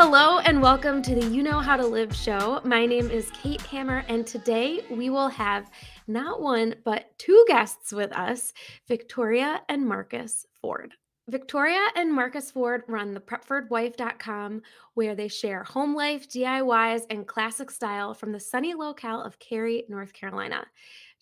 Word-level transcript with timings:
Hello 0.00 0.38
and 0.38 0.62
welcome 0.62 1.02
to 1.02 1.16
the 1.16 1.26
You 1.26 1.42
Know 1.42 1.58
How 1.58 1.76
to 1.76 1.84
Live 1.84 2.14
show. 2.14 2.60
My 2.62 2.86
name 2.86 3.10
is 3.10 3.32
Kate 3.32 3.60
Hammer, 3.62 4.04
and 4.06 4.24
today 4.24 4.84
we 4.92 5.10
will 5.10 5.26
have 5.26 5.68
not 6.06 6.40
one, 6.40 6.76
but 6.84 7.18
two 7.18 7.44
guests 7.48 7.92
with 7.92 8.12
us 8.12 8.52
Victoria 8.86 9.60
and 9.68 9.84
Marcus 9.84 10.46
Ford. 10.62 10.94
Victoria 11.28 11.84
and 11.96 12.14
Marcus 12.14 12.52
Ford 12.52 12.84
run 12.86 13.12
the 13.12 13.20
prepfordwife.com, 13.20 14.62
where 14.94 15.16
they 15.16 15.26
share 15.26 15.64
home 15.64 15.96
life, 15.96 16.28
DIYs, 16.28 17.02
and 17.10 17.26
classic 17.26 17.68
style 17.68 18.14
from 18.14 18.30
the 18.30 18.38
sunny 18.38 18.74
locale 18.74 19.20
of 19.20 19.40
Cary, 19.40 19.82
North 19.88 20.12
Carolina. 20.12 20.64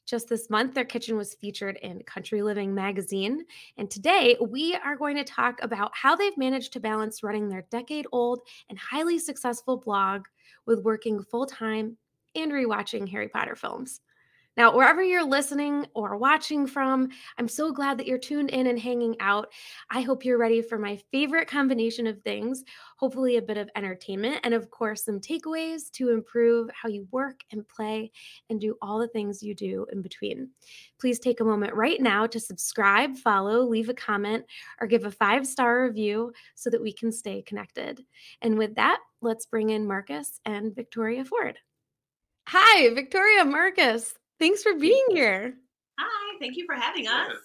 Just 0.07 0.29
this 0.29 0.49
month, 0.49 0.75
their 0.75 0.85
kitchen 0.85 1.17
was 1.17 1.35
featured 1.35 1.79
in 1.83 2.03
Country 2.05 2.41
Living 2.41 2.73
magazine. 2.73 3.45
And 3.77 3.91
today, 3.91 4.37
we 4.41 4.77
are 4.77 4.97
going 4.97 5.17
to 5.17 5.25
talk 5.25 5.59
about 5.63 5.91
how 5.95 6.15
they've 6.15 6.37
managed 6.39 6.73
to 6.75 6.81
balance 6.81 7.25
running 7.25 7.49
their 7.49 7.67
decade 7.71 8.07
old 8.13 8.41
and 8.71 8.79
highly 8.79 9.19
successful 9.19 9.77
blog 9.77 10.23
with 10.65 10.85
working 10.85 11.23
full 11.25 11.45
time 11.45 11.97
and 12.37 12.53
rewatching 12.53 13.09
Harry 13.09 13.29
Potter 13.29 13.57
films. 13.57 14.01
Now, 14.57 14.75
wherever 14.75 15.03
you're 15.03 15.25
listening 15.25 15.87
or 15.95 16.17
watching 16.17 16.67
from, 16.67 17.09
I'm 17.39 17.49
so 17.49 17.73
glad 17.73 17.99
that 17.99 18.07
you're 18.07 18.19
tuned 18.19 18.51
in 18.51 18.67
and 18.67 18.79
hanging 18.79 19.17
out. 19.21 19.53
I 19.91 20.01
hope 20.01 20.25
you're 20.25 20.39
ready 20.39 20.63
for 20.63 20.79
my 20.79 20.99
favorite 21.13 21.49
combination 21.49 22.07
of 22.07 22.23
things 22.23 22.65
hopefully, 22.97 23.37
a 23.37 23.43
bit 23.43 23.59
of 23.59 23.69
entertainment, 23.77 24.41
and 24.43 24.55
of 24.55 24.71
course, 24.71 25.05
some 25.05 25.21
takeaways 25.21 25.91
to 25.93 26.11
improve 26.11 26.69
how 26.71 26.89
you 26.89 27.07
work 27.11 27.41
and 27.53 27.69
play 27.69 28.11
and 28.51 28.61
do 28.61 28.75
all 28.81 28.99
the 28.99 29.09
things 29.09 29.43
you 29.43 29.55
do 29.55 29.87
in 29.93 30.03
between. 30.03 30.51
Please 30.99 31.19
take 31.19 31.41
a 31.41 31.45
moment 31.45 31.75
right 31.75 32.01
now 32.01 32.27
to 32.27 32.41
subscribe, 32.41 33.17
follow, 33.17 33.61
leave 33.61 33.89
a 33.89 33.95
comment, 33.95 34.45
or 34.81 34.87
give 34.87 35.05
a 35.05 35.11
five 35.11 35.47
star 35.47 35.85
review 35.85 36.33
so 36.55 36.71
that 36.71 36.83
we 36.83 36.93
can 36.93 37.13
stay 37.13 37.43
connected. 37.43 38.03
And 38.41 38.57
with 38.59 38.75
that, 38.77 38.99
let's 39.21 39.47
bring 39.47 39.71
in 39.71 39.87
Marcus 39.87 40.41
and 40.45 40.75
Victoria 40.75 41.25
Ford. 41.25 41.59
Hi, 42.49 42.95
Victoria 42.95 43.45
Marcus. 43.45 44.15
Thanks 44.39 44.63
for 44.63 44.75
being 44.75 45.05
here. 45.11 45.55
Hi, 45.99 46.37
thank 46.41 46.57
you 46.57 46.67
for 46.67 46.75
having 46.75 47.09
us. 47.09 47.37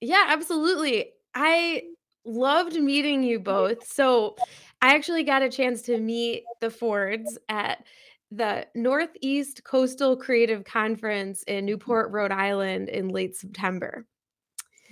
Yeah, 0.00 0.24
absolutely. 0.28 1.12
I 1.34 1.82
loved 2.24 2.74
meeting 2.74 3.22
you 3.22 3.40
both. 3.40 3.86
So, 3.86 4.36
I 4.80 4.94
actually 4.94 5.24
got 5.24 5.42
a 5.42 5.50
chance 5.50 5.82
to 5.82 5.98
meet 5.98 6.44
the 6.60 6.70
Fords 6.70 7.36
at 7.48 7.84
the 8.30 8.66
Northeast 8.74 9.64
Coastal 9.64 10.16
Creative 10.16 10.64
Conference 10.64 11.42
in 11.44 11.64
Newport, 11.64 12.12
Rhode 12.12 12.30
Island 12.30 12.88
in 12.88 13.08
late 13.08 13.34
September. 13.34 14.06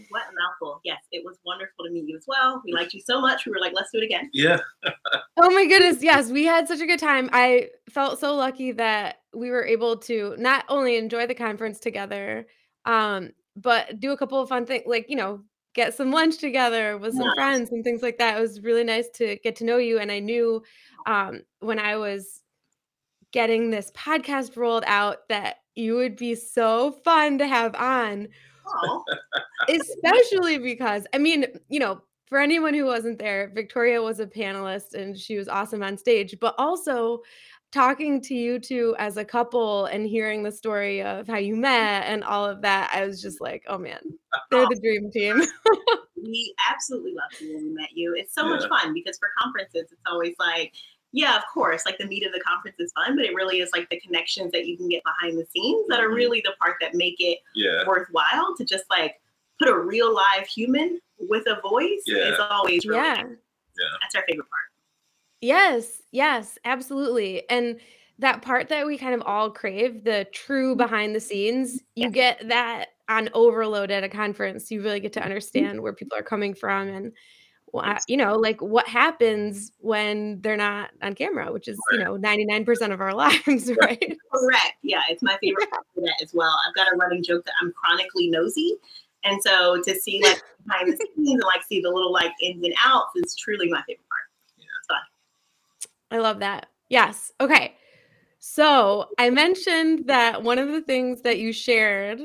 What 0.09 0.23
a 0.23 0.33
mouthful. 0.39 0.81
Yes, 0.85 0.99
it 1.13 1.25
was 1.25 1.39
wonderful 1.45 1.85
to 1.85 1.91
meet 1.91 2.09
you 2.09 2.17
as 2.17 2.25
well. 2.27 2.63
We 2.65 2.73
liked 2.73 2.95
you 2.95 3.01
so 3.01 3.21
much. 3.21 3.47
We 3.47 3.53
were 3.53 3.61
like, 3.61 3.73
let's 3.75 3.91
do 3.93 3.99
it 3.99 4.05
again. 4.05 4.31
Yeah. 4.33 4.61
oh 5.37 5.51
my 5.51 5.67
goodness. 5.67 6.03
Yes, 6.03 6.31
we 6.31 6.45
had 6.45 6.69
such 6.69 6.81
a 6.81 6.87
good 6.87 7.01
time. 7.01 7.29
I 7.33 7.71
felt 7.91 8.19
so 8.19 8.35
lucky 8.35 8.73
that 8.73 9.17
we 9.35 9.51
were 9.51 9.65
able 9.65 9.97
to 9.99 10.35
not 10.39 10.65
only 10.69 10.97
enjoy 10.97 11.27
the 11.27 11.35
conference 11.35 11.79
together, 11.79 12.47
um, 12.85 13.31
but 13.57 14.01
do 14.01 14.13
a 14.13 14.17
couple 14.17 14.41
of 14.41 14.49
fun 14.49 14.67
things 14.67 14.85
like, 14.87 15.07
you 15.09 15.17
know, 15.17 15.41
get 15.75 15.95
some 15.95 16.11
lunch 16.11 16.39
together 16.39 16.97
with 16.97 17.15
some 17.15 17.35
friends 17.35 17.71
and 17.71 17.85
things 17.85 18.03
like 18.03 18.19
that. 18.19 18.39
It 18.39 18.41
was 18.41 18.63
really 18.63 18.85
nice 18.85 19.09
to 19.17 19.37
get 19.37 19.57
to 19.57 19.65
know 19.65 19.77
you. 19.77 19.99
And 19.99 20.11
I 20.11 20.21
knew 20.21 20.63
um, 21.07 21.43
when 21.61 21.79
I 21.79 21.97
was 21.97 22.43
getting 23.31 23.71
this 23.71 23.91
podcast 23.93 24.57
rolled 24.57 24.85
out 24.87 25.29
that 25.29 25.57
you 25.75 25.95
would 25.97 26.17
be 26.17 26.35
so 26.35 26.93
fun 27.05 27.37
to 27.39 27.47
have 27.47 27.75
on 27.75 28.29
Especially 29.69 30.59
because, 30.59 31.07
I 31.13 31.19
mean, 31.19 31.47
you 31.69 31.81
know, 31.81 32.01
for 32.27 32.39
anyone 32.39 32.75
who 32.75 32.85
wasn't 32.85 33.19
there, 33.19 33.51
Victoria 33.55 34.03
was 34.03 34.21
a 34.21 34.27
panelist 34.27 34.95
and 34.95 35.17
she 35.17 35.37
was 35.37 35.49
awesome 35.49 35.83
on 35.83 35.97
stage, 35.97 36.37
but 36.41 36.55
also 36.59 37.23
talking 37.73 38.21
to 38.23 38.35
you 38.35 38.59
two 38.59 38.97
as 38.99 39.17
a 39.17 39.25
couple 39.25 39.87
and 39.87 40.07
hearing 40.07 40.43
the 40.43 40.51
story 40.51 41.03
of 41.03 41.27
how 41.27 41.37
you 41.37 41.55
met 41.55 42.05
and 42.07 42.25
all 42.25 42.45
of 42.45 42.63
that, 42.63 42.91
I 42.93 43.05
was 43.07 43.21
just 43.21 43.41
like, 43.41 43.65
oh 43.69 43.79
man, 43.79 44.01
they're 44.51 44.67
the 44.69 44.81
dream 44.81 45.11
team. 45.11 45.43
we 46.17 46.55
absolutely 46.71 47.13
loved 47.15 47.41
you 47.41 47.55
when 47.55 47.65
we 47.65 47.71
met 47.71 47.91
you. 47.95 48.15
It's 48.17 48.35
so 48.35 48.45
yeah. 48.45 48.57
much 48.57 48.69
fun 48.69 48.95
because 48.95 49.19
for 49.19 49.29
conferences, 49.39 49.93
it's 49.93 50.03
always 50.07 50.35
like, 50.39 50.73
yeah, 51.17 51.35
of 51.35 51.45
course, 51.53 51.87
like 51.87 51.97
the 51.97 52.07
meat 52.07 52.27
of 52.27 52.33
the 52.35 52.41
conference 52.41 52.77
is 52.79 52.93
fun, 52.93 53.17
but 53.17 53.25
it 53.25 53.35
really 53.35 53.61
is 53.61 53.71
like 53.73 53.89
the 53.89 53.99
connections 54.01 54.53
that 54.53 54.67
you 54.67 54.77
can 54.77 54.87
get 54.87 55.03
behind 55.03 55.39
the 55.39 55.47
scenes 55.47 55.87
that 55.89 55.99
are 55.99 56.09
mm-hmm. 56.09 56.15
really 56.15 56.43
the 56.43 56.53
part 56.61 56.77
that 56.83 56.95
make 56.95 57.17
it 57.21 57.39
yeah. 57.55 57.85
worthwhile 57.87 58.55
to 58.55 58.67
just 58.67 58.85
like 58.91 59.15
put 59.59 59.67
a 59.67 59.79
real 59.79 60.15
live 60.15 60.47
human 60.47 61.01
with 61.19 61.47
a 61.47 61.59
voice 61.63 62.03
yeah. 62.07 62.35
is 62.35 62.39
always 62.39 62.85
really 62.85 63.01
yeah. 63.01 63.17
yeah. 63.17 63.97
That's 64.03 64.15
our 64.15 64.25
favorite 64.29 64.45
part. 64.51 64.63
Yes, 65.41 66.03
yes, 66.13 66.59
absolutely. 66.67 67.49
And 67.49 67.81
that 68.19 68.43
part 68.43 68.69
that 68.69 68.87
we 68.87 68.99
kind 68.99 69.15
of 69.15 69.23
all 69.23 69.51
crave, 69.51 70.05
the 70.05 70.27
true 70.35 70.73
mm-hmm. 70.73 70.83
behind 70.83 71.15
the 71.15 71.21
scenes, 71.21 71.81
you 71.95 72.11
get 72.11 72.47
that 72.47 72.89
on 73.09 73.31
overload 73.33 73.91
at 73.91 74.05
a 74.05 74.09
conference. 74.11 74.71
You 74.71 74.83
really 74.83 75.01
get 75.01 75.15
to 75.15 75.21
mm-hmm. 75.21 75.29
understand 75.29 75.81
where 75.81 75.95
people 75.95 76.19
are 76.19 76.23
coming 76.23 76.53
from 76.53 76.89
and 76.89 77.13
you 78.09 78.17
know, 78.17 78.37
like 78.37 78.61
what 78.61 78.87
happens 78.87 79.73
when 79.79 80.41
they're 80.41 80.57
not 80.57 80.91
on 81.03 81.15
camera, 81.15 81.53
which 81.53 81.69
is, 81.69 81.79
you 81.93 81.99
know, 81.99 82.17
99% 82.17 82.93
of 82.93 83.01
our 83.01 83.15
lives, 83.15 83.71
right? 83.81 84.19
Correct. 84.33 84.75
Yeah, 84.83 85.03
it's 85.09 85.23
my 85.23 85.37
favorite 85.41 85.71
part 85.71 85.85
of 85.97 86.05
that 86.05 86.21
as 86.23 86.33
well. 86.35 86.55
I've 86.67 86.75
got 86.75 86.93
a 86.93 86.97
running 86.97 87.23
joke 87.23 87.45
that 87.45 87.55
I'm 87.63 87.73
chronically 87.73 88.29
nosy. 88.29 88.77
And 89.25 89.43
so 89.43 89.83
to 89.83 89.95
see 90.01 90.23
like 90.23 90.43
behind 90.67 90.93
the 90.93 90.97
scenes 90.97 91.31
and 91.31 91.43
like 91.43 91.63
see 91.65 91.81
the 91.81 91.91
little 91.91 92.13
like 92.13 92.33
ins 92.41 92.65
and 92.65 92.75
outs 92.85 93.11
is 93.17 93.35
truly 93.35 93.69
my 93.69 93.83
favorite 93.87 94.07
part. 94.09 94.23
Yeah, 94.59 94.67
it's 94.79 94.87
fun. 94.87 94.99
I 96.11 96.19
love 96.19 96.39
that. 96.41 96.67
Yes. 96.89 97.33
Okay. 97.41 97.75
So 98.39 99.09
I 99.19 99.31
mentioned 99.31 100.07
that 100.07 100.43
one 100.43 100.59
of 100.59 100.69
the 100.69 100.81
things 100.81 101.23
that 101.23 101.39
you 101.39 101.53
shared 101.53 102.21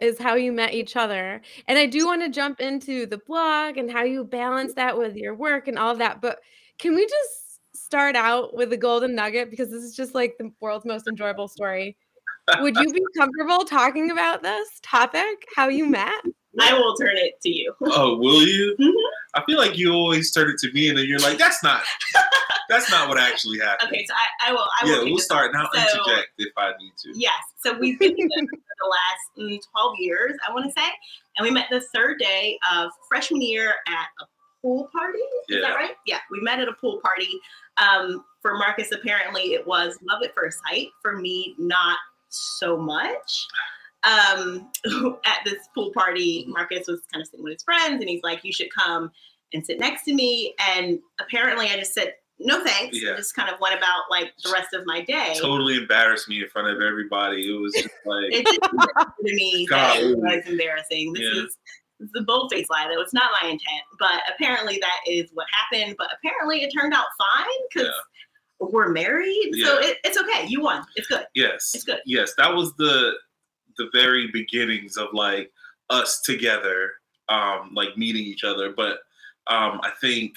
is 0.00 0.18
how 0.18 0.34
you 0.34 0.52
met 0.52 0.74
each 0.74 0.96
other. 0.96 1.40
And 1.68 1.78
I 1.78 1.86
do 1.86 2.06
want 2.06 2.22
to 2.22 2.28
jump 2.28 2.60
into 2.60 3.06
the 3.06 3.18
blog 3.18 3.76
and 3.76 3.90
how 3.90 4.02
you 4.02 4.24
balance 4.24 4.74
that 4.74 4.96
with 4.96 5.16
your 5.16 5.34
work 5.34 5.68
and 5.68 5.78
all 5.78 5.92
of 5.92 5.98
that. 5.98 6.20
But 6.20 6.40
can 6.78 6.94
we 6.94 7.06
just 7.06 7.40
start 7.74 8.16
out 8.16 8.54
with 8.54 8.70
the 8.70 8.76
golden 8.76 9.14
nugget 9.14 9.50
because 9.50 9.70
this 9.70 9.82
is 9.82 9.94
just 9.94 10.14
like 10.14 10.36
the 10.38 10.52
world's 10.60 10.84
most 10.84 11.06
enjoyable 11.06 11.48
story. 11.48 11.96
Would 12.60 12.76
you 12.76 12.92
be 12.92 13.02
comfortable 13.16 13.64
talking 13.64 14.10
about 14.10 14.42
this 14.42 14.68
topic, 14.82 15.46
how 15.56 15.68
you 15.68 15.86
met? 15.86 16.22
I 16.58 16.72
will 16.72 16.96
turn 16.96 17.16
it 17.16 17.40
to 17.42 17.48
you. 17.48 17.74
Oh, 17.82 18.16
will 18.16 18.42
you? 18.42 18.74
Mm-hmm. 18.80 18.96
I 19.34 19.44
feel 19.44 19.58
like 19.58 19.78
you 19.78 19.92
always 19.92 20.32
turn 20.32 20.50
it 20.50 20.58
to 20.58 20.72
me, 20.72 20.88
and 20.88 20.98
then 20.98 21.06
you're 21.06 21.20
like, 21.20 21.38
"That's 21.38 21.62
not, 21.62 21.82
that's 22.68 22.90
not 22.90 23.08
what 23.08 23.18
actually 23.18 23.60
happened." 23.60 23.90
Okay, 23.92 24.04
so 24.06 24.14
I, 24.14 24.50
I 24.50 24.52
will. 24.52 24.66
I 24.80 24.84
will 24.84 25.04
yeah, 25.04 25.10
we'll 25.10 25.18
start 25.18 25.52
now. 25.52 25.68
So, 25.72 25.80
interject 25.80 26.30
if 26.38 26.52
I 26.56 26.72
need 26.80 26.92
to. 27.04 27.12
Yes. 27.14 27.38
So 27.58 27.78
we've 27.78 27.98
been 27.98 28.16
together 28.16 28.46
for 28.50 28.58
the 28.80 28.88
last 28.88 29.50
mm, 29.52 29.58
12 29.72 29.94
years, 29.98 30.36
I 30.48 30.52
want 30.52 30.64
to 30.66 30.72
say, 30.72 30.88
and 31.36 31.44
we 31.46 31.50
met 31.50 31.66
the 31.70 31.82
third 31.94 32.18
day 32.18 32.58
of 32.72 32.90
freshman 33.08 33.42
year 33.42 33.74
at 33.86 34.08
a 34.20 34.26
pool 34.62 34.88
party. 34.92 35.18
Is 35.18 35.56
yeah. 35.56 35.60
that 35.60 35.74
right? 35.74 35.92
Yeah, 36.06 36.18
we 36.30 36.40
met 36.40 36.58
at 36.58 36.68
a 36.68 36.72
pool 36.72 37.00
party. 37.02 37.28
Um, 37.76 38.24
for 38.42 38.54
Marcus, 38.54 38.90
apparently, 38.92 39.52
it 39.52 39.66
was 39.66 39.98
love 40.02 40.22
at 40.24 40.34
first 40.34 40.58
sight. 40.68 40.88
For 41.02 41.16
me, 41.16 41.54
not 41.58 41.98
so 42.30 42.76
much 42.76 43.46
um, 44.04 44.70
at 45.24 45.38
this 45.44 45.68
pool 45.74 45.90
party, 45.92 46.46
Marcus 46.48 46.86
was 46.86 47.00
kind 47.12 47.22
of 47.22 47.28
sitting 47.28 47.44
with 47.44 47.54
his 47.54 47.62
friends, 47.62 48.00
and 48.00 48.08
he's 48.08 48.22
like, 48.22 48.44
"You 48.44 48.52
should 48.52 48.72
come 48.72 49.10
and 49.52 49.64
sit 49.64 49.78
next 49.78 50.04
to 50.04 50.14
me." 50.14 50.54
And 50.74 51.00
apparently, 51.20 51.66
I 51.66 51.76
just 51.76 51.94
said, 51.94 52.14
"No 52.38 52.64
thanks," 52.64 53.00
yeah. 53.00 53.10
and 53.10 53.18
just 53.18 53.34
kind 53.34 53.52
of 53.52 53.60
went 53.60 53.76
about 53.76 54.02
like 54.10 54.32
the 54.42 54.50
rest 54.52 54.72
of 54.74 54.86
my 54.86 55.02
day. 55.02 55.36
Totally 55.40 55.76
embarrassed 55.76 56.28
me 56.28 56.42
in 56.42 56.48
front 56.48 56.68
of 56.68 56.80
everybody. 56.80 57.48
It 57.48 57.60
was 57.60 57.72
just 57.74 57.88
like 58.06 58.32
it 58.32 58.46
just 58.46 58.60
to 58.60 59.34
me 59.34 59.66
that 59.70 60.00
it 60.00 60.16
was 60.16 60.46
embarrassing. 60.46 61.12
This 61.12 61.22
yeah. 61.34 61.42
is 61.42 61.56
the 62.14 62.22
bold 62.22 62.50
face 62.50 62.66
lie. 62.70 62.86
That 62.88 62.96
was 62.96 63.12
not 63.12 63.30
my 63.42 63.48
intent, 63.48 63.84
but 63.98 64.22
apparently 64.34 64.78
that 64.80 65.10
is 65.10 65.28
what 65.34 65.46
happened. 65.52 65.96
But 65.98 66.08
apparently, 66.18 66.62
it 66.62 66.72
turned 66.72 66.94
out 66.94 67.06
fine 67.18 67.46
because. 67.72 67.88
Yeah 67.88 68.02
we're 68.62 68.90
married, 68.90 69.52
so 69.64 69.78
it, 69.78 69.96
it's 70.04 70.18
okay. 70.18 70.44
You 70.46 70.60
won. 70.60 70.84
It's 70.94 71.08
good. 71.08 71.24
Yes, 71.34 71.72
it's 71.74 71.82
good. 71.82 72.00
Yes, 72.04 72.34
that 72.36 72.54
was 72.54 72.76
the 72.76 73.14
the 73.78 73.88
very 73.92 74.28
beginnings 74.32 74.96
of 74.96 75.08
like 75.12 75.50
us 75.88 76.20
together, 76.20 76.92
um, 77.28 77.70
like 77.74 77.96
meeting 77.96 78.24
each 78.24 78.44
other. 78.44 78.72
But 78.72 78.98
um, 79.46 79.80
I 79.82 79.92
think 80.00 80.34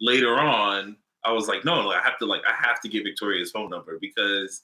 later 0.00 0.38
on, 0.38 0.96
I 1.24 1.32
was 1.32 1.48
like, 1.48 1.64
no, 1.64 1.82
no, 1.82 1.90
I 1.90 2.00
have 2.00 2.18
to 2.18 2.26
like 2.26 2.42
I 2.48 2.54
have 2.66 2.80
to 2.82 2.88
get 2.88 3.04
Victoria's 3.04 3.50
phone 3.50 3.70
number 3.70 3.98
because 4.00 4.62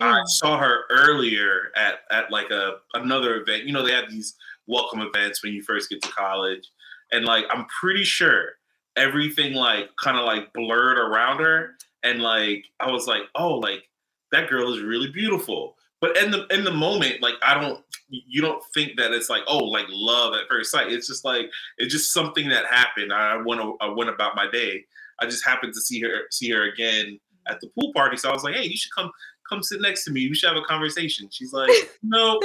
I 0.00 0.12
mm. 0.12 0.26
saw 0.26 0.58
her 0.58 0.84
earlier 0.90 1.72
at 1.76 2.00
at 2.10 2.30
like 2.30 2.50
a 2.50 2.76
another 2.94 3.40
event. 3.40 3.64
You 3.64 3.72
know, 3.72 3.84
they 3.84 3.92
have 3.92 4.10
these 4.10 4.36
welcome 4.66 5.00
events 5.00 5.42
when 5.42 5.52
you 5.52 5.62
first 5.62 5.90
get 5.90 6.02
to 6.02 6.08
college, 6.10 6.70
and 7.12 7.24
like 7.24 7.44
I'm 7.50 7.66
pretty 7.66 8.04
sure 8.04 8.52
everything 8.96 9.54
like 9.54 9.90
kind 9.96 10.16
of 10.16 10.24
like 10.24 10.52
blurred 10.52 10.98
around 10.98 11.40
her, 11.40 11.74
and 12.02 12.20
like 12.20 12.64
I 12.80 12.90
was 12.90 13.06
like, 13.06 13.22
oh, 13.34 13.54
like 13.54 13.88
that 14.32 14.48
girl 14.48 14.72
is 14.72 14.82
really 14.82 15.10
beautiful. 15.10 15.76
But 16.00 16.16
in 16.16 16.30
the 16.30 16.46
in 16.48 16.64
the 16.64 16.72
moment, 16.72 17.22
like 17.22 17.34
I 17.42 17.60
don't, 17.60 17.82
you 18.08 18.40
don't 18.40 18.62
think 18.72 18.96
that 18.98 19.12
it's 19.12 19.28
like 19.28 19.42
oh, 19.48 19.64
like 19.64 19.86
love 19.88 20.34
at 20.34 20.48
first 20.48 20.70
sight. 20.70 20.92
It's 20.92 21.06
just 21.08 21.24
like 21.24 21.50
it's 21.78 21.92
just 21.92 22.12
something 22.12 22.48
that 22.50 22.66
happened. 22.66 23.12
I 23.12 23.36
went 23.36 23.60
I 23.80 23.88
went 23.88 24.10
about 24.10 24.36
my 24.36 24.48
day, 24.50 24.84
I 25.20 25.26
just 25.26 25.44
happened 25.44 25.74
to 25.74 25.80
see 25.80 26.00
her 26.00 26.22
see 26.30 26.50
her 26.50 26.64
again 26.70 27.18
at 27.48 27.60
the 27.60 27.68
pool 27.68 27.92
party. 27.92 28.16
So 28.16 28.30
I 28.30 28.32
was 28.32 28.44
like, 28.44 28.54
hey, 28.54 28.64
you 28.64 28.76
should 28.76 28.92
come 28.96 29.10
come 29.48 29.62
sit 29.62 29.80
next 29.80 30.04
to 30.04 30.12
me. 30.12 30.28
We 30.28 30.34
should 30.34 30.48
have 30.48 30.62
a 30.62 30.66
conversation. 30.66 31.28
She's 31.30 31.52
like, 31.52 31.70
no, 32.02 32.40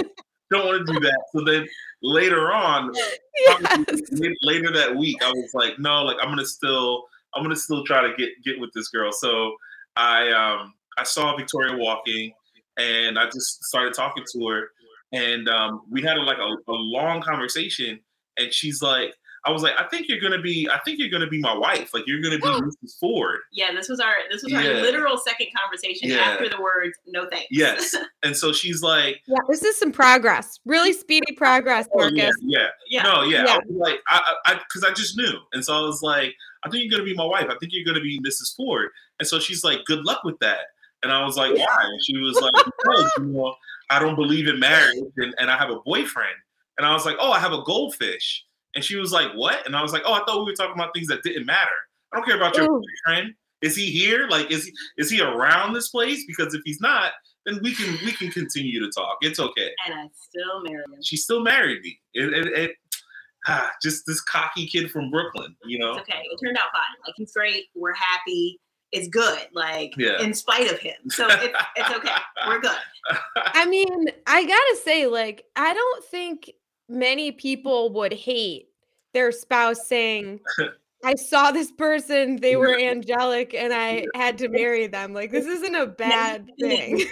don't 0.52 0.66
want 0.66 0.88
to 0.88 0.94
do 0.94 1.00
that. 1.02 1.20
So 1.34 1.44
then 1.44 1.68
later 2.02 2.52
on, 2.52 2.92
Yes. 2.96 4.02
later 4.42 4.72
that 4.72 4.96
week, 4.96 5.18
I 5.24 5.30
was 5.30 5.52
like, 5.54 5.80
no, 5.80 6.04
like 6.04 6.18
I'm 6.22 6.30
gonna 6.30 6.46
still 6.46 7.06
I'm 7.36 7.44
gonna 7.44 7.56
still 7.56 7.84
try 7.84 8.02
to 8.02 8.16
get 8.18 8.30
get 8.44 8.60
with 8.60 8.72
this 8.74 8.90
girl. 8.90 9.12
So 9.12 9.56
I 9.96 10.30
um 10.32 10.74
I 10.98 11.04
saw 11.04 11.36
Victoria 11.36 11.76
walking 11.78 12.34
and 12.78 13.18
I 13.20 13.26
just 13.26 13.64
started 13.66 13.94
talking 13.94 14.24
to 14.34 14.48
her 14.48 14.70
and 15.12 15.48
um 15.50 15.82
we 15.90 16.02
had 16.02 16.18
a, 16.18 16.22
like 16.22 16.38
a, 16.40 16.72
a 16.72 16.74
long 16.74 17.22
conversation 17.22 18.00
and 18.38 18.52
she's 18.54 18.82
like 18.82 19.14
I 19.46 19.52
was 19.52 19.62
like, 19.62 19.74
I 19.78 19.84
think 19.90 20.08
you're 20.08 20.22
gonna 20.22 20.42
be 20.42 20.70
I 20.72 20.80
think 20.86 21.00
you're 21.00 21.10
gonna 21.10 21.28
be 21.28 21.38
my 21.40 21.54
wife. 21.54 21.94
Like 21.94 22.06
you're 22.08 22.22
gonna 22.22 22.38
be 22.38 22.48
Mrs. 22.48 22.98
Ford. 22.98 23.40
Yeah, 23.52 23.74
this 23.74 23.90
was 23.90 24.00
our 24.00 24.14
this 24.32 24.42
was 24.42 24.54
our 24.54 24.62
Yeah. 24.64 24.82
literal 24.82 25.18
second 25.18 25.48
conversation 25.54 26.08
Yeah. 26.10 26.20
after 26.20 26.48
the 26.48 26.62
words 26.62 26.98
"no 27.08 27.28
thanks." 27.30 27.48
Yes. 27.52 27.94
And 28.24 28.38
so 28.38 28.54
she's 28.54 28.82
like, 28.82 29.22
Yeah, 29.28 29.40
this 29.50 29.62
is 29.64 29.78
some 29.78 29.92
progress. 29.92 30.62
Really 30.66 30.94
speedy 30.94 31.34
progress, 31.34 31.90
oh, 31.94 32.06
yeah, 32.14 32.24
Marcus. 32.24 32.36
yeah. 32.42 32.68
yeah. 32.90 33.04
No, 33.04 33.24
yeah. 33.24 33.44
Yeah. 33.44 33.54
I 33.56 33.58
was 33.58 33.78
like, 33.78 34.00
I, 34.08 34.34
I, 34.46 34.54
because 34.54 34.90
I, 34.90 34.94
just 34.94 35.18
knew, 35.18 35.34
and 35.52 35.64
so 35.64 35.76
I 35.78 35.82
was 35.82 36.02
like, 36.02 36.34
I 36.64 36.70
think 36.70 36.84
you're 36.84 36.92
gonna 36.92 37.04
be 37.04 37.14
my 37.14 37.26
wife. 37.26 37.48
I 37.50 37.56
think 37.60 37.74
you're 37.74 37.84
gonna 37.84 38.00
be 38.00 38.22
Mrs. 38.22 38.56
Ford. 38.56 38.92
And 39.20 39.28
so 39.28 39.40
she's 39.42 39.62
like, 39.62 39.84
good 39.84 40.06
luck 40.06 40.24
with 40.24 40.40
that. 40.40 40.60
And 41.04 41.12
I 41.12 41.24
was 41.24 41.38
like, 41.38 41.56
why? 41.56 41.84
And 41.84 42.04
she 42.04 42.18
was 42.18 42.36
like, 42.36 42.54
because 42.66 43.12
you 43.18 43.26
know, 43.26 43.56
I 43.90 44.00
don't 44.00 44.16
believe 44.16 44.48
in 44.48 44.60
marriage, 44.60 45.04
and, 45.18 45.36
and 45.38 45.52
I 45.52 45.58
have 45.58 45.70
a 45.70 45.80
boyfriend. 45.86 46.36
And 46.78 46.88
I 46.88 46.94
was 46.94 47.06
like, 47.06 47.18
oh, 47.20 47.32
I 47.32 47.40
have 47.40 47.54
a 47.54 47.62
goldfish. 47.64 48.46
And 48.76 48.84
she 48.84 48.96
was 48.96 49.12
like, 49.12 49.32
what? 49.34 49.66
And 49.66 49.76
I 49.76 49.82
was 49.82 49.94
like, 49.94 50.02
oh, 50.06 50.14
I 50.14 50.24
thought 50.26 50.40
we 50.40 50.52
were 50.52 50.56
talking 50.56 50.74
about 50.74 50.94
things 50.96 51.08
that 51.08 51.22
didn't 51.24 51.46
matter. 51.46 51.70
I 52.12 52.18
don't 52.18 52.26
care 52.26 52.36
about 52.36 52.56
your 52.56 52.66
Ooh. 52.66 52.82
boyfriend. 53.06 53.34
Is 53.62 53.76
he 53.76 53.92
here? 53.92 54.28
Like, 54.28 54.52
is 54.52 54.66
he 54.66 54.74
is 54.98 55.10
he 55.10 55.22
around 55.22 55.74
this 55.74 55.90
place? 55.90 56.26
Because 56.28 56.54
if 56.54 56.62
he's 56.66 56.82
not, 56.82 57.14
then 57.46 57.60
we 57.64 57.74
can 57.74 57.98
we 58.04 58.12
can 58.12 58.30
continue 58.30 58.80
to 58.80 58.92
talk. 58.92 59.18
It's 59.22 59.40
okay. 59.40 59.72
And 59.86 59.96
I 59.96 60.10
still 60.14 60.64
married 60.64 60.86
him. 60.92 61.02
She 61.02 61.16
still 61.16 61.42
married 61.42 61.82
me. 61.82 62.00
It, 62.14 62.34
it, 62.34 62.58
it 62.58 62.76
ah, 63.48 63.72
just 63.82 64.06
this 64.06 64.22
cocky 64.22 64.68
kid 64.68 64.92
from 64.92 65.10
Brooklyn, 65.10 65.56
you 65.66 65.80
know. 65.80 65.92
It's 65.92 66.02
okay. 66.02 66.24
It 66.24 66.40
turned 66.44 66.58
out 66.58 66.72
fine. 66.74 67.00
Like 67.06 67.16
he's 67.16 67.32
great. 67.34 67.66
We're 67.76 67.94
happy. 67.94 68.60
It's 68.94 69.08
good. 69.08 69.40
Like 69.54 69.94
Yeah. 69.98 70.22
in 70.22 70.34
spite 70.34 70.72
of 70.72 70.80
him. 70.80 70.96
So 71.10 71.28
it's 71.30 71.58
it's 71.76 71.90
okay. 71.90 72.14
We're 72.48 72.60
good. 72.62 72.78
I 73.36 73.66
mean, 73.66 74.08
I 74.28 74.44
gotta 74.46 74.78
say, 74.84 75.08
like, 75.08 75.46
I 75.56 75.74
don't 75.74 76.06
think 76.06 76.52
many 76.88 77.32
people 77.32 77.92
would 77.94 78.14
hate 78.14 78.70
their 79.14 79.32
spouse 79.32 79.88
saying, 79.88 80.40
I 81.06 81.16
saw 81.16 81.52
this 81.52 81.70
person, 81.72 82.38
they 82.38 82.56
were 82.56 82.80
angelic, 82.80 83.54
and 83.54 83.74
I 83.74 84.06
had 84.16 84.38
to 84.38 84.48
marry 84.48 84.88
them. 84.88 85.14
Like, 85.14 85.32
this 85.32 85.46
isn't 85.46 85.76
a 85.76 85.88
bad 85.88 86.50
thing. 86.60 87.02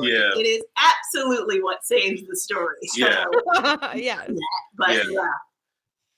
Yeah. 0.00 0.30
It 0.36 0.46
is 0.46 0.62
absolutely 0.76 1.60
what 1.62 1.84
saves 1.84 2.22
the 2.28 2.36
story. 2.36 2.76
So, 2.88 3.00
Yeah. 3.08 3.24
yes. 3.96 4.30
But 4.76 4.90
Yeah. 4.90 5.02
yeah. 5.10 5.28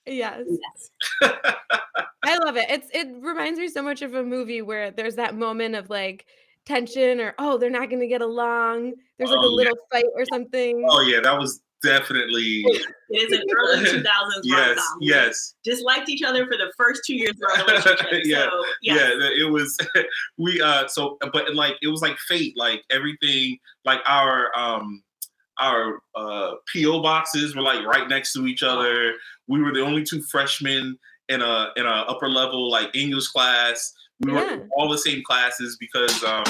Yes. 0.07 0.45
yes. 0.49 0.91
I 2.25 2.37
love 2.45 2.57
it. 2.57 2.67
It's 2.69 2.89
it 2.93 3.09
reminds 3.21 3.59
me 3.59 3.69
so 3.69 3.83
much 3.83 4.03
of 4.03 4.15
a 4.15 4.23
movie 4.23 4.63
where 4.63 4.91
there's 4.91 5.17
that 5.17 5.35
moment 5.37 5.75
of 5.75 5.89
like 5.91 6.27
tension 6.67 7.21
or 7.21 7.35
oh, 7.39 7.59
they're 7.59 7.71
not 7.71 7.91
gonna 7.91 8.07
get 8.07 8.23
along. 8.23 8.93
There's 9.19 9.31
like 9.31 9.39
Oh, 9.41 9.47
a 9.47 9.51
yeah. 9.51 9.57
little 9.57 9.77
fight 9.93 10.05
or 10.15 10.25
something. 10.33 10.85
oh 10.89 11.01
yeah, 11.03 11.21
that 11.21 11.39
was 11.39 11.61
definitely 11.83 12.63
It 12.67 13.33
is 13.33 13.33
an 13.39 13.45
early 13.57 13.85
2000s 13.87 14.05
yes, 14.45 14.69
rom-com. 14.69 14.99
yes, 15.01 15.55
Disliked 15.65 16.11
each 16.11 16.23
other 16.23 16.45
for 16.45 16.59
the 16.59 16.71
first 16.77 17.01
two 17.07 17.15
years 17.15 17.33
of 17.43 17.59
our 17.59 17.67
relationship. 17.67 18.07
Yeah, 18.25 18.45
So 18.51 18.65
yeah. 18.83 18.95
yes. 18.95 19.13
that- 19.19 19.33
It 19.41 19.51
was 19.51 19.79
we 20.37 20.61
uh 20.61 20.87
so 20.89 21.17
but 21.33 21.55
like 21.55 21.77
it 21.83 21.89
was 21.89 22.03
like 22.03 22.19
fate. 22.19 22.55
Like 22.57 22.83
everything, 22.91 23.59
like 23.87 24.01
our 24.07 24.51
um 24.57 25.03
our 25.61 26.01
uh 26.15 26.55
PO 26.73 27.03
boxes 27.03 27.55
were 27.55 27.63
like 27.63 27.85
right 27.85 28.09
next 28.09 28.33
to 28.35 28.47
each 28.47 28.63
other. 28.63 29.15
We 29.49 29.61
were 29.63 29.73
the 29.73 29.83
only 29.83 30.03
two 30.05 30.23
freshmen 30.23 30.99
in 31.29 31.43
a 31.43 31.69
in 31.77 31.87
a 31.87 32.05
upper 32.09 32.29
level 32.29 32.71
like 32.71 32.95
English 32.95 33.29
class. 33.29 33.93
We 34.21 34.33
were 34.33 34.41
Yeah. 34.41 34.53
in 34.55 34.69
all 34.77 34.89
the 34.89 34.99
same 34.99 35.23
classes 35.25 35.77
because 35.79 36.23
um 36.25 36.45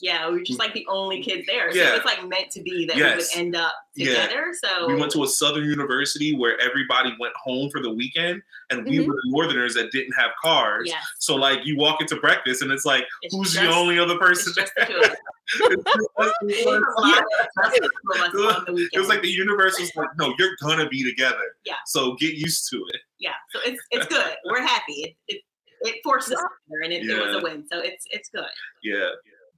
Yeah, 0.00 0.28
we 0.28 0.34
were 0.38 0.42
just 0.42 0.58
like 0.58 0.74
the 0.74 0.86
only 0.88 1.22
kids 1.22 1.46
there. 1.46 1.70
So 1.72 1.78
Yeah. 1.78 1.94
it's 1.96 2.04
like 2.04 2.26
meant 2.26 2.50
to 2.52 2.62
be 2.62 2.84
that 2.86 2.96
Yes. 2.96 3.10
we 3.34 3.40
would 3.40 3.46
end 3.46 3.56
up 3.56 3.74
Yeah. 3.94 4.24
together. 4.24 4.52
So 4.62 4.86
we 4.88 4.94
went 4.96 5.12
to 5.12 5.22
a 5.22 5.26
southern 5.28 5.64
university 5.64 6.34
where 6.34 6.60
everybody 6.60 7.14
went 7.18 7.34
home 7.36 7.70
for 7.70 7.80
the 7.80 7.90
weekend 7.90 8.42
and 8.70 8.84
we 8.84 8.98
Mhm. 8.98 9.06
were 9.06 9.14
the 9.14 9.22
northerners 9.26 9.74
that 9.74 9.92
didn't 9.92 10.12
have 10.14 10.32
cars 10.42 10.88
yes, 10.88 11.04
so 11.18 11.36
like 11.36 11.60
you 11.64 11.76
walk 11.76 12.00
into 12.00 12.16
breakfast 12.16 12.62
and 12.62 12.72
it's 12.72 12.84
like 12.84 13.06
it's 13.22 13.34
who's 13.34 13.52
just, 13.52 13.62
the 13.64 13.70
only 13.72 13.98
other 13.98 14.18
person 14.18 14.52
it's 14.56 14.56
just 14.60 14.72
there? 14.76 14.86
two 14.86 14.96
of 14.96 15.10
us. 15.10 15.16
It's 15.46 15.84
just 15.84 16.08
us 16.18 16.32
two 16.40 16.48
It 16.48 16.66
was 16.66 16.76
of 16.76 16.82
a 16.82 16.86
us. 16.86 16.94
lot 16.96 17.18
of 17.18 17.64
us, 17.64 17.78
two 17.78 17.84
of 17.84 18.20
us 18.20 18.34
on 18.68 18.74
the 18.74 18.88
it 18.92 18.98
was 18.98 19.08
like 19.08 19.22
the 19.22 19.28
universe 19.30 19.78
was 19.78 19.94
like 19.94 20.08
no 20.18 20.34
you're 20.38 20.56
gonna 20.62 20.88
be 20.88 21.04
together 21.04 21.56
Yeah. 21.64 21.74
so 21.86 22.14
get 22.14 22.34
used 22.34 22.68
to 22.70 22.84
it 22.94 23.00
Yeah, 23.18 23.34
so 23.52 23.60
it's 23.64 23.80
it's 23.90 24.06
good. 24.06 24.34
We're 24.46 24.60
happy. 24.62 25.16
It 25.28 25.34
it, 25.36 25.42
it 25.82 26.00
forced 26.02 26.32
us 26.32 26.38
together, 26.40 26.82
and 26.82 26.92
it, 26.94 27.08
it 27.08 27.22
was 27.26 27.36
a 27.36 27.40
win. 27.40 27.66
So 27.70 27.78
it's 27.80 28.06
it's 28.10 28.28
good. 28.30 28.48
yeah 28.82 29.10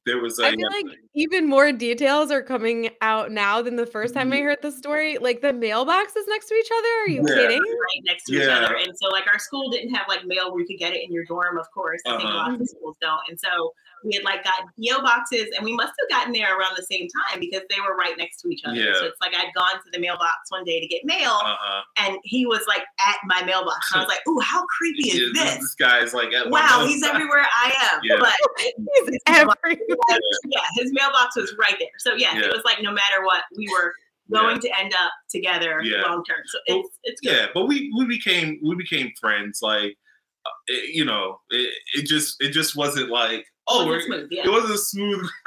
there 0.06 0.20
was 0.20 0.38
a 0.38 0.47
I 0.47 0.55
feel 0.55 0.70
like 0.70 0.87
even 1.14 1.49
more 1.49 1.73
details 1.73 2.31
are 2.31 2.43
coming 2.43 2.91
out 3.03 3.32
now 3.32 3.61
than 3.61 3.75
the 3.75 3.85
first 3.85 4.14
time 4.14 4.32
I 4.32 4.37
mm-hmm. 4.37 4.47
heard 4.47 4.58
the 4.62 4.70
story. 4.70 5.19
Like 5.19 5.41
the 5.43 5.49
mailboxes 5.49 6.25
next 6.29 6.47
to 6.47 6.55
each 6.55 6.70
other. 6.79 6.88
Are 7.03 7.08
you 7.08 7.25
Yeah. 7.26 7.35
kidding? 7.35 7.61
right 7.61 8.03
next 8.05 8.25
to 8.25 8.37
each 8.37 8.49
other. 8.49 8.76
And 8.76 8.97
so 8.97 9.08
like 9.11 9.26
our 9.26 9.38
school 9.41 9.69
didn't 9.70 9.93
have 9.94 10.06
like 10.08 10.25
mail 10.25 10.53
where 10.53 10.61
you 10.61 10.67
could 10.67 10.79
get 10.79 10.94
it 10.94 11.05
in 11.05 11.12
your 11.12 11.25
dorm, 11.25 11.58
of 11.58 11.70
course. 11.73 12.00
I 12.06 12.17
think 12.17 12.31
a 12.31 12.32
lot 12.32 12.55
of 12.55 12.69
schools 12.69 12.97
don't. 13.00 13.20
And 13.29 13.38
so 13.38 13.73
we 14.04 14.14
had 14.14 14.22
like 14.25 14.44
got 14.44 14.54
PO 14.78 15.02
boxes 15.02 15.46
and 15.56 15.64
we 15.64 15.72
must 15.75 15.93
have 16.00 16.08
gotten 16.08 16.32
there 16.32 16.58
around 16.58 16.76
the 16.76 16.82
same 16.82 17.08
time 17.08 17.40
because 17.40 17.62
they 17.70 17.81
were 17.81 17.96
right 17.96 18.14
next 18.19 18.40
to 18.43 18.48
each 18.48 18.62
other. 18.64 18.76
Yeah. 18.76 18.93
So 18.94 19.06
it's 19.06 19.20
like 19.20 19.32
I'd 19.34 19.52
gone 19.56 19.75
to 19.82 19.90
the 19.93 19.98
mailbox 19.98 20.31
one 20.50 20.64
day 20.64 20.81
to 20.81 20.87
get 20.87 21.04
mail 21.04 21.32
uh-huh 21.43 21.82
and 21.96 22.19
he 22.25 22.46
was 22.46 22.60
like 22.69 22.82
at 23.06 23.16
my 23.26 23.43
mailbox. 23.44 23.93
And 23.93 24.00
I 24.00 24.04
was 24.04 24.08
like, 24.08 24.26
ooh, 24.28 24.38
how 24.40 24.64
creepy 24.66 25.08
is 25.08 25.32
Yeah, 25.34 25.44
this? 25.44 25.58
this 25.60 25.75
guy's 25.75 26.14
like 26.14 26.32
at 26.32 26.48
Wow, 26.50 26.60
house. 26.60 26.88
he's 26.88 27.02
everywhere 27.02 27.46
I 27.62 27.72
am. 27.93 28.00
Yeah. 28.04 28.16
But 28.20 28.34
He's 28.58 29.08
his 29.08 29.19
every 29.26 29.46
mailbox- 29.88 30.38
yeah, 30.46 30.60
his 30.76 30.93
mailbox 30.93 31.37
was 31.37 31.54
right 31.58 31.75
there. 31.78 31.88
So 31.98 32.14
yes, 32.14 32.34
Yeah. 32.37 32.46
it 32.46 32.52
was 32.52 32.62
like 32.64 32.82
no 32.82 32.93
matter 32.93 33.25
what, 33.25 33.44
we 33.56 33.66
were 33.69 33.93
going 34.32 34.60
to 34.60 34.79
end 34.79 34.93
up 34.94 35.10
together 35.31 35.81
Yeah. 35.82 36.03
long 36.03 36.22
term. 36.24 36.38
So 36.46 36.58
Well, 36.69 36.81
it's 36.81 36.98
it's 37.05 37.20
good. 37.20 37.32
yeah 37.32 37.46
but 37.55 37.67
we 37.67 37.93
we 37.96 38.06
became 38.06 38.60
we 38.62 38.74
became 38.74 39.10
friends 39.20 39.60
like 39.62 39.96
uh, 40.44 40.50
it, 40.67 40.94
you 40.94 41.05
know 41.05 41.41
it, 41.50 41.72
it 41.94 42.03
just 42.06 42.36
it 42.43 42.50
just 42.50 42.76
wasn't 42.76 43.08
like 43.08 43.46
oh 43.69 43.82
it 43.82 43.87
wasn't 43.87 44.05
smooth. 44.05 44.29
Yeah, 44.31 44.43
it 44.44 44.51
wasn't 44.51 44.75
a 44.75 44.79
smooth 44.79 45.27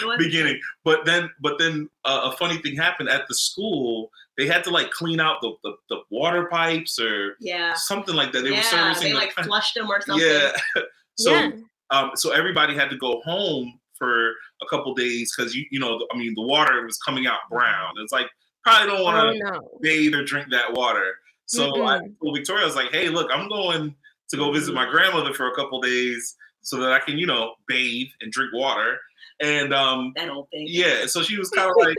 It 0.00 0.06
wasn't 0.06 0.18
beginning 0.22 0.60
but 0.84 1.04
then 1.04 1.30
but 1.40 1.58
then 1.58 1.88
uh, 2.04 2.30
a 2.32 2.36
funny 2.36 2.58
thing 2.58 2.76
happened 2.76 3.08
at 3.08 3.26
the 3.28 3.34
school 3.34 4.10
they 4.36 4.46
had 4.46 4.62
to 4.64 4.70
like 4.70 4.90
clean 4.90 5.18
out 5.20 5.40
the 5.42 5.52
the, 5.64 5.72
the 5.90 5.96
water 6.10 6.46
pipes 6.50 6.98
or 7.00 7.36
Yeah. 7.40 7.74
something 7.74 8.14
like 8.14 8.32
that 8.32 8.42
they 8.42 8.50
were 8.50 8.56
yeah, 8.56 8.62
servicing 8.62 9.04
they 9.08 9.12
the 9.12 9.18
like 9.18 9.34
kind- 9.34 9.46
flushed 9.48 9.74
them 9.74 9.88
or 9.90 10.00
something. 10.00 10.26
yeah 10.26 10.52
so 11.18 11.32
yeah. 11.32 11.50
um 11.90 12.10
so 12.14 12.30
everybody 12.30 12.74
had 12.74 12.90
to 12.90 12.96
go 12.96 13.20
home 13.24 13.78
for 13.96 14.28
a 14.62 14.66
couple 14.70 14.94
days 14.94 15.34
because 15.36 15.54
you 15.56 15.64
you 15.72 15.80
know 15.80 15.98
i 16.12 16.16
mean 16.16 16.32
the 16.36 16.42
water 16.42 16.84
was 16.84 16.96
coming 16.98 17.26
out 17.26 17.40
brown 17.50 17.92
it's 18.02 18.12
like 18.12 18.28
probably 18.62 18.86
don't 18.88 19.02
want 19.02 19.16
Oh 19.28 19.32
to 19.32 19.38
no. 19.38 19.78
bathe 19.80 20.14
or 20.14 20.24
drink 20.24 20.48
that 20.50 20.72
water. 20.74 21.14
So 21.46 21.82
I 21.86 21.98
Mm-mm. 22.00 22.14
told 22.20 22.36
Victoria, 22.36 22.66
was 22.66 22.76
like, 22.76 22.90
hey, 22.90 23.08
look, 23.08 23.30
I'm 23.32 23.48
going 23.48 23.94
to 24.28 24.36
go 24.36 24.52
visit 24.52 24.74
my 24.74 24.84
grandmother 24.84 25.32
for 25.32 25.46
a 25.50 25.54
couple 25.54 25.80
days 25.80 26.34
so 26.68 26.78
that 26.80 26.92
I 26.92 26.98
can, 27.00 27.16
you 27.18 27.26
know, 27.26 27.54
bathe 27.66 28.08
and 28.20 28.30
drink 28.30 28.52
water. 28.52 28.98
And 29.40 29.72
um, 29.72 30.12
That 30.16 30.28
old 30.28 30.48
thing. 30.50 30.66
yeah, 30.68 31.06
so 31.06 31.22
she 31.22 31.38
was 31.38 31.48
kind 31.50 31.70
of 31.70 31.76
like, 31.78 31.96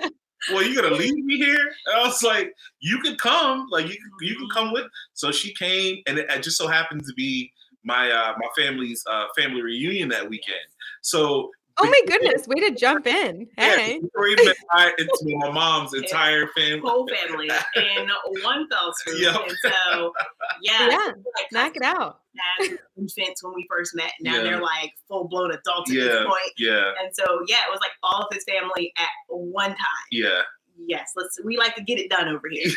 well, 0.51 0.63
you 0.63 0.75
gonna 0.81 0.95
leave 0.95 1.23
me 1.25 1.37
here? 1.37 1.57
And 1.87 1.95
I 1.95 2.05
was 2.05 2.21
like, 2.21 2.53
you 2.79 2.99
can 2.99 3.15
come, 3.17 3.67
like 3.71 3.85
you 3.87 3.95
can, 3.95 4.11
you 4.21 4.35
can 4.35 4.49
come 4.53 4.71
with. 4.71 4.85
So 5.13 5.31
she 5.31 5.53
came, 5.53 6.01
and 6.07 6.17
it, 6.17 6.29
it 6.29 6.43
just 6.43 6.57
so 6.57 6.67
happened 6.67 7.03
to 7.05 7.13
be 7.15 7.51
my 7.83 8.11
uh, 8.11 8.33
my 8.37 8.47
family's 8.61 9.03
uh, 9.09 9.25
family 9.37 9.61
reunion 9.61 10.09
that 10.09 10.29
weekend. 10.29 10.57
So 11.01 11.49
Oh 11.81 11.85
my 11.85 12.01
goodness. 12.07 12.47
Way 12.47 12.69
to 12.69 12.75
jump 12.75 13.07
in. 13.07 13.47
yeah, 13.57 13.75
Hey. 13.77 13.99
Victoria 13.99 14.35
met 14.45 14.57
my, 14.71 14.91
into 14.97 15.37
my 15.37 15.49
mom's 15.51 15.93
entire 15.95 16.47
family. 16.47 16.79
Whole 16.81 17.07
family 17.07 17.49
in 17.75 18.09
one 18.43 18.67
fell 18.69 18.93
swoop. 18.97 19.19
Yep. 19.21 19.35
And 19.47 19.57
so, 19.61 20.13
yeah. 20.61 20.89
Yeah. 20.89 21.11
like 21.37 21.51
Knock 21.51 21.75
it 21.75 21.83
out. 21.83 22.19
as 22.61 22.69
infants 22.97 23.43
when 23.43 23.53
we 23.55 23.65
first 23.69 23.95
met. 23.95 24.11
Now 24.21 24.35
Yeah. 24.37 24.43
they're 24.43 24.61
like 24.61 24.93
full 25.07 25.27
blown 25.27 25.51
adults 25.51 25.91
at 25.91 25.95
this 25.95 26.25
point. 26.25 26.53
Yeah, 26.57 26.91
And 27.01 27.13
so, 27.13 27.23
yeah, 27.47 27.57
it 27.67 27.71
was 27.71 27.79
like 27.81 27.91
all 28.03 28.21
of 28.21 28.27
his 28.31 28.43
family 28.43 28.93
at 28.97 29.07
one 29.27 29.69
time. 29.69 29.77
yeah. 30.11 30.41
Yes, 30.87 31.11
let's. 31.17 31.37
We 31.43 31.57
like 31.57 31.75
to 31.75 31.83
get 31.83 31.99
it 31.99 32.09
done 32.09 32.29
over 32.29 32.47
here. 32.49 32.71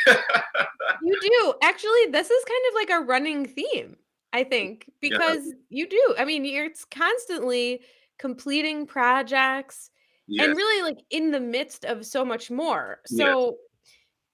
You 1.05 1.21
do. 1.21 1.55
Actually, 1.63 2.07
this 2.11 2.31
is 2.31 2.45
kind 2.45 2.61
of 2.69 2.75
like 2.75 2.91
a 2.91 3.05
running 3.07 3.47
theme, 3.47 3.97
I 4.33 4.43
think, 4.43 4.91
because 5.01 5.53
you 5.69 5.89
do. 5.89 6.15
I 6.19 6.25
mean, 6.25 6.45
it's 6.45 6.85
constantly 6.85 7.81
completing 8.23 8.87
projects 8.87 9.91
Yes. 10.29 10.47
and 10.49 10.57
really 10.57 10.83
like 10.89 11.05
in 11.11 11.33
the 11.33 11.41
midst 11.41 11.85
of 11.85 12.07
so 12.07 12.25
much 12.25 12.51
more. 12.51 13.01
Yes. 13.11 13.19
So 13.19 13.59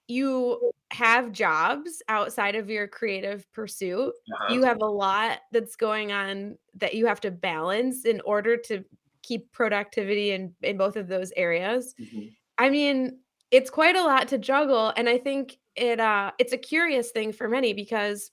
you 0.07 0.71
have 0.91 1.31
jobs 1.31 2.01
outside 2.09 2.55
of 2.55 2.69
your 2.69 2.87
creative 2.87 3.51
pursuit. 3.53 4.13
Uh-huh. 4.33 4.53
You 4.53 4.63
have 4.63 4.81
a 4.81 4.85
lot 4.87 5.39
that's 5.51 5.75
going 5.75 6.11
on 6.11 6.57
that 6.75 6.95
you 6.95 7.05
have 7.07 7.21
to 7.21 7.31
balance 7.31 8.05
in 8.05 8.21
order 8.25 8.57
to 8.57 8.83
keep 9.23 9.51
productivity 9.51 10.31
in 10.31 10.55
in 10.63 10.77
both 10.77 10.95
of 10.95 11.07
those 11.07 11.31
areas. 11.37 11.93
Mhm. 11.99 12.31
I 12.57 12.69
mean, 12.69 13.19
it's 13.51 13.69
quite 13.69 13.95
a 13.95 14.03
lot 14.03 14.27
to 14.29 14.37
juggle 14.37 14.93
and 14.97 15.09
I 15.09 15.17
think 15.19 15.57
it 15.75 15.99
uh 15.99 16.31
it's 16.39 16.53
a 16.53 16.57
curious 16.57 17.11
thing 17.11 17.33
for 17.33 17.49
many 17.49 17.73
because 17.73 18.31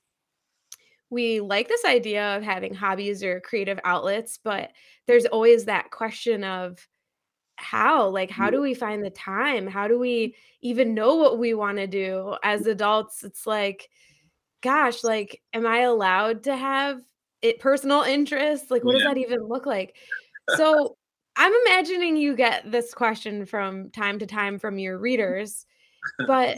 we 1.11 1.41
like 1.41 1.69
this 1.69 1.85
idea 1.85 2.37
of 2.37 2.43
having 2.43 2.75
hobbies 2.75 3.23
or 3.23 3.41
creative 3.41 3.79
outlets, 3.85 4.39
but 4.43 4.71
there's 5.07 5.27
always 5.27 5.65
that 5.65 5.91
question 5.91 6.45
of 6.45 6.87
how 7.57 8.09
like 8.09 8.31
how 8.31 8.51
do 8.51 8.57
mm-hmm. 8.57 8.65
we 8.65 8.75
find 8.75 9.05
the 9.05 9.11
time? 9.11 9.67
How 9.67 9.89
do 9.89 9.99
we 9.99 10.35
even 10.61 10.95
know 10.95 11.17
what 11.17 11.39
we 11.39 11.55
want 11.55 11.79
to 11.79 11.87
do 11.87 12.37
as 12.43 12.67
adults? 12.67 13.25
It's 13.25 13.47
like 13.47 13.89
gosh, 14.63 15.05
like 15.05 15.41
am 15.53 15.67
I 15.67 15.81
allowed 15.81 16.45
to 16.45 16.57
have 16.57 17.01
it 17.43 17.61
personal 17.61 18.03
interests? 18.03 18.71
Like 18.71 18.85
what 18.85 18.93
does 18.93 19.05
that 19.05 19.19
even 19.19 19.43
look 19.43 19.67
like? 19.67 19.97
So, 20.57 20.97
I'm 21.35 21.53
imagining 21.67 22.17
you 22.17 22.37
get 22.37 22.71
this 22.71 22.95
question 22.95 23.47
from 23.47 23.91
time 23.91 24.21
to 24.21 24.27
time 24.27 24.61
from 24.61 24.79
your 24.79 24.97
readers, 24.97 25.67
but 26.25 26.57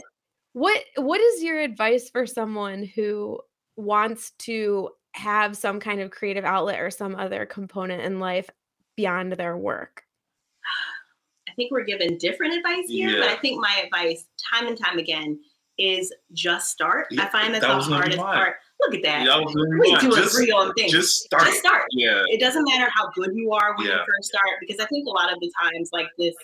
what 0.53 0.83
what 0.95 1.19
is 1.19 1.41
your 1.41 1.59
advice 1.59 2.07
for 2.11 2.27
someone 2.27 2.83
who 2.83 3.39
wants 3.79 4.31
to 4.39 4.89
have 5.13 5.57
some 5.57 5.79
kind 5.79 6.01
of 6.01 6.11
creative 6.11 6.45
outlet 6.45 6.79
or 6.79 6.91
some 6.91 7.15
other 7.15 7.45
component 7.45 8.01
in 8.03 8.19
life 8.19 8.49
beyond 8.95 9.33
their 9.33 9.57
work? 9.57 10.03
I 11.47 11.51
think 11.55 11.71
we're 11.71 11.83
given 11.83 12.17
different 12.17 12.53
advice 12.55 12.87
here, 12.87 13.19
but 13.19 13.29
I 13.29 13.35
think 13.35 13.59
my 13.61 13.83
advice, 13.83 14.25
time 14.53 14.67
and 14.67 14.77
time 14.77 14.97
again, 14.97 15.39
is 15.77 16.13
just 16.33 16.71
start. 16.71 17.07
I 17.17 17.27
find 17.29 17.53
that, 17.53 17.61
that 17.61 17.69
the 17.69 17.75
was 17.77 17.87
gonna 17.87 18.09
be 18.09 18.15
hardest 18.17 18.19
part. 18.19 18.55
Look 18.81 18.95
at 18.95 19.03
that. 19.03 19.25
Yeah, 19.25 19.33
I 19.33 19.39
we 19.79 19.95
do 19.99 20.11
just, 20.11 20.35
agree 20.35 20.51
on 20.51 20.73
things. 20.73 20.91
just 20.91 21.23
start. 21.23 21.43
Just 21.45 21.59
start. 21.59 21.83
Yeah. 21.91 22.23
It 22.27 22.39
doesn't 22.39 22.63
matter 22.65 22.89
how 22.93 23.09
good 23.11 23.31
you 23.33 23.51
are 23.51 23.75
when 23.77 23.87
you 23.87 23.93
first 23.93 24.29
start, 24.29 24.57
because 24.61 24.79
I 24.79 24.85
think 24.87 25.07
a 25.07 25.11
lot 25.11 25.31
of 25.33 25.39
the 25.39 25.51
times, 25.61 25.89
like 25.91 26.07
this 26.17 26.35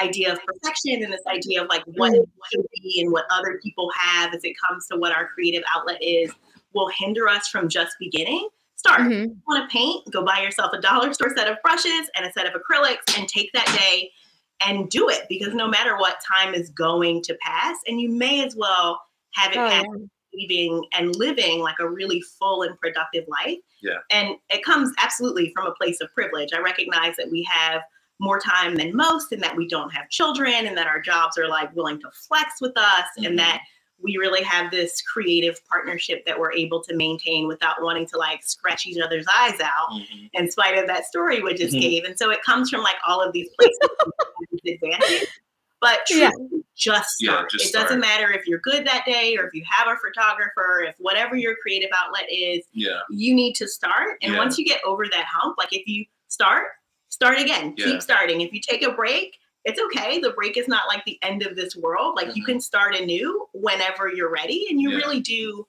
idea 0.00 0.32
of 0.32 0.38
perfection 0.44 1.02
and 1.02 1.12
this 1.12 1.22
idea 1.26 1.62
of 1.62 1.68
like 1.68 1.82
what 1.94 2.12
Mm. 2.12 2.22
it 2.22 2.28
should 2.52 2.66
be 2.82 3.00
and 3.02 3.12
what 3.12 3.24
other 3.30 3.60
people 3.62 3.90
have 3.96 4.34
as 4.34 4.44
it 4.44 4.54
comes 4.58 4.86
to 4.88 4.96
what 4.96 5.12
our 5.12 5.28
creative 5.28 5.62
outlet 5.74 6.02
is 6.02 6.32
will 6.76 6.88
hinder 6.96 7.26
us 7.28 7.48
from 7.48 7.68
just 7.68 7.96
beginning. 7.98 8.48
Start. 8.76 9.00
Mhm. 9.00 9.34
want 9.48 9.68
to 9.68 9.72
paint, 9.76 10.08
go 10.12 10.22
buy 10.22 10.40
yourself 10.40 10.72
a 10.74 10.80
dollar 10.80 11.12
store 11.12 11.34
set 11.34 11.48
of 11.50 11.56
brushes 11.64 12.08
and 12.14 12.24
a 12.26 12.32
set 12.32 12.46
of 12.46 12.52
acrylics 12.60 13.18
and 13.18 13.26
take 13.26 13.50
that 13.52 13.66
day 13.80 14.12
and 14.60 14.88
do 14.90 15.08
it 15.08 15.22
because 15.28 15.54
no 15.54 15.66
matter 15.66 15.96
what 15.96 16.18
time 16.30 16.54
is 16.54 16.68
going 16.70 17.22
to 17.22 17.34
pass 17.40 17.76
and 17.88 18.00
you 18.00 18.10
may 18.10 18.44
as 18.44 18.54
well 18.54 19.00
have 19.32 19.52
it 19.52 19.58
Oh, 19.58 19.68
pass 19.68 19.84
yeah. 19.90 20.06
leaving 20.34 20.84
and 20.92 21.16
living 21.16 21.60
like 21.60 21.78
a 21.80 21.88
really 21.88 22.20
full 22.20 22.62
and 22.62 22.78
productive 22.78 23.24
life. 23.28 23.58
Yeah. 23.80 23.98
And 24.10 24.36
it 24.50 24.62
comes 24.62 24.92
absolutely 24.98 25.52
from 25.54 25.66
a 25.66 25.72
place 25.72 26.00
of 26.02 26.12
privilege. 26.14 26.50
I 26.54 26.58
recognize 26.60 27.16
that 27.16 27.30
we 27.30 27.42
have 27.50 27.80
more 28.20 28.38
time 28.38 28.76
than 28.76 28.94
most 28.94 29.32
and 29.32 29.42
that 29.42 29.56
we 29.56 29.66
don't 29.68 29.90
have 29.90 30.08
children 30.10 30.66
and 30.66 30.76
that 30.76 30.86
our 30.86 31.00
jobs 31.00 31.36
are 31.38 31.48
like 31.48 31.74
willing 31.74 31.98
to 32.00 32.10
flex 32.28 32.60
with 32.60 32.76
us 32.76 33.04
Mhm. 33.18 33.26
and 33.26 33.38
that 33.38 33.62
we 34.02 34.16
really 34.18 34.42
have 34.42 34.70
this 34.70 35.00
creative 35.02 35.58
partnership 35.68 36.24
that 36.26 36.38
we're 36.38 36.52
able 36.52 36.82
to 36.84 36.94
maintain 36.94 37.46
without 37.48 37.82
wanting 37.82 38.06
to 38.06 38.18
like 38.18 38.44
scratch 38.44 38.86
each 38.86 38.98
other's 38.98 39.26
eyes 39.34 39.58
out 39.60 39.88
Mhm. 39.90 40.30
in 40.34 40.50
spite 40.50 40.76
of 40.78 40.86
that 40.86 41.06
story 41.06 41.40
we 41.42 41.54
just 41.54 41.74
Mhm. 41.74 41.80
gave. 41.80 42.04
And 42.04 42.18
so 42.18 42.30
it 42.30 42.42
comes 42.42 42.68
from 42.70 42.82
like 42.82 42.96
all 43.06 43.20
of 43.22 43.32
these 43.32 43.48
places 43.58 43.78
of 43.82 44.12
disadvantage. 44.62 45.28
But 45.80 46.00
Yeah. 46.10 46.30
truly, 46.30 46.62
just 46.74 47.16
Yeah, 47.20 47.44
just 47.50 47.66
it 47.66 47.72
doesn't 47.72 47.88
start. 47.88 48.00
matter 48.00 48.30
if 48.32 48.46
you're 48.46 48.60
good 48.60 48.86
that 48.86 49.04
day 49.06 49.36
or 49.36 49.46
if 49.46 49.54
you 49.54 49.64
have 49.68 49.88
a 49.88 49.96
photographer, 49.96 50.82
if 50.88 50.94
whatever 50.98 51.36
your 51.36 51.56
creative 51.56 51.90
outlet 51.96 52.24
is, 52.30 52.64
Yeah. 52.72 53.00
you 53.10 53.34
need 53.34 53.54
to 53.54 53.66
start. 53.68 54.18
And 54.22 54.32
Yeah. 54.34 54.38
once 54.38 54.58
you 54.58 54.64
get 54.64 54.82
over 54.84 55.06
that 55.06 55.24
hump, 55.26 55.56
like 55.58 55.72
if 55.72 55.86
you 55.86 56.04
start, 56.28 56.68
start 57.08 57.38
again. 57.38 57.74
Yeah. 57.76 57.86
Keep 57.86 58.02
starting. 58.02 58.40
If 58.42 58.52
you 58.52 58.60
take 58.60 58.82
a 58.82 58.92
break, 58.92 59.38
it's 59.66 59.80
okay. 59.80 60.20
The 60.20 60.30
break 60.30 60.56
is 60.56 60.68
not 60.68 60.86
like 60.88 61.04
the 61.04 61.18
end 61.22 61.42
of 61.44 61.56
this 61.56 61.74
world. 61.76 62.14
Like 62.16 62.34
you 62.36 62.42
Mhm. 62.44 62.46
can 62.46 62.60
start 62.60 62.94
anew 62.94 63.46
whenever 63.52 64.08
you're 64.08 64.30
ready. 64.30 64.66
And 64.70 64.80
you 64.80 64.90
Yeah. 64.90 64.96
really 64.98 65.20
do 65.20 65.66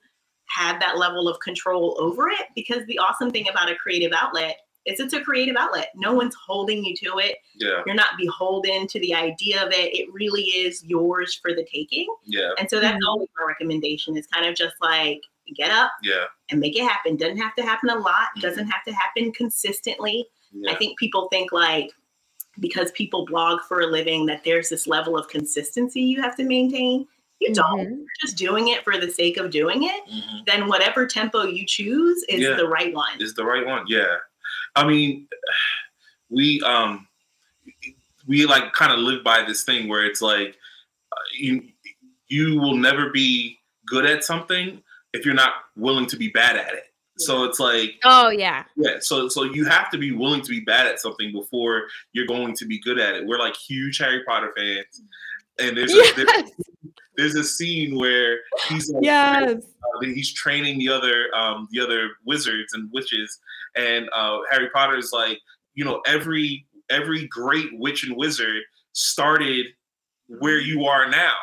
have 0.55 0.79
that 0.79 0.97
level 0.97 1.27
of 1.27 1.39
control 1.39 1.97
over 1.99 2.29
it 2.29 2.47
because 2.55 2.85
the 2.85 2.99
awesome 2.99 3.31
thing 3.31 3.49
about 3.49 3.69
a 3.71 3.75
creative 3.75 4.13
outlet 4.13 4.57
is 4.85 4.99
it's 5.01 5.13
a 5.13 5.19
creative 5.21 5.57
outlet. 5.57 5.91
No 5.95 6.13
one's 6.13 6.35
holding 6.35 6.85
you 6.85 6.95
to 6.95 7.17
it. 7.19 7.39
Yeah. 7.55 7.81
You're 7.85 7.95
not 7.95 8.17
beholden 8.17 8.87
to 8.87 8.99
the 9.01 9.13
idea 9.13 9.65
of 9.65 9.73
it. 9.73 9.93
It 9.93 10.07
really 10.13 10.43
is 10.43 10.81
yours 10.85 11.33
for 11.41 11.53
the 11.53 11.65
taking. 11.65 12.07
Yeah. 12.23 12.51
And 12.57 12.69
so 12.69 12.79
that's 12.79 12.95
Mhm. 13.03 13.09
always 13.09 13.27
my 13.37 13.45
recommendation 13.45 14.15
is 14.15 14.27
kind 14.27 14.45
of 14.45 14.55
just 14.55 14.75
like 14.79 15.21
get 15.55 15.71
up 15.71 15.91
Yeah. 16.03 16.25
and 16.49 16.59
make 16.61 16.77
it 16.77 16.83
happen. 16.83 17.17
Doesn't 17.17 17.37
have 17.37 17.55
to 17.55 17.63
happen 17.63 17.89
a 17.89 17.97
lot, 17.99 18.29
Mhm. 18.37 18.41
doesn't 18.41 18.67
have 18.67 18.83
to 18.85 18.93
happen 18.93 19.33
consistently. 19.33 20.29
Yeah. 20.51 20.71
I 20.71 20.75
think 20.75 20.97
people 20.97 21.27
think 21.29 21.51
like 21.51 21.91
because 22.59 22.91
people 22.91 23.25
blog 23.25 23.61
for 23.67 23.81
a 23.81 23.87
living 23.87 24.25
that 24.27 24.43
there's 24.43 24.69
this 24.69 24.87
level 24.87 25.17
of 25.17 25.27
consistency 25.27 26.01
you 26.01 26.21
have 26.21 26.35
to 26.37 26.43
maintain. 26.43 27.07
You 27.39 27.53
don't. 27.53 27.79
Mhm. 27.87 27.97
You're 27.97 28.07
just 28.21 28.35
doing 28.37 28.69
it 28.69 28.83
for 28.83 28.97
the 28.97 29.09
sake 29.11 29.37
of 29.37 29.51
doing 29.51 29.83
it. 29.83 30.05
Mhm. 30.07 30.45
Then 30.47 30.67
whatever 30.67 31.05
tempo 31.05 31.43
you 31.43 31.65
choose 31.65 32.23
is 32.29 32.41
Yeah. 32.41 32.55
the 32.55 32.67
right 32.67 32.93
one. 32.93 33.21
is 33.21 33.33
the 33.35 33.45
right 33.45 33.65
one. 33.65 33.85
Yeah. 33.87 34.17
I 34.75 34.85
mean, 34.87 35.27
we 36.29 36.61
um 36.61 37.07
we 38.27 38.45
like 38.45 38.73
kind 38.73 38.91
of 38.91 38.99
live 38.99 39.23
by 39.23 39.43
this 39.43 39.63
thing 39.63 39.87
where 39.87 40.03
it's 40.05 40.21
like 40.21 40.57
uh, 41.11 41.15
you 41.33 41.63
you 42.27 42.59
will 42.59 42.75
never 42.75 43.09
be 43.11 43.59
good 43.85 44.05
at 44.05 44.23
something 44.23 44.83
if 45.13 45.25
you're 45.25 45.33
not 45.33 45.53
willing 45.77 46.05
to 46.07 46.17
be 46.17 46.27
bad 46.29 46.57
at 46.57 46.73
it. 46.73 46.86
So 47.17 47.43
it's 47.45 47.59
like 47.59 47.95
Oh, 48.03 48.29
yeah. 48.29 48.63
yeah, 48.75 48.97
so 48.99 49.27
so 49.27 49.43
you 49.43 49.65
have 49.65 49.89
to 49.91 49.97
be 49.97 50.11
willing 50.11 50.41
to 50.41 50.49
be 50.49 50.59
bad 50.59 50.85
at 50.87 50.99
something 50.99 51.31
before 51.31 51.83
you're 52.13 52.27
going 52.27 52.55
to 52.55 52.65
be 52.65 52.79
good 52.79 52.99
at 52.99 53.15
it. 53.15 53.25
We're 53.25 53.39
like 53.39 53.55
huge 53.55 53.97
Harry 53.97 54.23
Potter 54.25 54.53
fans, 54.55 55.01
and 55.59 55.75
there's 55.75 55.93
a, 55.93 56.03
there- 56.15 56.43
there's 57.17 57.35
a 57.35 57.43
scene 57.43 57.97
where 57.97 58.39
he's 58.69 58.91
like, 58.91 59.03
Yes. 59.03 59.55
uh, 59.63 59.99
he's 60.01 60.31
training 60.33 60.77
the 60.77 60.89
other 60.89 61.33
um, 61.35 61.67
the 61.71 61.79
other 61.81 62.09
wizards 62.25 62.73
and 62.73 62.89
witches, 62.93 63.39
and 63.75 64.07
uh, 64.13 64.37
Harry 64.51 64.69
is 64.97 65.11
like, 65.11 65.39
you 65.73 65.83
know, 65.83 66.01
every 66.05 66.65
every 66.89 67.27
great 67.27 67.69
witch 67.79 68.03
and 68.03 68.15
wizard 68.15 68.61
started 68.93 69.65
where 70.39 70.59
you 70.59 70.85
are 70.85 71.09
now. 71.09 71.33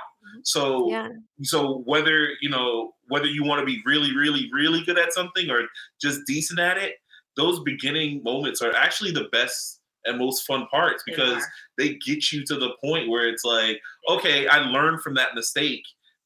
So 0.44 0.88
Yeah. 0.90 1.08
so 1.42 1.78
whether 1.84 2.28
you 2.40 2.48
know 2.50 2.93
whether 3.08 3.26
you 3.26 3.44
want 3.44 3.60
to 3.60 3.66
be 3.66 3.82
really 3.84 4.14
really 4.16 4.50
really 4.52 4.82
good 4.84 4.98
at 4.98 5.12
something 5.12 5.50
or 5.50 5.62
just 6.00 6.20
decent 6.26 6.58
at 6.60 6.76
it, 6.78 6.94
those 7.36 7.60
beginning 7.60 8.22
moments 8.22 8.62
are 8.62 8.74
actually 8.74 9.10
the 9.12 9.28
best 9.32 9.80
and 10.06 10.18
most 10.18 10.46
fun 10.46 10.66
parts 10.66 11.02
because 11.06 11.42
are. 11.42 11.52
they 11.78 11.94
get 12.06 12.30
you 12.32 12.44
to 12.44 12.56
the 12.56 12.70
point 12.84 13.08
where 13.08 13.26
it's 13.26 13.42
like, 13.44 13.80
okay, 14.10 14.46
I 14.46 14.58
learned 14.58 15.00
from 15.02 15.14
that 15.14 15.34
mistake. 15.34 15.82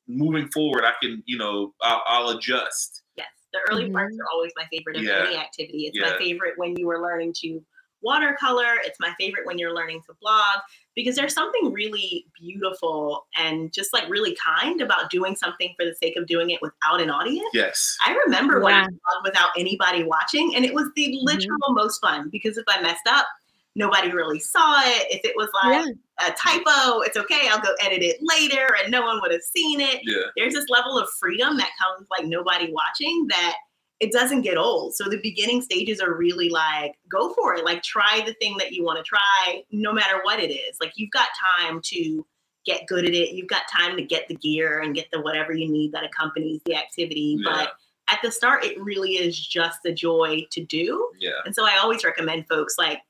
Moving 0.09 0.49
forward, 0.49 0.85
I 0.85 0.95
can, 1.01 1.23
you 1.27 1.39
know, 1.39 1.75
I'll, 1.83 2.03
I'll 2.07 2.29
adjust. 2.31 3.03
Yes, 3.17 3.27
the 3.53 3.61
early 3.71 3.91
parts 3.91 4.17
Mhm. 4.17 4.21
are 4.21 4.27
always 4.33 4.53
my 4.57 4.65
favorite 4.73 4.97
of 4.97 5.03
Yeah. 5.05 5.27
any 5.29 5.37
activity. 5.37 5.87
It's 5.87 5.97
Yeah. 5.97 6.11
my 6.11 6.19
favorite 6.19 6.55
when 6.57 6.77
you 6.77 6.87
were 6.87 7.01
learning 7.01 7.35
to 7.43 7.65
watercolor. 8.01 8.77
It's 8.85 8.99
my 9.01 9.13
favorite 9.19 9.47
when 9.47 9.59
you're 9.59 9.75
learning 9.75 10.03
to 10.07 10.15
blog 10.21 10.61
because 10.95 11.17
there's 11.17 11.35
something 11.35 11.73
really 11.73 12.27
beautiful 12.39 13.27
and 13.37 13.73
just 13.73 13.93
like 13.93 14.09
really 14.09 14.37
kind 14.45 14.81
about 14.81 15.11
doing 15.11 15.37
something 15.37 15.75
for 15.79 15.85
the 15.85 15.95
sake 15.95 16.17
of 16.17 16.27
doing 16.27 16.51
it 16.51 16.61
without 16.63 17.01
an 17.01 17.11
audience. 17.11 17.49
Yes. 17.53 17.97
I 18.05 18.17
remember 18.27 18.61
when 18.61 18.75
I 18.75 18.83
Yeah. 18.83 18.87
blogged 18.89 19.25
without 19.25 19.51
anybody 19.57 20.03
watching, 20.05 20.55
and 20.55 20.65
it 20.65 20.75
was 20.75 20.87
the 20.97 21.09
Mhm. 21.09 21.19
literal 21.23 21.73
most 21.73 22.01
fun 22.01 22.29
because 22.31 22.59
if 22.59 22.65
I 22.69 22.81
messed 22.81 23.07
up, 23.07 23.27
nobody 23.75 24.11
really 24.11 24.41
saw 24.41 24.81
it. 24.81 25.07
If 25.11 25.25
it 25.25 25.37
was 25.37 25.49
like 25.63 25.87
Yeah. 25.87 26.29
a 26.29 26.33
typo, 26.33 27.01
it's 27.01 27.17
okay. 27.17 27.49
I'll 27.49 27.61
go 27.61 27.75
edit 27.81 28.03
it 28.03 28.19
later, 28.21 28.77
and 28.83 28.91
no 28.91 29.03
one 29.03 29.21
would 29.21 29.31
have 29.31 29.43
seen 29.43 29.81
it 29.81 30.01
Yeah. 30.03 30.25
there's 30.37 30.55
this 30.55 30.69
level 30.69 30.99
of 30.99 31.09
freedom 31.21 31.57
that 31.59 31.71
comes 31.79 32.09
like 32.11 32.27
nobody 32.27 32.73
watching 32.73 33.27
that 33.29 33.57
it 34.01 34.13
doesn't 34.13 34.43
get 34.43 34.57
old. 34.57 34.95
So 34.95 35.05
the 35.05 35.21
beginning 35.23 35.61
stages 35.63 36.01
are 36.01 36.15
really 36.15 36.49
like 36.49 36.97
go 37.11 37.33
for 37.35 37.55
it. 37.55 37.65
Like 37.65 37.83
try 37.83 38.23
the 38.25 38.35
thing 38.35 38.57
that 38.59 38.73
you 38.73 38.85
want 38.85 38.99
to 38.99 39.03
try 39.03 39.63
no 39.71 39.93
matter 39.93 40.21
what 40.23 40.39
it 40.39 40.53
is. 40.53 40.77
Like 40.81 40.93
you've 40.97 41.11
got 41.11 41.29
time 41.57 41.81
to 41.85 42.25
get 42.65 42.87
good 42.87 43.05
at 43.05 43.15
it. 43.15 43.35
You've 43.35 43.49
got 43.49 43.63
time 43.71 43.97
to 43.97 44.03
get 44.03 44.29
the 44.29 44.37
gear 44.37 44.81
and 44.81 44.95
get 44.95 45.07
the 45.11 45.21
whatever 45.21 45.53
you 45.53 45.69
need 45.69 45.93
that 45.93 46.05
accompanies 46.05 46.61
the 46.65 46.77
activity. 46.77 47.39
Yeah. 47.41 47.51
But 47.51 47.73
at 48.11 48.21
the 48.23 48.31
start 48.31 48.65
it 48.65 48.81
really 48.81 49.13
is 49.13 49.39
just 49.39 49.81
a 49.85 49.93
joy 49.93 50.47
to 50.53 50.65
do. 50.65 51.11
Yeah. 51.19 51.31
And 51.45 51.55
so 51.55 51.67
I 51.67 51.79
always 51.79 52.05
recommend 52.05 52.47
folks 52.49 52.79
like 52.79 53.01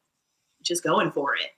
just 0.63 0.83
going 0.83 1.13
for 1.13 1.35
it. 1.35 1.51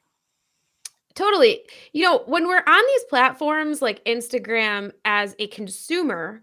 Totally. 1.14 1.62
You 1.92 2.02
know, 2.02 2.22
when 2.26 2.46
we're 2.49 2.64
on 2.66 2.82
these 2.87 3.04
platforms 3.08 3.82
like 3.82 4.04
Instagram 4.04 4.92
as 5.04 5.37
a 5.38 5.46
consumer, 5.49 6.42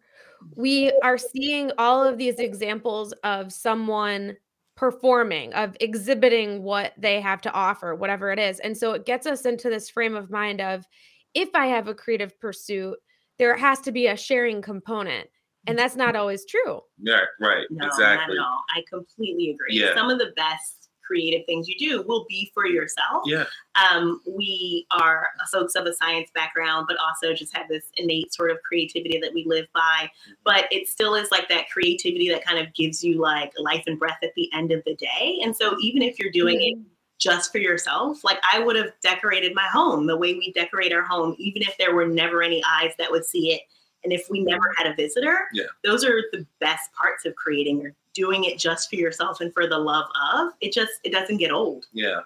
we 0.56 0.92
are 1.04 1.18
seeing 1.18 1.72
all 1.78 2.04
of 2.04 2.18
these 2.18 2.36
examples 2.36 3.14
of 3.24 3.52
someone 3.52 4.38
performing, 4.76 5.54
of 5.54 5.76
exhibiting 5.80 6.62
what 6.64 6.94
they 6.98 7.20
have 7.20 7.42
to 7.42 7.52
offer, 7.52 7.96
whatever 7.96 8.32
it 8.32 8.40
is. 8.40 8.60
And 8.60 8.78
so 8.78 8.94
it 8.94 9.06
gets 9.06 9.26
us 9.26 9.46
into 9.46 9.70
this 9.70 9.90
frame 9.90 10.16
of 10.16 10.30
mind 10.30 10.62
of 10.62 10.86
if 11.34 11.50
I 11.56 11.66
have 11.68 11.88
a 11.88 11.96
creative 11.96 12.40
pursuit, 12.40 12.98
there 13.40 13.56
has 13.58 13.82
to 13.82 13.92
be 13.92 14.08
a 14.08 14.16
sharing 14.16 14.62
component. 14.62 15.28
And 15.66 15.78
that's 15.78 15.98
not 15.98 16.16
always 16.16 16.46
true. 16.46 16.80
Yeah, 16.98 17.22
right. 17.42 17.66
No, 17.70 17.86
exactly. 17.88 18.38
not 18.38 18.44
at 18.44 18.48
all. 18.48 18.64
I 18.76 18.84
completely 18.90 19.50
agree. 19.50 19.82
Yeah. 19.82 19.94
Some 19.96 20.10
of 20.10 20.18
the 20.18 20.32
best 20.38 20.77
creative 21.08 21.46
things 21.46 21.68
you 21.68 21.78
do 21.78 22.02
will 22.04 22.26
be 22.28 22.52
for 22.54 22.68
yourself. 22.68 23.24
Yeah. 23.26 23.46
Um, 23.76 24.22
we 24.28 24.86
are 24.92 25.28
folks 25.52 25.76
of 25.76 25.86
a 25.86 25.94
science 25.94 26.30
background, 26.36 26.88
but 26.90 26.98
also 26.98 27.34
just 27.34 27.56
have 27.56 27.68
this 27.70 27.86
innate 27.96 28.34
sort 28.34 28.52
of 28.52 28.58
creativity 28.64 29.20
that 29.20 29.34
we 29.34 29.46
live 29.46 29.68
by. 29.74 30.12
But 30.44 30.66
it 30.72 30.88
still 30.88 31.16
is 31.16 31.32
like 31.32 31.48
that 31.50 31.70
creativity 31.70 32.30
that 32.30 32.46
kind 32.46 32.60
of 32.60 32.74
gives 32.74 33.04
you 33.04 33.20
like 33.20 33.54
life 33.58 33.84
and 33.88 33.98
breath 33.98 34.20
at 34.22 34.34
the 34.36 34.52
end 34.54 34.72
of 34.72 34.84
the 34.86 34.96
day. 34.96 35.40
And 35.44 35.56
so 35.56 35.78
even 35.80 36.02
if 36.02 36.20
you're 36.20 36.32
doing 36.32 36.62
it 36.62 36.78
just 37.20 37.52
for 37.52 37.58
yourself, 37.58 38.24
like 38.24 38.40
I 38.52 38.60
would 38.60 38.76
have 38.76 38.92
decorated 39.02 39.56
my 39.56 39.66
home 39.72 40.06
the 40.06 40.18
way 40.18 40.34
we 40.34 40.52
decorate 40.54 40.94
our 40.94 41.04
home, 41.04 41.36
even 41.40 41.62
if 41.62 41.76
there 41.78 41.96
were 41.96 42.06
never 42.06 42.44
any 42.44 42.62
eyes 42.70 42.92
that 43.00 43.10
would 43.10 43.26
see 43.26 43.54
it. 43.54 43.62
And 44.04 44.14
if 44.14 44.28
we 44.30 44.42
never 44.42 44.72
had 44.78 44.88
a 44.88 44.96
visitor, 44.96 45.48
Yeah. 45.52 45.66
those 45.84 46.06
are 46.06 46.22
the 46.32 46.46
best 46.60 46.94
parts 46.94 47.26
of 47.26 47.36
creating 47.36 47.86
or 47.86 47.96
doing 48.18 48.46
it 48.46 48.58
just 48.58 48.90
for 48.90 48.96
yourself 48.96 49.40
and 49.40 49.54
for 49.54 49.68
the 49.68 49.78
love 49.78 50.08
of. 50.34 50.52
It 50.60 50.74
just 50.74 50.94
it 51.04 51.12
doesn't 51.14 51.38
get 51.38 51.52
old. 51.52 51.86
Yeah. 51.94 52.22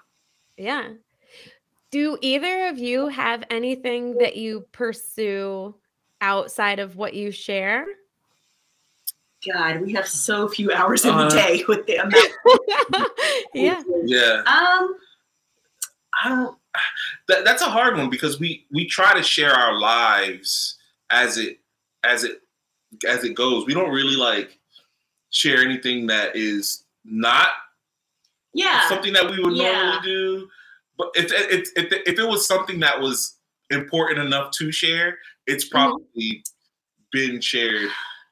Yeah. 0.56 0.88
Do 1.90 2.16
either 2.22 2.68
of 2.68 2.78
you 2.78 3.08
have 3.08 3.44
anything 3.50 4.16
that 4.18 4.34
you 4.36 4.64
pursue 4.72 5.74
outside 6.22 6.78
of 6.78 6.96
what 6.96 7.12
you 7.12 7.30
share? 7.30 7.84
God, 9.52 9.82
we 9.82 9.92
have 9.92 10.08
so 10.08 10.48
few 10.48 10.72
hours 10.72 11.04
in 11.04 11.12
Uh, 11.12 11.28
the 11.28 11.36
day 11.36 11.64
with 11.68 11.86
the 11.86 11.96
amount. 11.96 13.10
yeah. 13.54 13.82
Yeah. 14.04 14.42
Um, 14.46 14.94
I 16.24 16.28
don't. 16.28 16.58
That, 17.28 17.44
that's 17.44 17.60
a 17.60 17.68
hard 17.68 17.98
one 17.98 18.08
because 18.08 18.40
we 18.40 18.66
we 18.72 18.86
try 18.86 19.12
to 19.12 19.22
share 19.22 19.52
our 19.52 19.78
lives 19.78 20.78
as 21.10 21.36
it 21.36 21.58
as 22.02 22.24
it 22.24 22.40
as 23.06 23.24
it 23.24 23.34
goes. 23.34 23.66
We 23.66 23.74
don't 23.74 23.90
really 23.90 24.16
like 24.16 24.58
share 25.32 25.58
anything 25.58 26.06
that 26.06 26.36
is 26.36 26.84
not 27.04 27.48
yeah. 28.54 28.88
something 28.88 29.12
that 29.14 29.28
we 29.28 29.40
would 29.40 29.54
Yeah. 29.56 29.72
normally 29.72 29.98
do. 30.04 30.48
But 30.96 31.10
if, 31.14 31.32
if 31.32 31.68
if 31.76 31.92
if 32.06 32.18
it 32.18 32.28
was 32.28 32.46
something 32.46 32.78
that 32.80 33.00
was 33.00 33.38
important 33.70 34.20
enough 34.20 34.52
to 34.52 34.70
share, 34.70 35.18
it's 35.46 35.64
Mm-hmm. 35.64 35.72
probably 35.72 36.44
been 37.10 37.40
shared. 37.40 37.90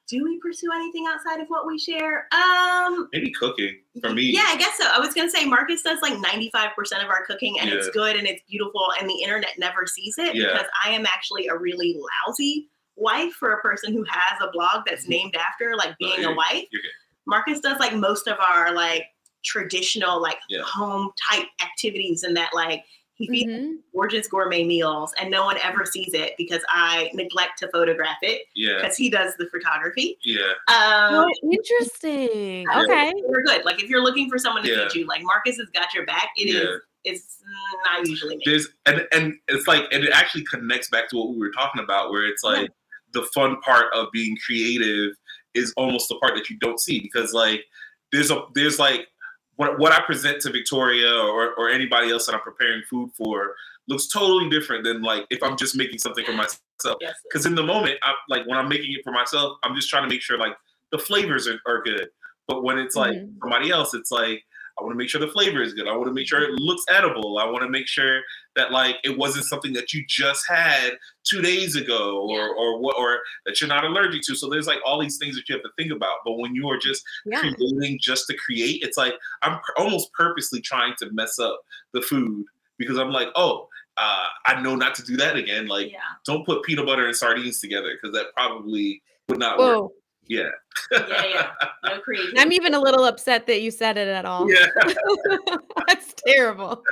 Do 0.08 0.24
we 0.24 0.38
pursue 0.40 0.68
anything 0.74 1.06
outside 1.06 1.40
of 1.40 1.46
what 1.48 1.66
we 1.66 1.78
share? 1.78 2.26
Um, 2.32 3.08
Maybe 3.12 3.30
cooking 3.30 3.76
for 4.00 4.10
me. 4.12 4.22
Yeah, 4.22 4.44
I 4.48 4.56
guess 4.56 4.76
so. 4.76 4.84
I 4.92 4.98
was 4.98 5.14
gonna 5.14 5.30
say 5.30 5.44
Marcus 5.44 5.82
does 5.82 6.00
like 6.02 6.14
95% 6.14 7.02
of 7.02 7.08
our 7.08 7.24
cooking 7.26 7.58
and 7.60 7.70
it's 7.70 7.88
good 7.90 8.16
and 8.16 8.26
it's 8.26 8.42
beautiful 8.48 8.86
and 9.00 9.08
the 9.08 9.22
internet 9.22 9.52
never 9.58 9.86
sees 9.86 10.16
it 10.18 10.34
Yeah. 10.34 10.48
because 10.52 10.66
I 10.84 10.90
am 10.90 11.06
actually 11.06 11.46
a 11.46 11.56
really 11.56 11.96
lousy 12.26 12.68
wife 13.00 13.32
for 13.32 13.52
a 13.54 13.60
person 13.60 13.92
who 13.92 14.04
has 14.08 14.38
a 14.42 14.50
blog 14.52 14.84
that's 14.86 15.08
named 15.08 15.34
after 15.36 15.74
like 15.76 15.96
being 15.98 16.18
a 16.18 16.22
you're- 16.22 16.34
wife. 16.34 16.64
you're. 16.70 16.82
Marcus 17.26 17.60
does 17.60 17.78
like 17.78 17.94
most 17.94 18.26
of 18.28 18.38
our 18.40 18.72
like 18.74 19.04
traditional 19.44 20.20
like 20.20 20.38
Yeah. 20.48 20.62
home 20.62 21.10
type 21.30 21.46
activities 21.62 22.22
and 22.22 22.36
that 22.36 22.50
like 22.54 22.84
he 23.14 23.26
feeds 23.28 23.50
Mhm. 23.52 23.74
gorgeous 23.92 24.26
gourmet 24.28 24.64
meals 24.64 25.12
and 25.20 25.30
no 25.30 25.44
one 25.44 25.58
ever 25.58 25.84
sees 25.84 26.14
it 26.14 26.32
because 26.38 26.62
I 26.70 27.10
neglect 27.12 27.58
to 27.58 27.68
photograph 27.68 28.16
it 28.22 28.42
Yeah. 28.54 28.76
because 28.80 28.96
he 28.96 29.10
does 29.10 29.34
the 29.36 29.46
photography. 29.46 30.18
Yeah. 30.24 30.52
Um, 30.68 31.26
Oh, 31.26 31.30
interesting. 31.52 32.62
Yeah. 32.62 32.82
Okay. 32.82 33.12
we're 33.26 33.42
good. 33.42 33.64
Like 33.64 33.82
if 33.82 33.88
you're 33.90 34.02
looking 34.02 34.30
for 34.30 34.38
someone 34.38 34.62
to 34.62 34.70
Yeah. 34.70 34.88
feed 34.88 35.00
you, 35.00 35.06
like 35.06 35.22
Marcus 35.22 35.58
has 35.58 35.68
got 35.70 35.92
your 35.94 36.06
back. 36.06 36.30
It 36.36 36.48
is. 36.48 36.54
Yeah. 36.54 36.76
It's 37.04 37.42
not 37.86 38.06
usually 38.06 38.36
me. 38.36 38.42
there's 38.44 38.68
and 38.84 39.06
and 39.12 39.38
it's 39.48 39.66
like 39.66 39.84
and 39.90 40.04
it 40.04 40.12
actually 40.12 40.44
connects 40.44 40.90
back 40.90 41.08
to 41.10 41.16
what 41.16 41.30
we 41.30 41.38
were 41.38 41.50
talking 41.50 41.82
about 41.82 42.10
where 42.10 42.26
it's 42.26 42.42
like 42.44 42.70
the 43.12 43.22
fun 43.34 43.60
part 43.60 43.86
of 43.94 44.08
being 44.12 44.36
creative 44.44 45.12
is 45.54 45.72
almost 45.76 46.08
the 46.08 46.16
part 46.16 46.34
that 46.34 46.48
you 46.48 46.56
don't 46.58 46.80
see 46.80 47.00
because 47.00 47.32
like 47.32 47.64
there's 48.12 48.30
a 48.30 48.42
there's 48.54 48.78
like 48.78 49.08
what, 49.56 49.78
what 49.78 49.92
I 49.92 50.00
present 50.00 50.40
to 50.42 50.50
Victoria 50.50 51.12
or, 51.12 51.52
or 51.54 51.68
anybody 51.68 52.10
else 52.10 52.26
that 52.26 52.34
I'm 52.34 52.40
preparing 52.40 52.82
food 52.88 53.10
for 53.16 53.54
looks 53.88 54.08
totally 54.08 54.48
different 54.48 54.84
than 54.84 55.02
like 55.02 55.26
if 55.30 55.42
I'm 55.42 55.56
just 55.56 55.76
making 55.76 55.98
something 55.98 56.24
for 56.24 56.32
myself. 56.32 56.98
Because 57.24 57.44
in 57.44 57.54
the 57.54 57.62
moment 57.62 57.98
I 58.02 58.14
like 58.28 58.46
when 58.46 58.58
I'm 58.58 58.68
making 58.68 58.92
it 58.92 59.00
for 59.04 59.12
myself 59.12 59.58
I'm 59.64 59.74
just 59.74 59.90
trying 59.90 60.04
to 60.04 60.08
make 60.08 60.22
sure 60.22 60.38
like 60.38 60.56
the 60.92 60.98
flavors 60.98 61.46
are, 61.48 61.58
are 61.66 61.82
good. 61.82 62.08
But 62.48 62.62
when 62.64 62.78
it's 62.78 62.96
like 62.96 63.16
Mhm. 63.16 63.34
somebody 63.42 63.70
else 63.70 63.92
it's 63.94 64.10
like 64.10 64.42
I 64.80 64.82
want 64.82 64.94
to 64.94 64.98
make 64.98 65.10
sure 65.10 65.20
the 65.20 65.28
flavor 65.28 65.60
is 65.62 65.74
good. 65.74 65.86
I 65.86 65.92
want 65.94 66.06
to 66.08 66.12
make 66.14 66.26
sure 66.26 66.40
it 66.42 66.52
looks 66.52 66.84
edible. 66.88 67.38
I 67.38 67.44
want 67.44 67.62
to 67.62 67.68
make 67.68 67.86
sure 67.86 68.22
that 68.56 68.72
like 68.72 68.96
it 69.04 69.16
wasn't 69.18 69.44
something 69.44 69.72
that 69.74 69.92
you 69.92 70.04
just 70.08 70.48
had 70.48 70.92
two 71.24 71.42
days 71.42 71.76
ago 71.76 72.26
or 72.28 72.38
Yeah. 72.38 72.52
or 72.56 72.78
what 72.80 72.96
or 72.96 73.20
that 73.44 73.60
you're 73.60 73.68
not 73.68 73.84
allergic 73.84 74.22
to. 74.22 74.34
So 74.34 74.48
there's 74.48 74.66
like 74.66 74.78
all 74.84 74.98
these 75.00 75.18
things 75.18 75.36
that 75.36 75.48
you 75.48 75.54
have 75.54 75.62
to 75.62 75.70
think 75.76 75.92
about. 75.92 76.18
But 76.24 76.38
when 76.38 76.54
you 76.54 76.68
are 76.70 76.78
just 76.78 77.04
Yeah. 77.26 77.40
creating 77.40 77.98
just 78.00 78.26
to 78.28 78.36
create, 78.36 78.82
it's 78.82 78.96
like 78.96 79.14
I'm 79.42 79.60
almost 79.76 80.12
purposely 80.14 80.60
trying 80.60 80.94
to 80.98 81.10
mess 81.12 81.38
up 81.38 81.60
the 81.92 82.00
food 82.00 82.46
because 82.78 82.98
I'm 82.98 83.10
like, 83.12 83.28
oh, 83.36 83.68
uh, 83.98 84.26
I 84.46 84.62
know 84.62 84.74
not 84.76 84.94
to 84.94 85.02
do 85.02 85.16
that 85.18 85.36
again. 85.36 85.66
Like, 85.66 85.92
yeah. 85.92 85.98
don't 86.24 86.46
put 86.46 86.62
peanut 86.62 86.86
butter 86.86 87.06
and 87.06 87.14
sardines 87.14 87.60
together 87.60 87.92
because 88.00 88.14
that 88.16 88.32
probably 88.34 89.02
would 89.28 89.38
not 89.38 89.58
work. 89.58 89.90
Whoa. 90.30 90.48
Yeah, 90.90 90.98
Yeah. 91.08 91.24
Yeah. 91.26 91.50
No 91.84 92.00
creativity. 92.00 92.38
I'm 92.38 92.52
even 92.52 92.74
a 92.74 92.80
little 92.80 93.04
upset 93.04 93.46
that 93.46 93.62
you 93.62 93.70
said 93.70 93.96
it 93.96 94.08
at 94.08 94.24
all. 94.24 94.50
yeah. 94.50 94.66
That's 95.88 96.14
terrible. 96.26 96.82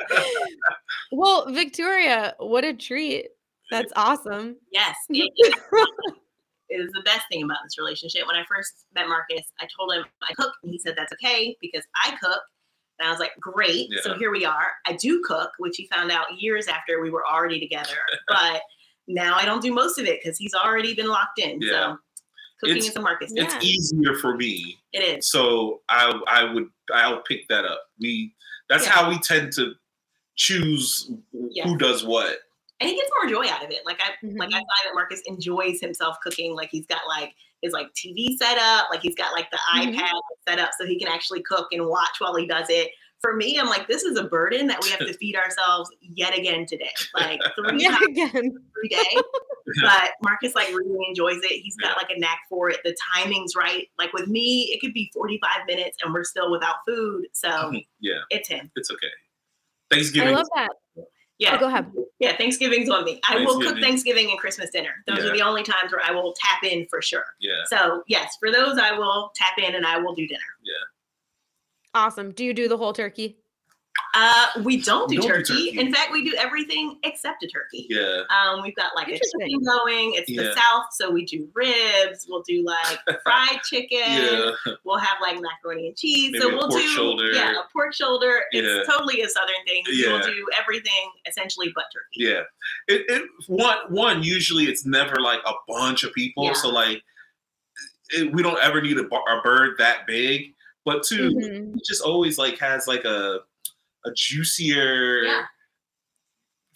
well, 1.12 1.50
Victoria, 1.52 2.34
what 2.38 2.64
a 2.64 2.74
treat. 2.74 3.28
That's 3.70 3.92
awesome. 3.96 4.56
yes. 4.72 4.96
It 5.10 5.32
is. 5.36 5.52
It 6.70 6.80
is 6.82 6.90
the 6.92 7.02
best 7.02 7.22
thing 7.30 7.42
about 7.44 7.58
this 7.64 7.78
relationship. 7.78 8.26
When 8.26 8.36
I 8.36 8.44
first 8.44 8.84
met 8.94 9.08
Marcus, 9.08 9.46
I 9.58 9.66
told 9.74 9.90
him 9.94 10.04
I 10.22 10.34
cook, 10.34 10.52
and 10.62 10.70
he 10.70 10.78
said 10.78 10.94
that's 10.98 11.12
okay 11.14 11.56
because 11.62 11.82
I 12.04 12.10
cook. 12.22 12.40
And 12.98 13.08
I 13.08 13.10
was 13.10 13.20
like, 13.20 13.30
great. 13.40 13.88
So 14.02 14.18
here 14.18 14.30
we 14.30 14.44
are. 14.44 14.72
I 14.84 14.92
do 14.94 15.22
cook, 15.26 15.50
which 15.58 15.76
he 15.76 15.86
found 15.86 16.10
out 16.10 16.26
years 16.38 16.66
after 16.66 17.00
we 17.00 17.10
were 17.10 17.24
already 17.26 17.58
together. 17.60 17.94
but 18.28 18.60
now 19.06 19.36
I 19.36 19.44
don't 19.46 19.62
do 19.62 19.72
most 19.72 19.98
of 19.98 20.04
it 20.06 20.20
because 20.22 20.36
he's 20.36 20.52
already 20.52 20.94
been 20.94 21.06
locked 21.06 21.38
in. 21.38 21.60
Yeah. 21.62 21.70
So 21.70 21.98
cooking 22.60 22.76
It's- 22.76 22.90
is 22.90 22.96
a 22.96 23.00
Marcus. 23.00 23.32
Yeah. 23.34 23.44
It's 23.44 23.64
easier 23.64 24.14
for 24.16 24.36
me 24.36 24.78
It 24.92 25.18
is. 25.18 25.30
so 25.30 25.82
I 25.88 26.18
I 26.26 26.44
would 26.52 26.68
I'll 26.92 27.22
pick 27.22 27.46
that 27.48 27.64
up. 27.64 27.82
We 28.00 28.34
that's 28.68 28.84
Yeah. 28.84 28.92
how 28.92 29.08
we 29.10 29.18
tend 29.20 29.52
to 29.54 29.74
choose 30.36 31.10
Yes. 31.32 31.66
who 31.68 31.76
does 31.76 32.04
what. 32.04 32.38
and 32.80 32.88
he 32.88 32.94
gets 32.94 33.10
more 33.20 33.28
joy 33.28 33.44
out 33.50 33.64
of 33.64 33.70
it. 33.72 33.84
Like 33.84 34.00
I 34.00 34.10
like 34.22 34.50
Mhm. 34.50 34.54
I 34.54 34.58
find 34.60 34.62
that 34.84 34.94
Marcus 34.94 35.20
enjoys 35.26 35.80
himself 35.80 36.16
cooking. 36.22 36.54
Like 36.54 36.70
he's 36.70 36.86
got 36.86 37.08
like 37.08 37.34
his 37.60 37.72
like 37.72 37.92
TV 37.94 38.36
set 38.36 38.56
up, 38.56 38.88
like 38.88 39.00
he's 39.00 39.16
got 39.16 39.32
like 39.32 39.50
the 39.50 39.56
Mhm. 39.74 39.96
iPad 39.96 40.20
set 40.46 40.60
up 40.60 40.70
so 40.78 40.86
he 40.86 40.96
can 40.96 41.08
actually 41.08 41.42
cook 41.42 41.66
and 41.72 41.84
watch 41.88 42.20
while 42.20 42.36
he 42.36 42.46
does 42.46 42.66
it. 42.70 42.92
For 43.20 43.34
me, 43.34 43.58
I'm 43.58 43.66
like, 43.66 43.88
this 43.88 44.04
is 44.04 44.16
a 44.16 44.24
burden 44.24 44.68
that 44.68 44.80
we 44.82 44.90
have 44.90 45.00
to 45.00 45.12
feed 45.14 45.34
ourselves 45.36 45.90
yet 46.00 46.38
again 46.38 46.66
today. 46.66 46.90
Like 47.14 47.40
three 47.56 47.82
Yeah, 47.82 47.90
times 47.90 48.04
again. 48.08 48.30
every 48.34 48.88
day. 48.88 49.16
But 49.82 50.12
Marcus 50.22 50.54
like 50.54 50.68
really 50.68 50.96
enjoys 51.10 51.36
it. 51.42 51.60
He's 51.60 51.76
got 51.76 51.94
like 51.98 52.08
a 52.08 52.18
knack 52.18 52.38
for 52.48 52.70
it. 52.70 52.78
The 52.84 52.96
timing's 53.14 53.54
right. 53.54 53.86
Like 53.98 54.14
with 54.14 54.26
me, 54.26 54.70
it 54.72 54.80
could 54.80 54.94
be 54.94 55.10
45 55.12 55.66
minutes 55.66 55.98
and 56.02 56.14
we're 56.14 56.24
still 56.24 56.50
without 56.50 56.76
food. 56.86 57.26
So 57.34 57.50
mm-hmm. 57.50 57.76
Yeah, 58.00 58.20
it's 58.30 58.48
him. 58.48 58.70
it's 58.76 58.90
okay. 58.90 59.08
Thanksgiving. 59.90 60.30
I 60.30 60.32
love 60.38 60.46
that. 60.54 60.70
Yeah. 61.36 61.56
Oh, 61.56 61.58
go 61.58 61.66
ahead. 61.66 61.92
Yeah, 62.18 62.34
Thanksgiving's 62.38 62.88
on 62.88 63.04
me. 63.04 63.20
I 63.28 63.44
will 63.44 63.60
cook 63.60 63.78
Thanksgiving. 63.78 64.30
And 64.30 64.38
Christmas 64.38 64.70
dinner. 64.70 64.90
Those 65.06 65.18
Yeah. 65.18 65.24
are 65.30 65.36
the 65.36 65.42
only 65.42 65.62
times 65.64 65.92
where 65.92 66.00
I 66.02 66.12
will 66.12 66.32
tap 66.42 66.64
in 66.64 66.86
for 66.88 67.02
sure. 67.02 67.24
yeah, 67.38 67.62
So 67.66 68.02
yes, 68.08 68.36
for 68.40 68.50
those 68.50 68.78
I 68.78 68.92
will 68.96 69.32
tap 69.36 69.58
in 69.58 69.74
and 69.74 69.84
I 69.86 69.98
will 69.98 70.14
do 70.14 70.26
dinner. 70.26 70.40
Awesome. 71.94 72.32
Do 72.32 72.44
you 72.44 72.54
do 72.54 72.68
the 72.68 72.76
whole 72.76 72.92
turkey? 72.92 73.38
Uh, 74.14 74.46
we 74.62 74.80
don't 74.80 75.08
We 75.10 75.16
do 75.16 75.22
don't 75.22 75.28
do 75.28 75.28
turkey. 75.44 75.66
turkey. 75.72 75.78
In 75.80 75.92
fact, 75.92 76.12
we 76.12 76.22
do 76.24 76.34
everything 76.38 76.98
except 77.02 77.42
a 77.42 77.46
turkey. 77.48 77.86
yeah, 77.90 78.22
Um, 78.30 78.62
we've 78.62 78.74
got 78.76 78.94
like 78.94 79.08
a 79.08 79.12
Interesting. 79.12 79.40
chicken 79.40 79.64
going. 79.64 80.12
It's 80.14 80.28
the 80.28 80.54
South, 80.54 80.86
so 80.92 81.10
we 81.10 81.24
do 81.24 81.48
ribs. 81.54 82.26
We'll 82.28 82.42
do 82.46 82.64
like 82.64 82.98
fried 83.22 83.60
chicken. 83.64 83.98
yeah, 84.00 84.50
We'll 84.84 84.98
have 84.98 85.18
like 85.20 85.38
macaroni 85.40 85.88
and 85.88 85.96
cheese. 85.96 86.30
Maybe 86.32 86.42
so 86.42 86.48
a 86.50 86.52
we'll 86.56 86.68
pork 86.68 86.80
do 86.82 86.88
shoulder. 86.88 87.32
yeah, 87.32 87.52
a 87.60 87.62
pork 87.72 87.92
shoulder. 87.94 88.42
It's 88.52 88.66
Yeah. 88.88 88.92
totally 88.94 89.22
a 89.22 89.28
southern 89.28 89.64
thing. 89.66 89.82
Yeah. 89.88 90.12
We'll 90.12 90.22
do 90.26 90.46
everything 90.58 91.10
essentially 91.26 91.72
but 91.74 91.84
turkey. 91.92 92.06
yeah. 92.30 92.42
It, 92.86 93.04
it 93.08 93.22
one 93.48 93.78
one 93.88 94.22
usually 94.22 94.64
it's 94.64 94.86
never 94.86 95.20
like 95.20 95.40
a 95.44 95.52
bunch 95.66 96.04
of 96.04 96.12
people, 96.14 96.44
Yeah. 96.44 96.52
so 96.54 96.68
like 96.68 97.02
it, 98.10 98.32
we 98.32 98.42
don't 98.42 98.58
ever 98.60 98.80
need 98.80 98.96
a, 98.98 99.04
a 99.06 99.40
bird 99.42 99.74
that 99.78 100.06
big. 100.06 100.54
But 100.94 101.02
2 101.04 101.30
Mhm. 101.30 101.76
it 101.76 101.82
just 101.86 102.02
always 102.02 102.38
like 102.38 102.58
has 102.58 102.86
like 102.86 103.04
a 103.04 103.40
a 104.04 104.10
juicier 104.14 105.22
Yeah. 105.24 105.42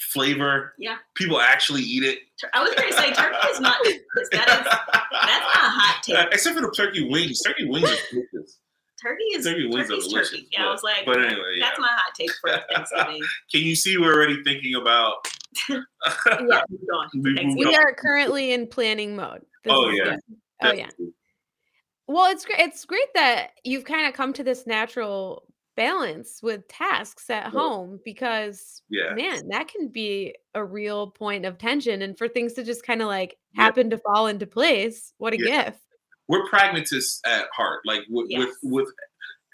flavor. 0.00 0.74
Yeah. 0.78 0.96
people 1.14 1.40
actually 1.40 1.82
eat 1.82 2.02
it. 2.04 2.18
I 2.52 2.62
was 2.62 2.74
going 2.74 2.88
to 2.90 2.94
say 2.96 3.12
turkey 3.12 3.36
is 3.50 3.60
not. 3.60 3.76
That 3.84 3.90
is 3.92 4.00
that's 4.32 4.46
not 4.64 4.66
a 4.66 5.70
hot 5.70 6.02
take. 6.02 6.16
Uh, 6.16 6.26
except 6.32 6.56
for 6.56 6.62
the 6.62 6.72
turkey 6.76 7.08
wings. 7.08 7.40
Turkey 7.40 7.66
wings 7.68 7.84
are 7.88 7.96
delicious. 8.10 8.58
Turkey 9.00 9.24
is 9.34 9.44
Turkey 9.44 9.66
wings 9.66 9.86
are 9.90 9.94
turkey's 9.94 10.08
delicious, 10.08 10.30
turkey. 10.30 10.48
Yeah, 10.52 10.66
I 10.68 10.70
was 10.70 10.82
like, 10.82 11.04
but 11.06 11.18
anyway, 11.24 11.58
that's 11.60 11.78
my 11.78 11.88
hot 11.88 12.14
take 12.16 12.30
for 12.40 12.50
Thanksgiving. 12.74 13.20
Can 13.52 13.60
you 13.62 13.74
see 13.74 13.96
we're 13.98 14.14
already 14.14 14.42
thinking 14.44 14.74
about 14.76 15.26
Yeah. 15.68 15.80
Moved 16.68 16.88
on. 16.94 17.10
We 17.14 17.32
Next 17.34 17.56
We 17.56 17.74
are 17.74 17.94
currently 17.94 18.52
in 18.52 18.66
planning 18.68 19.14
mode. 19.16 19.42
This 19.64 19.72
Oh, 19.74 19.88
yeah. 19.90 20.04
good. 20.04 20.20
Oh 20.64 20.72
yeah. 20.72 20.88
Well, 22.12 22.30
it's 22.30 22.44
great. 22.44 22.60
It's 22.60 22.84
great 22.84 23.08
that 23.14 23.52
you've 23.64 23.84
kind 23.84 24.06
of 24.06 24.12
come 24.12 24.32
to 24.34 24.44
this 24.44 24.66
natural 24.66 25.44
balance 25.76 26.40
with 26.42 26.68
tasks 26.68 27.30
at 27.30 27.46
home 27.46 27.98
because 28.04 28.82
Yeah. 28.90 29.14
man, 29.14 29.48
that 29.48 29.68
can 29.68 29.88
be 29.88 30.34
a 30.54 30.62
real 30.62 31.10
point 31.10 31.46
of 31.46 31.56
tension 31.56 32.02
and 32.02 32.18
for 32.18 32.28
things 32.28 32.52
to 32.54 32.64
just 32.64 32.84
kind 32.84 33.00
of 33.00 33.08
like 33.08 33.38
Yeah. 33.54 33.62
happen 33.62 33.88
to 33.88 33.96
fall 33.98 34.26
into 34.26 34.46
place. 34.46 35.14
What 35.16 35.32
a 35.32 35.38
Yeah. 35.38 35.64
gift. 35.70 35.78
we're 36.28 36.46
pragmatists 36.48 37.20
at 37.26 37.48
heart. 37.52 37.80
Like 37.84 38.02
with, 38.08 38.26
Yes. 38.30 38.48
with 38.62 38.84
with 38.86 38.94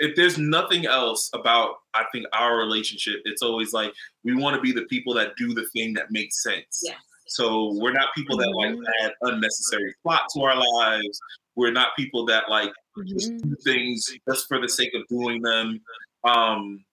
if 0.01 0.15
there's 0.17 0.39
nothing 0.39 0.87
else 0.87 1.29
about 1.33 1.77
I 1.95 2.05
think 2.13 2.27
our 2.33 2.57
relationship, 2.59 3.21
it's 3.25 3.43
always 3.43 3.73
like 3.73 3.93
we 4.23 4.35
want 4.37 4.55
to 4.55 4.61
be 4.63 4.71
the 4.73 4.85
people 4.87 5.15
that 5.15 5.35
do 5.37 5.55
the 5.55 5.67
thing 5.71 5.95
that 5.95 6.11
makes 6.11 6.43
sense. 6.43 6.83
Yes. 6.85 6.97
So 7.29 7.73
we're 7.81 7.93
not 7.93 8.15
people 8.15 8.37
that 8.37 8.51
like 8.51 8.75
Mhm. 8.75 8.85
add 9.03 9.13
unnecessary 9.23 9.95
plot 10.03 10.29
to 10.35 10.43
our 10.43 10.57
lives. 10.57 11.19
We're 11.59 11.73
not 11.73 11.89
people 11.97 12.25
that 12.27 12.49
like 12.49 12.73
just 13.05 13.33
Mhm. 13.33 13.43
do 13.43 13.57
things 13.65 14.09
just 14.29 14.47
for 14.49 14.61
the 14.61 14.69
sake 14.69 14.95
of 14.95 15.07
doing 15.09 15.43
them. 15.43 15.81
Um 16.25 16.85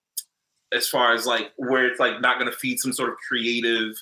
as 0.71 0.87
far 0.89 1.13
as 1.13 1.25
like 1.27 1.51
where 1.57 1.85
it's 1.85 1.99
like 1.99 2.19
not 2.21 2.39
gonna 2.39 2.51
feed 2.51 2.79
some 2.79 2.91
sort 2.91 3.09
of 3.11 3.15
creative 3.27 3.93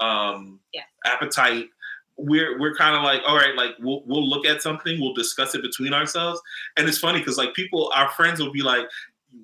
um 0.00 0.60
Yeah. 0.72 0.82
appetite 1.04 1.68
we're 2.16 2.58
we're 2.60 2.74
kind 2.74 2.94
of 2.96 3.02
like 3.02 3.20
all 3.26 3.36
right 3.36 3.56
like 3.56 3.72
we'll 3.80 4.02
we'll 4.06 4.26
look 4.28 4.46
at 4.46 4.62
something 4.62 5.00
we'll 5.00 5.14
discuss 5.14 5.54
it 5.56 5.62
between 5.62 5.92
ourselves 5.92 6.40
and 6.76 6.88
it's 6.88 6.98
funny 6.98 7.18
because 7.18 7.38
like 7.38 7.52
people 7.54 7.90
our 7.94 8.08
friends 8.10 8.38
will 8.40 8.52
be 8.52 8.62
like 8.62 8.86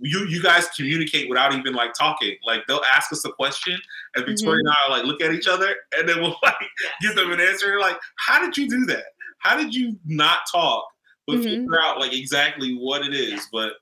you 0.02 0.20
you 0.26 0.40
guys 0.42 0.68
communicate 0.76 1.28
without 1.28 1.52
even 1.54 1.72
like 1.74 1.92
talking 1.94 2.36
like 2.46 2.62
they'll 2.68 2.84
ask 2.94 3.10
us 3.12 3.24
a 3.24 3.32
question 3.32 3.76
and 4.14 4.26
victoria 4.26 4.60
and 4.60 4.68
i 4.68 4.74
are 4.86 4.90
like 4.90 5.04
look 5.04 5.20
at 5.22 5.32
each 5.32 5.48
other 5.48 5.74
and 5.96 6.08
then 6.08 6.20
we'll 6.20 6.36
like 6.42 6.54
Yes. 6.82 6.92
give 7.00 7.14
them 7.16 7.32
an 7.32 7.40
answer 7.40 7.78
like 7.80 7.98
how 8.16 8.38
did 8.44 8.56
you 8.56 8.68
do 8.68 8.84
that 8.86 9.06
how 9.38 9.56
did 9.56 9.74
you 9.74 9.98
not 10.04 10.40
talk 10.50 10.84
but 11.26 11.36
Mhm. 11.36 11.44
figure 11.44 11.80
out 11.80 11.98
like 12.00 12.12
exactly 12.14 12.74
what 12.74 13.04
it 13.06 13.14
is 13.14 13.30
Yeah. 13.30 13.40
but 13.52 13.72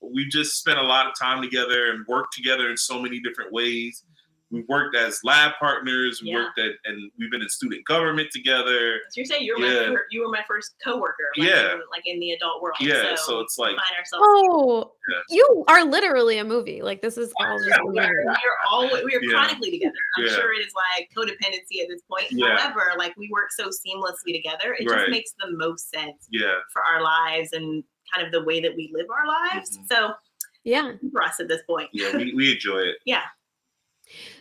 we 0.00 0.28
just 0.28 0.58
spent 0.58 0.78
a 0.78 0.82
lot 0.82 1.06
of 1.06 1.14
time 1.18 1.42
together 1.42 1.90
and 1.90 2.06
worked 2.06 2.34
together 2.34 2.70
in 2.70 2.76
so 2.76 3.00
many 3.00 3.18
different 3.20 3.52
ways 3.52 4.04
we've 4.50 4.68
worked 4.68 4.94
as 4.96 5.18
lab 5.24 5.52
partners 5.58 6.22
we 6.22 6.30
Yeah. 6.30 6.36
worked 6.44 6.58
at 6.58 6.72
and 6.84 7.10
we've 7.18 7.30
been 7.30 7.42
in 7.42 7.48
student 7.48 7.84
government 7.84 8.30
together 8.30 9.00
So 9.10 9.14
you're 9.20 9.24
saying 9.26 9.44
you 9.44 9.56
were 9.58 9.64
Yeah. 9.66 9.88
my 9.88 9.94
fir- 9.96 10.06
you 10.10 10.20
were 10.22 10.28
my 10.28 10.44
first 10.46 10.76
coworker, 10.84 11.28
like, 11.36 11.48
Yeah. 11.48 11.72
in, 11.72 11.80
like 11.90 12.06
in 12.06 12.20
the 12.20 12.30
adult 12.32 12.62
world. 12.62 12.76
yeah 12.80 13.14
so, 13.16 13.32
so 13.32 13.40
it's 13.40 13.58
like 13.58 13.70
find 13.76 13.98
ourselves. 13.98 14.24
Oh, 14.28 14.92
Yeah. 15.10 15.18
you 15.30 15.64
are 15.68 15.84
literally 15.84 16.38
a 16.38 16.44
movie. 16.44 16.80
Like 16.82 17.02
this 17.02 17.18
is 17.18 17.32
all 17.40 17.46
Yeah, 17.68 17.76
a 17.80 17.86
we 17.86 17.98
are, 17.98 18.08
we 18.24 18.28
are 18.28 18.36
all 18.70 18.82
we 19.04 19.14
are 19.16 19.20
Yeah. 19.22 19.30
chronically 19.32 19.70
together. 19.72 19.94
I'm 20.16 20.26
Yeah. 20.26 20.32
sure 20.32 20.52
it 20.52 20.64
is 20.66 20.72
like 20.94 21.08
codependency 21.16 21.82
at 21.82 21.88
this 21.88 22.02
point. 22.08 22.26
Yeah. 22.30 22.56
However, 22.56 22.92
like 22.98 23.16
we 23.16 23.28
work 23.32 23.50
so 23.50 23.64
seamlessly 23.68 24.32
together, 24.32 24.74
it 24.78 24.88
Right. 24.88 24.98
just 25.00 25.10
makes 25.10 25.32
the 25.40 25.50
most 25.52 25.90
sense 25.90 26.28
yeah 26.30 26.54
for 26.72 26.82
our 26.84 27.02
lives 27.02 27.52
and 27.52 27.82
kind 28.14 28.24
of 28.24 28.32
the 28.32 28.44
way 28.44 28.60
that 28.60 28.76
we 28.76 28.90
live 28.94 29.06
our 29.10 29.26
lives. 29.26 29.76
Mhm. 29.76 29.86
So 29.90 30.14
Yeah. 30.62 30.92
for 31.12 31.22
us 31.22 31.40
at 31.40 31.48
this 31.48 31.62
point, 31.64 31.90
yeah 31.92 32.16
we, 32.16 32.32
we 32.36 32.52
enjoy 32.52 32.78
it 32.78 32.96
yeah. 33.04 33.22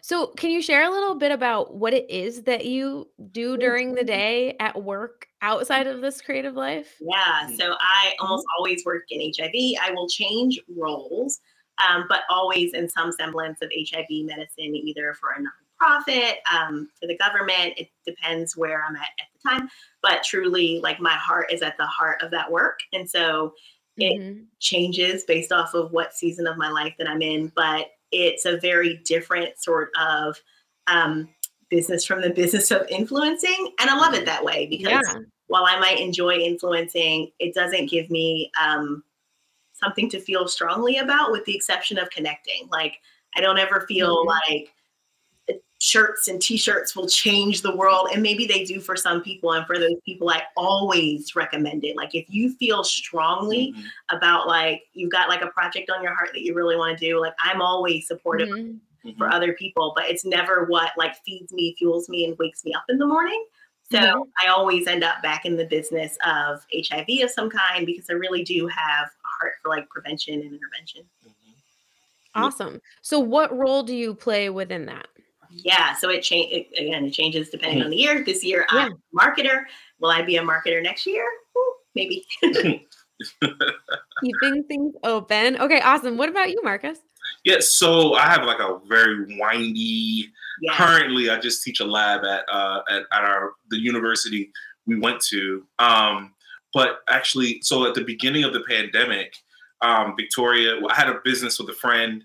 So, 0.01 0.27
can 0.27 0.51
you 0.51 0.61
share 0.61 0.83
a 0.83 0.89
little 0.91 1.15
bit 1.15 1.31
about 1.31 1.75
what 1.75 1.93
it 1.93 2.09
is 2.09 2.43
that 2.43 2.65
you 2.65 3.09
do 3.31 3.57
during 3.57 3.95
the 3.95 4.03
day 4.03 4.55
at 4.59 4.83
work 4.83 5.27
outside 5.41 5.87
of 5.87 6.01
this 6.01 6.21
creative 6.21 6.55
life? 6.55 6.99
Yeah, 6.99 7.47
Mhm. 7.47 7.57
so 7.57 7.75
I 7.79 8.13
almost 8.19 8.45
always 8.57 8.83
work 8.85 9.03
in 9.09 9.21
HIV. 9.21 9.77
I 9.81 9.91
will 9.91 10.07
change 10.07 10.59
roles, 10.69 11.39
um, 11.85 12.05
but 12.07 12.23
always 12.29 12.73
in 12.73 12.87
some 12.89 13.11
semblance 13.11 13.61
of 13.61 13.69
HIV 13.73 14.23
medicine, 14.23 14.75
either 14.75 15.13
for 15.15 15.31
a 15.31 15.39
nonprofit, 15.41 16.35
um, 16.51 16.89
for 16.99 17.05
the 17.07 17.17
government. 17.17 17.73
It 17.77 17.89
depends 18.05 18.55
where 18.55 18.83
I'm 18.83 18.95
at 18.95 19.09
at 19.19 19.27
the 19.33 19.49
time. 19.49 19.69
But 20.01 20.23
truly, 20.23 20.79
like 20.79 20.99
my 21.01 21.15
heart 21.15 21.51
is 21.51 21.61
at 21.61 21.77
the 21.77 21.85
heart 21.85 22.21
of 22.21 22.31
that 22.31 22.49
work. 22.51 22.79
And 22.93 23.09
so 23.09 23.53
It- 23.97 24.17
Mhm. 24.17 24.47
changes 24.59 25.23
based 25.23 25.53
off 25.53 25.73
of 25.73 25.91
what 25.93 26.13
season 26.13 26.47
of 26.47 26.57
my 26.57 26.69
life 26.69 26.93
that 26.97 27.07
I'm 27.07 27.21
in, 27.21 27.47
but 27.55 27.91
it's 28.11 28.45
a 28.45 28.57
very 28.57 28.97
different 29.05 29.57
sort 29.59 29.89
of 29.99 30.41
um, 30.87 31.29
business 31.69 32.05
from 32.05 32.21
the 32.21 32.29
business 32.29 32.71
of 32.71 32.87
influencing. 32.89 33.73
And 33.79 33.89
I 33.89 33.97
love 33.97 34.13
it 34.13 34.25
that 34.25 34.43
way 34.43 34.67
because 34.67 34.91
Yeah. 34.91 35.19
while 35.47 35.65
I 35.65 35.79
might 35.79 35.99
enjoy 35.99 36.35
influencing, 36.35 37.31
it 37.39 37.53
doesn't 37.53 37.89
give 37.89 38.09
me 38.09 38.51
um, 38.61 39.03
something 39.73 40.09
to 40.11 40.19
feel 40.19 40.47
strongly 40.47 40.97
about, 40.97 41.31
with 41.31 41.43
the 41.45 41.55
exception 41.55 41.97
of 41.97 42.09
connecting. 42.09 42.67
Like, 42.71 42.99
I 43.35 43.41
don't 43.41 43.57
ever 43.57 43.81
feel 43.87 44.17
Mhm. 44.17 44.25
like 44.27 44.73
shirts 45.79 46.27
and 46.29 46.41
t-shirts 46.41 46.95
will 46.95 47.07
change 47.07 47.61
the 47.61 47.75
world 47.75 48.07
and 48.13 48.23
maybe 48.23 48.45
they 48.45 48.63
do 48.63 48.79
for 48.79 48.95
some 48.95 49.21
people 49.21 49.51
and 49.51 49.67
for 49.67 49.77
those 49.77 49.99
people 50.05 50.29
i 50.29 50.41
always 50.55 51.35
recommend 51.35 51.83
it 51.83 51.97
like 51.97 52.15
if 52.15 52.25
you 52.29 52.53
feel 52.55 52.81
strongly 52.83 53.73
Mhm. 53.75 53.83
about 54.09 54.47
like 54.47 54.83
you've 54.93 55.11
got 55.11 55.27
like 55.27 55.41
a 55.41 55.47
project 55.47 55.89
on 55.89 56.01
your 56.01 56.13
heart 56.15 56.29
that 56.33 56.41
you 56.43 56.53
really 56.53 56.77
want 56.77 56.97
to 56.97 57.05
do 57.05 57.19
like 57.19 57.33
i'm 57.39 57.61
always 57.61 58.07
supportive 58.07 58.47
Mhm. 58.47 58.79
Mhm. 59.03 59.17
for 59.17 59.29
other 59.29 59.51
people 59.53 59.91
but 59.95 60.05
it's 60.09 60.23
never 60.23 60.63
what 60.65 60.91
like 60.97 61.15
feeds 61.25 61.51
me 61.51 61.75
fuels 61.77 62.07
me 62.07 62.23
and 62.25 62.37
wakes 62.39 62.63
me 62.63 62.73
up 62.73 62.85
in 62.87 62.97
the 62.97 63.05
morning 63.05 63.45
so 63.91 63.99
Mhm. 63.99 64.27
i 64.41 64.47
always 64.47 64.87
end 64.87 65.03
up 65.03 65.21
back 65.21 65.45
in 65.45 65.57
the 65.57 65.65
business 65.65 66.17
of 66.25 66.65
hiv 66.89 67.05
of 67.21 67.29
some 67.29 67.49
kind 67.49 67.85
because 67.85 68.09
i 68.09 68.13
really 68.13 68.43
do 68.45 68.65
have 68.67 69.07
a 69.07 69.27
heart 69.39 69.53
for 69.61 69.67
like 69.69 69.89
prevention 69.89 70.35
and 70.35 70.53
intervention 70.53 71.03
Mhm. 71.25 71.31
Awesome. 72.33 72.81
So, 73.01 73.17
what 73.19 73.55
role 73.57 73.81
do 73.83 73.95
you 73.95 74.13
play 74.13 74.49
within 74.49 74.85
that? 74.87 75.07
Yeah 75.63 75.93
so 75.93 76.09
it 76.09 76.21
change 76.21 76.67
again 76.77 77.05
it 77.05 77.11
changes 77.11 77.49
depending 77.49 77.81
on 77.83 77.89
the 77.89 77.95
year 77.97 78.23
this 78.23 78.43
year 78.43 78.65
Yeah. 78.73 78.85
i'm 78.87 78.91
a 78.93 78.97
marketer 79.17 79.63
will 79.99 80.09
i 80.09 80.21
be 80.21 80.35
a 80.37 80.41
marketer 80.41 80.81
next 80.83 81.05
year 81.05 81.25
Ooh, 81.57 81.73
maybe 81.95 82.25
Keeping 84.23 84.63
things 84.65 84.93
open. 85.03 85.57
Okay, 85.57 85.79
awesome. 85.79 86.17
What 86.17 86.27
about 86.29 86.49
you, 86.49 86.61
Marcus? 86.63 86.99
yeah 87.43 87.57
so 87.59 88.13
i 88.13 88.21
have 88.29 88.45
like 88.45 88.59
a 88.59 88.79
very 88.87 89.25
windy 89.39 90.29
yeah 90.61 90.73
currently 90.75 91.27
i 91.31 91.39
just 91.39 91.63
teach 91.63 91.79
a 91.79 91.83
lab 91.85 92.23
at 92.23 92.43
uh 92.51 92.81
at, 92.87 93.01
at 93.11 93.23
our 93.23 93.53
the 93.71 93.77
university 93.79 94.51
we 94.85 94.95
went 94.99 95.19
to 95.19 95.65
um 95.79 96.31
but 96.71 96.99
actually 97.07 97.59
so 97.63 97.83
at 97.87 97.95
the 97.95 98.03
beginning 98.03 98.43
of 98.43 98.53
the 98.53 98.61
pandemic 98.69 99.33
um 99.81 100.13
victoria 100.15 100.75
well, 100.79 100.91
i 100.91 100.95
had 100.95 101.09
a 101.09 101.19
business 101.23 101.57
with 101.59 101.67
a 101.69 101.73
friend 101.73 102.23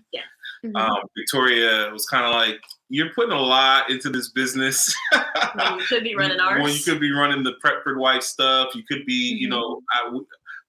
Mhm. 0.63 0.79
um 0.79 1.01
victoria 1.17 1.89
was 1.91 2.05
kind 2.05 2.23
of 2.23 2.31
like 2.35 2.61
you're 2.91 3.13
putting 3.13 3.31
a 3.31 3.39
lot 3.41 3.89
into 3.89 4.09
this 4.09 4.29
business 4.29 4.93
when 5.55 5.79
you 5.79 5.85
could 5.85 6.03
be 6.03 6.13
running 6.15 6.39
ours 6.39 6.61
Well, 6.61 6.71
you 6.71 6.83
could 6.83 6.99
be 6.99 7.11
running 7.11 7.41
the 7.41 7.53
Prepford 7.63 7.97
Wife 7.97 8.21
stuff. 8.21 8.75
You 8.75 8.83
could 8.83 9.05
be, 9.05 9.13
you 9.39 9.47
Mhm. 9.47 9.51
know, 9.51 9.81
I 9.93 10.19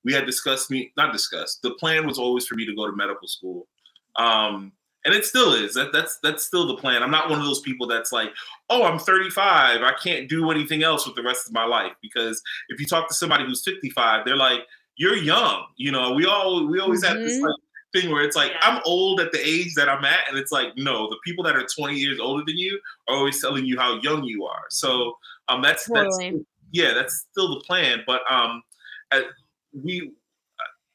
we 0.04 0.12
had 0.12 0.24
discussed 0.26 0.70
me, 0.70 0.92
not 0.96 1.12
discussed. 1.12 1.62
The 1.62 1.72
plan 1.74 2.06
was 2.06 2.18
always 2.18 2.46
for 2.46 2.54
me 2.54 2.64
to 2.66 2.74
go 2.74 2.86
to 2.86 2.96
medical 2.96 3.26
school, 3.28 3.68
um, 4.16 4.72
and 5.04 5.12
it 5.14 5.24
still 5.24 5.52
is. 5.52 5.74
That 5.74 5.92
that's 5.92 6.18
that's 6.22 6.44
still 6.44 6.66
the 6.68 6.76
plan. 6.76 7.02
I'm 7.02 7.10
not 7.10 7.28
one 7.28 7.38
of 7.40 7.44
those 7.44 7.60
people 7.60 7.86
that's 7.88 8.12
like, 8.12 8.30
oh, 8.70 8.84
I'm 8.84 8.98
35, 9.00 9.82
I 9.82 9.92
can't 10.02 10.28
do 10.28 10.50
anything 10.52 10.82
else 10.84 11.06
with 11.06 11.16
the 11.16 11.22
rest 11.24 11.46
of 11.48 11.52
my 11.52 11.64
life. 11.64 11.92
Because 12.00 12.40
if 12.68 12.78
you 12.80 12.86
talk 12.86 13.08
to 13.08 13.14
somebody 13.14 13.44
who's 13.44 13.64
55, 13.64 14.24
they're 14.24 14.36
like, 14.36 14.60
you're 14.96 15.16
young. 15.16 15.66
You 15.76 15.90
know, 15.92 16.12
we 16.14 16.26
all 16.26 16.66
we 16.66 16.78
always 16.80 17.04
have 17.04 17.16
this 17.18 17.38
Mhm. 17.38 17.42
like 17.48 17.60
thing 17.92 18.10
where 18.10 18.22
it's 18.22 18.36
like 18.36 18.52
Yeah. 18.52 18.60
I'm 18.62 18.82
old 18.84 19.20
at 19.20 19.32
the 19.32 19.40
age 19.46 19.74
that 19.74 19.88
I'm 19.88 20.04
at, 20.04 20.28
and 20.28 20.38
it's 20.38 20.52
like 20.52 20.76
no, 20.76 21.08
the 21.08 21.18
people 21.24 21.44
that 21.44 21.56
are 21.56 21.66
20 21.66 21.96
years 21.96 22.18
older 22.20 22.42
than 22.46 22.56
you 22.56 22.80
are 23.08 23.16
always 23.16 23.40
telling 23.40 23.64
you 23.66 23.78
how 23.78 24.00
young 24.00 24.24
you 24.24 24.44
are. 24.46 24.64
So 24.70 25.16
um, 25.48 25.62
that's 25.62 25.86
Totally. 25.86 26.30
that's 26.30 26.44
yeah, 26.72 26.94
that's 26.94 27.26
still 27.30 27.54
the 27.54 27.60
plan. 27.66 28.02
But 28.06 28.22
um, 28.30 28.62
at, 29.10 29.24
we, 29.72 30.12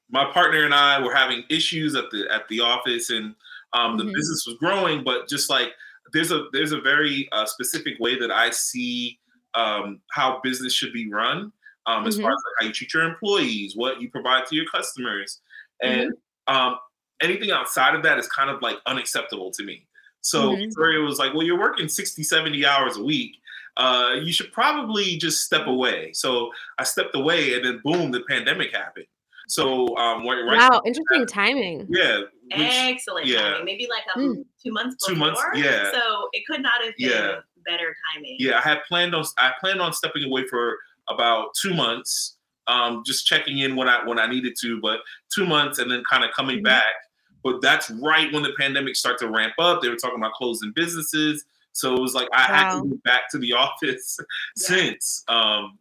my 0.09 0.25
partner 0.31 0.63
and 0.65 0.73
I 0.73 0.99
were 0.99 1.13
having 1.13 1.43
issues 1.49 1.95
at 1.95 2.05
the 2.11 2.27
at 2.31 2.47
the 2.47 2.61
office, 2.61 3.09
and 3.09 3.35
um, 3.73 3.97
the 3.97 4.03
Mhm. 4.05 4.13
business 4.13 4.45
was 4.47 4.57
growing, 4.57 5.03
but 5.03 5.27
just 5.27 5.49
like 5.49 5.73
there's 6.13 6.31
a 6.31 6.45
there's 6.53 6.71
a 6.71 6.81
very 6.81 7.27
uh, 7.31 7.45
specific 7.45 7.99
way 7.99 8.17
that 8.17 8.31
I 8.31 8.49
see 8.49 9.19
um, 9.53 10.01
how 10.11 10.39
business 10.43 10.73
should 10.73 10.93
be 10.93 11.11
run. 11.11 11.51
Um, 11.85 12.05
as 12.05 12.19
far 12.19 12.31
as 12.31 12.35
like 12.35 12.53
how 12.59 12.65
you 12.67 12.73
treat 12.73 12.93
your 12.93 13.03
employees, 13.03 13.75
what 13.75 14.01
you 14.01 14.09
provide 14.11 14.45
to 14.47 14.55
your 14.55 14.65
customers, 14.65 15.39
and 15.81 16.11
um, 16.47 16.77
anything 17.21 17.51
outside 17.51 17.95
of 17.95 18.03
that 18.03 18.17
is 18.19 18.27
kind 18.27 18.49
of 18.49 18.61
like 18.61 18.77
unacceptable 18.85 19.51
to 19.51 19.63
me. 19.63 19.85
So. 20.21 20.55
Victoria 20.55 20.99
was 21.01 21.19
like, 21.19 21.33
well, 21.33 21.43
you're 21.43 21.59
working 21.59 21.87
60, 21.87 22.21
70 22.23 22.65
hours 22.65 22.97
a 22.97 23.03
week. 23.03 23.37
Uh, 23.77 24.15
you 24.21 24.33
should 24.33 24.51
probably 24.51 25.17
just 25.17 25.41
step 25.45 25.67
away. 25.67 26.11
So 26.13 26.51
I 26.79 26.83
stepped 26.83 27.15
away 27.15 27.53
and 27.53 27.63
then 27.63 27.79
boom, 27.83 28.11
the 28.11 28.21
pandemic 28.27 28.73
happened. 28.73 29.05
So 29.47 29.95
um, 29.97 30.25
right, 30.27 30.41
right 30.41 30.69
Wow, 30.69 30.81
interesting 30.85 31.25
timing. 31.27 31.87
yeah, 31.89 32.21
which, 32.53 32.57
excellent 32.57 33.27
yeah. 33.27 33.41
timing 33.51 33.65
maybe 33.65 33.87
like 33.89 34.03
a, 34.15 34.19
Mm. 34.19 34.43
two 34.61 34.73
months 34.73 35.05
Two 35.05 35.13
before 35.13 35.27
months, 35.29 35.41
yeah. 35.53 35.91
so 35.91 36.27
it 36.33 36.43
could 36.47 36.61
not 36.61 36.83
have 36.83 36.93
been 36.97 37.09
Yeah. 37.09 37.35
better 37.65 37.95
timing 38.13 38.35
yeah, 38.39 38.57
I 38.57 38.61
had 38.61 38.79
planned 38.89 39.15
on 39.15 39.23
I 39.37 39.53
planned 39.61 39.79
on 39.79 39.93
stepping 39.93 40.23
away 40.23 40.45
for 40.47 40.77
about 41.07 41.53
two 41.61 41.73
months, 41.73 42.35
um, 42.67 43.03
just 43.05 43.25
checking 43.25 43.59
in 43.59 43.75
when 43.77 43.87
I 43.87 44.03
when 44.05 44.19
I 44.19 44.27
needed 44.27 44.55
to, 44.63 44.81
but 44.81 44.99
two 45.33 45.45
months 45.45 45.79
and 45.79 45.89
then 45.89 46.03
kind 46.09 46.25
of 46.25 46.31
coming 46.35 46.59
Mhm. 46.59 46.63
back. 46.65 46.93
But 47.43 47.61
that's 47.61 47.89
right 47.89 48.31
when 48.33 48.43
the 48.43 48.53
pandemic 48.59 48.95
started 48.95 49.19
to 49.25 49.31
ramp 49.31 49.53
up. 49.59 49.81
They 49.81 49.89
were 49.89 49.95
talking 49.95 50.17
about 50.17 50.33
closing 50.33 50.71
businesses. 50.75 51.45
So 51.71 51.95
it 51.95 52.01
was 52.01 52.13
like 52.13 52.27
I 52.33 52.51
wow. 52.51 52.57
had 52.57 52.81
to 52.81 52.89
go 52.89 52.99
back 53.03 53.29
to 53.31 53.37
the 53.37 53.53
office 53.53 54.19
since. 54.55 55.23
Um, 55.27 55.77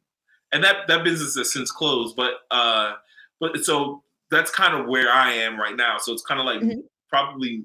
and 0.53 0.63
that 0.63 0.87
that 0.89 1.05
business 1.05 1.37
has 1.37 1.53
since 1.53 1.71
closed. 1.71 2.17
But 2.17 2.35
uh, 2.51 2.95
but 3.41 3.65
so 3.65 4.03
that's 4.31 4.51
kind 4.51 4.75
of 4.75 4.87
where 4.87 5.11
I 5.11 5.33
am 5.33 5.59
right 5.59 5.77
now. 5.77 5.99
So 5.99 6.13
it's 6.13 6.23
kind 6.23 6.41
of 6.41 6.47
like 6.47 6.61
mm-hmm. 6.61 6.81
probably 7.09 7.65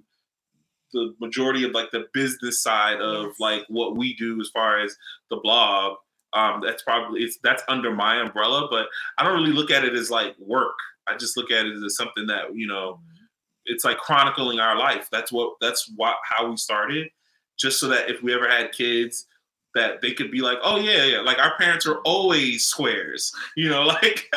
the 0.93 1.15
majority 1.19 1.63
of 1.63 1.71
like 1.71 1.91
the 1.91 2.05
business 2.13 2.61
side 2.61 2.99
of 2.99 3.27
yes. 3.27 3.39
like 3.39 3.65
what 3.69 3.95
we 3.95 4.13
do 4.15 4.39
as 4.41 4.49
far 4.49 4.79
as 4.79 4.95
the 5.29 5.37
blog. 5.37 5.97
Um, 6.33 6.61
that's 6.63 6.83
probably 6.83 7.21
it's 7.21 7.37
that's 7.43 7.63
under 7.67 7.93
my 7.93 8.21
umbrella, 8.21 8.67
but 8.71 8.87
I 9.17 9.23
don't 9.23 9.33
really 9.33 9.53
look 9.53 9.71
at 9.71 9.83
it 9.83 9.93
as 9.93 10.09
like 10.09 10.35
work. 10.39 10.75
I 11.07 11.17
just 11.17 11.35
look 11.35 11.51
at 11.51 11.65
it 11.65 11.83
as 11.83 11.95
something 11.95 12.27
that 12.27 12.55
you 12.55 12.67
know. 12.67 12.99
It's 13.65 13.83
like 13.83 13.97
chronicling 13.97 14.59
our 14.59 14.77
life. 14.77 15.07
That's 15.11 15.31
what 15.31 15.53
that's 15.61 15.91
what 15.95 16.17
how 16.23 16.49
we 16.49 16.57
started, 16.57 17.09
just 17.57 17.79
so 17.79 17.87
that 17.89 18.09
if 18.09 18.21
we 18.23 18.33
ever 18.33 18.49
had 18.49 18.71
kids, 18.71 19.27
that 19.75 20.01
they 20.01 20.13
could 20.13 20.31
be 20.31 20.41
like, 20.41 20.57
oh 20.63 20.77
yeah, 20.77 21.05
yeah, 21.05 21.21
like 21.21 21.37
our 21.39 21.57
parents 21.57 21.85
are 21.85 21.99
always 21.99 22.65
squares, 22.65 23.31
you 23.55 23.69
know, 23.69 23.83
like 23.85 24.29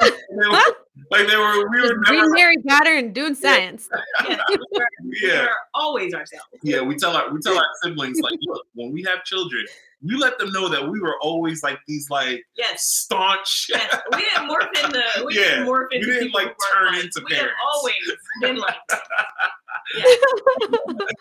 they 0.00 0.48
were, 0.48 0.52
like 1.10 1.26
they 1.26 1.36
were 1.36 1.70
we 1.70 1.80
were 1.80 1.98
never 1.98 2.30
Mary 2.30 2.56
pattern 2.66 3.12
doing 3.12 3.34
science. 3.34 3.88
Yeah, 4.28 4.38
yeah. 4.72 5.42
we 5.42 5.46
are 5.46 5.56
always 5.74 6.14
ourselves. 6.14 6.46
Yeah, 6.62 6.80
we 6.80 6.96
tell 6.96 7.16
our 7.16 7.32
we 7.32 7.40
tell 7.40 7.56
our 7.56 7.66
siblings 7.82 8.20
like, 8.20 8.38
look, 8.42 8.66
when 8.74 8.92
we 8.92 9.02
have 9.02 9.24
children, 9.24 9.64
you 10.04 10.18
let 10.18 10.38
them 10.38 10.52
know 10.52 10.68
that 10.68 10.86
we 10.88 11.00
were 11.00 11.16
always 11.22 11.62
like 11.62 11.78
these 11.88 12.10
like 12.10 12.44
yes. 12.56 12.84
staunch. 12.84 13.68
Yes. 13.70 14.00
We 14.12 14.18
didn't 14.18 14.50
morph 14.50 14.84
into 14.84 15.24
we 15.24 15.34
yeah. 15.34 15.40
didn't 15.42 15.66
morph 15.66 15.86
into 15.92 16.06
we 16.06 16.12
didn't 16.12 16.34
like 16.34 16.54
turn 16.72 16.94
into 16.96 17.22
we 17.26 17.34
parents. 17.34 17.54
always 17.72 17.94
been 18.42 18.56
like 18.56 18.76
yeah. 19.96 20.04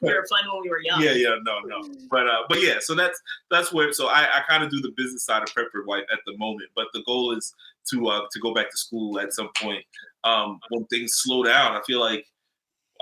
we 0.02 0.14
were 0.14 0.26
fun 0.30 0.44
when 0.52 0.64
we 0.64 0.70
were 0.70 0.82
young. 0.82 1.02
Yeah, 1.02 1.14
yeah, 1.14 1.36
no, 1.44 1.60
no. 1.66 1.82
But 2.12 2.28
uh 2.28 2.42
but 2.50 2.62
yeah, 2.62 2.76
so 2.82 2.94
that's 2.94 3.20
that's 3.50 3.72
where 3.72 3.94
so 3.94 4.08
I, 4.08 4.24
I 4.24 4.42
kind 4.48 4.64
of 4.64 4.70
do 4.70 4.82
the 4.82 4.92
business 4.98 5.26
side 5.26 5.44
of 5.44 5.50
Prepford 5.50 5.86
Wife 5.86 6.04
at 6.12 6.20
the 6.26 6.38
moment, 6.38 6.70
but 6.76 6.88
the 6.94 7.04
goal 7.06 7.36
is 7.36 7.54
to 7.92 8.08
uh 8.08 8.22
to 8.32 8.40
go 8.42 8.54
back 8.54 8.70
to 8.70 8.78
school 8.78 9.18
at 9.18 9.34
some 9.34 9.50
point. 9.58 9.86
Um 10.26 10.60
when 10.70 10.86
things 10.88 11.14
slow 11.16 11.44
down. 11.44 11.74
I 11.74 11.82
feel 11.88 12.02
like 12.02 12.26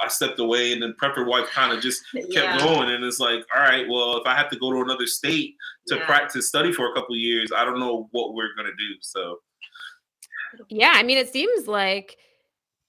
I 0.01 0.07
stepped 0.07 0.39
away, 0.39 0.73
and 0.73 0.81
then 0.81 0.95
Prepford 1.01 1.27
Wife 1.27 1.47
kind 1.49 1.71
of 1.71 1.81
just 1.81 2.03
kept 2.11 2.27
yeah. 2.29 2.57
going. 2.57 2.89
And 2.89 3.03
it's 3.03 3.19
like, 3.19 3.45
all 3.55 3.61
right, 3.61 3.87
well, 3.87 4.17
if 4.17 4.25
I 4.25 4.35
have 4.35 4.49
to 4.49 4.57
go 4.57 4.71
to 4.71 4.81
another 4.81 5.05
state 5.05 5.55
to 5.87 5.95
yeah. 5.95 6.05
practice 6.05 6.47
study 6.47 6.71
for 6.71 6.91
a 6.91 6.93
couple 6.93 7.15
years, 7.15 7.51
I 7.55 7.65
don't 7.65 7.79
know 7.79 8.07
what 8.11 8.33
we're 8.33 8.55
gonna 8.55 8.69
do. 8.77 8.95
So, 9.01 9.37
yeah, 10.69 10.93
I 10.95 11.03
mean, 11.03 11.17
it 11.17 11.31
seems 11.31 11.67
like 11.67 12.17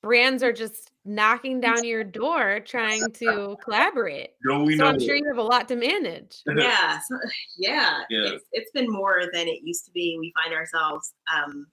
brands 0.03 0.43
are 0.43 0.53
just 0.53 0.91
knocking 1.05 1.61
down 1.61 1.85
your 1.85 2.05
door 2.05 2.61
trying 2.61 3.11
to 3.12 3.57
collaborate. 3.62 4.31
No, 4.45 4.65
we 4.65 4.77
so 4.77 4.85
know. 4.85 4.91
I'm 4.91 5.01
sure 5.01 5.15
you 5.15 5.27
have 5.29 5.38
a 5.38 5.43
lot 5.43 5.69
to 5.69 5.77
manage. 5.77 6.43
yeah, 6.57 6.99
so, 6.99 7.17
yeah, 7.59 8.01
yeah. 8.09 8.33
It's, 8.33 8.45
it's 8.53 8.71
been 8.73 8.91
more 8.91 9.23
than 9.33 9.49
it 9.49 9.61
used 9.62 9.85
to 9.85 9.91
be. 9.91 10.17
We 10.19 10.33
find 10.43 10.55
ourselves 10.55 11.12
um, 11.33 11.67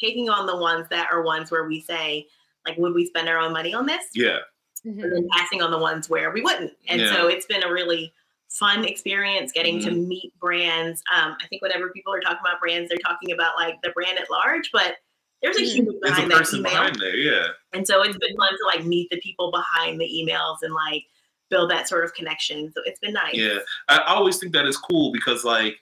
taking 0.00 0.28
on 0.28 0.46
the 0.46 0.56
ones 0.56 0.86
that 0.90 1.08
are 1.10 1.22
ones 1.22 1.50
where 1.50 1.66
we 1.66 1.80
say, 1.80 2.26
like, 2.66 2.78
would 2.78 2.94
we 2.94 3.06
spend 3.06 3.28
our 3.28 3.38
own 3.38 3.52
money 3.52 3.74
on 3.74 3.86
this? 3.86 4.04
Yeah 4.14 4.38
mm-hmm. 4.84 5.00
and 5.00 5.12
then 5.12 5.28
passing 5.32 5.62
on 5.62 5.70
the 5.70 5.78
ones 5.78 6.08
where 6.08 6.30
we 6.30 6.40
wouldn't. 6.40 6.72
And 6.88 7.00
yeah. 7.00 7.12
so 7.12 7.28
it's 7.28 7.46
been 7.46 7.62
a 7.62 7.72
really 7.72 8.12
fun 8.48 8.84
experience 8.84 9.52
getting 9.52 9.78
mm-hmm. 9.78 9.88
to 9.88 9.94
meet 9.94 10.32
brands. 10.40 11.02
Um, 11.14 11.36
I 11.42 11.46
think 11.48 11.62
whenever 11.62 11.90
people 11.90 12.12
are 12.12 12.20
talking 12.20 12.38
about 12.40 12.60
brands, 12.60 12.88
they're 12.88 12.98
talking 12.98 13.32
about 13.32 13.56
like 13.56 13.80
the 13.82 13.90
brand 13.90 14.18
at 14.18 14.30
large, 14.30 14.70
but 14.72 14.96
there's 15.42 15.56
a 15.56 15.60
mm-hmm. 15.60 15.74
human 15.74 16.00
behind 16.02 16.30
there's 16.30 16.52
a 16.52 16.56
that 16.56 16.58
email. 16.58 16.72
Behind 16.72 17.00
there, 17.00 17.16
yeah. 17.16 17.46
And 17.72 17.86
so 17.86 18.02
it's 18.02 18.16
been 18.18 18.36
fun 18.36 18.50
to 18.50 18.66
like 18.66 18.84
meet 18.84 19.10
the 19.10 19.20
people 19.20 19.52
behind 19.52 20.00
the 20.00 20.06
emails 20.06 20.58
and 20.62 20.74
like 20.74 21.04
build 21.50 21.70
that 21.70 21.88
sort 21.88 22.04
of 22.04 22.14
connection. 22.14 22.72
So 22.72 22.82
it's 22.84 22.98
been 22.98 23.12
nice. 23.12 23.34
Yeah, 23.34 23.58
I 23.88 23.98
always 24.06 24.38
think 24.38 24.52
that 24.52 24.66
is 24.66 24.76
cool 24.76 25.12
because 25.12 25.44
like 25.44 25.76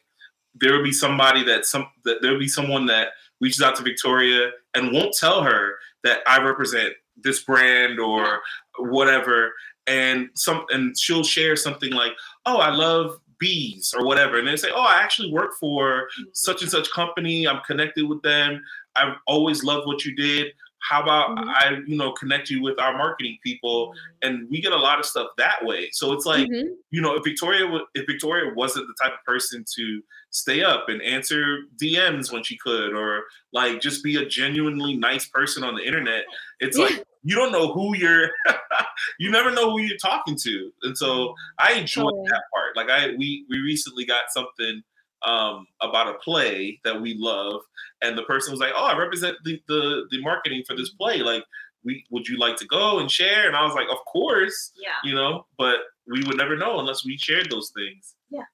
there 0.54 0.76
will 0.76 0.84
be 0.84 0.92
somebody 0.92 1.42
that 1.44 1.66
some 1.66 1.88
that 2.04 2.20
there 2.22 2.32
will 2.32 2.38
be 2.38 2.48
someone 2.48 2.86
that 2.86 3.08
reaches 3.40 3.62
out 3.62 3.76
to 3.76 3.82
Victoria 3.82 4.50
and 4.74 4.92
won't 4.92 5.14
tell 5.14 5.42
her 5.42 5.74
that 6.04 6.20
I 6.26 6.42
represent 6.42 6.94
this 7.16 7.42
brand 7.42 7.98
or 7.98 8.40
whatever 8.78 9.52
and 9.86 10.28
some 10.34 10.64
and 10.70 10.98
she'll 10.98 11.24
share 11.24 11.56
something 11.56 11.92
like 11.92 12.12
oh 12.44 12.56
i 12.56 12.70
love 12.70 13.18
bees 13.38 13.94
or 13.96 14.04
whatever 14.04 14.38
and 14.38 14.48
they 14.48 14.56
say 14.56 14.70
oh 14.74 14.84
i 14.84 14.98
actually 15.00 15.30
work 15.30 15.52
for 15.60 16.08
mm-hmm. 16.18 16.24
such 16.32 16.62
and 16.62 16.70
such 16.70 16.90
company 16.90 17.46
i'm 17.46 17.60
connected 17.66 18.08
with 18.08 18.20
them 18.22 18.62
i've 18.94 19.14
always 19.26 19.62
loved 19.62 19.86
what 19.86 20.04
you 20.04 20.14
did 20.16 20.48
how 20.88 21.02
about 21.02 21.30
mm-hmm. 21.30 21.48
i 21.50 21.78
you 21.86 21.96
know 21.96 22.12
connect 22.12 22.48
you 22.50 22.62
with 22.62 22.80
our 22.80 22.96
marketing 22.96 23.36
people 23.42 23.88
mm-hmm. 23.88 24.28
and 24.28 24.48
we 24.50 24.60
get 24.60 24.72
a 24.72 24.76
lot 24.76 24.98
of 24.98 25.04
stuff 25.04 25.28
that 25.36 25.64
way 25.64 25.88
so 25.92 26.12
it's 26.12 26.24
like 26.24 26.48
mm-hmm. 26.48 26.68
you 26.90 27.00
know 27.00 27.14
if 27.14 27.22
victoria 27.24 27.66
if 27.94 28.06
victoria 28.06 28.52
wasn't 28.54 28.86
the 28.86 29.04
type 29.04 29.12
of 29.12 29.24
person 29.24 29.64
to 29.74 30.00
stay 30.30 30.62
up 30.62 30.88
and 30.88 31.02
answer 31.02 31.58
dms 31.80 32.32
when 32.32 32.42
she 32.42 32.56
could 32.56 32.94
or 32.94 33.24
like 33.52 33.80
just 33.80 34.02
be 34.02 34.16
a 34.16 34.26
genuinely 34.26 34.96
nice 34.96 35.26
person 35.26 35.62
on 35.62 35.74
the 35.74 35.82
internet 35.82 36.24
it's 36.60 36.78
like 36.78 37.04
you 37.26 37.34
don't 37.34 37.52
know 37.52 37.72
who 37.72 37.96
you're 37.96 38.30
you 39.18 39.30
never 39.30 39.50
know 39.50 39.70
who 39.70 39.80
you're 39.80 39.98
talking 39.98 40.36
to 40.40 40.70
and 40.82 40.96
so 40.96 41.34
i 41.58 41.72
enjoy 41.72 42.10
that 42.28 42.42
part 42.54 42.76
like 42.76 42.88
i 42.88 43.08
we 43.18 43.44
we 43.50 43.58
recently 43.58 44.04
got 44.04 44.24
something 44.30 44.82
um, 45.26 45.66
about 45.80 46.08
a 46.08 46.18
play 46.18 46.80
that 46.84 47.00
we 47.00 47.16
love, 47.18 47.60
and 48.02 48.16
the 48.16 48.22
person 48.22 48.52
was 48.52 48.60
like, 48.60 48.72
"Oh, 48.76 48.84
I 48.84 48.96
represent 48.96 49.36
the 49.44 49.60
the, 49.66 50.04
the 50.10 50.20
marketing 50.20 50.62
for 50.66 50.76
this 50.76 50.90
play. 50.90 51.18
Like, 51.18 51.42
we 51.84 52.04
would 52.10 52.28
you 52.28 52.38
like 52.38 52.56
to 52.56 52.66
go 52.66 52.98
and 52.98 53.10
share?" 53.10 53.46
And 53.46 53.56
I 53.56 53.64
was 53.64 53.74
like, 53.74 53.88
"Of 53.90 53.98
course." 54.06 54.72
Yeah. 54.80 54.90
You 55.04 55.14
know, 55.14 55.46
but 55.58 55.78
we 56.06 56.22
would 56.26 56.36
never 56.36 56.56
know 56.56 56.78
unless 56.78 57.04
we 57.04 57.16
shared 57.16 57.50
those 57.50 57.72
things. 57.74 58.14
Yeah. 58.30 58.44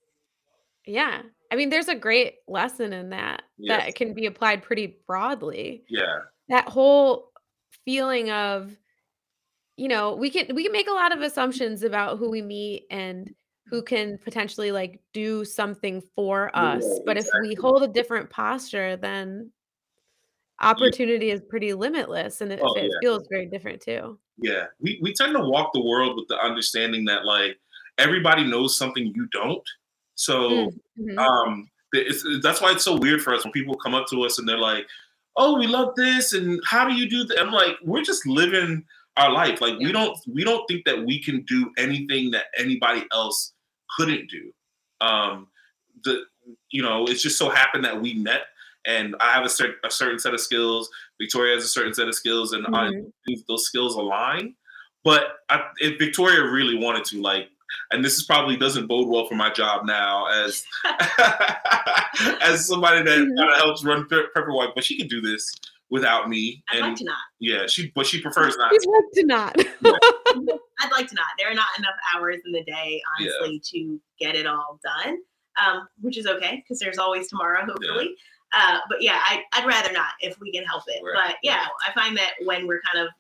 Yeah. 0.87 1.23
I 1.51 1.57
mean, 1.57 1.69
there's 1.69 1.89
a 1.89 1.95
great 1.95 2.37
lesson 2.49 2.93
in 2.93 3.11
that 3.11 3.43
yes. 3.59 3.85
that 3.85 3.95
can 3.95 4.15
be 4.15 4.27
applied 4.27 4.63
pretty 4.63 4.97
broadly. 5.07 5.85
Yeah. 5.89 6.21
That 6.49 6.69
whole 6.69 7.32
feeling 7.85 8.31
of 8.31 8.77
you 9.77 9.89
know, 9.89 10.15
we 10.15 10.31
can 10.31 10.55
we 10.55 10.65
can 10.65 10.73
make 10.73 10.89
a 10.89 10.93
lot 10.93 11.13
of 11.17 11.23
assumptions 11.23 11.83
about 11.83 12.19
who 12.19 12.31
we 12.31 12.43
meet 12.43 12.87
and 12.91 13.35
who 13.67 13.83
can 13.83 14.19
potentially 14.19 14.71
like 14.71 15.01
do 15.13 15.45
something 15.45 16.03
for 16.15 16.55
us. 16.55 16.85
Yeah, 16.87 16.99
but 17.07 17.17
exactly. 17.17 17.41
if 17.41 17.49
we 17.49 17.55
hold 17.61 17.83
a 17.83 17.89
different 17.89 18.29
posture, 18.29 18.97
then 18.97 19.51
opportunity 20.61 21.27
yeah. 21.27 21.35
is 21.35 21.41
pretty 21.49 21.73
limitless 21.73 22.41
and 22.41 22.53
it, 22.53 22.61
oh, 22.63 22.75
it 22.75 22.85
yeah. 22.85 22.99
feels 23.01 23.27
very 23.31 23.47
different 23.47 23.81
too. 23.81 24.19
Yeah. 24.37 24.65
We 24.81 24.99
we 25.03 25.15
tend 25.15 25.35
to 25.37 25.43
walk 25.43 25.73
the 25.73 25.83
world 25.83 26.17
with 26.17 26.29
the 26.29 26.39
understanding 26.39 27.05
that 27.07 27.25
like 27.25 27.59
everybody 27.99 28.45
knows 28.45 28.77
something 28.77 29.13
you 29.15 29.27
don't. 29.33 29.67
So 30.15 30.49
mm, 30.51 30.69
mm-hmm. 31.01 31.19
um 31.19 31.69
it's, 31.95 32.25
that's 32.43 32.61
why 32.61 32.73
it's 32.73 32.85
so 32.85 32.97
weird 32.97 33.23
for 33.23 33.35
us 33.35 33.45
when 33.45 33.53
people 33.53 33.75
come 33.77 33.95
up 33.95 34.07
to 34.09 34.23
us 34.23 34.39
and 34.39 34.49
they're 34.49 34.59
like, 34.59 34.87
"Oh, 35.37 35.59
we 35.59 35.67
love 35.67 35.95
this, 35.97 36.33
and 36.33 36.61
how 36.65 36.89
do 36.89 36.95
you 36.95 37.09
do 37.09 37.25
that?" 37.25 37.41
I'm 37.41 37.53
like, 37.53 37.77
"We're 37.83 38.03
just 38.03 38.27
living 38.27 38.85
our 39.17 39.31
life. 39.31 39.61
Like 39.61 39.79
we 39.79 39.93
don't 39.93 40.19
we 40.27 40.45
don't 40.45 40.67
think 40.67 40.85
that 40.85 41.05
we 41.05 41.23
can 41.23 41.43
do 41.43 41.71
anything 41.79 42.31
that 42.33 42.45
anybody 42.57 43.05
else 43.13 43.53
couldn't 43.97 44.31
do. 44.31 44.53
Um, 45.01 45.49
the 46.05 46.25
you 46.71 46.83
know, 46.83 47.07
it's 47.07 47.23
just 47.23 47.39
so 47.39 47.51
happened 47.51 47.85
that 47.85 48.01
we 48.01 48.15
met, 48.15 48.43
and 48.85 49.15
I 49.21 49.33
have 49.33 49.45
a 49.45 49.49
certain 49.49 49.77
a 49.85 49.91
certain 49.91 50.19
set 50.19 50.35
of 50.35 50.41
skills. 50.41 50.89
Victoria 51.21 51.55
has 51.55 51.65
a 51.65 51.69
certain 51.69 51.95
set 51.95 52.09
of 52.09 52.15
skills, 52.15 52.53
and 52.53 52.65
mm-hmm. 52.65 52.75
I, 53.29 53.35
those 53.49 53.67
skills 53.67 53.97
align. 53.97 54.55
But 55.05 55.39
I, 55.49 55.63
if 55.79 55.99
Victoria 55.99 56.49
really 56.49 56.79
wanted 56.79 57.05
to, 57.07 57.21
like, 57.21 57.49
and 57.91 58.05
this 58.05 58.15
is 58.15 58.25
probably 58.25 58.57
doesn't 58.57 58.87
bode 58.87 59.09
well 59.09 59.27
for 59.27 59.35
my 59.35 59.51
job 59.51 59.87
now 59.87 60.27
as 60.27 60.65
as 62.43 62.67
somebody 62.67 63.03
that 63.03 63.19
mm-hmm. 63.19 63.39
kind 63.39 63.51
of 63.51 63.57
helps 63.57 63.85
run 63.85 64.07
Prepford 64.09 64.55
Wife, 64.55 64.71
but 64.75 64.85
she 64.85 64.97
can 64.97 65.09
do 65.09 65.21
this 65.21 65.53
without 65.91 66.29
me. 66.29 66.65
I'd 66.71 66.79
and, 66.79 66.87
like 66.89 66.97
to 66.97 67.05
not. 67.05 67.19
Yeah, 67.39 67.67
she 67.67 67.93
but 67.95 68.07
she 68.07 68.21
prefers 68.21 68.57
not. 68.57 68.73
She'd 68.73 68.89
like 68.89 69.05
to 69.15 69.27
not. 69.27 69.57
I'd 70.81 70.91
like 70.91 71.09
to 71.09 71.15
not. 71.15 71.27
There 71.39 71.51
are 71.51 71.55
not 71.55 71.69
enough 71.79 71.95
hours 72.15 72.39
in 72.45 72.53
the 72.53 72.65
day, 72.65 73.01
honestly, 73.19 73.61
yeah. 73.63 73.81
to 73.81 74.01
get 74.19 74.35
it 74.35 74.47
all 74.47 74.81
done. 74.83 75.19
Um, 75.63 75.87
which 76.01 76.17
is 76.17 76.27
okay 76.27 76.63
because 76.65 76.79
there's 76.79 76.97
always 76.97 77.29
tomorrow, 77.29 77.67
hopefully. 77.67 78.17
Yeah. 78.55 78.75
Uh, 78.75 78.79
but 78.89 79.03
yeah, 79.03 79.21
I, 79.23 79.43
would 79.61 79.69
rather 79.69 79.93
not 79.93 80.13
if 80.21 80.39
we 80.41 80.51
can 80.51 80.65
help 80.65 80.85
it. 80.87 81.03
Right. 81.05 81.27
But 81.27 81.37
yeah, 81.43 81.67
I 81.87 81.93
find 81.93 82.17
that 82.17 82.33
when 82.45 82.67
we're 82.67 82.81
kind 82.81 83.07
of 83.07 83.13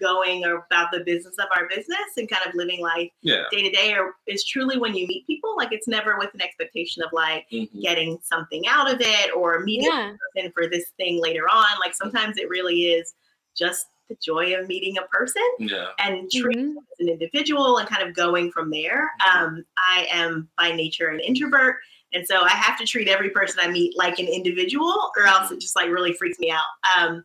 going 0.00 0.44
about 0.44 0.90
the 0.92 1.00
business 1.04 1.34
of 1.38 1.46
our 1.56 1.68
business 1.68 1.98
and 2.16 2.28
kind 2.28 2.42
of 2.46 2.54
living 2.54 2.80
life 2.80 3.10
day 3.50 3.62
to 3.62 3.70
day 3.70 3.94
or 3.94 4.14
is 4.26 4.44
truly 4.44 4.78
when 4.78 4.94
you 4.94 5.06
meet 5.06 5.26
people 5.26 5.54
like 5.56 5.72
it's 5.72 5.88
never 5.88 6.18
with 6.18 6.32
an 6.34 6.42
expectation 6.42 7.02
of 7.02 7.10
like 7.12 7.46
mm-hmm. 7.52 7.80
getting 7.80 8.18
something 8.22 8.66
out 8.68 8.92
of 8.92 9.00
it 9.00 9.34
or 9.36 9.60
meeting 9.60 9.90
yeah. 9.90 10.12
person 10.34 10.50
for 10.52 10.66
this 10.68 10.86
thing 10.96 11.20
later 11.20 11.48
on 11.48 11.78
like 11.80 11.94
sometimes 11.94 12.36
it 12.38 12.48
really 12.48 12.84
is 12.84 13.14
just 13.56 13.86
the 14.08 14.16
joy 14.22 14.54
of 14.54 14.66
meeting 14.66 14.98
a 14.98 15.02
person 15.02 15.42
yeah. 15.58 15.88
and 15.98 16.30
treating 16.30 16.70
mm-hmm. 16.70 16.78
as 16.78 17.06
an 17.06 17.08
individual 17.08 17.78
and 17.78 17.88
kind 17.88 18.06
of 18.06 18.14
going 18.14 18.50
from 18.50 18.70
there 18.70 19.10
mm-hmm. 19.22 19.44
um, 19.44 19.64
i 19.78 20.06
am 20.10 20.48
by 20.58 20.72
nature 20.72 21.08
an 21.08 21.20
introvert 21.20 21.76
and 22.12 22.26
so 22.26 22.42
i 22.42 22.50
have 22.50 22.78
to 22.78 22.84
treat 22.84 23.08
every 23.08 23.30
person 23.30 23.60
i 23.62 23.68
meet 23.68 23.96
like 23.96 24.18
an 24.18 24.26
individual 24.26 25.10
or 25.16 25.26
else 25.26 25.50
it 25.50 25.60
just 25.60 25.76
like 25.76 25.88
really 25.88 26.12
freaks 26.12 26.38
me 26.38 26.50
out 26.50 26.64
um, 26.98 27.24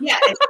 yeah, 0.00 0.18
it's 0.22 0.40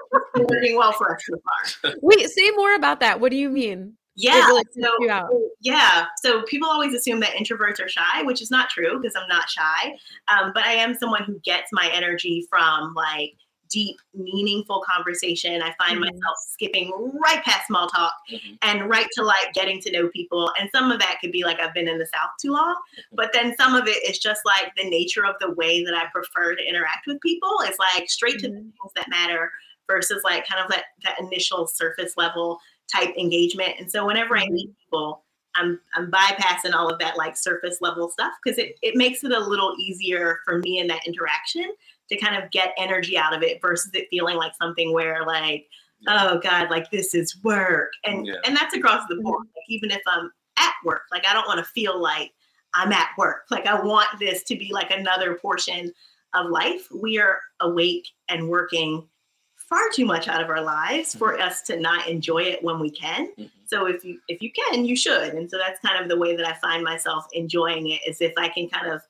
working 0.48 0.76
well 0.76 0.92
for 0.92 1.14
us 1.14 1.22
so 1.26 1.34
far. 1.44 1.94
Wait, 2.02 2.28
say 2.28 2.50
more 2.52 2.74
about 2.74 3.00
that. 3.00 3.20
What 3.20 3.30
do 3.30 3.36
you 3.36 3.50
mean? 3.50 3.94
Yeah. 4.16 4.46
really 4.46 4.62
so, 4.80 5.50
yeah. 5.60 6.06
So 6.22 6.42
people 6.42 6.68
always 6.68 6.94
assume 6.94 7.20
that 7.20 7.30
introverts 7.30 7.84
are 7.84 7.88
shy, 7.88 8.22
which 8.22 8.40
is 8.40 8.50
not 8.50 8.70
true 8.70 9.00
because 9.00 9.16
I'm 9.16 9.28
not 9.28 9.50
shy. 9.50 9.96
Um, 10.28 10.52
but 10.54 10.64
I 10.64 10.74
am 10.74 10.94
someone 10.94 11.24
who 11.24 11.40
gets 11.44 11.70
my 11.72 11.90
energy 11.92 12.46
from 12.48 12.94
like 12.94 13.34
deep, 13.70 13.96
meaningful 14.14 14.85
conversation. 14.88 15.62
I 15.62 15.74
find 15.74 15.98
Mhm. 15.98 16.00
myself 16.12 16.37
skipping 16.50 16.92
right 17.14 17.42
past 17.42 17.66
small 17.66 17.88
talk 17.88 18.14
Mhm. 18.31 18.59
and 18.62 18.88
right 18.88 19.09
to 19.12 19.22
like 19.22 19.53
getting 19.55 19.81
to 19.81 19.90
know 19.90 20.09
people. 20.09 20.53
And 20.59 20.70
some 20.70 20.90
of 20.90 20.98
that 21.00 21.18
could 21.20 21.33
be 21.33 21.44
like 21.44 21.61
I've 21.61 21.74
been 21.74 21.88
in 21.88 21.98
the 21.98 22.07
South 22.07 22.31
too 22.40 22.53
long, 22.53 22.77
but 23.12 23.33
then 23.33 23.57
some 23.57 23.74
of 23.74 23.88
it 23.88 24.03
is 24.09 24.18
just 24.18 24.44
like 24.44 24.74
the 24.77 24.88
nature 24.88 25.24
of 25.27 25.37
the 25.40 25.53
way 25.53 25.85
that 25.85 25.94
I 25.94 26.07
prefer 26.07 26.55
to 26.55 26.68
interact 26.68 27.07
with 27.07 27.20
people. 27.20 27.53
It's 27.62 27.79
like 27.79 28.09
straight 28.09 28.38
to 28.40 28.48
the 28.48 28.55
Mhm. 28.55 28.72
things 28.72 28.92
that 28.96 29.09
matter 29.09 29.53
versus 29.87 30.22
like 30.24 30.46
kind 30.46 30.62
of 30.62 30.70
that 30.70 30.87
that 31.03 31.18
initial 31.20 31.66
surface 31.66 32.16
level 32.16 32.61
type 32.92 33.14
engagement. 33.16 33.74
And 33.79 33.90
so 33.90 34.07
whenever 34.07 34.37
I 34.37 34.46
meet 34.48 34.70
people, 34.79 35.24
I'm 35.57 35.81
I'm 35.94 36.11
bypassing 36.11 36.74
all 36.74 36.88
of 36.88 36.98
that 36.98 37.16
like 37.16 37.37
surface 37.37 37.81
level 37.81 38.11
stuff 38.11 38.33
because 38.42 38.59
it, 38.59 38.79
it 38.83 38.96
makes 38.96 39.22
it 39.24 39.33
a 39.33 39.38
little 39.38 39.74
easier 39.79 40.40
for 40.44 40.59
me 40.59 40.79
in 40.79 40.87
that 40.88 41.07
interaction 41.07 41.72
to 42.10 42.16
kind 42.16 42.42
of 42.42 42.50
get 42.50 42.74
energy 42.78 43.16
out 43.16 43.34
of 43.34 43.42
it 43.42 43.60
versus 43.62 43.90
it 43.94 44.06
feeling 44.10 44.36
like 44.36 44.52
something 44.60 44.92
where 44.92 45.24
like 45.26 45.66
oh 46.08 46.38
god 46.40 46.70
like 46.70 46.90
this 46.90 47.14
is 47.14 47.36
work. 47.42 47.90
And 48.04 48.26
Yeah. 48.26 48.34
and 48.44 48.56
that's 48.56 48.74
across 48.74 49.04
the 49.08 49.16
board. 49.16 49.46
Like 49.46 49.64
even 49.68 49.90
if 49.90 50.02
i'm 50.06 50.30
at 50.58 50.74
work 50.84 51.02
like 51.10 51.26
i 51.26 51.32
don't 51.32 51.46
want 51.48 51.58
to 51.58 51.64
feel 51.64 51.98
like 52.00 52.32
i'm 52.74 52.92
at 52.92 53.08
work. 53.16 53.44
Like 53.50 53.66
i 53.66 53.80
want 53.80 54.08
this 54.18 54.42
to 54.44 54.56
be 54.56 54.70
like 54.72 54.90
another 54.90 55.34
portion 55.34 55.92
of 56.34 56.50
life. 56.50 56.88
We 56.94 57.18
are 57.18 57.38
awake 57.60 58.06
and 58.28 58.48
working 58.48 59.08
far 59.56 59.88
too 59.94 60.04
much 60.04 60.28
out 60.28 60.42
of 60.42 60.50
our 60.50 60.60
lives 60.60 61.14
for 61.14 61.38
us 61.40 61.62
to 61.62 61.80
not 61.80 62.06
enjoy 62.06 62.42
it 62.42 62.62
when 62.62 62.78
we 62.78 62.90
can. 62.90 63.28
Mhm. 63.38 63.50
so 63.66 63.86
if 63.86 64.04
you 64.04 64.20
if 64.28 64.42
you 64.42 64.50
can 64.52 64.84
you 64.84 64.94
should. 64.96 65.32
And 65.34 65.50
so 65.50 65.56
that's 65.56 65.80
kind 65.80 66.02
of 66.02 66.08
the 66.10 66.18
way 66.18 66.36
that 66.36 66.46
i 66.46 66.52
find 66.54 66.84
myself 66.84 67.26
enjoying 67.32 67.88
it 67.88 68.00
is 68.06 68.20
if 68.20 68.34
i 68.36 68.48
can 68.48 68.68
kind 68.68 68.88
of 68.92 69.00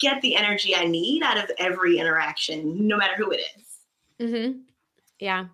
get 0.00 0.20
the 0.22 0.34
energy 0.36 0.74
i 0.76 0.84
need 0.84 1.22
out 1.22 1.36
of 1.38 1.50
every 1.58 1.98
interaction 1.98 2.86
no 2.86 2.96
matter 2.96 3.14
who 3.16 3.30
it 3.30 3.40
is 3.56 3.64
Mm-hmm. 4.20 4.58
Yeah. 5.20 5.44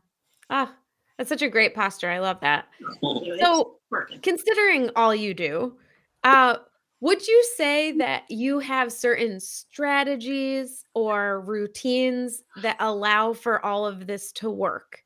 Oh, 0.49 0.71
that's 1.19 1.29
such 1.29 1.43
a 1.43 1.51
great 1.51 1.75
posture. 1.75 2.09
I 2.11 2.19
love 2.19 2.41
that. 2.41 2.65
You 2.81 2.89
know, 3.03 3.23
it's 3.35 3.43
So, 3.43 3.77
considering 4.23 4.89
all 4.97 5.15
you 5.15 5.35
do, 5.35 5.77
uh, 6.23 6.57
would 7.01 7.27
you 7.29 7.45
say 7.57 7.93
that 7.99 8.23
you 8.31 8.61
have 8.61 8.91
certain 8.91 9.39
strategies 9.39 10.85
or 10.95 11.43
routines 11.43 12.43
that 12.63 12.77
allow 12.81 13.35
for 13.35 13.63
all 13.65 13.87
of 13.87 14.07
this 14.07 14.33
to 14.33 14.49
work? 14.51 15.03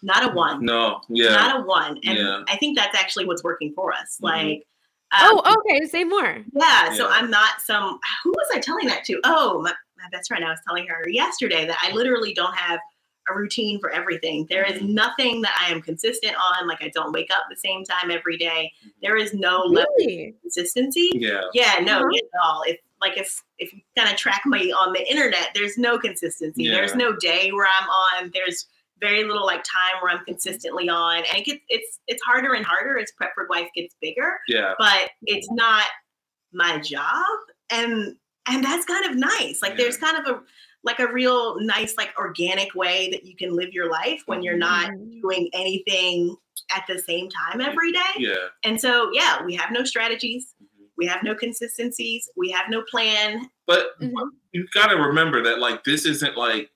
not 0.00 0.30
a 0.30 0.32
one 0.32 0.64
No, 0.64 1.00
yeah. 1.08 1.30
not 1.30 1.60
a 1.60 1.64
one 1.64 1.98
and 2.04 2.16
Yeah. 2.16 2.44
i 2.46 2.56
think 2.56 2.78
that's 2.78 2.96
actually 2.96 3.26
what's 3.26 3.42
working 3.42 3.72
for 3.74 3.92
us 3.92 4.16
Mhm. 4.22 4.30
like 4.30 4.67
um, 5.12 5.40
oh, 5.44 5.56
okay. 5.70 5.86
Say 5.86 6.04
more. 6.04 6.44
yeah 6.54 6.92
so 6.92 7.08
i'm 7.08 7.30
not 7.30 7.60
some 7.60 7.98
who 8.24 8.30
was 8.30 8.46
i 8.54 8.58
telling 8.58 8.86
that 8.86 9.04
to 9.04 9.18
oh 9.24 9.62
my, 9.62 9.70
my 9.96 10.08
best 10.12 10.28
friend 10.28 10.44
i 10.44 10.50
was 10.50 10.58
telling 10.66 10.86
her 10.86 11.08
yesterday 11.08 11.66
that 11.66 11.78
i 11.82 11.92
literally 11.92 12.34
don't 12.34 12.56
have 12.56 12.78
a 13.30 13.34
routine 13.34 13.78
for 13.80 13.90
everything 13.90 14.46
there 14.48 14.64
is 14.64 14.80
Mhm. 14.82 14.88
nothing 14.90 15.40
that 15.42 15.54
i 15.66 15.70
am 15.70 15.80
consistent 15.82 16.34
on 16.36 16.66
like 16.66 16.82
i 16.82 16.90
don't 16.94 17.12
wake 17.12 17.28
up 17.34 17.44
the 17.50 17.56
same 17.56 17.84
time 17.84 18.10
every 18.10 18.36
day 18.38 18.70
there 19.02 19.16
is 19.16 19.32
no 19.34 19.60
level 19.62 19.92
Really? 19.98 20.28
of 20.28 20.40
consistency 20.42 21.10
Yeah. 21.14 21.42
yeah 21.54 21.78
no 21.82 21.98
Uh-huh. 22.00 22.16
at 22.16 22.40
all 22.42 22.62
if 22.66 22.78
like 23.00 23.16
if 23.18 23.42
if 23.58 23.72
you 23.72 23.80
kind 23.96 24.10
of 24.10 24.16
track 24.16 24.42
me 24.46 24.72
on 24.72 24.92
the 24.92 25.06
internet 25.10 25.50
there's 25.54 25.76
no 25.78 25.98
consistency 25.98 26.64
Yeah. 26.64 26.74
there's 26.74 26.94
no 26.94 27.14
day 27.16 27.50
where 27.52 27.66
i'm 27.80 27.88
on 27.88 28.30
there's 28.34 28.66
very 29.00 29.24
little 29.24 29.46
like 29.46 29.62
time 29.64 30.00
where 30.02 30.12
i'm 30.12 30.24
consistently 30.24 30.88
on 30.88 31.18
and 31.18 31.38
it 31.38 31.44
gets 31.44 31.60
it's 31.68 32.00
it's 32.06 32.22
harder 32.24 32.54
and 32.54 32.64
harder 32.66 32.98
as 32.98 33.10
prepford 33.20 33.48
wife 33.48 33.68
gets 33.74 33.94
bigger 34.00 34.38
Yeah. 34.48 34.74
but 34.78 35.10
it's 35.22 35.50
not 35.50 35.84
my 36.52 36.78
job 36.78 37.24
and 37.70 38.16
and 38.50 38.64
that's 38.64 38.84
kind 38.86 39.04
of 39.10 39.16
nice 39.16 39.60
like 39.62 39.76
there's 39.76 39.96
kind 39.98 40.16
of 40.16 40.34
a 40.36 40.40
like 40.84 41.00
a 41.00 41.08
real 41.12 41.60
nice 41.60 41.96
like 41.98 42.10
organic 42.18 42.74
way 42.74 43.10
that 43.10 43.24
you 43.24 43.36
can 43.36 43.54
live 43.54 43.72
your 43.72 43.90
life 43.90 44.22
when 44.26 44.42
you're 44.42 44.56
not 44.56 44.90
Mhm. 44.90 45.20
doing 45.20 45.50
anything 45.52 46.36
at 46.74 46.84
the 46.88 46.98
same 46.98 47.28
time 47.28 47.60
every 47.60 47.92
day 47.92 48.12
Yeah. 48.16 48.34
and 48.64 48.80
so 48.80 49.10
yeah 49.12 49.44
we 49.44 49.54
have 49.56 49.70
no 49.70 49.84
strategies 49.84 50.54
Mhm. 50.62 50.86
we 50.96 51.06
have 51.06 51.22
no 51.22 51.34
consistencies 51.34 52.28
we 52.36 52.50
have 52.50 52.68
no 52.70 52.82
plan 52.90 53.48
But 53.66 54.00
Mhm. 54.00 54.14
you 54.52 54.66
got 54.72 54.86
to 54.86 54.96
remember 54.96 55.42
that 55.42 55.58
like 55.58 55.84
this 55.84 56.06
isn't 56.06 56.36
like 56.36 56.70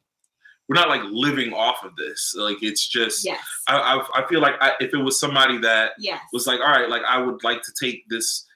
we're 0.73 0.81
not 0.81 0.89
like 0.89 1.03
living 1.11 1.53
off 1.53 1.85
of 1.85 1.95
this. 1.97 2.35
Like 2.37 2.63
it's 2.63 2.87
just 2.89 3.25
yes 3.25 3.39
I 3.67 3.77
I, 3.77 4.23
I 4.23 4.27
feel 4.29 4.41
like 4.41 4.55
I, 4.61 4.73
if 4.81 4.95
it 4.95 4.99
was 4.99 5.21
somebody 5.21 5.59
that 5.59 5.93
yes 5.99 6.21
was 6.33 6.47
like, 6.47 6.61
all 6.61 6.67
right, 6.71 6.89
like 6.89 7.03
I 7.07 7.19
would 7.19 7.45
like 7.45 7.63
to 7.63 7.73
take 7.81 8.09
this 8.09 8.47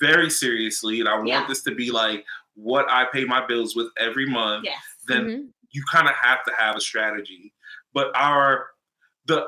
very 0.00 0.28
seriously, 0.28 1.00
and 1.00 1.08
I 1.08 1.14
want 1.14 1.28
Yeah. 1.28 1.46
this 1.46 1.62
to 1.62 1.74
be 1.74 1.90
like 1.90 2.24
what 2.54 2.90
I 2.90 3.06
pay 3.12 3.24
my 3.24 3.46
bills 3.46 3.74
with 3.74 3.88
every 3.98 4.26
month. 4.26 4.64
yes 4.64 4.76
Then 5.06 5.24
Mhm. 5.26 5.48
you 5.70 5.82
kind 5.90 6.08
of 6.08 6.14
have 6.14 6.44
to 6.44 6.52
have 6.58 6.76
a 6.76 6.80
strategy. 6.80 7.54
But 7.94 8.08
our 8.14 8.66
the 9.26 9.46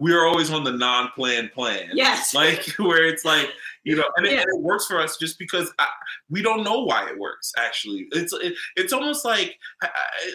we 0.00 0.12
are 0.12 0.26
always 0.26 0.50
on 0.50 0.64
the 0.64 0.72
non-planned 0.72 1.50
plan. 1.52 1.90
yes 1.94 2.34
Like 2.40 2.66
where 2.78 3.06
it's 3.06 3.24
like 3.24 3.48
you 3.84 3.96
know, 3.96 4.04
and 4.16 4.26
it, 4.26 4.32
Yeah. 4.32 4.40
and 4.40 4.48
it 4.54 4.62
works 4.62 4.86
for 4.86 4.98
us 5.00 5.16
just 5.18 5.38
because 5.38 5.70
I, 5.78 5.86
we 6.30 6.40
don't 6.42 6.62
know 6.64 6.80
why 6.84 7.08
it 7.10 7.18
works. 7.18 7.52
Actually, 7.58 8.06
it's 8.12 8.32
it, 8.32 8.54
it's 8.76 8.92
almost 8.92 9.24
like 9.24 9.58
I- 9.82 9.88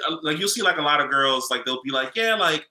I- 0.08 0.17
like 0.23 0.39
you'll 0.39 0.49
see 0.49 0.62
like 0.62 0.78
a 0.78 0.82
lot 0.84 1.02
of 1.02 1.10
girls 1.10 1.49
like 1.52 1.65
they'll 1.65 1.82
be 1.84 1.91
like, 1.91 2.15
yeah, 2.15 2.36
like 2.36 2.67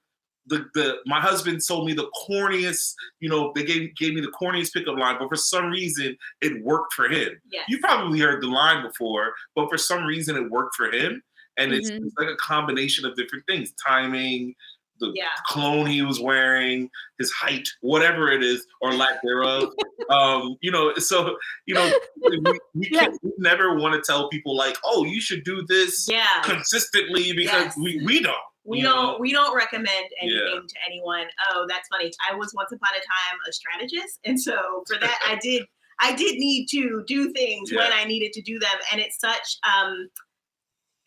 the 0.46 0.66
the 0.74 0.96
my 1.06 1.20
husband 1.20 1.60
told 1.66 1.86
me 1.86 1.92
the 1.92 2.08
corniest, 2.28 2.94
you 3.20 3.28
know, 3.28 3.52
they 3.54 3.64
gave 3.64 3.94
gave 3.96 4.14
me 4.14 4.20
the 4.20 4.32
corniest 4.40 4.72
pickup 4.72 4.96
line, 4.98 5.16
but 5.18 5.28
for 5.28 5.36
some 5.36 5.66
reason 5.66 6.16
it 6.40 6.62
worked 6.64 6.94
for 6.94 7.08
him. 7.08 7.40
yes 7.52 7.64
You 7.68 7.78
probably 7.80 8.18
heard 8.20 8.42
the 8.42 8.46
line 8.48 8.82
before, 8.86 9.34
but 9.54 9.68
for 9.68 9.78
some 9.78 10.04
reason 10.04 10.36
it 10.36 10.50
worked 10.50 10.74
for 10.76 10.90
him, 10.90 11.22
and 11.58 11.72
it's, 11.72 11.90
Mhm. 11.90 12.06
it's 12.06 12.14
like 12.18 12.28
a 12.28 12.36
combination 12.36 13.04
of 13.04 13.14
different 13.16 13.44
things, 13.46 13.72
timing. 13.86 14.54
The 15.00 15.12
yeah 15.14 15.26
cologne 15.50 15.86
he 15.86 16.02
was 16.02 16.20
wearing, 16.20 16.90
his 17.18 17.30
height, 17.32 17.68
whatever 17.80 18.30
it 18.30 18.42
is, 18.42 18.66
or 18.80 18.92
lack 18.94 19.22
thereof. 19.22 19.70
um, 20.10 20.56
you 20.60 20.70
know, 20.70 20.94
so 20.96 21.36
you 21.66 21.74
know, 21.74 21.92
we, 22.22 22.38
we, 22.74 22.88
Yeah. 22.90 23.08
we 23.22 23.32
never 23.38 23.76
want 23.76 23.94
to 23.94 24.02
tell 24.10 24.28
people 24.28 24.56
like, 24.56 24.76
oh, 24.84 25.04
you 25.04 25.20
should 25.20 25.44
do 25.44 25.64
this 25.68 26.08
yeah 26.10 26.42
consistently 26.44 27.32
because 27.32 27.66
Yes. 27.66 27.76
we, 27.76 28.02
we 28.04 28.20
don't. 28.22 28.34
we 28.64 28.82
don't 28.82 28.94
know? 28.96 29.16
we 29.18 29.32
don't 29.32 29.54
recommend 29.56 30.06
anything 30.20 30.40
Yeah. 30.54 30.60
to 30.60 30.74
anyone 30.86 31.26
oh 31.50 31.64
that's 31.68 31.88
funny 31.88 32.10
i 32.30 32.34
was 32.34 32.52
once 32.54 32.70
upon 32.70 32.90
a 32.94 32.98
time 33.00 33.38
a 33.48 33.52
strategist 33.52 34.18
and 34.24 34.38
so 34.40 34.84
for 34.86 34.98
that 35.00 35.18
i 35.26 35.36
did 35.42 35.62
i 36.00 36.14
did 36.14 36.36
need 36.38 36.66
to 36.66 37.02
do 37.06 37.32
things 37.32 37.72
when 37.72 37.90
i 37.92 38.04
needed 38.04 38.32
to 38.34 38.42
do 38.42 38.58
them 38.58 38.76
and 38.92 39.00
it's 39.00 39.18
such 39.20 39.56
um 39.66 40.08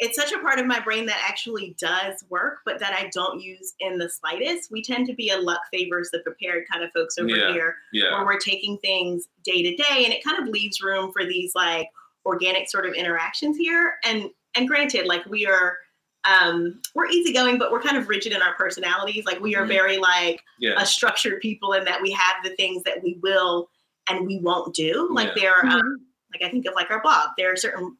it's 0.04 0.18
such 0.18 0.32
a 0.34 0.40
part 0.40 0.58
of 0.60 0.66
my 0.66 0.80
brain 0.80 1.06
that 1.06 1.24
actually 1.26 1.76
does 1.80 2.24
work 2.30 2.60
but 2.66 2.80
that 2.80 2.94
i 2.94 3.08
don't 3.14 3.40
use 3.40 3.74
in 3.80 3.98
the 3.98 4.10
slightest 4.10 4.72
we 4.72 4.82
tend 4.82 5.06
to 5.08 5.14
be 5.14 5.30
a 5.30 5.38
luck 5.38 5.62
favors 5.72 6.10
the 6.12 6.20
prepared 6.20 6.64
kind 6.70 6.84
of 6.84 6.92
folks 6.92 7.18
over 7.18 7.30
Yeah. 7.30 7.54
here 7.54 7.76
Yeah. 7.94 8.12
where 8.12 8.26
we're 8.26 8.40
taking 8.40 8.78
things 8.80 9.28
day 9.44 9.62
to 9.64 9.76
day 9.76 10.04
and 10.06 10.14
it 10.14 10.24
kind 10.24 10.42
of 10.42 10.48
leaves 10.50 10.82
room 10.82 11.12
for 11.14 11.24
these 11.26 11.54
like 11.56 11.88
organic 12.26 12.70
sort 12.70 12.86
of 12.86 12.94
interactions 12.94 13.58
here 13.58 13.94
and 14.04 14.30
and 14.56 14.68
granted 14.68 15.06
like 15.06 15.26
we 15.28 15.46
are 15.48 15.78
um 16.26 16.80
we're 16.94 17.08
easygoing 17.08 17.58
but 17.58 17.72
we're 17.72 17.82
kind 17.82 17.98
of 17.98 18.08
rigid 18.10 18.32
in 18.34 18.42
our 18.42 18.54
personalities 18.56 19.26
like 19.26 19.40
we 19.40 19.56
are 19.56 19.66
Mhm. 19.66 19.70
very 19.70 19.98
like 19.98 20.42
Yeah. 20.60 20.74
a 20.82 20.86
structured 20.86 21.42
people 21.42 21.74
in 21.74 21.84
that 21.86 22.02
we 22.02 22.12
have 22.12 22.36
the 22.44 22.56
things 22.58 22.84
that 22.84 23.02
we 23.04 23.18
will 23.24 23.70
and 24.10 24.26
we 24.28 24.40
won't 24.40 24.74
do 24.76 25.08
like 25.12 25.30
Yeah. 25.30 25.34
there 25.42 25.54
are 25.56 25.66
um, 25.66 25.82
Mhm. 25.82 25.96
like 26.34 26.48
i 26.48 26.50
think 26.52 26.66
of 26.68 26.74
like 26.76 26.92
our 26.92 27.02
blog 27.02 27.30
there 27.38 27.52
are 27.52 27.56
certain 27.56 27.98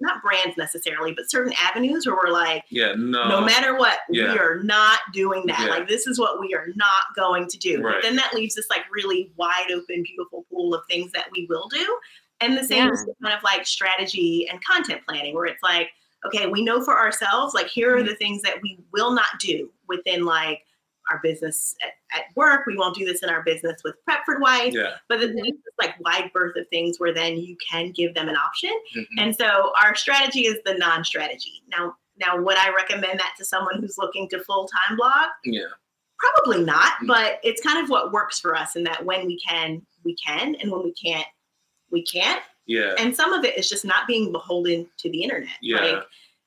not 0.00 0.22
brands 0.22 0.56
necessarily 0.56 1.12
but 1.12 1.30
certain 1.30 1.52
avenues 1.60 2.06
where 2.06 2.14
we're 2.16 2.30
like 2.32 2.64
Yeah. 2.70 2.94
No. 2.96 3.28
no 3.28 3.40
matter 3.40 3.76
what, 3.76 3.98
yeah. 4.10 4.32
we 4.32 4.38
are 4.38 4.62
not 4.62 5.00
doing 5.12 5.44
that. 5.46 5.60
Yeah. 5.60 5.66
Like 5.70 5.88
this 5.88 6.06
is 6.06 6.18
what 6.18 6.40
we 6.40 6.54
are 6.54 6.68
not 6.76 7.02
going 7.16 7.48
to 7.48 7.58
do. 7.58 7.82
Right. 7.82 7.94
But 7.96 8.02
then 8.02 8.16
that 8.16 8.34
leaves 8.34 8.54
this 8.54 8.66
like 8.70 8.82
really 8.92 9.32
wide 9.36 9.70
open, 9.72 10.02
beautiful 10.04 10.44
pool 10.50 10.74
of 10.74 10.82
things 10.88 11.10
that 11.12 11.26
we 11.32 11.46
will 11.48 11.68
do. 11.68 11.98
And 12.40 12.56
the 12.56 12.64
same 12.64 12.86
Yeah. 12.86 12.92
is 12.92 13.04
kind 13.22 13.34
of 13.36 13.42
like 13.42 13.66
strategy 13.66 14.48
and 14.50 14.62
content 14.64 15.02
planning, 15.08 15.34
where 15.34 15.46
it's 15.46 15.62
like, 15.62 15.88
okay, 16.26 16.46
we 16.46 16.62
know 16.62 16.82
for 16.84 16.96
ourselves, 16.96 17.54
like 17.54 17.66
here 17.66 17.90
Mm-hmm. 17.96 18.00
are 18.06 18.08
the 18.10 18.16
things 18.16 18.42
that 18.42 18.62
we 18.62 18.78
will 18.92 19.12
not 19.12 19.26
do 19.40 19.70
within 19.88 20.24
like 20.24 20.62
our 21.10 21.20
business 21.22 21.74
at, 21.82 22.18
at 22.18 22.24
work. 22.36 22.66
We 22.66 22.76
won't 22.76 22.96
do 22.96 23.04
this 23.04 23.22
in 23.22 23.28
our 23.28 23.42
business 23.42 23.80
with 23.84 23.94
Prepford 24.08 24.40
Wife. 24.40 24.72
Yeah. 24.74 24.94
But 25.08 25.20
the 25.20 25.52
like 25.78 25.94
wide 26.00 26.30
berth 26.32 26.56
of 26.56 26.66
things 26.68 26.98
where 26.98 27.14
then 27.14 27.38
you 27.38 27.56
can 27.70 27.92
give 27.92 28.14
them 28.14 28.28
an 28.28 28.36
option. 28.36 28.72
Mhm. 28.96 29.06
And 29.18 29.36
so 29.36 29.72
our 29.82 29.94
strategy 29.94 30.46
is 30.46 30.58
the 30.64 30.74
non-strategy. 30.74 31.62
Now, 31.68 31.96
now 32.18 32.40
would 32.40 32.56
I 32.56 32.74
recommend 32.74 33.18
that 33.20 33.34
to 33.38 33.44
someone 33.44 33.80
who's 33.80 33.96
looking 33.98 34.28
to 34.30 34.42
full-time 34.44 34.96
blog? 34.96 35.30
Yeah. 35.44 35.68
Probably 36.18 36.64
not, 36.64 36.94
Mm. 37.02 37.06
but 37.06 37.38
it's 37.44 37.62
kind 37.62 37.78
of 37.82 37.90
what 37.90 38.12
works 38.12 38.40
for 38.40 38.56
us 38.56 38.74
in 38.74 38.82
that 38.84 39.04
when 39.04 39.26
we 39.26 39.38
can, 39.38 39.86
we 40.04 40.16
can, 40.16 40.56
and 40.56 40.70
when 40.70 40.82
we 40.82 40.92
can't, 40.94 41.26
we 41.90 42.02
can't. 42.02 42.42
Yeah. 42.66 42.94
And 42.98 43.14
some 43.14 43.32
of 43.32 43.44
it 43.44 43.56
is 43.56 43.68
just 43.68 43.84
not 43.84 44.06
being 44.06 44.32
beholden 44.32 44.88
to 44.98 45.10
the 45.10 45.22
internet. 45.22 45.56
Yeah. 45.62 45.80
Like 45.80 46.04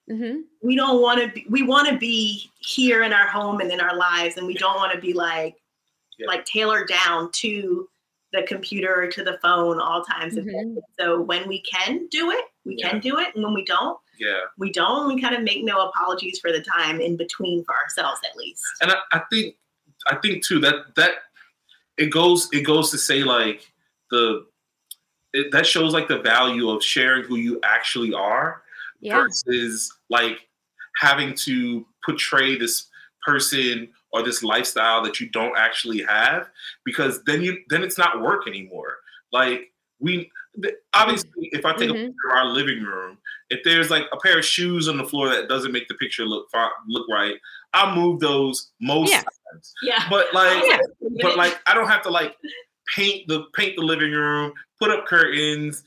Mhm. 0.10 0.42
we 0.62 0.76
don't 0.76 1.02
want 1.02 1.22
to 1.22 1.28
be 1.30 1.46
we 1.50 1.62
want 1.62 1.88
to 1.88 1.98
be 1.98 2.50
here 2.60 3.04
in 3.04 3.14
our 3.14 3.28
home 3.28 3.62
and 3.62 3.72
in 3.72 3.80
our 3.80 3.96
lives 3.96 4.36
and 4.38 4.46
we 4.48 4.54
don't 4.56 4.76
want 4.76 4.92
to 4.94 5.00
be 5.00 5.14
like 5.14 5.56
Yeah. 6.18 6.28
like 6.28 6.46
tailored 6.46 6.88
down 6.90 7.32
to 7.34 7.88
the 8.34 8.44
computer 8.44 9.10
to 9.12 9.24
the 9.24 9.38
phone 9.42 9.80
all 9.80 10.04
times 10.06 10.38
of 10.38 10.46
day. 10.46 10.52
Mhm. 10.54 10.78
So 11.00 11.20
when 11.22 11.48
we 11.48 11.62
can 11.62 12.08
do 12.08 12.32
it, 12.32 12.46
we 12.66 12.76
Yeah. 12.78 12.90
can 12.90 13.00
do 13.00 13.20
it. 13.20 13.36
And 13.36 13.44
when 13.44 13.54
we 13.54 13.64
don't, 13.66 14.00
Yeah. 14.18 14.42
we 14.58 14.72
don't. 14.72 15.08
We 15.14 15.20
kind 15.22 15.36
of 15.36 15.42
make 15.44 15.64
no 15.64 15.88
apologies 15.90 16.40
for 16.40 16.52
the 16.52 16.62
time 16.62 17.02
in 17.02 17.18
between 17.18 17.64
for 17.66 17.76
ourselves 17.76 18.22
at 18.30 18.36
least. 18.38 18.64
and 18.82 18.92
I, 18.92 18.98
I 19.12 19.20
think 19.30 19.58
I 20.08 20.16
think 20.16 20.44
too 20.46 20.60
that 20.60 20.96
that 20.96 21.24
it 21.98 22.08
goes 22.08 22.50
it 22.52 22.62
goes 22.62 22.90
to 22.92 22.98
say 22.98 23.24
like 23.24 23.72
the 24.10 24.46
it, 25.34 25.52
that 25.52 25.66
shows 25.66 25.94
like 25.94 26.08
the 26.08 26.20
value 26.20 26.70
of 26.70 26.84
sharing 26.84 27.24
who 27.24 27.36
you 27.38 27.60
actually 27.64 28.14
are 28.14 28.61
Yeah. 29.02 29.22
versus 29.24 29.92
like 30.10 30.48
having 31.00 31.34
to 31.36 31.86
portray 32.06 32.58
this 32.58 32.88
person 33.26 33.90
or 34.14 34.24
this 34.24 34.44
lifestyle 34.44 35.02
that 35.04 35.20
you 35.20 35.30
don't 35.30 35.56
actually 35.58 36.02
have 36.04 36.50
because 36.86 37.24
then 37.26 37.42
you 37.42 37.58
then 37.70 37.84
it's 37.84 37.98
not 37.98 38.22
work 38.22 38.48
anymore 38.48 38.98
like 39.32 39.72
we 40.00 40.30
obviously 40.94 41.50
if 41.54 41.64
i 41.66 41.72
take 41.74 41.90
a 41.90 41.94
Mhm. 41.94 42.08
picture 42.08 42.30
of 42.32 42.36
our 42.38 42.46
living 42.46 42.82
room 42.84 43.18
if 43.52 43.64
there's 43.64 43.90
like 43.92 44.06
a 44.12 44.18
pair 44.18 44.40
of 44.40 44.46
shoes 44.46 44.88
on 44.90 44.98
the 44.98 45.06
floor 45.06 45.30
that 45.30 45.48
doesn't 45.48 45.72
make 45.72 45.88
the 45.88 45.94
picture 45.96 46.26
look 46.26 46.48
look 46.88 47.08
right 47.10 47.36
i'll 47.74 47.96
move 47.96 48.20
those 48.20 48.72
most 48.82 49.12
Yeah. 49.12 49.22
times 49.52 49.74
Yeah. 49.84 50.04
but 50.10 50.34
like 50.34 50.64
Yeah. 50.68 50.80
but 51.22 51.38
like 51.38 51.60
I 51.68 51.74
don't 51.76 51.88
have 51.88 52.02
to 52.04 52.10
like 52.10 52.36
paint 52.96 53.28
the 53.28 53.44
paint 53.54 53.76
the 53.78 53.84
living 53.84 54.12
room, 54.12 54.52
put 54.80 54.92
up 54.92 55.06
curtains, 55.06 55.84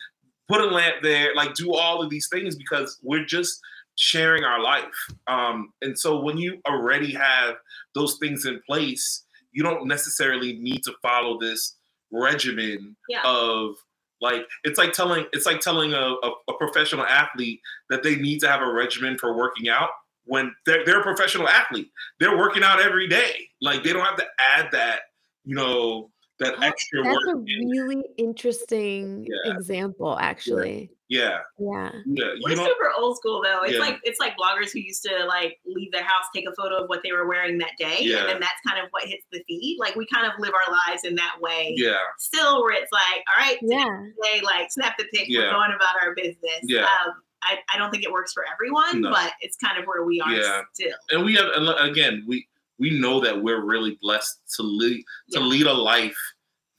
put 0.49 0.61
a 0.61 0.66
lamp 0.66 0.97
there, 1.03 1.34
like 1.34 1.55
do 1.55 1.74
all 1.74 2.03
of 2.03 2.11
these 2.11 2.28
things 2.30 2.55
because 2.57 2.99
we're 3.03 3.24
just 3.24 3.61
sharing 3.97 4.45
our 4.45 4.61
life. 4.61 4.84
Um, 5.26 5.72
and 5.82 5.99
so 5.99 6.20
when 6.20 6.36
you 6.36 6.59
already 6.66 7.12
have 7.14 7.55
those 7.95 8.18
things 8.18 8.45
in 8.45 8.61
place, 8.66 9.24
you 9.53 9.62
don't 9.62 9.86
necessarily 9.86 10.55
need 10.59 10.82
to 10.84 10.92
follow 11.01 11.38
this 11.38 11.76
regimen 12.12 12.97
Yeah. 13.09 13.22
of 13.24 13.74
like 14.20 14.47
it's 14.62 14.78
like 14.78 14.92
telling 14.92 15.26
it's 15.32 15.47
like 15.47 15.61
telling 15.61 15.92
a, 15.92 15.97
a, 16.22 16.30
a 16.49 16.55
professional 16.59 17.05
athlete 17.05 17.61
that 17.90 18.03
they 18.03 18.16
need 18.16 18.38
to 18.40 18.49
have 18.49 18.62
a 18.62 18.72
regimen 18.72 19.18
for 19.18 19.36
working 19.36 19.68
out 19.68 19.90
when 20.24 20.55
they're, 20.64 20.84
they're 20.84 21.01
a 21.01 21.03
professional 21.03 21.49
athlete 21.49 21.90
they're 22.20 22.38
working 22.38 22.62
out 22.62 22.80
every 22.80 23.09
day 23.09 23.34
like 23.61 23.82
they 23.82 23.92
don't 23.92 24.05
have 24.05 24.16
to 24.16 24.26
add 24.38 24.68
that 24.70 25.01
you 25.45 25.55
know 25.57 26.11
that 26.45 26.62
extra 26.62 27.03
That's 27.03 27.14
work 27.26 27.36
a 27.36 27.38
in. 27.38 27.68
really 27.68 28.05
interesting 28.16 29.26
Yeah. 29.28 29.55
example, 29.57 30.18
actually. 30.20 30.90
yeah 31.09 31.40
Yeah. 31.59 31.90
yeah 32.07 32.24
We're 32.42 32.51
you 32.51 32.57
super 32.57 32.90
old 32.99 33.16
school 33.18 33.42
though. 33.42 33.61
It's 33.62 33.74
Yeah. 33.74 33.78
like 33.80 34.01
it's 34.05 34.18
like 34.20 34.34
bloggers 34.36 34.72
who 34.72 34.80
used 34.80 35.03
to 35.05 35.24
like 35.26 35.59
leave 35.66 35.92
their 35.92 36.03
house, 36.03 36.24
take 36.34 36.47
a 36.49 36.55
photo 36.55 36.82
of 36.82 36.88
what 36.88 37.01
they 37.05 37.12
were 37.12 37.26
wearing 37.28 37.59
that 37.59 37.72
day, 37.78 37.99
Yeah. 38.01 38.20
and 38.20 38.28
then 38.30 38.40
that's 38.40 38.61
kind 38.66 38.82
of 38.82 38.88
what 38.90 39.05
hits 39.05 39.24
the 39.32 39.42
feed. 39.47 39.76
Like 39.78 39.97
we 39.97 40.07
kind 40.07 40.26
of 40.26 40.32
live 40.38 40.53
our 40.55 40.72
lives 40.88 41.05
in 41.05 41.14
that 41.16 41.36
way. 41.40 41.74
yeah 41.76 41.97
Still, 42.18 42.62
where 42.62 42.72
it's 42.72 42.90
like, 42.92 43.22
all 43.28 43.45
right, 43.45 43.59
Yeah. 43.62 43.84
today, 43.84 44.40
like 44.42 44.70
snap 44.70 44.97
the 44.99 45.05
pic, 45.12 45.26
Yeah. 45.28 45.40
we're 45.40 45.51
going 45.53 45.72
about 45.76 45.95
our 46.03 46.14
business. 46.14 46.61
Yeah. 46.64 46.82
Um, 46.84 47.14
I, 47.42 47.59
I 47.74 47.76
don't 47.78 47.90
think 47.90 48.05
it 48.05 48.11
works 48.11 48.32
for 48.32 48.45
everyone, 48.51 49.03
No. 49.03 49.11
but 49.11 49.32
it's 49.42 49.57
kind 49.59 49.78
of 49.78 49.84
where 49.86 50.05
we 50.05 50.20
are 50.22 50.32
Yeah. 50.32 50.62
still. 50.72 50.97
and 51.11 51.24
we 51.24 51.34
have 51.34 51.47
and 51.55 51.68
again 51.90 52.24
we 52.26 52.49
we 52.80 52.99
know 52.99 53.20
that 53.20 53.40
we're 53.40 53.61
really 53.64 53.97
blessed 54.01 54.40
to 54.57 54.62
lead 54.62 55.05
to 55.32 55.38
lead 55.40 55.66
a 55.66 55.72
life 55.72 56.16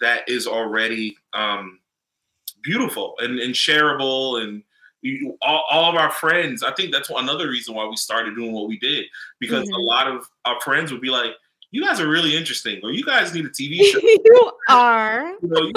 that 0.01 0.27
is 0.27 0.47
already 0.47 1.15
um 1.33 1.79
beautiful 2.63 3.15
and, 3.19 3.39
and 3.39 3.53
shareable 3.53 4.41
and 4.41 4.63
you, 5.01 5.37
all, 5.43 5.63
all 5.69 5.89
of 5.89 5.95
our 5.95 6.09
friends 6.11 6.63
i 6.63 6.71
think 6.73 6.91
that's 6.91 7.09
another 7.11 7.47
reason 7.49 7.75
why 7.75 7.85
we 7.85 7.95
started 7.95 8.35
doing 8.35 8.51
what 8.53 8.67
we 8.67 8.79
did 8.79 9.05
because 9.39 9.67
a 9.69 9.71
Mhm. 9.71 9.85
lot 9.85 10.07
of 10.07 10.27
our 10.45 10.59
friends 10.61 10.91
would 10.91 11.01
be 11.01 11.09
like 11.09 11.31
you 11.71 11.83
guys 11.83 11.99
are 11.99 12.07
really 12.07 12.35
interesting 12.35 12.79
or 12.83 12.91
you 12.91 13.03
guys 13.03 13.33
need 13.33 13.45
a 13.45 13.49
tv 13.49 13.81
show 13.91 13.99
you 14.01 14.51
are. 14.69 15.29
you 15.41 15.47
know, 15.49 15.61
you- 15.61 15.73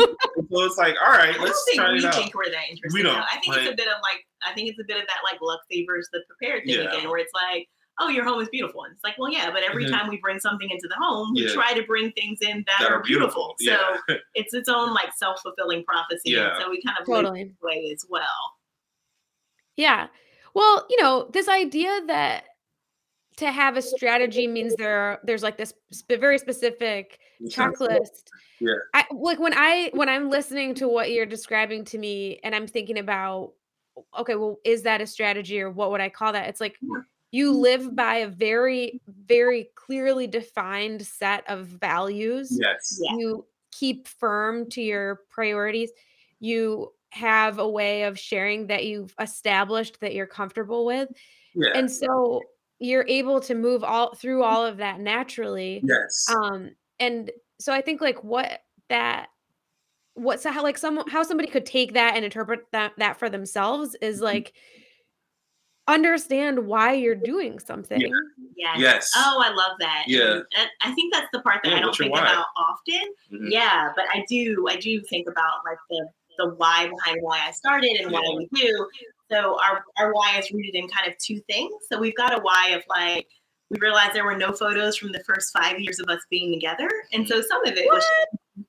so 0.50 0.64
it's 0.64 0.78
like 0.78 0.94
all 1.04 1.10
right 1.12 1.30
I 1.30 1.32
don't 1.32 1.42
let's 1.44 1.62
think 1.64 1.76
try 1.80 1.92
we 1.92 1.98
it 1.98 2.04
out 2.06 2.14
think 2.14 2.34
we're 2.34 2.44
that 2.50 2.70
interesting. 2.70 2.90
We 2.94 3.02
don't. 3.02 3.18
I 3.18 3.38
think 3.42 3.56
it's 3.56 3.72
a 3.72 3.76
bit 3.76 3.88
of 3.88 3.94
like 4.02 4.24
I 4.46 4.54
think 4.54 4.68
it's 4.70 4.78
a 4.78 4.84
bit 4.86 4.96
of 4.96 5.06
that 5.08 5.18
like 5.30 5.40
luck 5.42 5.60
favors 5.70 6.08
the 6.12 6.20
prepared 6.28 6.64
thing 6.64 6.76
Yeah. 6.76 6.88
again, 6.88 7.08
where 7.10 7.18
it's 7.18 7.32
like, 7.34 7.68
oh, 8.00 8.08
your 8.08 8.24
home 8.24 8.40
is 8.40 8.48
beautiful. 8.48 8.84
And 8.84 8.94
it's 8.94 9.02
like, 9.04 9.16
well, 9.18 9.30
yeah, 9.30 9.50
but 9.50 9.62
every 9.62 9.84
Mhm. 9.84 9.90
time 9.90 10.08
we 10.08 10.18
bring 10.18 10.38
something 10.38 10.70
into 10.70 10.86
the 10.88 10.94
home, 10.96 11.32
we 11.34 11.46
Yeah. 11.46 11.52
try 11.52 11.72
to 11.74 11.82
bring 11.82 12.12
things 12.12 12.38
in 12.42 12.64
that, 12.66 12.76
that 12.80 12.90
are 12.92 13.02
beautiful. 13.02 13.56
yeah 13.60 13.96
So 14.08 14.16
it's 14.34 14.54
its 14.54 14.68
own 14.68 14.94
like 14.94 15.12
self 15.16 15.40
fulfilling 15.42 15.84
prophecy. 15.84 16.30
Yeah. 16.30 16.58
So 16.58 16.70
we 16.70 16.80
kind 16.82 16.96
of 17.00 17.08
live 17.08 17.24
Totally. 17.24 17.44
this 17.44 17.56
way 17.62 17.90
as 17.92 18.04
well. 18.08 18.56
Yeah. 19.76 20.08
Well, 20.54 20.86
you 20.90 21.00
know, 21.02 21.28
this 21.32 21.48
idea 21.48 22.00
that 22.06 22.44
to 23.36 23.52
have 23.52 23.76
a 23.76 23.82
strategy 23.82 24.48
means 24.48 24.74
there 24.76 25.20
there's 25.22 25.44
like 25.44 25.56
this 25.56 25.72
sp- 25.94 26.18
very 26.18 26.38
specific 26.38 27.20
checklist. 27.44 28.24
Yeah. 28.60 28.74
I 28.94 29.04
like 29.12 29.38
when 29.38 29.52
I 29.54 29.90
when 29.94 30.08
I'm 30.08 30.28
listening 30.30 30.74
to 30.76 30.88
what 30.88 31.12
you're 31.12 31.26
describing 31.26 31.84
to 31.86 31.98
me 31.98 32.40
and 32.42 32.54
I'm 32.54 32.66
thinking 32.66 32.98
about 32.98 33.52
okay, 34.18 34.34
well, 34.36 34.58
is 34.64 34.82
that 34.82 35.00
a 35.00 35.06
strategy 35.06 35.60
or 35.60 35.70
what 35.70 35.90
would 35.92 36.00
I 36.00 36.08
call 36.08 36.32
that? 36.32 36.48
It's 36.48 36.60
like 36.60 36.76
Yeah. 36.80 37.02
You 37.30 37.52
live 37.52 37.94
by 37.94 38.16
a 38.16 38.28
very, 38.28 39.00
very 39.06 39.70
clearly 39.74 40.26
defined 40.26 41.06
set 41.06 41.44
of 41.48 41.66
values. 41.66 42.56
yes 42.60 42.98
You 43.18 43.46
keep 43.72 44.08
firm 44.08 44.68
to 44.70 44.80
your 44.82 45.20
priorities. 45.28 45.90
You 46.40 46.92
have 47.10 47.58
a 47.58 47.68
way 47.68 48.04
of 48.04 48.18
sharing 48.18 48.66
that 48.68 48.84
you've 48.86 49.14
established 49.20 50.00
that 50.00 50.14
you're 50.14 50.26
comfortable 50.26 50.84
with. 50.86 51.08
yeah 51.54 51.70
And 51.74 51.90
so 51.90 52.42
you're 52.78 53.06
able 53.08 53.40
to 53.40 53.54
move 53.54 53.82
all 53.82 54.14
through 54.14 54.42
all 54.42 54.64
of 54.64 54.76
that 54.76 55.00
naturally 55.00 55.80
yes 55.84 56.26
um 56.32 56.70
and 57.00 57.28
so 57.58 57.72
i 57.72 57.80
think 57.80 58.00
like 58.00 58.22
what 58.22 58.60
that 58.88 59.26
what's 60.14 60.44
how 60.44 60.62
like 60.62 60.78
some 60.78 61.02
how 61.08 61.24
somebody 61.24 61.48
could 61.48 61.66
take 61.66 61.94
that 61.94 62.14
and 62.14 62.24
interpret 62.24 62.60
that 62.70 62.92
that 62.98 63.18
for 63.18 63.28
themselves 63.28 63.96
Mm-hmm. 63.96 64.04
is 64.06 64.20
like 64.20 64.52
understand 65.88 66.66
why 66.66 66.92
you're 66.92 67.14
doing 67.14 67.58
something 67.58 68.00
Yes. 68.56 68.76
yes 68.78 69.12
Oh, 69.16 69.42
I 69.44 69.50
love 69.50 69.76
that. 69.80 70.04
Yeah. 70.06 70.40
And 70.56 70.68
I 70.82 70.92
think 70.94 71.12
that's 71.14 71.28
the 71.32 71.40
part 71.40 71.60
that 71.64 71.70
Yeah, 71.70 71.76
I 71.78 71.80
don't 71.80 71.96
think 71.96 72.12
why? 72.12 72.20
about 72.20 72.46
often. 72.56 73.14
Mhm. 73.32 73.50
Yeah, 73.50 73.92
but 73.96 74.04
I 74.12 74.24
do. 74.28 74.66
I 74.68 74.76
do 74.76 75.00
think 75.02 75.28
about 75.28 75.64
like 75.64 75.78
the 75.90 76.08
the 76.38 76.54
why 76.54 76.88
behind 76.88 77.18
why 77.22 77.40
I 77.46 77.50
started 77.52 77.96
and 78.00 78.10
why 78.12 78.20
Yeah. 78.24 78.36
we 78.36 78.48
do. 78.52 78.88
So 79.30 79.60
our 79.60 79.84
our 79.98 80.12
why 80.12 80.38
is 80.38 80.50
rooted 80.52 80.74
in 80.74 80.88
kind 80.88 81.06
of 81.10 81.16
two 81.18 81.40
things. 81.48 81.72
So 81.90 81.98
we've 81.98 82.14
got 82.16 82.36
a 82.36 82.42
why 82.42 82.70
of 82.70 82.82
like 82.88 83.26
we 83.70 83.78
realized 83.80 84.12
there 84.14 84.24
were 84.24 84.36
no 84.36 84.52
photos 84.52 84.96
from 84.96 85.12
the 85.12 85.22
first 85.24 85.52
five 85.56 85.78
years 85.78 86.00
of 86.00 86.08
us 86.08 86.20
being 86.30 86.52
together, 86.52 86.88
and 87.12 87.28
so 87.28 87.40
some 87.42 87.64
of 87.66 87.74
it 87.76 87.86
was 87.92 88.04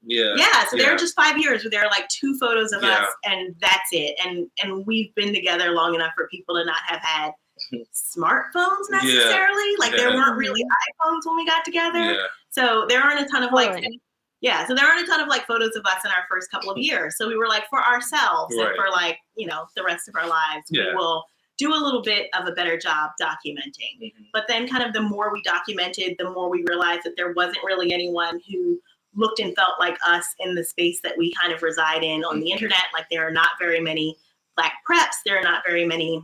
yeah 0.10 0.34
yeah. 0.36 0.66
So 0.70 0.76
there 0.78 0.88
Yeah. 0.88 0.92
were 0.94 0.98
just 0.98 1.16
five 1.16 1.38
years 1.38 1.64
where 1.64 1.72
there 1.72 1.84
are 1.86 1.90
like 1.90 2.08
two 2.10 2.38
photos 2.40 2.72
of 2.74 2.84
Yeah. 2.84 3.04
us, 3.04 3.10
and 3.26 3.56
that's 3.62 3.90
it. 3.94 4.16
And 4.26 4.50
and 4.64 4.86
we've 4.86 5.14
been 5.16 5.34
together 5.34 5.72
long 5.72 5.96
enough 5.96 6.12
for 6.16 6.28
people 6.28 6.56
to 6.56 6.66
not 6.66 6.82
have 6.88 7.02
had 7.02 7.32
smartphones 7.94 8.86
Yeah. 8.92 8.98
necessarily. 9.02 9.76
Like 9.80 9.92
there 9.96 10.10
weren't 10.10 10.38
really 10.38 10.62
iPhones 10.64 11.22
when 11.26 11.36
we 11.36 11.46
got 11.46 11.64
together. 11.66 12.00
yeah 12.14 12.26
So 12.52 12.86
there 12.88 13.02
aren't 13.02 13.22
a 13.22 13.30
ton 13.30 13.44
of 13.44 13.52
like, 13.52 13.72
Totally. 13.74 14.02
yeah. 14.42 14.66
So 14.68 14.74
there 14.76 14.86
aren't 14.88 15.02
a 15.04 15.06
ton 15.10 15.20
of 15.20 15.28
like 15.28 15.46
photos 15.46 15.76
of 15.76 15.86
us 15.86 16.04
in 16.06 16.12
our 16.12 16.26
first 16.30 16.50
couple 16.52 16.70
of 16.72 16.78
years. 16.90 17.18
So 17.18 17.28
we 17.28 17.36
were 17.36 17.48
like, 17.48 17.68
for 17.70 17.82
ourselves 17.84 18.56
Right. 18.58 18.68
and 18.68 18.76
for 18.76 18.90
like, 18.92 19.18
you 19.36 19.48
know, 19.48 19.66
the 19.76 19.84
rest 19.84 20.08
of 20.08 20.16
our 20.16 20.28
lives, 20.28 20.66
Yeah. 20.70 20.90
we 20.90 20.96
will 20.96 21.26
do 21.58 21.74
a 21.74 21.76
little 21.76 22.02
bit 22.02 22.30
of 22.40 22.48
a 22.48 22.54
better 22.54 22.78
job 22.78 23.12
documenting. 23.22 24.00
Mhm. 24.02 24.14
But 24.32 24.46
then, 24.48 24.66
kind 24.66 24.82
of, 24.82 24.94
the 24.94 25.02
more 25.02 25.30
we 25.34 25.42
documented, 25.44 26.16
the 26.18 26.30
more 26.30 26.50
we 26.50 26.64
realized 26.70 27.02
that 27.04 27.18
there 27.18 27.34
wasn't 27.34 27.62
really 27.66 27.92
anyone 27.92 28.40
who 28.50 28.80
looked 29.20 29.40
and 29.40 29.56
felt 29.56 29.74
like 29.80 29.98
us 30.06 30.26
in 30.40 30.56
the 30.56 30.64
space 30.64 31.02
that 31.02 31.18
we 31.18 31.34
kind 31.34 31.54
of 31.54 31.62
reside 31.62 32.04
in 32.04 32.24
on 32.24 32.36
Mm-hmm. 32.36 32.42
the 32.42 32.52
internet. 32.52 32.84
Like 32.94 33.06
there 33.12 33.28
are 33.28 33.32
not 33.32 33.50
very 33.60 33.80
many 33.80 34.18
black 34.56 34.74
preps. 34.90 35.16
There 35.26 35.38
are 35.38 35.44
not 35.44 35.62
very 35.68 35.86
many 35.86 36.24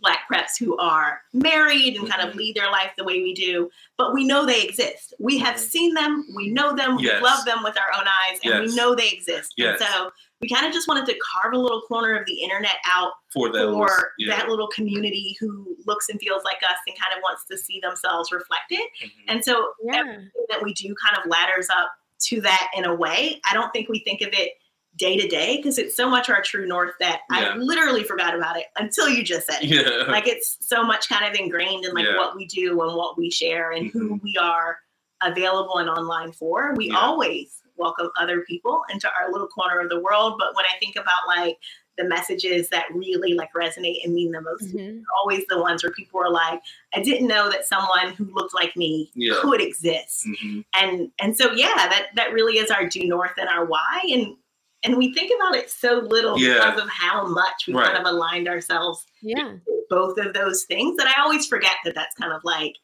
black 0.00 0.20
preps 0.28 0.58
who 0.58 0.76
are 0.78 1.20
married 1.32 1.96
and 1.96 2.10
kind 2.10 2.26
of 2.28 2.34
Mhm. 2.34 2.38
lead 2.38 2.56
their 2.56 2.68
life 2.72 2.90
the 2.98 3.04
way 3.04 3.22
we 3.22 3.32
do 3.32 3.70
but 3.96 4.12
we 4.12 4.24
know 4.24 4.44
they 4.44 4.60
exist 4.62 5.14
we 5.20 5.38
have 5.38 5.54
Mhm. 5.54 5.58
seen 5.60 5.94
them 5.94 6.26
we 6.34 6.48
know 6.50 6.74
them 6.74 6.98
Yes. 6.98 7.20
we 7.22 7.24
love 7.28 7.44
them 7.44 7.62
with 7.62 7.78
our 7.78 7.92
own 7.96 8.08
eyes 8.08 8.40
and 8.42 8.52
Yes. 8.52 8.68
we 8.70 8.74
know 8.74 8.96
they 8.96 9.10
exist 9.10 9.54
Yes. 9.56 9.80
and 9.80 9.88
so 9.88 10.10
we 10.40 10.48
kind 10.48 10.66
of 10.66 10.72
just 10.72 10.88
wanted 10.88 11.06
to 11.06 11.16
carve 11.20 11.54
a 11.54 11.56
little 11.56 11.82
corner 11.82 12.16
of 12.18 12.26
the 12.26 12.34
internet 12.42 12.78
out 12.84 13.12
for 13.32 13.48
those 13.52 13.76
for 13.76 14.12
yeah. 14.18 14.34
that 14.36 14.48
little 14.48 14.66
community 14.66 15.36
who 15.38 15.76
looks 15.86 16.08
and 16.08 16.18
feels 16.20 16.42
like 16.42 16.60
us 16.68 16.78
and 16.88 16.98
kind 17.00 17.16
of 17.16 17.22
wants 17.22 17.44
to 17.44 17.56
see 17.56 17.78
themselves 17.78 18.32
reflected 18.32 18.80
Mhm. 19.04 19.10
and 19.28 19.44
so 19.44 19.72
yeah 19.84 19.98
everything 20.00 20.30
that 20.48 20.60
we 20.64 20.74
do 20.74 20.92
kind 20.96 21.16
of 21.16 21.30
ladders 21.30 21.70
up 21.70 21.92
to 22.26 22.40
that 22.42 22.70
in 22.76 22.84
a 22.84 22.94
way. 22.94 23.40
I 23.48 23.54
don't 23.54 23.70
think 23.72 23.88
we 23.88 24.00
think 24.00 24.20
of 24.20 24.30
it 24.32 24.52
day 24.96 25.16
to 25.16 25.26
day 25.26 25.56
because 25.56 25.78
it's 25.78 25.96
so 25.96 26.08
much 26.08 26.28
our 26.28 26.42
true 26.42 26.66
north 26.66 26.92
that 27.00 27.22
Yeah. 27.30 27.52
i 27.54 27.56
literally 27.56 28.04
forgot 28.04 28.34
about 28.34 28.58
it 28.58 28.66
until 28.78 29.08
you 29.08 29.22
just 29.22 29.46
said 29.46 29.62
it. 29.62 29.70
Yeah. 29.70 30.10
Like 30.10 30.28
it's 30.28 30.58
so 30.60 30.84
much 30.84 31.08
kind 31.08 31.24
of 31.24 31.38
ingrained 31.38 31.86
in 31.86 31.94
like 31.94 32.04
Yeah. 32.04 32.16
what 32.16 32.36
we 32.36 32.46
do 32.46 32.82
and 32.82 32.94
what 32.94 33.16
we 33.16 33.30
share 33.30 33.72
and 33.72 33.90
who 33.90 34.16
mm-hmm. 34.16 34.24
we 34.24 34.36
are 34.40 34.76
available 35.22 35.78
and 35.78 35.88
online 35.88 36.32
for. 36.32 36.74
We 36.74 36.90
always 36.90 37.62
welcome 37.76 38.10
other 38.18 38.42
people 38.42 38.82
into 38.90 39.08
our 39.18 39.32
little 39.32 39.48
corner 39.48 39.80
of 39.80 39.88
the 39.88 40.00
world 40.00 40.36
but 40.38 40.54
when 40.54 40.64
i 40.66 40.78
think 40.78 40.96
about 40.96 41.26
like 41.26 41.56
the 41.98 42.04
messages 42.04 42.68
that 42.70 42.86
really 42.94 43.34
like 43.34 43.52
resonate 43.54 44.02
and 44.04 44.14
mean 44.14 44.32
the 44.32 44.40
most. 44.40 44.64
Mhm. 44.74 45.02
Always 45.20 45.44
the 45.48 45.60
ones 45.60 45.82
where 45.82 45.92
people 45.92 46.20
are 46.20 46.30
like, 46.30 46.60
I 46.94 47.02
didn't 47.02 47.28
know 47.28 47.50
that 47.50 47.66
someone 47.66 48.14
who 48.14 48.24
looked 48.32 48.54
like 48.54 48.76
me 48.76 49.10
Yeah. 49.14 49.34
could 49.42 49.60
exist. 49.60 50.26
Mhm. 50.26 50.64
And 50.80 51.10
and 51.20 51.36
so 51.36 51.52
yeah, 51.52 51.74
that 51.88 52.08
that 52.14 52.32
really 52.32 52.58
is 52.58 52.70
our 52.70 52.86
due 52.86 53.06
north 53.06 53.32
and 53.36 53.48
our 53.48 53.64
why. 53.66 54.00
And 54.10 54.36
and 54.84 54.96
we 54.96 55.12
think 55.14 55.30
about 55.36 55.54
it 55.54 55.70
so 55.70 55.96
little 56.00 56.38
Yeah. 56.38 56.54
because 56.70 56.82
of 56.82 56.88
how 56.88 57.26
much 57.26 57.66
we 57.68 57.74
Right. 57.74 57.86
kind 57.86 57.98
of 57.98 58.06
aligned 58.12 58.48
ourselves 58.48 59.04
Yeah. 59.20 59.56
both 59.90 60.18
of 60.18 60.32
those 60.34 60.64
things 60.64 60.96
that 60.96 61.06
I 61.16 61.20
always 61.22 61.46
forget 61.46 61.76
that 61.84 61.94
that's 61.94 62.14
kind 62.16 62.32
of 62.32 62.42
like 62.44 62.74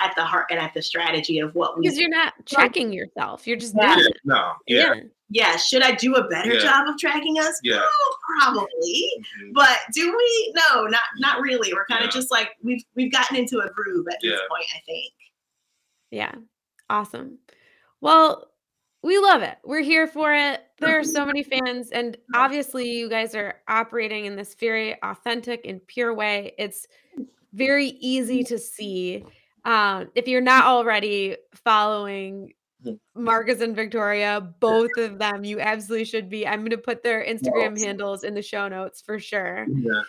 at 0.00 0.14
the 0.14 0.24
heart 0.24 0.46
and 0.50 0.60
at 0.60 0.72
the 0.74 0.82
strategy 0.82 1.40
of 1.40 1.54
what 1.56 1.76
we 1.76 1.82
Because 1.82 1.98
you're 1.98 2.08
not 2.10 2.34
checking 2.46 2.92
yourself. 2.92 3.46
You're 3.46 3.56
just 3.56 3.74
Yeah. 3.74 3.96
Yeah, 3.96 4.06
no, 4.24 4.52
yeah, 4.68 4.94
Yeah. 4.94 5.00
Yeah 5.30 5.56
should 5.56 5.82
i 5.82 5.92
do 5.94 6.14
a 6.14 6.26
better 6.28 6.54
Yeah. 6.54 6.60
job 6.60 6.88
of 6.88 6.98
tracking 6.98 7.38
us 7.38 7.58
Yeah. 7.62 7.80
Oh, 7.82 8.16
probably 8.40 9.10
Mhm. 9.42 9.52
but 9.52 9.78
do 9.92 10.14
we 10.16 10.52
no 10.54 10.86
not 10.86 11.00
not 11.18 11.40
really 11.40 11.72
we're 11.74 11.84
kind 11.86 12.02
of 12.02 12.06
Yeah. 12.14 12.20
just 12.20 12.30
like 12.30 12.50
we've 12.62 12.82
we've 12.94 13.12
gotten 13.12 13.36
into 13.36 13.58
a 13.60 13.68
groove 13.70 14.06
at 14.10 14.18
this 14.22 14.40
point 14.48 14.64
i 14.76 14.80
think 14.86 15.12
Yeah. 16.10 16.32
Awesome. 16.90 17.38
Well, 18.00 18.50
we 19.02 19.18
love 19.18 19.42
it. 19.42 19.58
We're 19.62 19.82
here 19.82 20.06
for 20.06 20.32
it. 20.34 20.62
There 20.78 20.98
are 20.98 21.04
so 21.04 21.26
many 21.26 21.42
fans, 21.42 21.90
and 21.90 22.16
obviously, 22.34 22.90
you 22.90 23.10
guys 23.10 23.34
are 23.34 23.60
operating 23.68 24.24
in 24.24 24.34
this 24.34 24.54
very 24.54 24.96
authentic 25.02 25.66
and 25.66 25.86
pure 25.86 26.14
way. 26.14 26.54
It's 26.58 26.86
very 27.52 27.88
easy 28.00 28.42
to 28.44 28.58
see. 28.58 29.22
Um, 29.66 30.10
if 30.14 30.26
you're 30.26 30.40
not 30.40 30.64
already 30.64 31.36
following. 31.62 32.54
Marcus 33.14 33.60
and 33.60 33.74
Victoria, 33.74 34.40
both 34.60 34.90
of 34.98 35.18
them, 35.18 35.44
you 35.44 35.60
absolutely 35.60 36.04
should 36.04 36.28
be. 36.30 36.46
I'm 36.46 36.60
going 36.60 36.70
to 36.70 36.78
put 36.78 37.02
their 37.02 37.24
Instagram 37.24 37.78
handles 37.78 38.22
in 38.24 38.34
the 38.34 38.42
show 38.42 38.68
notes 38.68 39.00
for 39.02 39.18
sure. 39.18 39.66
Yeah. 39.68 40.02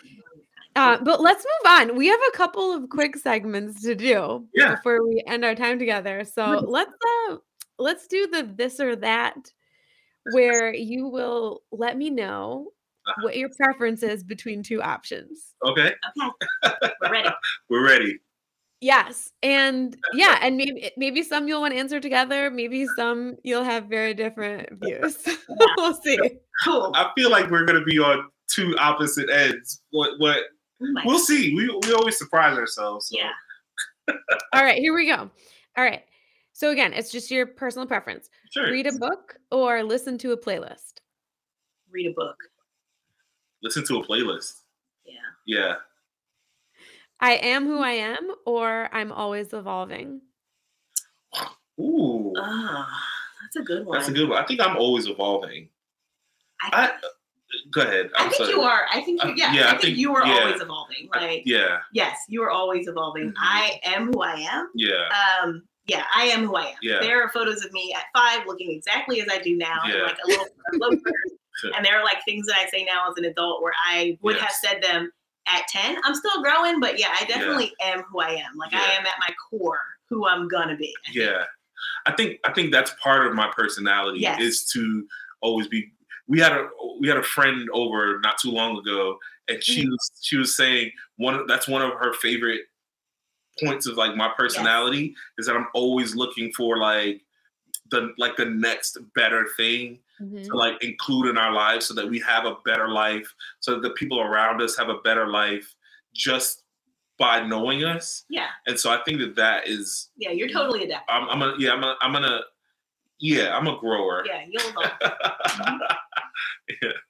Uh, 0.76 0.98
but 1.02 1.20
let's 1.20 1.44
move 1.44 1.72
on. 1.72 1.96
We 1.96 2.06
have 2.06 2.20
a 2.32 2.36
couple 2.36 2.72
of 2.72 2.88
quick 2.88 3.16
segments 3.16 3.82
to 3.82 3.94
do 3.96 4.46
Yeah. 4.54 4.76
before 4.76 5.04
we 5.06 5.22
end 5.26 5.44
our 5.44 5.56
time 5.56 5.78
together. 5.80 6.22
So 6.24 6.64
let's 6.66 6.92
uh, 7.28 7.36
let's 7.78 8.06
do 8.06 8.28
the 8.28 8.44
this 8.44 8.78
or 8.78 8.94
that, 8.96 9.36
where 10.32 10.72
you 10.72 11.08
will 11.08 11.62
let 11.72 11.96
me 11.98 12.08
know 12.08 12.68
Uh-huh. 13.06 13.22
what 13.24 13.36
your 13.36 13.48
preference 13.56 14.04
is 14.04 14.22
between 14.22 14.62
two 14.62 14.80
options. 14.80 15.54
Okay, 15.66 15.92
okay 16.64 16.90
we're 17.00 17.10
ready 17.10 17.28
we're 17.68 17.84
ready. 17.84 18.18
Yes, 18.80 19.30
and 19.42 19.96
yeah, 20.14 20.38
and 20.40 20.56
maybe 20.56 20.84
eh, 20.84 20.90
maybe 20.96 21.22
some 21.22 21.46
you'll 21.48 21.60
want 21.60 21.74
to 21.74 21.78
answer 21.80 22.00
together. 22.00 22.50
Maybe 22.50 22.86
some 22.96 23.36
you'll 23.44 23.64
have 23.64 23.84
very 23.86 24.14
different 24.14 24.68
views. 24.82 25.18
we'll 25.76 25.94
see. 25.94 26.18
cool 26.64 26.90
I 26.94 27.10
feel 27.16 27.30
like 27.30 27.50
we're 27.50 27.64
gonna 27.66 27.84
be 27.84 27.98
on 27.98 28.28
two 28.48 28.74
opposite 28.78 29.28
ends. 29.30 29.82
What? 29.90 30.12
What? 30.18 30.38
Oh 30.82 30.86
We'll 31.04 31.18
see. 31.18 31.54
We 31.54 31.68
we 31.86 31.92
always 31.92 32.16
surprise 32.16 32.56
ourselves. 32.56 33.08
so- 33.08 33.18
yeah 33.18 34.14
All 34.54 34.64
right, 34.64 34.78
here 34.78 34.94
we 34.94 35.06
go. 35.06 35.30
All 35.76 35.84
right. 35.84 36.02
So 36.52 36.70
again, 36.70 36.92
it's 36.94 37.12
just 37.12 37.30
your 37.30 37.46
personal 37.46 37.86
preference. 37.86 38.28
Sure. 38.50 38.70
Read 38.70 38.86
a 38.86 38.92
book 38.98 39.36
or 39.50 39.82
listen 39.82 40.16
to 40.18 40.32
a 40.32 40.36
playlist. 40.38 41.00
read 41.90 42.06
a 42.06 42.14
book 42.14 42.36
Listen 43.62 43.84
to 43.84 43.98
a 43.98 44.06
playlist. 44.06 44.62
yeah 45.04 45.14
Yeah. 45.46 45.74
I 47.20 47.32
am 47.34 47.66
who 47.66 47.78
I 47.78 47.92
am, 47.92 48.30
or 48.46 48.88
I'm 48.92 49.12
always 49.12 49.52
evolving. 49.52 50.22
Ooh, 51.80 52.34
ah 52.36 52.86
that's 53.42 53.56
a 53.56 53.62
good 53.62 53.86
one 53.86 53.96
that's 53.98 54.08
a 54.08 54.12
good 54.12 54.28
one. 54.28 54.42
I 54.42 54.46
think 54.46 54.60
I'm 54.60 54.76
always 54.76 55.06
evolving. 55.06 55.68
i, 56.62 56.68
I 56.72 56.90
go 57.72 57.80
ahead. 57.82 58.10
I 58.16 58.24
I'm 58.24 58.30
think 58.30 58.34
sorry. 58.42 58.50
you 58.50 58.60
are 58.60 58.86
i 58.92 59.00
think 59.00 59.22
you 59.24 59.30
Uh, 59.30 59.34
yeah, 59.36 59.52
yeah, 59.54 59.60
I, 59.62 59.68
I 59.68 59.70
think, 59.70 59.82
think- 59.82 59.96
you 59.98 60.14
are 60.14 60.26
yeah. 60.26 60.40
always 60.40 60.60
evolving 60.60 61.08
I- 61.14 61.42
yeah. 61.46 61.78
yes 61.94 62.18
you 62.28 62.42
are 62.42 62.50
always 62.50 62.86
evolving 62.86 63.30
Mhm. 63.30 63.34
i 63.38 63.80
am 63.84 64.12
who 64.12 64.20
i 64.22 64.34
am 64.34 64.68
Yeah. 64.74 65.08
um 65.42 65.62
yeah 65.86 66.04
i 66.14 66.24
am 66.24 66.44
who 66.44 66.54
i 66.56 66.66
am 66.66 66.74
Yeah. 66.82 66.98
there 67.00 67.22
are 67.24 67.28
photos 67.30 67.64
of 67.64 67.72
me 67.72 67.94
at 67.96 68.04
five 68.14 68.46
looking 68.46 68.70
exactly 68.72 69.20
as 69.22 69.28
i 69.30 69.38
do 69.40 69.56
now 69.56 69.78
and 69.84 69.94
Yeah. 69.94 70.02
like 70.02 70.18
a 70.24 70.28
little 70.28 70.46
loafers. 70.74 71.02
Sure. 71.60 71.72
and 71.76 71.84
there 71.84 71.98
are 71.98 72.04
like 72.04 72.24
things 72.24 72.46
that 72.46 72.56
i 72.58 72.66
say 72.70 72.84
now 72.84 73.10
as 73.10 73.16
an 73.18 73.24
adult 73.24 73.62
where 73.62 73.74
i 73.90 74.16
would 74.22 74.36
have 74.38 74.52
said 74.52 74.82
them 74.82 75.10
at 75.46 75.62
10 75.68 75.96
i'm 76.04 76.14
still 76.14 76.42
growing 76.42 76.80
but 76.80 76.98
yeah 76.98 77.14
i 77.18 77.24
definitely 77.24 77.72
am 77.82 78.02
who 78.10 78.20
i 78.20 78.30
am 78.30 78.56
like 78.56 78.72
i 78.74 78.92
am 78.92 79.06
at 79.06 79.14
my 79.20 79.34
core 79.50 79.80
who 80.08 80.26
i'm 80.26 80.48
gonna 80.48 80.76
be 80.76 80.94
I 81.06 81.12
think. 81.12 81.16
Yeah. 81.16 81.44
I 82.06 82.12
think 82.12 82.40
I 82.44 82.52
think 82.52 82.72
that's 82.72 82.92
part 83.02 83.26
of 83.26 83.34
my 83.34 83.50
personality 83.56 84.20
Yes. 84.20 84.40
is 84.40 84.64
to 84.72 85.06
always 85.40 85.66
be 85.66 85.90
we 86.28 86.38
had 86.38 86.52
a 86.52 86.68
we 87.00 87.08
had 87.08 87.16
a 87.16 87.22
friend 87.22 87.68
over 87.72 88.20
not 88.20 88.36
too 88.38 88.50
long 88.50 88.76
ago 88.78 89.18
and 89.48 89.62
she 89.64 89.82
Mm-hmm. 89.82 89.90
was 89.90 90.10
she 90.20 90.36
was 90.36 90.54
saying 90.56 90.92
one 91.16 91.46
that's 91.46 91.66
one 91.68 91.80
of 91.82 91.92
her 91.94 92.12
favorite 92.14 92.62
points 93.64 93.86
of 93.86 93.96
like 93.96 94.14
my 94.14 94.30
personality 94.36 95.14
is 95.38 95.46
that 95.46 95.56
I'm 95.56 95.68
always 95.74 96.14
looking 96.14 96.52
for 96.52 96.76
like 96.76 97.22
the 97.90 98.12
like 98.18 98.36
the 98.36 98.44
next 98.44 98.98
better 99.14 99.48
thing 99.56 99.98
Mhm. 100.20 100.44
to 100.46 100.54
like 100.56 100.82
include 100.82 101.26
in 101.28 101.38
our 101.38 101.52
lives 101.52 101.86
so 101.86 101.94
that 101.94 102.08
we 102.08 102.18
have 102.20 102.44
a 102.44 102.56
better 102.64 102.88
life 102.88 103.34
so 103.60 103.72
that 103.74 103.82
the 103.82 103.90
people 103.90 104.20
around 104.20 104.60
us 104.60 104.76
have 104.76 104.88
a 104.88 104.98
better 104.98 105.26
life 105.28 105.74
just 106.14 106.64
by 107.18 107.44
knowing 107.46 107.84
us. 107.84 108.24
Yeah. 108.28 108.48
And 108.66 108.78
so 108.78 108.90
i 108.90 108.98
think 109.04 109.20
that 109.20 109.36
that 109.36 109.66
is 109.68 110.10
yeah 110.16 110.30
you're 110.30 110.48
totally 110.48 110.84
adept 110.84 111.04
i'm, 111.08 111.28
I'm 111.28 111.38
gonna 111.38 111.54
yeah 111.58 111.72
i'm 111.72 111.80
gonna 111.80 111.96
i'm 112.00 112.12
gonna 112.12 112.40
yeah 113.18 113.56
i'm 113.56 113.66
a 113.66 113.78
grower. 113.78 114.24
Yeah 114.26 114.44
you'll 114.48 114.68
evolve. 114.70 115.80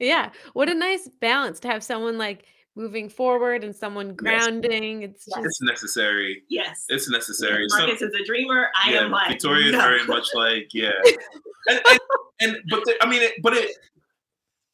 Yeah. 0.00 0.30
What 0.54 0.70
a 0.70 0.74
nice 0.74 1.08
balance 1.20 1.60
to 1.60 1.68
have 1.68 1.84
someone 1.84 2.16
like 2.16 2.46
moving 2.76 3.08
forward 3.08 3.64
and 3.64 3.74
someone 3.74 4.14
grounding. 4.14 5.02
It's 5.02 5.26
just 5.26 5.38
it's 5.44 5.60
necessary 5.62 6.42
yes 6.48 6.86
it's 6.88 7.08
necessary 7.10 7.68
Some- 7.68 7.80
marcus 7.86 8.00
is 8.02 8.14
a 8.14 8.24
dreamer 8.24 8.68
i 8.80 8.92
yeah, 8.92 9.00
am 9.00 9.10
like 9.10 9.28
victoria 9.28 9.66
is 9.66 9.72
no. 9.72 9.80
very 9.80 10.06
much 10.06 10.26
like 10.34 10.68
yeah 10.72 10.92
and, 11.68 11.80
and, 11.90 12.00
and 12.40 12.56
but 12.70 12.84
the, 12.84 12.94
i 13.02 13.08
mean 13.08 13.22
it, 13.22 13.32
but 13.42 13.54
it 13.54 13.72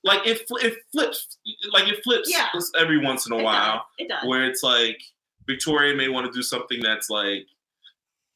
like 0.05 0.25
it, 0.27 0.43
it 0.63 0.75
flips 0.93 1.39
like 1.73 1.89
it 1.89 2.03
flips 2.05 2.31
Yeah. 2.31 2.49
every 2.79 2.99
once 2.99 3.27
in 3.27 3.33
a 3.33 3.39
It 3.39 3.43
while 3.43 3.75
does. 3.75 3.83
it 3.99 4.09
does 4.09 4.25
where 4.29 4.45
it's 4.45 4.63
like 4.63 5.01
Victoria 5.47 5.95
may 5.95 6.09
want 6.09 6.27
to 6.27 6.33
do 6.33 6.43
something 6.43 6.81
that's 6.83 7.09
like 7.09 7.47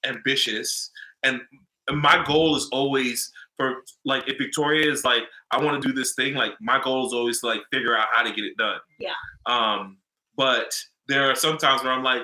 ambitious, 0.05 0.91
and, 1.23 1.41
and 1.89 2.01
my 2.01 2.25
goal 2.25 2.57
is 2.57 2.69
always 2.73 3.33
for 3.57 3.83
like 4.05 4.29
if 4.29 4.39
Victoria 4.39 4.91
is 4.91 5.05
like 5.05 5.25
I 5.51 5.63
want 5.63 5.83
to 5.83 5.89
do 5.89 5.95
this 5.95 6.15
thing, 6.15 6.35
like 6.35 6.53
my 6.61 6.81
goal 6.83 7.07
is 7.07 7.13
always 7.13 7.41
to 7.41 7.47
like 7.47 7.63
figure 7.73 7.97
out 7.97 8.09
how 8.13 8.23
to 8.23 8.33
get 8.33 8.45
it 8.45 8.57
done. 8.57 8.79
Yeah. 8.99 9.13
Um, 9.47 9.99
but 10.37 10.75
there 11.09 11.31
are 11.31 11.35
some 11.35 11.59
times 11.59 11.83
where 11.83 11.93
I'm 11.93 12.05
like, 12.05 12.23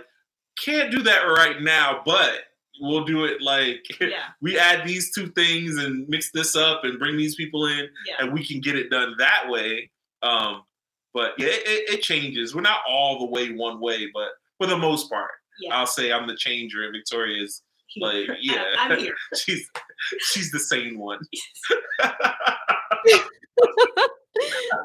can't 0.62 0.90
do 0.90 1.02
that 1.02 1.22
right 1.22 1.60
now, 1.60 2.02
but 2.04 2.40
we'll 2.80 3.04
do 3.04 3.24
it 3.24 3.40
like 3.40 3.82
yeah 4.02 4.24
we 4.42 4.58
add 4.58 4.86
these 4.86 5.14
two 5.14 5.28
things 5.28 5.78
and 5.78 6.06
mix 6.10 6.30
this 6.32 6.54
up 6.54 6.84
and 6.84 6.98
bring 6.98 7.16
these 7.16 7.34
people 7.34 7.64
in 7.64 7.88
yeah 8.06 8.16
and 8.18 8.34
we 8.34 8.46
can 8.46 8.60
get 8.60 8.76
it 8.76 8.90
done 8.90 9.14
that 9.18 9.48
way. 9.48 9.90
Um, 10.22 10.62
but 11.14 11.32
yeah, 11.38 11.46
it, 11.48 11.66
it, 11.66 11.94
it 11.94 12.02
changes. 12.02 12.54
We're 12.54 12.60
not 12.60 12.80
all 12.86 13.18
the 13.18 13.26
way 13.26 13.52
one 13.52 13.80
way, 13.80 14.08
but 14.12 14.28
for 14.58 14.66
the 14.66 14.76
most 14.76 15.10
part, 15.10 15.30
yeah 15.60 15.74
I'll 15.74 15.86
say 15.86 16.12
I'm 16.12 16.26
the 16.26 16.36
changer, 16.36 16.84
and 16.84 16.92
Victoria's 16.92 17.62
like, 17.98 18.28
yeah. 18.40 18.64
i'm 18.78 18.98
here 18.98 19.14
she's 19.36 19.70
she's 20.20 20.50
the 20.50 20.58
sane 20.60 20.98
one. 20.98 21.18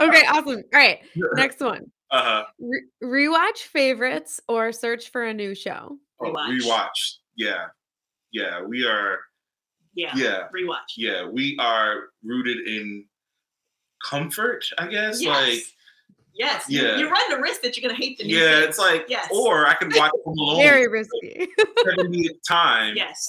okay. 0.01 0.25
Awesome. 0.27 0.47
All 0.47 0.63
right. 0.73 0.99
Next 1.35 1.59
one. 1.59 1.91
uh-huh. 2.11 2.45
Re- 2.59 2.85
rewatch 3.03 3.59
favorites 3.59 4.39
or 4.47 4.71
search 4.71 5.09
for 5.11 5.23
a 5.23 5.33
new 5.33 5.55
show. 5.55 5.97
Oh, 6.21 6.25
Rewatch. 6.33 6.61
rewatch. 6.61 7.15
Yeah, 7.35 7.65
yeah. 8.31 8.61
We 8.63 8.85
are. 8.85 9.19
yeah 9.95 10.11
Yeah, 10.15 10.47
rewatch 10.55 10.95
yeah. 10.97 11.25
We 11.27 11.57
are 11.59 12.09
rooted 12.23 12.67
in 12.67 13.05
comfort. 14.03 14.65
I 14.77 14.87
guess. 14.87 15.21
yes. 15.21 15.47
Like, 15.49 15.63
yes 16.33 16.65
you, 16.69 16.81
yeah. 16.81 16.97
you 16.97 17.09
run 17.09 17.29
the 17.29 17.37
risk 17.41 17.61
that 17.61 17.75
you're 17.77 17.87
gonna 17.89 17.99
hate 18.01 18.17
the 18.17 18.23
new 18.25 18.37
yeah. 18.37 18.59
thing. 18.59 18.69
It's 18.69 18.79
like, 18.79 19.05
Yes. 19.09 19.27
or 19.31 19.67
I 19.67 19.73
can 19.73 19.89
watch 19.95 20.11
Home 20.25 20.37
Alone 20.37 20.61
Very 20.61 20.87
risky. 20.87 21.47
70th 21.85 22.37
time. 22.47 22.95
yes 22.95 23.27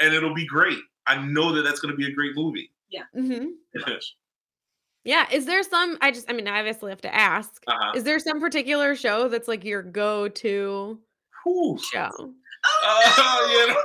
and 0.00 0.14
it'll 0.14 0.34
be 0.34 0.46
great. 0.46 0.78
I 1.06 1.16
know 1.24 1.52
that 1.54 1.62
that's 1.62 1.80
going 1.80 1.92
to 1.92 1.96
be 1.96 2.06
a 2.10 2.14
great 2.14 2.34
movie. 2.34 2.70
Yeah. 2.90 3.02
uh-huh. 3.18 3.96
Yeah. 5.04 5.26
Is 5.30 5.44
there 5.44 5.62
some? 5.62 5.98
I 6.00 6.10
just. 6.10 6.30
I 6.30 6.32
mean, 6.32 6.48
I 6.48 6.60
obviously 6.60 6.90
have 6.90 7.02
to 7.02 7.14
ask. 7.14 7.62
Uh-huh. 7.66 7.92
Is 7.94 8.04
there 8.04 8.18
some 8.18 8.40
particular 8.40 8.94
show 8.96 9.28
that's 9.28 9.48
like 9.48 9.62
your 9.62 9.82
go-to 9.82 10.98
Whew. 11.44 11.78
show? 11.92 12.10
Oh, 12.86 13.76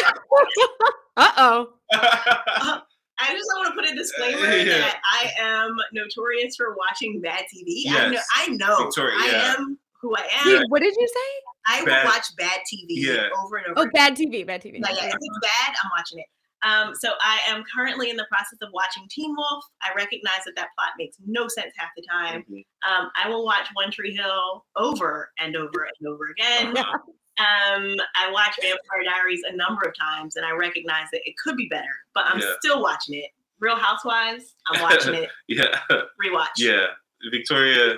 Uh 1.18 1.32
oh. 1.36 1.68
yeah. 1.92 2.78
I 3.22 3.34
just 3.34 3.50
want 3.54 3.68
to 3.68 3.74
put 3.82 3.90
a 3.90 3.94
disclaimer 3.94 4.46
Yeah. 4.56 4.78
that 4.78 5.00
I 5.04 5.30
am 5.38 5.76
notorious 5.92 6.56
for 6.56 6.74
watching 6.74 7.20
bad 7.20 7.44
TV. 7.54 7.82
I 7.90 8.06
know, 8.06 8.12
Yes. 8.12 8.26
I 8.34 8.48
know 8.48 8.76
Victoria, 8.84 9.16
I 9.18 9.28
yeah. 9.30 9.54
am 9.58 9.78
who 10.00 10.14
I 10.16 10.26
am. 10.44 10.48
Yeah. 10.48 10.62
What 10.68 10.82
did 10.82 10.94
you 10.96 11.08
say? 11.08 11.30
I 11.66 11.82
will 11.82 12.10
watch 12.10 12.26
bad 12.36 12.60
TV 12.72 12.86
Yeah. 12.88 13.28
over 13.44 13.56
and 13.56 13.66
over. 13.76 13.86
Oh, 13.88 13.90
bad 13.92 14.16
TV. 14.16 14.46
Bad 14.46 14.62
TV. 14.62 14.80
Like, 14.80 14.92
if 14.98 15.14
it's 15.14 15.38
bad, 15.42 15.74
I'm 15.82 15.90
watching 15.96 16.18
it. 16.20 16.26
Um, 16.62 16.94
so 16.94 17.12
I 17.22 17.40
am 17.48 17.64
currently 17.74 18.10
in 18.10 18.16
the 18.16 18.26
process 18.30 18.58
of 18.60 18.68
watching 18.72 19.04
Teen 19.10 19.34
Wolf. 19.34 19.64
I 19.82 19.94
recognize 19.96 20.44
that 20.44 20.52
that 20.56 20.68
plot 20.76 20.90
makes 20.98 21.16
no 21.26 21.48
sense 21.48 21.72
half 21.76 21.88
the 21.96 22.02
time. 22.10 22.44
Mhm. 22.50 22.64
Um, 22.86 23.10
I 23.16 23.28
will 23.30 23.44
watch 23.46 23.66
One 23.74 23.90
Tree 23.90 24.14
Hill 24.14 24.66
over 24.76 25.32
and 25.38 25.56
over 25.56 25.84
and 25.98 26.08
over 26.08 26.26
again. 26.30 26.76
Uh-huh. 26.76 26.98
Um, 27.38 27.96
I 28.16 28.30
watch 28.30 28.58
Vampire 28.60 29.04
Diaries 29.04 29.40
a 29.48 29.56
number 29.56 29.82
of 29.88 29.94
times, 29.98 30.36
and 30.36 30.44
I 30.44 30.50
recognize 30.50 31.06
that 31.12 31.22
it 31.24 31.34
could 31.42 31.56
be 31.56 31.66
better, 31.70 31.88
but 32.14 32.26
I'm 32.26 32.38
Yeah. 32.40 32.52
still 32.60 32.82
watching 32.82 33.14
it. 33.14 33.30
Real 33.60 33.76
Housewives, 33.76 34.54
I'm 34.68 34.82
watching 34.82 35.14
it. 35.24 35.30
Yeah, 35.48 35.80
Rewatch. 36.22 36.48
yeah. 36.58 36.86
Victoria. 37.30 37.96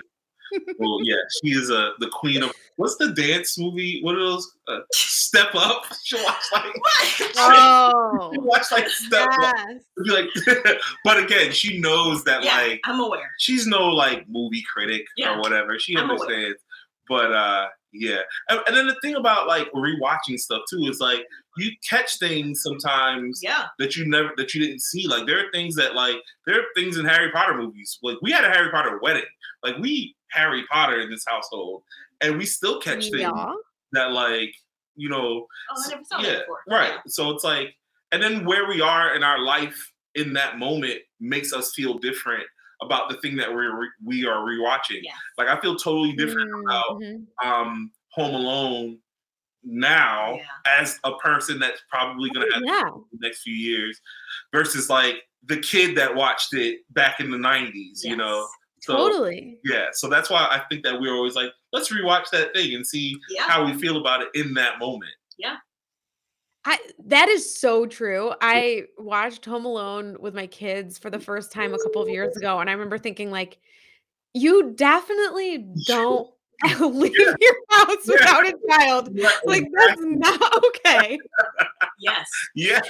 Well, 0.78 0.98
yeah, 1.02 1.16
she 1.42 1.52
is 1.52 1.70
uh, 1.70 1.90
the 1.98 2.08
queen 2.08 2.42
of 2.42 2.52
what's 2.76 2.96
the 2.96 3.12
dance 3.12 3.58
movie? 3.58 4.00
What 4.02 4.14
are 4.16 4.20
those? 4.20 4.50
Uh, 4.68 4.80
Step 4.92 5.54
Up. 5.54 5.84
She 6.04 6.16
watch 6.16 6.42
like 6.52 6.74
What? 6.74 7.32
Oh, 7.36 8.30
she 8.32 8.38
watch 8.40 8.70
like 8.72 8.88
Step 8.88 9.28
Up. 9.40 9.56
Be 10.04 10.10
like, 10.10 10.76
but 11.04 11.18
again, 11.22 11.52
she 11.52 11.78
knows 11.78 12.24
that 12.24 12.44
yeah, 12.44 12.56
like 12.56 12.80
I'm 12.84 13.00
aware. 13.00 13.30
she's 13.38 13.66
no 13.66 13.86
like 13.86 14.28
movie 14.28 14.64
critic 14.72 15.02
Yeah. 15.16 15.34
or 15.36 15.40
whatever. 15.40 15.78
She 15.78 15.96
I'm 15.96 16.10
aware. 16.10 16.20
understands. 16.20 16.60
But 17.08 17.32
uh 17.32 17.66
yeah. 17.94 18.20
And, 18.48 18.60
and 18.66 18.76
then 18.76 18.86
the 18.86 18.96
thing 19.02 19.16
about 19.16 19.46
like 19.46 19.70
rewatching 19.72 20.38
stuff 20.38 20.62
too 20.70 20.86
is 20.88 20.98
like 21.00 21.26
you 21.58 21.70
catch 21.88 22.18
things 22.18 22.62
sometimes 22.62 23.40
Yeah. 23.42 23.66
that 23.78 23.96
you 23.96 24.06
never 24.06 24.30
that 24.36 24.54
you 24.54 24.64
didn't 24.64 24.80
see. 24.82 25.06
Like 25.08 25.26
there 25.26 25.38
are 25.46 25.50
things 25.52 25.74
that 25.76 25.94
like 25.94 26.16
there 26.46 26.58
are 26.60 26.64
things 26.74 26.96
in 26.96 27.04
Harry 27.04 27.30
Potter 27.32 27.54
movies. 27.56 27.98
Like 28.02 28.16
we 28.22 28.30
had 28.32 28.44
a 28.44 28.48
Harry 28.48 28.70
Potter 28.70 28.98
wedding. 29.02 29.24
Like 29.62 29.76
we 29.78 30.14
Harry 30.32 30.64
Potter 30.70 31.00
in 31.00 31.10
this 31.10 31.24
household. 31.26 31.82
And 32.20 32.38
we 32.38 32.46
still 32.46 32.80
catch 32.80 33.10
things 33.10 33.32
that 33.92 34.12
like, 34.12 34.54
you 34.96 35.08
know, 35.08 35.46
Oh, 35.70 35.82
I 35.86 35.88
never 35.90 36.04
saw 36.04 36.20
yeah, 36.20 36.38
before. 36.40 36.62
right. 36.68 36.98
So 37.06 37.30
it's 37.30 37.44
like, 37.44 37.74
and 38.12 38.22
then 38.22 38.44
where 38.44 38.66
we 38.68 38.80
are 38.80 39.14
in 39.14 39.22
our 39.22 39.38
life 39.38 39.92
in 40.14 40.32
that 40.34 40.58
moment 40.58 40.98
makes 41.20 41.52
us 41.52 41.72
feel 41.74 41.98
different 41.98 42.44
about 42.82 43.08
the 43.08 43.16
thing 43.18 43.36
that 43.36 43.52
we're 43.52 43.78
re- 43.80 43.88
we 44.04 44.26
are 44.26 44.44
rewatching. 44.44 45.00
Yes. 45.02 45.14
Like 45.38 45.48
I 45.48 45.58
feel 45.60 45.76
totally 45.76 46.12
different 46.14 46.50
about 46.64 47.00
Mhm. 47.00 47.26
um 47.42 47.90
Home 48.10 48.34
Alone 48.34 48.98
now 49.64 50.34
Yeah. 50.34 50.42
as 50.66 50.98
a 51.04 51.16
person 51.18 51.58
that's 51.58 51.80
probably 51.88 52.28
gonna 52.30 52.52
have 52.52 52.62
Yeah. 52.64 52.90
the 53.12 53.18
next 53.20 53.42
few 53.42 53.54
years 53.54 54.00
versus 54.52 54.90
like 54.90 55.22
the 55.44 55.56
kid 55.58 55.96
that 55.96 56.14
watched 56.14 56.52
it 56.54 56.80
back 56.90 57.20
in 57.20 57.30
the 57.30 57.38
90s, 57.38 58.04
you 58.04 58.16
know. 58.16 58.46
Yes. 58.82 58.86
So 58.86 58.96
Totally. 58.96 59.58
yeah, 59.64 59.86
so 59.92 60.08
that's 60.08 60.28
why 60.30 60.40
I 60.50 60.62
think 60.68 60.84
that 60.84 61.00
we're 61.00 61.14
always 61.14 61.34
like, 61.34 61.50
let's 61.72 61.92
rewatch 61.92 62.30
that 62.32 62.52
thing 62.54 62.74
and 62.74 62.86
see 62.86 63.16
Yeah. 63.30 63.42
how 63.42 63.64
we 63.64 63.74
feel 63.74 63.96
about 63.96 64.22
it 64.22 64.28
in 64.34 64.54
that 64.54 64.78
moment. 64.78 65.12
Yeah. 65.38 65.56
I 66.64 66.78
that 67.06 67.28
is 67.28 67.58
so 67.60 67.86
true. 67.86 68.32
I 68.40 68.84
watched 68.98 69.44
Home 69.46 69.64
Alone 69.64 70.16
with 70.20 70.34
my 70.34 70.46
kids 70.46 70.96
for 70.98 71.10
the 71.10 71.18
first 71.18 71.50
time 71.52 71.74
a 71.74 71.78
couple 71.78 72.02
of 72.02 72.08
years 72.08 72.36
ago, 72.36 72.60
and 72.60 72.68
I 72.70 72.72
remember 72.72 72.98
thinking 72.98 73.30
like, 73.30 73.58
you 74.34 74.72
definitely 74.74 75.66
don't 75.86 76.30
leave 76.80 77.12
Yeah. 77.18 77.34
your 77.40 77.54
house 77.70 77.96
Yeah. 78.06 78.14
without 78.14 78.46
a 78.46 78.54
child. 78.70 79.18
Like 79.44 79.64
that's 79.76 80.00
not 80.02 80.64
okay. 80.66 81.18
Yes. 81.98 82.28
yeah, 82.54 82.80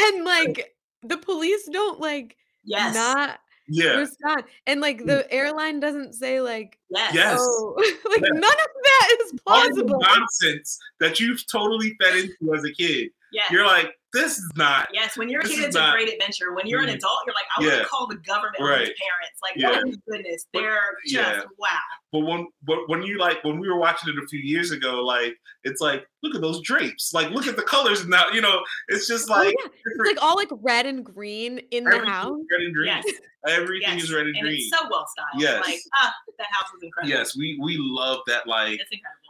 And 0.00 0.24
like 0.24 0.74
the 1.02 1.16
police 1.16 1.68
don't 1.72 2.00
like 2.00 2.36
Yes. 2.64 2.94
not 2.94 3.38
yeah. 3.68 3.96
respond, 3.96 4.44
and 4.66 4.80
like 4.80 5.02
mm. 5.02 5.06
the 5.06 5.32
airline 5.32 5.80
doesn't 5.80 6.14
say 6.14 6.40
like, 6.40 6.78
yes. 6.90 7.38
Oh, 7.40 7.74
yes. 7.78 7.96
oh, 8.04 8.10
like 8.10 8.22
Yeah. 8.22 8.28
none 8.32 8.42
of 8.42 8.68
that 8.84 9.16
is 9.20 9.32
all 9.46 9.60
plausible. 9.62 10.00
nonsense 10.00 10.78
that 11.00 11.20
you've 11.20 11.46
totally 11.50 11.96
fed 12.02 12.16
into 12.16 12.54
as 12.54 12.64
a 12.64 12.72
kid. 12.72 13.10
Yes. 13.32 13.50
You're 13.50 13.66
like, 13.66 13.94
this 14.14 14.38
is 14.38 14.50
not. 14.56 14.88
Yes, 14.94 15.18
when 15.18 15.28
you're 15.28 15.42
a 15.42 15.44
kid, 15.44 15.58
it's 15.64 15.74
not- 15.76 15.90
a 15.90 15.92
great 15.92 16.12
adventure. 16.14 16.54
When 16.54 16.66
you're 16.66 16.80
an 16.80 16.88
Mhm. 16.88 16.94
adult, 16.94 17.18
you're 17.26 17.34
like, 17.34 17.44
I 17.56 17.60
want 17.60 17.82
to 17.82 17.88
call 17.88 18.06
the 18.06 18.16
government 18.16 18.56
on 18.60 18.66
Right. 18.68 18.80
his 18.80 18.90
parents. 18.98 19.38
Like, 19.42 19.52
Yeah. 19.56 19.80
oh 19.84 19.86
my 19.86 19.94
goodness, 20.08 20.46
they're 20.54 20.96
just 21.06 21.14
yeah. 21.14 21.42
wow. 21.58 21.68
But 22.12 22.20
when, 22.20 22.46
but 22.62 22.88
when 22.88 23.02
you 23.02 23.18
like, 23.18 23.42
when 23.44 23.58
we 23.58 23.68
were 23.68 23.76
watching 23.78 24.08
it 24.16 24.22
a 24.22 24.26
few 24.28 24.38
years 24.40 24.70
ago, 24.70 25.02
like, 25.04 25.36
it's 25.64 25.80
like, 25.82 26.06
look 26.22 26.34
at 26.34 26.40
those 26.40 26.60
drapes. 26.62 27.12
Like, 27.12 27.30
look 27.30 27.46
at 27.46 27.56
the 27.56 27.62
colors 27.62 28.06
now. 28.06 28.28
You 28.30 28.40
know, 28.40 28.64
it's 28.88 29.06
just 29.08 29.28
Oh, 29.28 29.34
like 29.34 29.54
yeah. 29.58 29.68
It's 29.84 30.08
like 30.08 30.22
all 30.22 30.36
like 30.36 30.48
red 30.62 30.86
and 30.86 31.04
green 31.04 31.58
in 31.70 31.84
the 31.84 31.98
house. 32.06 32.38
red 32.50 32.60
and 32.62 32.74
green. 32.74 32.86
Yes. 32.86 33.04
Everything 33.46 33.98
Yes. 33.98 34.04
is 34.04 34.12
red 34.12 34.26
and, 34.26 34.36
and 34.36 34.44
green. 34.44 34.54
it's 34.56 34.70
so 34.70 34.88
well 34.90 35.06
styled. 35.08 35.42
Yes. 35.42 35.66
Like, 35.66 35.80
ah, 35.94 36.14
that 36.38 36.46
house 36.50 36.68
is 36.76 36.82
incredible. 36.82 37.10
yes, 37.14 37.36
we 37.36 37.58
we 37.60 37.76
love 37.78 38.20
that 38.26 38.46
like 38.46 38.80
It's 38.80 38.90
incredible. 38.90 39.20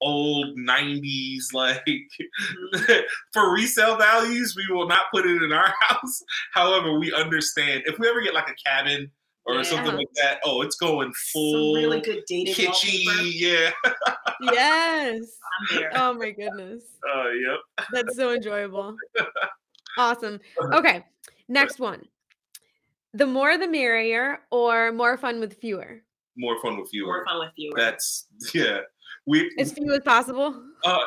Old 0.00 0.56
'90s 0.58 1.52
like. 1.52 1.84
Mhm. 2.74 3.02
for 3.32 3.52
resale 3.52 3.96
values, 3.96 4.54
we 4.56 4.66
will 4.74 4.86
not 4.88 5.02
put 5.12 5.26
it 5.26 5.42
in 5.42 5.52
our 5.52 5.72
house. 5.80 6.22
However, 6.52 6.98
we 6.98 7.12
understand 7.12 7.82
if 7.86 7.98
we 7.98 8.08
ever 8.08 8.20
get 8.22 8.34
like 8.34 8.48
a 8.48 8.54
cabin 8.68 9.10
or 9.44 9.56
Yeah. 9.56 9.62
something 9.62 9.94
like 9.94 10.12
that. 10.16 10.40
Oh, 10.44 10.62
it's 10.62 10.76
going 10.76 11.12
full 11.32 11.74
Some 11.74 11.82
really 11.82 12.00
good 12.00 12.22
dated 12.26 12.54
kitschy. 12.56 13.04
Yeah. 13.34 13.70
Yes. 14.40 15.20
Oh 15.94 16.14
my 16.14 16.30
goodness. 16.30 16.84
Uh, 17.06 17.28
yep. 17.30 17.58
That's 17.92 18.16
so 18.16 18.32
enjoyable. 18.32 18.96
Awesome. 19.98 20.40
Okay. 20.72 21.04
Next 21.48 21.78
one. 21.78 22.02
The 23.12 23.26
more 23.26 23.58
the 23.58 23.68
merrier 23.68 24.40
or 24.50 24.90
more 24.92 25.18
fun 25.18 25.38
with 25.40 25.54
fewer? 25.60 26.00
More 26.38 26.58
fun 26.62 26.78
with 26.80 26.88
fewer 26.88 27.08
More 27.08 27.24
fun 27.26 27.38
with 27.40 27.52
you. 27.56 27.72
That's 27.76 28.26
yeah. 28.54 28.80
We 29.26 29.50
As 29.58 29.72
few 29.72 29.92
as 29.92 30.00
possible. 30.04 30.54
uh 30.84 30.98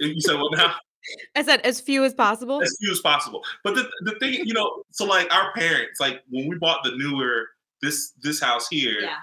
you 0.00 0.20
said 0.20 0.36
what 0.38 0.56
now? 0.56 0.74
I 1.36 1.42
said 1.42 1.60
as 1.62 1.80
few 1.80 2.04
as 2.04 2.14
possible. 2.14 2.62
As 2.62 2.76
few 2.80 2.90
as 2.92 3.00
possible. 3.00 3.42
But 3.64 3.74
the 3.74 3.88
the 4.02 4.12
thing, 4.20 4.34
you 4.44 4.54
know, 4.54 4.82
so 4.90 5.04
like 5.04 5.32
our 5.34 5.52
parents, 5.52 6.00
like 6.00 6.22
when 6.30 6.48
we 6.48 6.56
bought 6.58 6.82
the 6.84 6.92
newer 6.96 7.48
this 7.82 8.12
this 8.22 8.40
house 8.40 8.68
here, 8.68 9.00
yeah. 9.00 9.16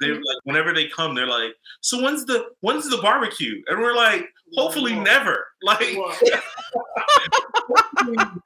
they 0.00 0.08
Mhm. 0.08 0.16
like 0.24 0.38
whenever 0.44 0.72
they 0.72 0.86
come, 0.88 1.14
they're 1.14 1.26
like, 1.26 1.54
so 1.80 2.00
when's 2.02 2.24
the 2.24 2.46
when's 2.60 2.88
the 2.88 2.98
barbecue? 2.98 3.62
And 3.68 3.80
we're 3.80 3.94
like, 3.96 4.28
hopefully 4.56 4.94
Whoa. 4.94 5.02
never. 5.02 5.46
Like 5.64 5.96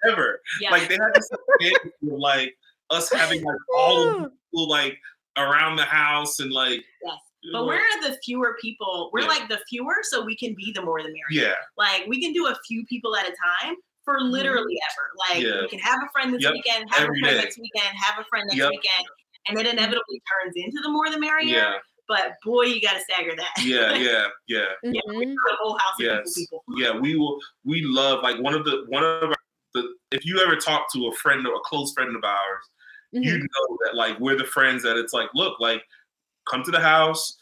never. 0.05 0.41
Yeah. 0.61 0.71
Like 0.71 0.89
they 0.89 0.95
had 0.95 1.13
this 1.15 1.29
of 1.33 1.39
like 2.03 2.55
us 2.91 3.11
having 3.13 3.43
like 3.43 3.57
all 3.77 4.09
of 4.09 4.15
the 4.23 4.31
people 4.31 4.69
like 4.69 4.97
around 5.37 5.77
the 5.77 5.85
house 5.85 6.39
and 6.41 6.53
like 6.53 6.83
Yes. 7.05 7.19
But 7.53 7.67
we're 7.67 7.81
the 8.03 8.17
fewer 8.25 8.57
people. 8.61 9.11
We're 9.13 9.21
Yeah. 9.23 9.27
like 9.29 9.49
the 9.49 9.61
fewer, 9.69 9.97
so 10.03 10.23
we 10.25 10.37
can 10.37 10.55
be 10.55 10.73
the 10.75 10.83
more 10.83 11.03
the 11.03 11.09
merrier. 11.09 11.49
yeah, 11.49 11.55
Like 11.77 12.07
we 12.07 12.21
can 12.21 12.33
do 12.33 12.47
a 12.47 12.57
few 12.67 12.85
people 12.87 13.15
at 13.17 13.25
a 13.27 13.35
time 13.63 13.77
for 14.05 14.21
literally 14.21 14.79
ever. 14.91 15.11
Like 15.29 15.45
Yeah. 15.45 15.61
we 15.63 15.69
can 15.69 15.79
have 15.81 15.99
a 16.05 16.09
friend 16.13 16.33
this 16.33 16.43
Yep. 16.43 16.53
weekend, 16.53 16.91
have 16.91 17.03
Every 17.05 17.19
a 17.19 17.23
friend 17.23 17.37
day. 17.39 17.43
next 17.45 17.59
weekend, 17.59 17.97
have 17.97 18.19
a 18.19 18.25
friend 18.29 18.47
next 18.47 18.59
Yep. 18.59 18.71
weekend, 18.71 19.07
and 19.49 19.59
it 19.59 19.67
inevitably 19.67 20.23
turns 20.31 20.55
into 20.57 20.81
the 20.83 20.89
more 20.89 21.11
the 21.11 21.19
merrier. 21.19 21.57
yeah, 21.57 21.79
But 22.09 22.33
boy, 22.43 22.63
you 22.63 22.81
got 22.81 22.95
to 22.95 23.01
stagger 23.01 23.37
that. 23.37 23.53
yeah, 23.63 23.95
yeah, 23.95 24.29
yeah. 24.47 24.67
Yeah, 24.83 25.01
Mhm. 25.07 25.35
the 25.35 25.57
whole 25.61 25.77
house 25.77 25.95
of 26.01 26.01
Yes. 26.07 26.35
people. 26.35 26.65
people. 26.67 26.81
Yeah, 26.83 26.99
we 26.99 27.17
will. 27.17 27.39
We 27.65 27.83
love 27.83 28.23
like 28.23 28.39
one 28.41 28.55
of 28.55 28.65
the 28.65 28.85
one 28.89 29.05
of 29.05 29.25
our, 29.31 29.35
the. 29.75 29.95
If 30.11 30.25
you 30.25 30.41
ever 30.41 30.57
talk 30.57 30.91
to 30.95 31.09
a 31.09 31.13
friend 31.17 31.47
or 31.47 31.55
a 31.57 31.61
close 31.61 31.93
friend 31.93 32.17
of 32.17 32.25
ours, 32.25 32.65
you 33.13 33.35
Mhm. 33.35 33.41
know 33.41 33.79
that 33.85 33.95
like 33.95 34.19
we're 34.21 34.37
the 34.39 34.45
friends 34.45 34.83
that 34.85 34.97
it's 34.97 35.13
like, 35.13 35.29
look, 35.35 35.61
like 35.61 35.85
come 36.51 36.63
to 36.65 36.71
the 36.71 36.81
house, 36.81 37.37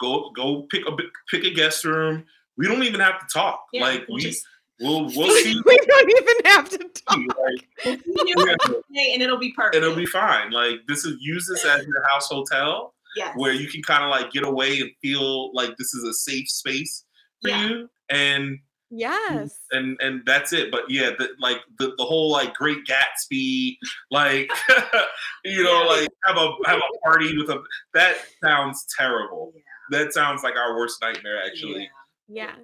go 0.00 0.30
go 0.36 0.62
pick 0.70 0.82
a 0.86 0.92
pick 1.30 1.44
a 1.44 1.50
guest 1.50 1.84
room. 1.84 2.24
We 2.56 2.66
don't 2.68 2.82
even 2.84 3.00
have 3.00 3.18
to 3.20 3.26
talk. 3.32 3.66
Yeah, 3.72 3.82
like 3.82 4.06
we 4.08 4.20
just 4.20 4.44
we'll 4.80 5.04
we'll 5.16 5.30
see. 5.42 5.60
we 5.64 5.76
don't 5.76 6.10
even 6.10 6.52
have 6.52 6.68
to 6.70 6.78
talk. 7.08 7.18
Like, 7.18 7.68
we'll 7.84 7.96
see 7.96 8.32
you 8.36 8.46
have- 8.46 8.58
today 8.88 9.10
and 9.14 9.22
it'll 9.22 9.38
be 9.38 9.52
perfect. 9.52 9.76
it'll 9.76 9.96
be 9.96 10.06
fine. 10.06 10.50
Like 10.50 10.80
this 10.88 11.04
is 11.04 11.16
use 11.20 11.46
this 11.48 11.64
as 11.64 11.86
your 11.86 12.02
house 12.08 12.28
hotel 12.28 12.94
yes. 13.16 13.32
where 13.36 13.52
you 13.52 13.68
can 13.68 13.82
kind 13.82 14.04
of 14.04 14.10
like 14.10 14.32
get 14.32 14.44
away 14.44 14.80
and 14.80 14.90
feel 15.02 15.52
like 15.54 15.76
this 15.76 15.94
is 15.94 16.04
a 16.04 16.12
safe 16.12 16.48
space 16.48 17.04
for 17.42 17.48
Yeah. 17.50 17.66
you. 17.68 17.90
And 18.08 18.58
Yes. 18.96 19.58
and 19.72 19.96
and 20.00 20.22
that's 20.24 20.52
it. 20.52 20.70
But 20.70 20.88
yeah, 20.88 21.10
the, 21.18 21.30
like 21.40 21.58
the, 21.78 21.94
the 21.98 22.04
whole 22.04 22.30
like 22.30 22.54
Great 22.54 22.78
Gatsby, 22.86 23.76
like 24.10 24.50
you 25.44 25.64
know, 25.64 25.84
like 25.88 26.08
have 26.26 26.36
a 26.36 26.52
have 26.66 26.78
a 26.78 26.98
party 27.04 27.36
with 27.36 27.50
a 27.50 27.60
that 27.92 28.16
sounds 28.42 28.86
terrible. 28.96 29.52
Yeah. 29.54 29.62
That 29.90 30.12
sounds 30.12 30.42
like 30.42 30.54
our 30.56 30.76
worst 30.76 31.02
nightmare, 31.02 31.40
actually. 31.44 31.90
Yeah. 32.28 32.54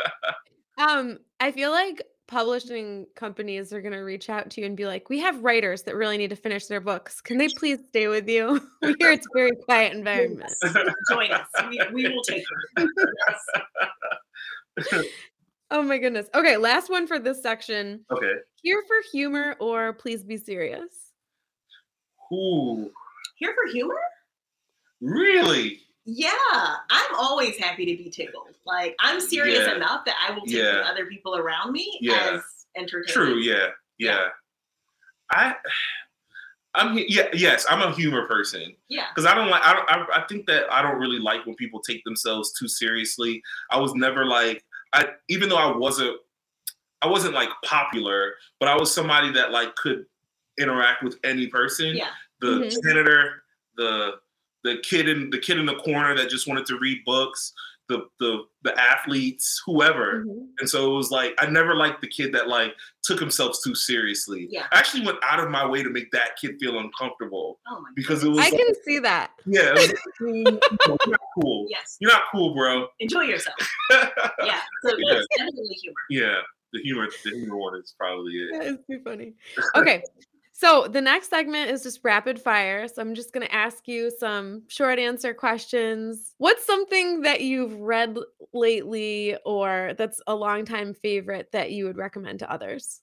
um, 0.78 1.18
I 1.40 1.50
feel 1.52 1.70
like 1.70 2.02
publishing 2.28 3.06
companies 3.16 3.72
are 3.72 3.80
going 3.80 3.92
to 3.92 3.98
reach 3.98 4.30
out 4.30 4.50
to 4.50 4.60
you 4.60 4.66
and 4.66 4.76
be 4.76 4.86
like, 4.86 5.08
"We 5.08 5.20
have 5.20 5.42
writers 5.42 5.82
that 5.84 5.96
really 5.96 6.18
need 6.18 6.30
to 6.30 6.36
finish 6.36 6.66
their 6.66 6.80
books. 6.80 7.20
Can 7.20 7.38
they 7.38 7.48
please 7.56 7.78
stay 7.88 8.08
with 8.08 8.28
you? 8.28 8.60
we 8.82 8.94
hear 8.98 9.10
it's 9.12 9.26
a 9.26 9.30
very 9.34 9.52
quiet 9.64 9.94
environment." 9.94 10.52
Join 11.10 11.32
us. 11.32 11.46
We, 11.68 11.80
we 11.92 12.08
will 12.08 12.22
take 12.22 12.44
them. 12.76 12.88
Oh 15.72 15.82
my 15.82 15.96
goodness. 15.96 16.28
Okay, 16.34 16.58
last 16.58 16.90
one 16.90 17.06
for 17.06 17.18
this 17.18 17.42
section. 17.42 18.04
Okay. 18.10 18.32
Here 18.62 18.82
for 18.86 18.96
humor 19.10 19.56
or 19.58 19.94
please 19.94 20.22
be 20.22 20.36
serious? 20.36 21.12
Ooh, 22.32 22.90
Here 23.36 23.54
for 23.54 23.72
humor? 23.72 23.98
really? 25.00 25.80
Yeah, 26.04 26.30
I'm 26.90 27.14
always 27.16 27.56
happy 27.56 27.86
to 27.86 28.02
be 28.02 28.10
tickled. 28.10 28.48
Like 28.66 28.94
I'm 29.00 29.18
serious 29.20 29.66
Yeah. 29.66 29.76
enough 29.76 30.04
that 30.04 30.14
I 30.20 30.32
will 30.32 30.44
take 30.44 30.56
Yeah. 30.56 30.84
other 30.86 31.06
people 31.06 31.36
around 31.36 31.72
me 31.72 31.98
Yeah. 32.02 32.34
as 32.34 32.42
entertainment. 32.76 33.08
True. 33.08 33.38
Yeah. 33.38 33.68
Yeah. 33.98 34.28
I 35.30 35.54
I'm 36.74 36.96
hu- 36.96 37.04
yeah 37.08 37.28
yes 37.32 37.66
I'm 37.68 37.80
a 37.82 37.92
humor 37.94 38.26
person 38.26 38.74
Yeah. 38.88 39.06
because 39.14 39.24
I 39.26 39.34
don't 39.34 39.48
like 39.48 39.62
I 39.64 39.72
don't 39.74 39.88
I, 39.88 40.22
I 40.22 40.26
think 40.26 40.46
that 40.46 40.70
I 40.72 40.82
don't 40.82 40.98
really 40.98 41.18
like 41.18 41.46
when 41.46 41.54
people 41.56 41.80
take 41.80 42.04
themselves 42.04 42.52
too 42.58 42.68
seriously. 42.68 43.42
I 43.70 43.78
was 43.78 43.94
never 43.94 44.24
like 44.26 44.64
I 44.92 45.06
even 45.28 45.48
though 45.48 45.56
I 45.56 45.74
wasn't 45.76 46.16
I 47.00 47.06
wasn't 47.06 47.34
like 47.34 47.48
popular, 47.64 48.34
but 48.60 48.68
I 48.68 48.76
was 48.76 48.92
somebody 48.94 49.32
that 49.32 49.50
like 49.50 49.74
could 49.76 50.06
interact 50.60 51.02
with 51.02 51.18
any 51.24 51.46
person. 51.48 51.96
Yeah. 51.96 52.10
The 52.40 52.46
Mhm. 52.46 52.82
janitor, 52.84 53.44
the 53.76 54.20
the 54.64 54.78
kid 54.78 55.08
in 55.08 55.30
the 55.30 55.38
kid 55.38 55.58
in 55.58 55.66
the 55.66 55.74
corner 55.76 56.14
that 56.16 56.28
just 56.30 56.46
wanted 56.46 56.66
to 56.66 56.78
read 56.78 57.04
books, 57.04 57.52
the 57.88 58.06
the 58.20 58.38
the 58.62 58.78
athletes, 58.80 59.60
whoever. 59.66 60.24
Mhm. 60.24 60.46
And 60.60 60.68
so 60.70 60.92
it 60.92 60.96
was 60.96 61.10
like 61.10 61.34
I 61.38 61.46
never 61.50 61.74
liked 61.74 62.00
the 62.00 62.08
kid 62.08 62.32
that 62.34 62.48
like 62.48 62.74
took 63.02 63.18
himself 63.18 63.56
too 63.62 63.74
seriously. 63.74 64.46
Yeah. 64.50 64.66
I 64.72 64.78
actually 64.78 65.04
went 65.04 65.18
out 65.22 65.40
of 65.40 65.50
my 65.50 65.66
way 65.66 65.82
to 65.82 65.90
make 65.90 66.10
that 66.12 66.36
kid 66.40 66.56
feel 66.60 66.78
uncomfortable 66.78 67.58
Oh 67.68 67.80
my 67.80 67.88
because 67.96 68.22
it 68.24 68.28
was 68.28 68.38
I 68.38 68.42
like, 68.50 68.52
can 68.52 68.74
see 68.84 68.98
that. 69.00 69.32
yeah, 69.46 69.72
was 69.72 69.92
"Mm, 70.20 70.44
you're 70.86 71.08
not 71.08 71.20
cool. 71.40 71.66
Yes. 71.68 71.96
You're 72.00 72.12
not 72.12 72.22
cool, 72.30 72.54
bro. 72.54 72.86
Enjoy 73.00 73.22
yourself. 73.22 73.56
Yeah. 73.90 74.60
So 74.84 74.96
Yeah. 74.96 75.16
it's 75.18 75.26
definitely 75.36 75.76
humor. 75.82 75.96
yeah, 76.08 76.34
the 76.72 76.80
humor, 76.82 77.08
the 77.24 77.30
humor 77.30 77.56
one 77.56 77.76
is 77.78 77.94
probably 77.98 78.32
it. 78.34 78.52
That 78.58 78.66
is 78.66 78.78
too 78.90 79.00
funny. 79.04 79.34
Okay. 79.76 80.02
So 80.62 80.86
the 80.86 81.00
next 81.00 81.28
segment 81.28 81.72
is 81.72 81.82
just 81.82 81.98
rapid 82.04 82.40
fire. 82.40 82.86
So 82.86 83.02
I'm 83.02 83.16
just 83.16 83.32
going 83.32 83.44
to 83.44 83.52
ask 83.52 83.88
you 83.88 84.12
some 84.16 84.62
short 84.68 85.00
answer 85.00 85.34
questions. 85.34 86.36
What's 86.38 86.64
something 86.64 87.22
that 87.22 87.40
you've 87.40 87.74
read 87.80 88.16
lately 88.52 89.36
or 89.44 89.94
that's 89.98 90.20
a 90.28 90.36
longtime 90.36 90.94
favorite 90.94 91.50
that 91.50 91.72
you 91.72 91.84
would 91.86 91.96
recommend 91.96 92.38
to 92.38 92.48
others? 92.52 93.00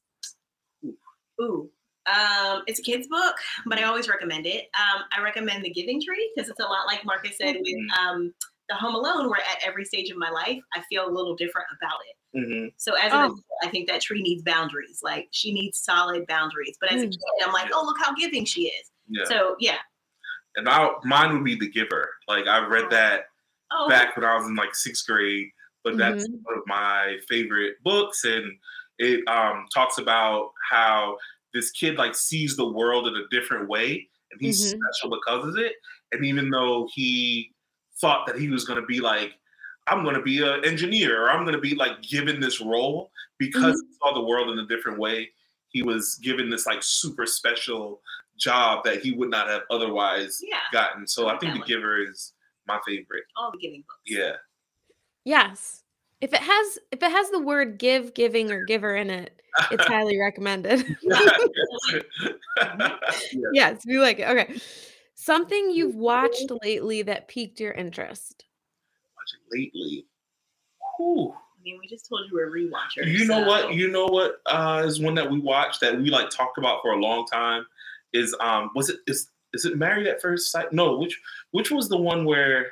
Ooh. 1.41 1.70
Um, 2.05 2.64
it's 2.66 2.80
a 2.80 2.82
kid's 2.82 3.10
book, 3.10 3.36
but 3.66 3.78
I 3.78 3.84
always 3.84 4.07
recommend 4.07 4.45
it. 4.45 4.70
Um, 4.80 5.03
I 5.14 5.22
recommend 5.22 5.66
The 5.66 5.70
Giving 5.70 6.01
Tree 6.01 6.32
because 6.34 6.49
it's 6.49 6.62
a 6.62 6.64
lot 6.64 6.88
like 6.88 7.03
Marcus 7.03 7.36
said 7.38 7.57
with 7.57 7.76
Mhm. 7.76 7.97
um, 7.97 8.34
The 8.70 8.76
Home 8.76 8.95
Alone, 8.95 9.30
where 9.30 9.41
at 9.41 9.57
every 9.66 9.84
stage 9.84 10.10
of 10.10 10.16
my 10.16 10.30
life, 10.30 10.62
I 10.76 10.82
feel 10.84 11.05
a 11.05 11.12
little 11.12 11.36
different 11.36 11.68
about 11.78 11.99
it. 12.10 12.16
Hmm 12.36 12.67
So 12.77 12.93
as 12.95 13.11
Oh. 13.11 13.17
an 13.17 13.25
adult, 13.25 13.41
I 13.63 13.67
think 13.69 13.88
that 13.89 14.01
tree 14.01 14.21
needs 14.21 14.43
boundaries. 14.43 14.99
Like 15.03 15.27
she 15.32 15.51
needs 15.53 15.80
solid 15.80 16.25
boundaries. 16.27 16.77
But 16.80 16.91
as 16.91 17.01
a 17.03 17.07
Mm. 17.07 17.11
kid, 17.11 17.45
I'm 17.45 17.53
like, 17.53 17.71
oh, 17.73 17.84
look 17.86 17.97
how 17.99 18.13
giving 18.13 18.45
she 18.45 18.67
is. 18.67 18.91
Yeah, 19.09 19.23
So 19.25 19.55
yeah. 19.59 19.77
and 20.55 20.67
I, 20.69 20.89
mine 21.03 21.34
would 21.34 21.43
be 21.43 21.55
The 21.55 21.69
Giver. 21.69 22.09
Like 22.27 22.47
I 22.47 22.65
read 22.65 22.89
that 22.91 23.25
Oh, 23.71 23.88
back 23.88 24.15
when 24.15 24.25
I 24.25 24.36
was 24.36 24.47
in 24.47 24.55
like 24.55 24.73
sixth 24.73 25.05
grade, 25.05 25.47
but 25.84 25.97
that's 25.97 26.27
one 26.43 26.57
of 26.57 26.63
my 26.65 27.17
favorite 27.27 27.75
books, 27.84 28.23
and 28.25 28.51
it 28.97 29.27
um, 29.27 29.65
talks 29.73 29.97
about 29.99 30.51
how 30.69 31.17
this 31.53 31.69
kid 31.71 31.97
like 31.97 32.15
sees 32.15 32.55
the 32.57 32.67
world 32.67 33.07
in 33.07 33.15
a 33.15 33.27
different 33.30 33.69
way, 33.69 34.09
and 34.32 34.41
he's 34.41 34.73
Mhm. 34.73 34.80
special 34.80 35.15
because 35.17 35.47
of 35.47 35.57
it. 35.57 35.73
And 36.11 36.25
even 36.25 36.49
though 36.49 36.88
he 36.93 37.53
thought 38.01 38.25
that 38.25 38.39
he 38.39 38.49
was 38.49 38.65
going 38.65 38.80
to 38.82 38.86
be 38.88 38.99
like, 38.99 39.34
I'm 39.89 40.03
going 40.03 40.15
to 40.15 40.21
be 40.21 40.41
an 40.41 40.63
engineer, 40.65 41.23
or 41.23 41.31
I'm 41.31 41.43
going 41.43 41.55
to 41.55 41.61
be 41.61 41.75
like 41.75 42.01
given 42.01 42.39
this 42.39 42.61
role 42.61 43.11
because 43.37 43.75
mm-hmm. 43.75 43.87
he 43.89 43.97
saw 44.01 44.13
the 44.13 44.23
world 44.23 44.49
in 44.51 44.59
a 44.59 44.67
different 44.67 44.99
way, 44.99 45.29
he 45.69 45.81
was 45.83 46.19
given 46.21 46.49
this 46.49 46.65
like 46.65 46.83
super 46.83 47.25
special 47.25 48.01
job 48.37 48.83
that 48.85 49.01
he 49.01 49.11
would 49.11 49.29
not 49.29 49.47
have 49.47 49.63
otherwise 49.69 50.41
yeah. 50.43 50.57
gotten. 50.71 51.07
So 51.07 51.27
I 51.27 51.33
like 51.33 51.41
think 51.41 51.53
The 51.53 51.59
one. 51.59 51.67
Giver 51.67 52.03
is 52.03 52.33
my 52.67 52.79
favorite. 52.85 53.23
All 53.35 53.51
the 53.51 53.57
giving 53.57 53.81
books. 53.81 54.01
Yeah. 54.05 54.33
Yes. 55.25 55.83
If 56.21 56.33
it 56.33 56.41
has 56.41 56.79
if 56.91 57.01
it 57.01 57.11
has 57.11 57.29
the 57.29 57.39
word 57.39 57.77
give, 57.77 58.13
giving 58.13 58.51
or 58.51 58.65
giver 58.65 58.95
in 58.95 59.09
it, 59.09 59.41
it's 59.71 59.85
highly 59.87 60.19
recommended. 60.19 60.85
yeah. 61.01 62.95
yes, 63.53 63.85
we 63.85 63.99
like 63.99 64.19
it. 64.19 64.27
Okay. 64.27 64.59
Something 65.15 65.71
you've 65.71 65.95
watched 65.95 66.51
lately 66.63 67.01
that 67.03 67.27
piqued 67.27 67.59
your 67.59 67.71
interest. 67.71 68.45
Watching 69.32 69.45
lately. 69.73 70.05
Whew. 70.97 71.34
I 71.34 71.61
mean, 71.63 71.77
we 71.80 71.88
just 71.88 72.07
told 72.07 72.21
you 72.30 72.36
we're 72.38 72.49
rewatchers. 72.51 73.07
You 73.07 73.25
know 73.25 73.41
so- 73.43 73.47
what? 73.47 73.73
You 73.73 73.89
know 73.91 74.05
what 74.05 74.41
uh, 74.45 74.84
is 74.86 74.99
one 75.01 75.15
that 75.15 75.30
we 75.30 75.39
watched 75.39 75.82
that 75.82 75.97
we 75.99 76.09
like 76.09 76.30
talked 76.30 76.57
about 76.57 76.82
for 76.82 76.91
a 76.91 76.97
long 76.99 77.25
time 77.25 77.65
is 78.13 78.36
um 78.39 78.71
was 78.75 78.89
it 78.89 78.97
is 79.07 79.30
is 79.53 79.65
it 79.65 79.77
Married 79.77 80.07
at 80.07 80.21
First 80.21 80.51
Sight? 80.51 80.71
No, 80.71 80.97
which 80.97 81.19
which 81.51 81.69
was 81.71 81.89
the 81.89 81.97
one 81.97 82.25
where 82.25 82.71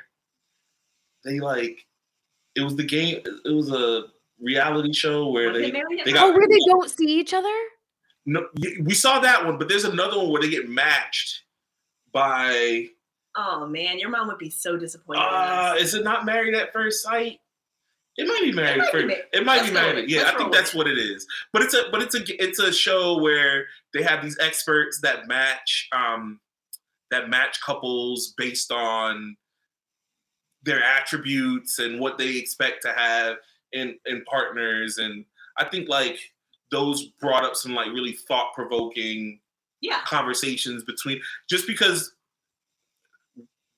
they 1.24 1.38
like 1.40 1.84
it 2.54 2.62
was 2.62 2.76
the 2.76 2.84
game 2.84 3.20
it 3.44 3.50
was 3.54 3.70
a 3.70 4.04
reality 4.40 4.92
show 4.92 5.28
where 5.30 5.50
Was 5.52 5.60
they 5.60 5.68
it 5.68 5.84
they 6.04 6.12
got- 6.12 6.28
Oh, 6.28 6.32
where 6.32 6.48
they 6.48 6.58
don't 6.68 6.90
see 6.90 7.18
each 7.20 7.34
other? 7.34 7.52
no 8.26 8.46
we 8.82 8.94
saw 8.94 9.18
that 9.20 9.44
one, 9.44 9.58
but 9.58 9.68
there's 9.68 9.84
another 9.84 10.16
one 10.18 10.30
where 10.30 10.40
they 10.42 10.48
get 10.50 10.68
matched 10.68 11.42
by 12.12 12.86
Oh 13.36 13.66
man, 13.66 13.98
your 13.98 14.10
mom 14.10 14.28
would 14.28 14.38
be 14.38 14.50
so 14.50 14.76
disappointed. 14.76 15.20
in 15.20 15.26
Uh, 15.28 15.74
is 15.78 15.94
it 15.94 16.04
not 16.04 16.24
married 16.24 16.54
at 16.54 16.72
first 16.72 17.02
sight? 17.02 17.38
It 18.16 18.26
might 18.26 18.40
be 18.42 18.52
married 18.52 18.78
might 18.78 18.86
at 18.88 18.92
be 18.92 19.08
first. 19.08 19.20
It 19.32 19.46
might 19.46 19.64
be 19.64 19.70
married. 19.72 20.04
it. 20.04 20.10
Yeah, 20.10 20.22
Let's 20.22 20.34
I 20.34 20.38
think 20.38 20.52
that's 20.52 20.74
what 20.74 20.88
it 20.88 20.98
is. 20.98 21.26
But 21.52 21.62
it's 21.62 21.74
a 21.74 21.84
but 21.92 22.02
it's 22.02 22.14
a 22.16 22.42
it's 22.42 22.58
a 22.58 22.72
show 22.72 23.18
where 23.20 23.66
they 23.94 24.02
have 24.02 24.22
these 24.22 24.36
experts 24.40 25.00
that 25.02 25.28
match 25.28 25.88
um 25.92 26.40
that 27.10 27.30
match 27.30 27.60
couples 27.64 28.34
based 28.36 28.72
on 28.72 29.36
their 30.64 30.82
attributes 30.82 31.78
and 31.78 32.00
what 32.00 32.18
they 32.18 32.36
expect 32.36 32.82
to 32.82 32.92
have 32.92 33.36
in 33.72 33.96
in 34.06 34.24
partners 34.24 34.98
and 34.98 35.24
I 35.56 35.64
think 35.66 35.88
like 35.88 36.18
those 36.70 37.06
brought 37.20 37.44
up 37.44 37.56
some 37.56 37.74
like 37.74 37.88
really 37.88 38.12
thought 38.12 38.52
provoking 38.54 39.40
yeah, 39.80 40.00
conversations 40.04 40.84
between 40.84 41.20
just 41.48 41.66
because 41.66 42.14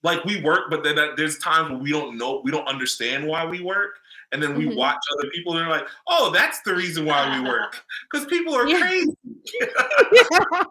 like 0.02 0.24
we 0.24 0.40
work 0.42 0.70
but 0.70 0.82
then 0.82 0.96
that- 0.96 1.16
there's 1.16 1.38
times 1.38 1.70
when 1.70 1.80
we 1.80 1.90
don't 1.92 2.16
know 2.16 2.40
we 2.44 2.50
don't 2.50 2.66
understand 2.68 3.26
why 3.26 3.44
we 3.44 3.60
work 3.60 3.98
and 4.32 4.42
then 4.42 4.54
we 4.56 4.66
Mhm. 4.66 4.76
watch 4.76 4.98
other 5.18 5.28
people 5.30 5.52
and 5.56 5.60
they're 5.62 5.68
like 5.68 5.86
oh 6.08 6.30
that's 6.30 6.60
the 6.62 6.74
reason 6.74 7.04
why 7.04 7.38
we 7.38 7.46
work 7.48 7.82
because 8.10 8.26
people 8.26 8.54
are 8.54 8.66
Yeah. 8.68 8.80
crazy 8.80 9.16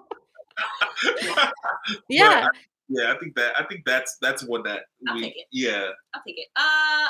yeah. 2.09 2.47
yeah 2.89 3.13
i 3.13 3.17
think 3.17 3.35
that 3.35 3.53
i 3.59 3.63
think 3.63 3.85
that's 3.85 4.17
that's 4.21 4.43
one 4.43 4.63
that 4.63 4.83
I'll 5.07 5.15
we 5.15 5.21
take 5.23 5.37
it. 5.37 5.45
yeah 5.51 5.89
I'll 6.13 6.21
take 6.25 6.37
it. 6.37 6.47
Uh, 6.55 7.07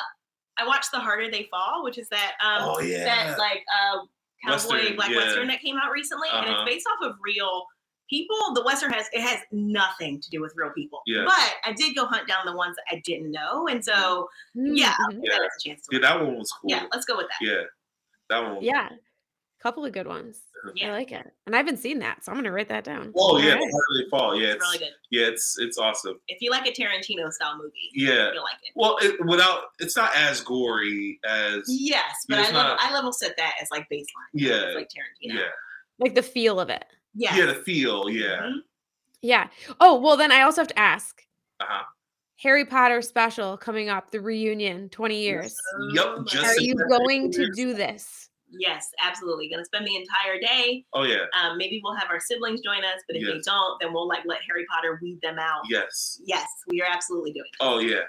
I 0.58 0.66
watched 0.66 0.92
The 0.92 0.98
Harder 1.00 1.30
They 1.30 1.48
Fall, 1.50 1.82
which 1.82 1.96
is 1.96 2.06
that 2.10 2.32
um 2.44 2.68
Oh, 2.68 2.80
yeah. 2.80 3.04
that 3.04 3.38
like 3.38 3.64
uh 3.72 3.98
cowboy 4.44 4.52
Western, 4.52 4.96
black 4.96 5.10
yeah. 5.10 5.16
western 5.16 5.48
that 5.48 5.60
came 5.62 5.78
out 5.78 5.90
recently, 5.90 6.28
and 6.32 6.44
Uh-huh. 6.46 6.62
it's 6.66 6.70
based 6.74 6.86
off 6.86 7.10
of 7.10 7.16
real 7.22 7.64
people. 8.10 8.36
The 8.54 8.62
western 8.64 8.90
has 8.92 9.06
it 9.12 9.20
has 9.22 9.38
nothing 9.52 10.20
to 10.20 10.28
do 10.30 10.40
with 10.42 10.52
real 10.56 10.70
people. 10.76 11.00
Yes. 11.06 11.24
But 11.24 11.70
I 11.70 11.72
did 11.72 11.94
go 11.96 12.04
hunt 12.06 12.26
down 12.28 12.44
the 12.44 12.54
ones 12.56 12.76
that 12.76 12.84
I 12.94 13.00
didn't 13.04 13.30
know, 13.30 13.68
and 13.68 13.82
so 13.84 14.28
yeah, 14.54 14.94
I'll 14.98 15.12
Mhm. 15.16 15.22
give 15.22 15.32
that 15.32 15.40
as 15.42 15.64
a 15.64 15.68
chance 15.68 15.86
to. 15.86 15.96
yeah 15.96 16.00
that 16.02 16.20
one 16.20 16.36
was 16.36 16.52
cool 16.52 16.70
Yeah, 16.70 16.86
let's 16.92 17.06
go 17.06 17.16
with 17.16 17.28
that. 17.28 17.46
yeah 17.46 17.62
that 18.28 18.42
one 18.42 18.56
was 18.56 18.64
Yeah. 18.64 18.88
Couple 19.62 19.84
of 19.84 19.92
good 19.92 20.06
ones. 20.06 20.40
Yeah. 20.74 20.88
I 20.88 20.92
like 20.92 21.12
it. 21.12 21.26
And 21.46 21.54
I 21.54 21.58
haven't 21.58 21.76
seen 21.78 21.98
that, 21.98 22.24
so 22.24 22.32
I'm 22.32 22.38
gonna 22.38 22.50
write 22.50 22.68
that 22.68 22.82
down. 22.82 23.12
oh 23.14 23.36
yeah 23.38 23.54
right. 23.54 23.60
the 23.60 24.06
fall 24.10 24.34
yeah 24.34 24.48
it's 24.48 24.54
it's, 24.56 24.64
really 24.64 24.78
good. 24.78 24.94
yeah 25.10 25.26
it's 25.26 25.58
it's 25.58 25.76
awesome 25.78 26.18
If 26.28 26.40
you 26.40 26.50
like 26.50 26.66
a 26.66 26.72
Tarantino 26.72 27.30
style 27.30 27.56
movie, 27.58 27.72
yeah 27.94 28.32
you'll 28.32 28.42
like 28.42 28.56
it. 28.62 28.72
well 28.74 28.96
it, 29.02 29.22
without 29.26 29.64
it's 29.78 29.96
not 29.98 30.14
as 30.16 30.40
gory 30.40 31.18
as 31.26 31.64
Yes, 31.68 32.24
but 32.28 32.38
I 32.38 32.42
it's 32.42 32.52
level, 32.52 32.70
not- 32.70 32.80
I 32.80 32.92
level 32.94 33.12
set 33.12 33.36
that 33.36 33.54
as 33.60 33.70
like 33.70 33.86
baseline. 33.92 34.30
Yeah, 34.32 34.72
like 34.74 34.88
Tarantino. 34.88 35.34
yeah 35.38 35.48
Like 35.98 36.14
the 36.14 36.22
feel 36.22 36.58
of 36.58 36.70
it. 36.70 36.84
Yes. 37.14 37.36
yeah 37.36 37.46
the 37.46 37.54
feel 37.54 38.08
yeah 38.10 38.40
Mhm. 38.42 38.58
Yeah. 39.22 39.48
Oh, 39.78 40.00
well 40.00 40.16
then 40.16 40.32
I 40.32 40.42
also 40.42 40.62
have 40.62 40.68
to 40.68 40.78
ask. 40.78 41.22
uh-huh 41.60 41.84
Harry 42.42 42.64
Potter 42.64 43.02
special 43.02 43.58
coming 43.58 43.90
up, 43.90 44.10
the 44.10 44.20
reunion, 44.20 44.88
20 44.88 45.20
years. 45.20 45.54
Yep, 45.92 46.24
just 46.26 46.44
Are 46.44 46.58
you 46.58 46.74
going 46.88 47.30
to 47.32 47.50
do 47.52 47.74
this? 47.74 48.30
Yes, 48.48 48.88
absolutely. 48.98 49.50
Gonna 49.50 49.64
spend 49.64 49.86
the 49.86 49.94
entire 49.94 50.40
day. 50.40 50.86
Oh 50.94 51.02
yeah, 51.02 51.26
Um, 51.38 51.58
maybe 51.58 51.80
we'll 51.84 51.94
have 51.96 52.08
our 52.08 52.18
siblings 52.18 52.62
join 52.62 52.78
us, 52.78 53.00
but 53.06 53.16
if 53.16 53.26
they 53.26 53.40
don't, 53.44 53.78
then 53.80 53.92
we'll 53.92 54.08
like 54.08 54.24
let 54.24 54.40
Harry 54.48 54.64
Potter 54.70 54.98
weed 55.02 55.20
them 55.22 55.38
out. 55.38 55.62
yes. 55.68 56.18
Yes, 56.24 56.48
we 56.68 56.80
are 56.80 56.88
absolutely 56.90 57.32
doing 57.32 57.44
it. 57.52 57.56
Oh 57.60 57.78
yeah, 57.78 58.04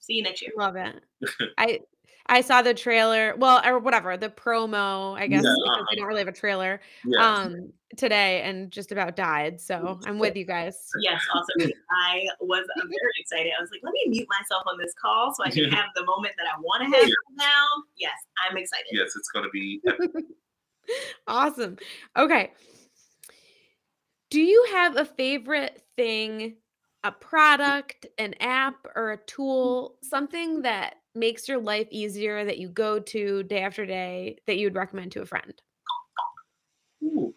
See 0.00 0.14
you 0.14 0.22
next 0.22 0.42
year. 0.42 0.52
Love 0.56 0.76
it. 0.76 1.02
I 1.58 1.80
I 2.30 2.40
saw 2.42 2.62
the 2.62 2.72
trailer, 2.72 3.34
well, 3.36 3.60
or 3.66 3.80
whatever, 3.80 4.16
the 4.16 4.28
promo, 4.28 5.18
I 5.18 5.26
guess, 5.26 5.42
Yeah, 5.42 5.52
because 5.64 5.80
uh-huh. 5.80 5.84
we 5.90 5.96
don't 5.96 6.06
really 6.06 6.20
have 6.20 6.28
a 6.28 6.32
trailer, 6.32 6.80
yes. 7.04 7.20
um, 7.20 7.72
today 7.96 8.42
and 8.42 8.70
just 8.70 8.92
about 8.92 9.16
died. 9.16 9.60
So 9.60 9.98
I'm 10.06 10.18
with 10.20 10.36
you 10.36 10.44
guys. 10.46 10.78
Yes, 11.02 11.20
also 11.34 11.52
I 11.90 12.26
was 12.40 12.64
uh, 12.76 12.82
very 12.82 13.12
excited. 13.18 13.52
I 13.58 13.60
was 13.60 13.70
like, 13.72 13.80
let 13.82 13.92
me 13.92 14.04
mute 14.06 14.28
myself 14.30 14.62
on 14.66 14.78
this 14.78 14.94
call 14.94 15.34
so 15.34 15.42
I 15.44 15.50
can 15.50 15.70
have 15.72 15.86
the 15.96 16.04
moment 16.04 16.34
that 16.38 16.46
I 16.46 16.58
want 16.60 16.82
to 16.84 16.96
have 16.98 17.08
Yeah. 17.08 17.14
now. 17.36 17.66
Yes, 17.98 18.12
I'm 18.48 18.56
excited. 18.56 18.86
yes, 18.92 19.10
it's 19.16 19.28
gonna 19.28 19.50
be. 19.52 19.80
Awesome. 21.28 21.76
Okay. 22.16 22.50
Do 24.30 24.40
you 24.40 24.66
have 24.72 24.96
a 24.96 25.04
favorite 25.04 25.82
thing, 25.96 26.56
a 27.04 27.12
product, 27.12 28.06
an 28.18 28.34
app, 28.40 28.86
or 28.96 29.12
a 29.12 29.16
tool, 29.18 29.96
something 30.02 30.62
that 30.62 30.96
makes 31.14 31.48
your 31.48 31.58
life 31.58 31.88
easier 31.90 32.44
that 32.44 32.58
you 32.58 32.68
go 32.68 33.00
to 33.00 33.42
day 33.44 33.62
after 33.62 33.86
day 33.86 34.38
that 34.46 34.56
you 34.56 34.66
would 34.66 34.74
recommend 34.74 35.12
to 35.12 35.22
a 35.22 35.26
friend? 35.26 35.54
Ooh. 37.02 37.34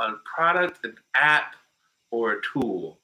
A 0.00 0.12
product, 0.24 0.84
an 0.84 0.94
app, 1.14 1.56
or 2.10 2.34
a 2.34 2.42
tool? 2.42 3.00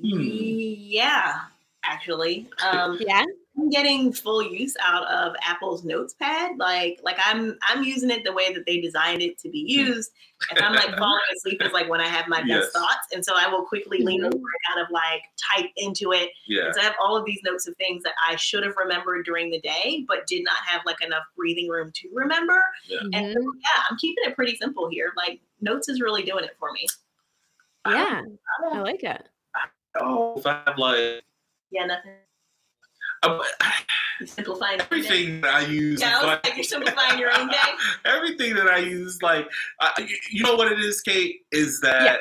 Hmm. 0.00 0.20
Yeah, 0.20 1.40
actually. 1.84 2.48
Um, 2.62 2.98
yeah. 3.00 3.24
I'm 3.56 3.70
getting 3.70 4.12
full 4.12 4.42
use 4.42 4.74
out 4.82 5.04
of 5.06 5.36
Apple's 5.42 5.84
Notepad. 5.84 6.58
Like, 6.58 6.98
like 7.04 7.16
I'm 7.24 7.56
I'm 7.62 7.84
using 7.84 8.10
it 8.10 8.24
the 8.24 8.32
way 8.32 8.52
that 8.52 8.66
they 8.66 8.80
designed 8.80 9.22
it 9.22 9.38
to 9.38 9.48
be 9.48 9.58
used. 9.60 10.10
If 10.50 10.60
I'm 10.60 10.72
like 10.74 10.96
falling 10.98 11.20
asleep, 11.36 11.62
is 11.62 11.72
like 11.72 11.88
when 11.88 12.00
I 12.00 12.08
have 12.08 12.26
my 12.26 12.40
best 12.40 12.48
Yes. 12.48 12.72
thoughts, 12.72 13.06
and 13.12 13.24
so 13.24 13.32
I 13.36 13.46
will 13.48 13.64
quickly 13.64 13.98
lean 14.02 14.22
Mhm. 14.22 14.26
over 14.26 14.36
and 14.36 14.74
kind 14.74 14.80
of 14.84 14.90
like 14.90 15.22
type 15.54 15.70
into 15.76 16.12
it. 16.12 16.30
Yeah. 16.46 16.66
And 16.66 16.74
so 16.74 16.80
I 16.80 16.84
have 16.84 16.96
all 17.00 17.16
of 17.16 17.24
these 17.24 17.40
notes 17.44 17.68
of 17.68 17.76
things 17.76 18.02
that 18.02 18.14
I 18.28 18.34
should 18.36 18.64
have 18.64 18.76
remembered 18.76 19.24
during 19.24 19.50
the 19.50 19.60
day, 19.60 20.04
but 20.08 20.26
did 20.26 20.42
not 20.42 20.56
have 20.66 20.82
like 20.84 21.00
enough 21.02 21.24
breathing 21.36 21.68
room 21.68 21.92
to 21.94 22.08
remember. 22.12 22.60
Yeah. 22.86 23.00
And 23.12 23.32
so, 23.34 23.38
Mhm. 23.40 23.52
yeah, 23.60 23.82
I'm 23.88 23.96
keeping 23.98 24.24
it 24.24 24.34
pretty 24.34 24.56
simple 24.56 24.88
here. 24.88 25.12
Like 25.16 25.40
notes 25.60 25.88
is 25.88 26.00
really 26.00 26.24
doing 26.24 26.42
it 26.44 26.56
for 26.58 26.72
me. 26.72 26.86
Yeah. 27.86 28.22
I 28.24 28.66
I 28.66 28.74
don't 28.74 28.82
like 28.82 29.04
it. 29.04 29.28
Oh, 30.00 30.36
if 30.38 30.44
I 30.46 30.60
have 30.66 30.76
like 30.76 31.22
Yeah, 31.70 31.86
nothing. 31.86 32.12
Uh, 33.30 33.42
Simplifying 34.26 34.80
everything 34.80 35.40
that 35.40 35.54
I 35.54 35.60
use. 35.66 36.00
Yeah, 36.00 36.18
I 36.20 36.24
like- 36.26 36.52
you're 36.54 36.62
simplifying 36.64 37.18
your 37.18 37.36
own 37.36 37.48
day. 37.48 37.56
everything 38.04 38.54
that 38.54 38.68
I 38.68 38.78
use, 38.78 39.20
like, 39.22 39.48
uh, 39.80 39.90
you, 40.30 40.42
know 40.42 40.54
what 40.54 40.70
it 40.70 40.78
is, 40.78 41.00
Kate, 41.00 41.40
is 41.52 41.80
that 41.80 42.04
Yeah. 42.04 42.16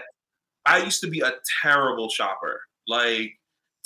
I 0.66 0.78
used 0.84 1.02
to 1.02 1.08
be 1.08 1.20
a 1.22 1.34
terrible 1.62 2.10
shopper, 2.10 2.62
like 2.88 3.32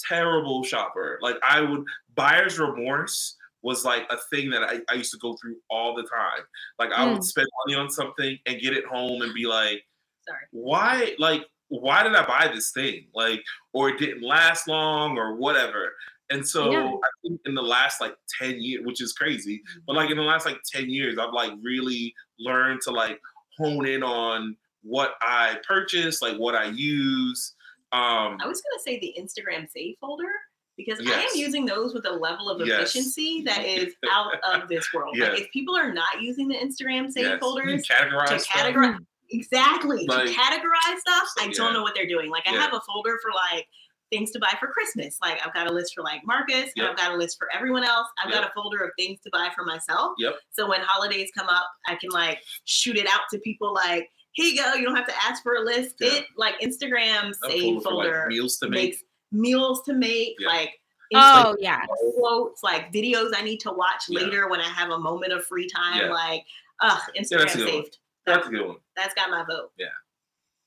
terrible 0.08 0.64
shopper. 0.64 1.20
Like 1.22 1.38
I 1.48 1.62
would 1.62 1.84
buyer's 2.16 2.60
remorse 2.60 3.36
was 3.64 3.84
like 3.84 4.06
a 4.12 4.18
thing 4.30 4.50
that 4.52 4.62
I, 4.64 4.80
I 4.90 4.94
used 4.96 5.12
to 5.12 5.18
go 5.18 5.36
through 5.42 5.58
all 5.70 5.96
the 5.96 6.04
time. 6.04 6.44
Like 6.80 6.92
I 6.92 7.06
would 7.06 7.20
Mm. 7.22 7.24
spend 7.24 7.48
money 7.66 7.78
on 7.80 7.90
something 7.90 8.38
and 8.46 8.62
get 8.62 8.74
it 8.74 8.86
home 8.86 9.22
and 9.24 9.34
be 9.34 9.46
like, 9.48 9.84
Sorry. 10.28 10.40
why 10.52 11.16
like 11.20 11.44
why 11.70 12.04
did 12.04 12.16
I 12.16 12.26
buy 12.26 12.50
this 12.54 12.72
thing? 12.72 13.08
Like, 13.14 13.44
or 13.74 13.90
it 13.90 13.98
didn't 14.00 14.22
last 14.24 14.68
long 14.70 15.18
or 15.18 15.36
whatever. 15.36 15.94
And 16.30 16.48
so 16.48 16.72
Yeah. 16.72 16.86
I 16.92 17.10
think 17.22 17.40
in 17.46 17.56
the 17.56 17.62
last 17.62 18.02
like 18.02 18.16
10 18.40 18.62
years, 18.62 18.86
which 18.86 19.02
is 19.02 19.14
crazy, 19.14 19.62
but 19.86 19.96
like 19.96 20.10
in 20.12 20.18
the 20.18 20.24
last 20.24 20.46
like 20.46 20.60
10 20.72 20.90
years, 20.90 21.18
I've 21.18 21.34
like 21.34 21.54
really 21.62 22.14
learned 22.40 22.82
to 22.82 22.92
like 22.92 23.20
hone 23.58 23.88
in 23.88 24.04
on 24.04 24.56
what 24.84 25.16
I 25.22 25.58
purchase, 25.68 26.22
like 26.22 26.38
what 26.38 26.56
I 26.56 26.66
use. 26.66 27.54
Um 27.94 28.38
I 28.42 28.48
was 28.48 28.62
gonna 28.62 28.82
say 28.84 29.00
the 29.00 29.16
Instagram 29.20 29.70
save 29.70 29.96
folder 30.02 30.32
because 30.76 31.00
I 31.08 31.12
am 31.22 31.30
using 31.34 31.66
those 31.66 31.94
with 31.94 32.06
a 32.06 32.12
level 32.12 32.50
of 32.50 32.66
Yes. 32.68 32.82
efficiency 32.92 33.42
that 33.46 33.60
is 33.66 33.96
out 34.12 34.34
of 34.44 34.68
this 34.68 34.94
world. 34.94 35.16
Yeah. 35.18 35.30
Like 35.30 35.44
if 35.44 35.52
people 35.52 35.76
are 35.78 35.92
not 35.94 36.22
using 36.22 36.48
the 36.50 36.56
Instagram 36.56 37.10
save 37.12 37.24
yes, 37.24 37.40
folders 37.40 37.88
categorize 37.88 38.28
to 38.30 38.40
stuff. 38.40 38.58
categorize 38.62 38.98
exactly 39.30 40.06
Like- 40.08 40.28
to 40.28 40.34
categorize 40.34 41.00
stuff, 41.00 41.28
I 41.40 41.46
Yeah. 41.46 41.52
don't 41.54 41.74
know 41.74 41.82
what 41.84 41.96
they're 41.96 42.06
doing. 42.08 42.30
Like 42.30 42.48
I 42.48 42.54
Yeah. 42.54 42.62
have 42.62 42.74
a 42.74 42.82
folder 42.82 43.18
for 43.22 43.32
like 43.34 43.68
things 44.10 44.32
to 44.32 44.40
buy 44.40 44.54
for 44.60 44.68
Christmas. 44.68 45.18
Like 45.22 45.40
I've 45.46 45.54
got 45.54 45.68
a 45.70 45.74
list 45.74 45.94
for 45.96 46.04
like 46.04 46.22
Marcus, 46.26 46.64
and 46.64 46.72
Yep. 46.78 46.92
I've 46.92 46.98
got 46.98 47.12
a 47.14 47.18
list 47.18 47.38
for 47.38 47.48
everyone 47.54 47.84
else. 47.84 48.08
I've 48.24 48.32
Yep. 48.32 48.42
got 48.42 48.50
a 48.50 48.54
folder 48.54 48.84
of 48.84 48.92
things 48.98 49.20
to 49.22 49.30
buy 49.32 49.50
for 49.56 49.64
myself. 49.66 50.14
Yep. 50.18 50.36
So 50.52 50.68
when 50.70 50.82
holidays 50.82 51.30
come 51.36 51.48
up, 51.48 51.68
I 51.88 51.96
can 51.96 52.10
like 52.12 52.42
shoot 52.66 52.98
it 52.98 53.08
out 53.12 53.22
to 53.32 53.40
people 53.40 53.74
like, 53.74 54.10
here 54.34 54.46
you 54.46 54.62
go. 54.64 54.74
You 54.76 54.86
don't 54.86 54.96
have 54.96 55.08
to 55.08 55.16
ask 55.26 55.42
for 55.44 55.56
a 55.56 55.62
list. 55.62 55.96
Yeah. 56.00 56.14
It 56.16 56.26
like 56.36 56.60
Instagram 56.62 57.32
A 57.32 57.34
save 57.50 57.62
folder 57.62 57.82
for, 57.82 57.90
folder 57.90 58.20
like 58.20 58.28
meals 58.30 58.58
to 58.58 58.70
make. 58.70 58.84
makes 58.92 59.04
meals 59.32 59.82
to 59.84 59.94
make, 59.94 60.36
Yeah. 60.40 60.48
like 60.48 60.80
Oh, 61.16 61.56
yeah. 61.60 61.86
quotes, 62.18 62.64
like 62.64 62.92
videos 62.92 63.32
I 63.36 63.42
need 63.42 63.60
to 63.62 63.72
watch 63.72 64.04
Yeah. 64.10 64.20
later 64.22 64.50
when 64.50 64.60
I 64.60 64.68
have 64.68 64.90
a 64.90 65.00
moment 65.00 65.32
of 65.34 65.46
free 65.46 65.68
time. 65.68 66.02
Yeah. 66.02 66.12
Like, 66.12 66.46
ugh, 66.82 67.02
Instagram 67.18 67.40
that's 67.40 67.56
a 67.56 67.58
good 67.58 67.66
one. 67.66 67.84
saved. 67.84 67.98
That's 68.26 68.48
a 68.48 68.50
good 68.50 68.68
one. 68.68 68.78
That's 68.96 69.14
got 69.14 69.30
my 69.30 69.44
vote. 69.46 69.72
Yeah. 69.78 69.88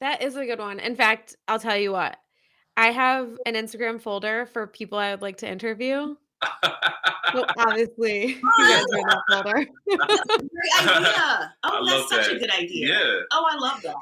That 0.01 0.22
is 0.22 0.34
a 0.36 0.47
good 0.47 0.59
one. 0.59 0.80
In 0.80 0.97
fact, 0.97 1.36
I'll 1.47 1.59
tell 1.61 1.76
you 1.76 1.93
what. 1.93 2.18
I 2.81 2.91
have 2.93 3.28
an 3.47 3.55
Instagram 3.55 4.01
folder 4.01 4.47
for 4.47 4.66
people 4.66 4.97
I 4.99 5.11
would 5.11 5.20
like 5.22 5.37
to 5.39 5.49
interview. 5.51 6.16
So 7.33 7.45
obviously, 7.59 8.26
you 8.41 8.43
guys 8.59 8.85
are 8.93 8.99
in 8.99 9.05
that 9.07 9.22
folder. 9.31 9.66
Great 9.87 10.89
idea. 10.89 11.55
Oh, 11.62 11.68
I 11.87 11.91
that's 11.91 12.11
love 12.12 12.24
such 12.24 12.33
a 12.35 12.39
good 12.39 12.51
idea. 12.51 12.89
yeah. 12.89 13.20
Oh, 13.33 13.47
I 13.51 13.57
love 13.59 13.83
that. 13.83 13.95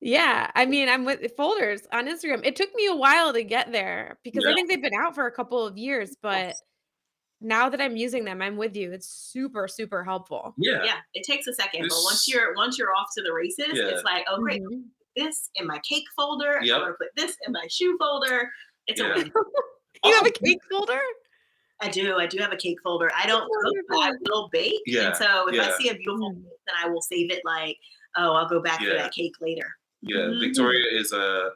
Yeah, 0.00 0.50
I 0.54 0.66
mean, 0.66 0.88
I'm 0.88 1.04
with 1.04 1.32
folders 1.36 1.80
on 1.92 2.06
Instagram. 2.06 2.44
It 2.46 2.56
took 2.56 2.72
me 2.74 2.86
a 2.86 2.94
while 2.94 3.32
to 3.32 3.42
get 3.42 3.72
there 3.72 4.18
because 4.22 4.44
I 4.46 4.52
think 4.54 4.68
they've 4.70 4.82
been 4.82 4.94
out 5.00 5.14
for 5.14 5.26
a 5.26 5.32
couple 5.32 5.66
of 5.66 5.76
years, 5.78 6.14
but 6.22 6.54
now 7.40 7.68
that 7.70 7.80
I'm 7.80 7.96
using 7.96 8.24
them, 8.24 8.40
I'm 8.42 8.56
with 8.56 8.76
you. 8.76 8.92
It's 8.92 9.08
super, 9.08 9.66
super 9.66 10.04
helpful. 10.04 10.54
Yeah. 10.58 10.84
Yeah, 10.84 10.96
it 11.14 11.24
takes 11.24 11.46
a 11.46 11.54
second, 11.54 11.86
but 11.88 11.98
once 12.04 12.28
you're 12.28 12.54
once 12.54 12.78
you're 12.78 12.94
off 12.94 13.08
to 13.16 13.22
the 13.22 13.32
races, 13.32 13.72
Yeah. 13.72 13.88
it's 13.88 14.04
like, 14.04 14.24
oh 14.28 14.38
great, 14.40 14.62
Mhm. 14.62 14.82
This 15.16 15.50
in 15.56 15.66
my 15.66 15.78
cake 15.80 16.04
folder. 16.16 16.58
Yep. 16.62 16.76
I'm 16.76 16.82
gonna 16.82 16.94
put 16.94 17.08
this 17.16 17.36
in 17.46 17.52
my 17.52 17.66
shoe 17.70 17.96
folder. 17.98 18.50
It's 18.86 19.00
Yeah. 19.00 19.12
a 19.12 19.16
win. 19.16 19.32
You 20.04 20.12
have 20.12 20.26
a 20.26 20.30
cake 20.30 20.58
folder? 20.70 21.00
I 21.80 21.88
do. 21.88 22.16
I 22.18 22.26
do 22.26 22.36
have 22.38 22.52
a 22.52 22.56
cake 22.56 22.76
folder. 22.84 23.10
I 23.16 23.26
don't 23.26 23.40
That's 23.40 23.62
cook, 23.74 23.84
but 23.88 23.98
I 24.00 24.10
will 24.28 24.48
bake. 24.52 24.82
Yeah, 24.84 25.06
And 25.08 25.16
so 25.16 25.48
if 25.48 25.58
I 25.58 25.70
see 25.78 25.88
a 25.88 25.94
beautiful 25.94 26.32
Mm. 26.32 26.42
cake, 26.42 26.52
then 26.66 26.76
I 26.84 26.88
will 26.90 27.00
save 27.00 27.30
it 27.32 27.40
like, 27.46 27.78
oh, 28.16 28.34
I'll 28.34 28.46
go 28.48 28.60
back 28.60 28.80
for 28.80 28.90
that 28.90 29.14
cake 29.14 29.32
later. 29.40 29.74
Yeah, 30.02 30.16
Mhm. 30.16 30.40
Victoria 30.40 30.84
is 30.92 31.12
a. 31.12 31.52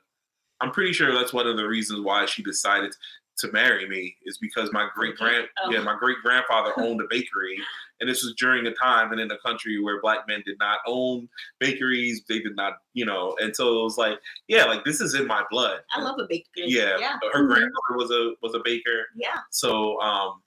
I'm 0.60 0.70
pretty 0.70 0.94
sure 0.94 1.12
that's 1.12 1.34
one 1.34 1.46
of 1.46 1.58
the 1.58 1.68
reasons 1.68 2.00
why 2.00 2.24
she 2.24 2.42
decided 2.42 2.94
to 3.38 3.52
marry 3.52 3.86
me 3.86 4.16
is 4.24 4.38
because 4.38 4.72
my 4.72 4.88
great 4.94 5.16
grand 5.16 5.48
Oh. 5.62 5.70
yeah 5.70 5.80
my 5.82 5.96
great 5.98 6.18
grandfather 6.22 6.72
owned 6.78 7.02
a 7.02 7.06
bakery, 7.10 7.60
and 8.00 8.08
this 8.08 8.22
was 8.22 8.34
during 8.38 8.66
a 8.66 8.72
time 8.74 9.12
and 9.12 9.20
in 9.20 9.30
a 9.30 9.38
country 9.38 9.80
where 9.80 10.00
black 10.00 10.26
men 10.28 10.42
did 10.46 10.56
not 10.58 10.78
own 10.86 11.28
bakeries. 11.58 12.22
They 12.28 12.38
did 12.40 12.56
not, 12.56 12.74
you 12.94 13.04
know, 13.04 13.36
and 13.40 13.54
so 13.54 13.80
it 13.80 13.82
was 13.84 13.98
like, 13.98 14.18
yeah, 14.48 14.64
like 14.64 14.84
this 14.84 15.00
is 15.00 15.14
in 15.14 15.26
my 15.26 15.42
blood. 15.50 15.80
I 15.94 16.00
love 16.00 16.16
a 16.18 16.26
good. 16.26 16.42
Yeah, 16.56 16.96
Yeah. 16.98 17.18
her 17.32 17.44
Mhm. 17.44 17.48
grandmother 17.48 17.96
was 17.96 18.10
a 18.10 18.34
was 18.42 18.54
a 18.54 18.60
baker, 18.64 19.06
Yeah. 19.16 19.38
so 19.50 20.00
um, 20.00 20.42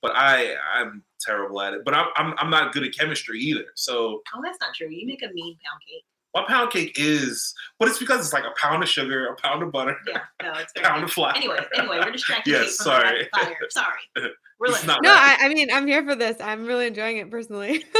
but 0.00 0.12
I 0.14 0.56
I'm 0.74 1.04
terrible 1.20 1.60
at 1.60 1.74
it. 1.74 1.82
But 1.84 1.94
I'm 1.94 2.08
I'm 2.16 2.34
I'm 2.38 2.50
not 2.50 2.72
good 2.72 2.84
at 2.84 2.96
chemistry 2.96 3.38
either. 3.40 3.66
So 3.74 4.22
Oh, 4.34 4.40
that's 4.42 4.58
not 4.60 4.74
true. 4.74 4.88
You 4.90 5.06
make 5.06 5.22
a 5.22 5.28
mean 5.32 5.56
pound 5.64 5.80
cake. 5.88 6.04
my 6.34 6.44
pound 6.48 6.70
cake 6.70 6.92
is, 6.96 7.54
but 7.78 7.88
it's 7.88 7.98
because 7.98 8.20
it's 8.20 8.32
like 8.32 8.44
a 8.44 8.54
pound 8.58 8.82
of 8.82 8.88
sugar, 8.88 9.26
a 9.26 9.36
pound 9.36 9.62
of 9.62 9.70
butter, 9.70 9.96
Yeah. 10.08 10.22
No, 10.42 10.52
it's 10.54 10.72
a 10.76 10.80
pound 10.80 11.04
of 11.04 11.12
flour. 11.12 11.34
Anyway, 11.36 11.58
anyway, 11.76 11.98
we're 12.04 12.10
distracting 12.10 12.52
Yes, 12.54 12.76
sorry. 12.78 13.28
fire. 13.34 13.56
Sorry. 13.70 14.00
We're 14.62 14.72
like, 14.72 14.86
not 14.86 15.02
No, 15.02 15.10
rapid 15.12 15.42
I, 15.42 15.46
I 15.46 15.54
mean, 15.54 15.68
I'm 15.72 15.86
here 15.88 16.04
for 16.04 16.14
this. 16.14 16.40
I'm 16.40 16.64
really 16.66 16.86
enjoying 16.86 17.16
it 17.16 17.30
personally. 17.30 17.84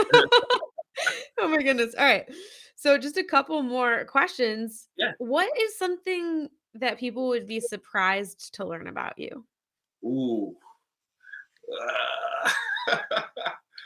oh 1.38 1.48
my 1.48 1.60
goodness. 1.60 1.94
All 1.98 2.04
right. 2.04 2.24
So, 2.76 2.96
just 2.98 3.16
a 3.16 3.24
couple 3.24 3.60
more 3.62 4.04
questions. 4.04 4.88
Yeah. 4.96 5.12
What 5.18 5.48
is 5.58 5.76
something 5.76 6.48
that 6.74 6.98
people 6.98 7.28
would 7.28 7.46
be 7.48 7.58
surprised 7.60 8.54
to 8.54 8.64
learn 8.64 8.86
about 8.86 9.18
you? 9.18 9.44
Ooh. 10.04 10.54
Uh, 11.68 12.50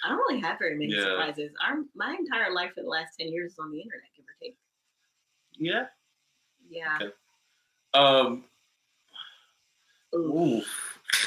I 0.05 0.09
don't 0.09 0.19
really 0.29 0.41
have 0.41 0.59
very 0.59 0.77
many 0.77 0.93
Yeah. 0.93 1.03
surprises. 1.05 1.53
Our 1.67 1.79
my 1.95 2.15
entire 2.19 2.53
life 2.53 2.73
for 2.75 2.83
the 2.83 2.89
last 2.91 3.15
ten 3.19 3.29
years 3.29 3.53
is 3.53 3.59
on 3.59 3.71
the 3.71 3.81
internet, 3.81 4.09
give 4.17 4.25
or 4.27 4.37
take. 4.43 4.57
yeah. 5.59 5.87
Yeah. 6.69 6.97
Okay. 7.01 7.13
Um. 7.95 8.45
Ooh. 10.15 10.19
Ooh. 10.59 10.63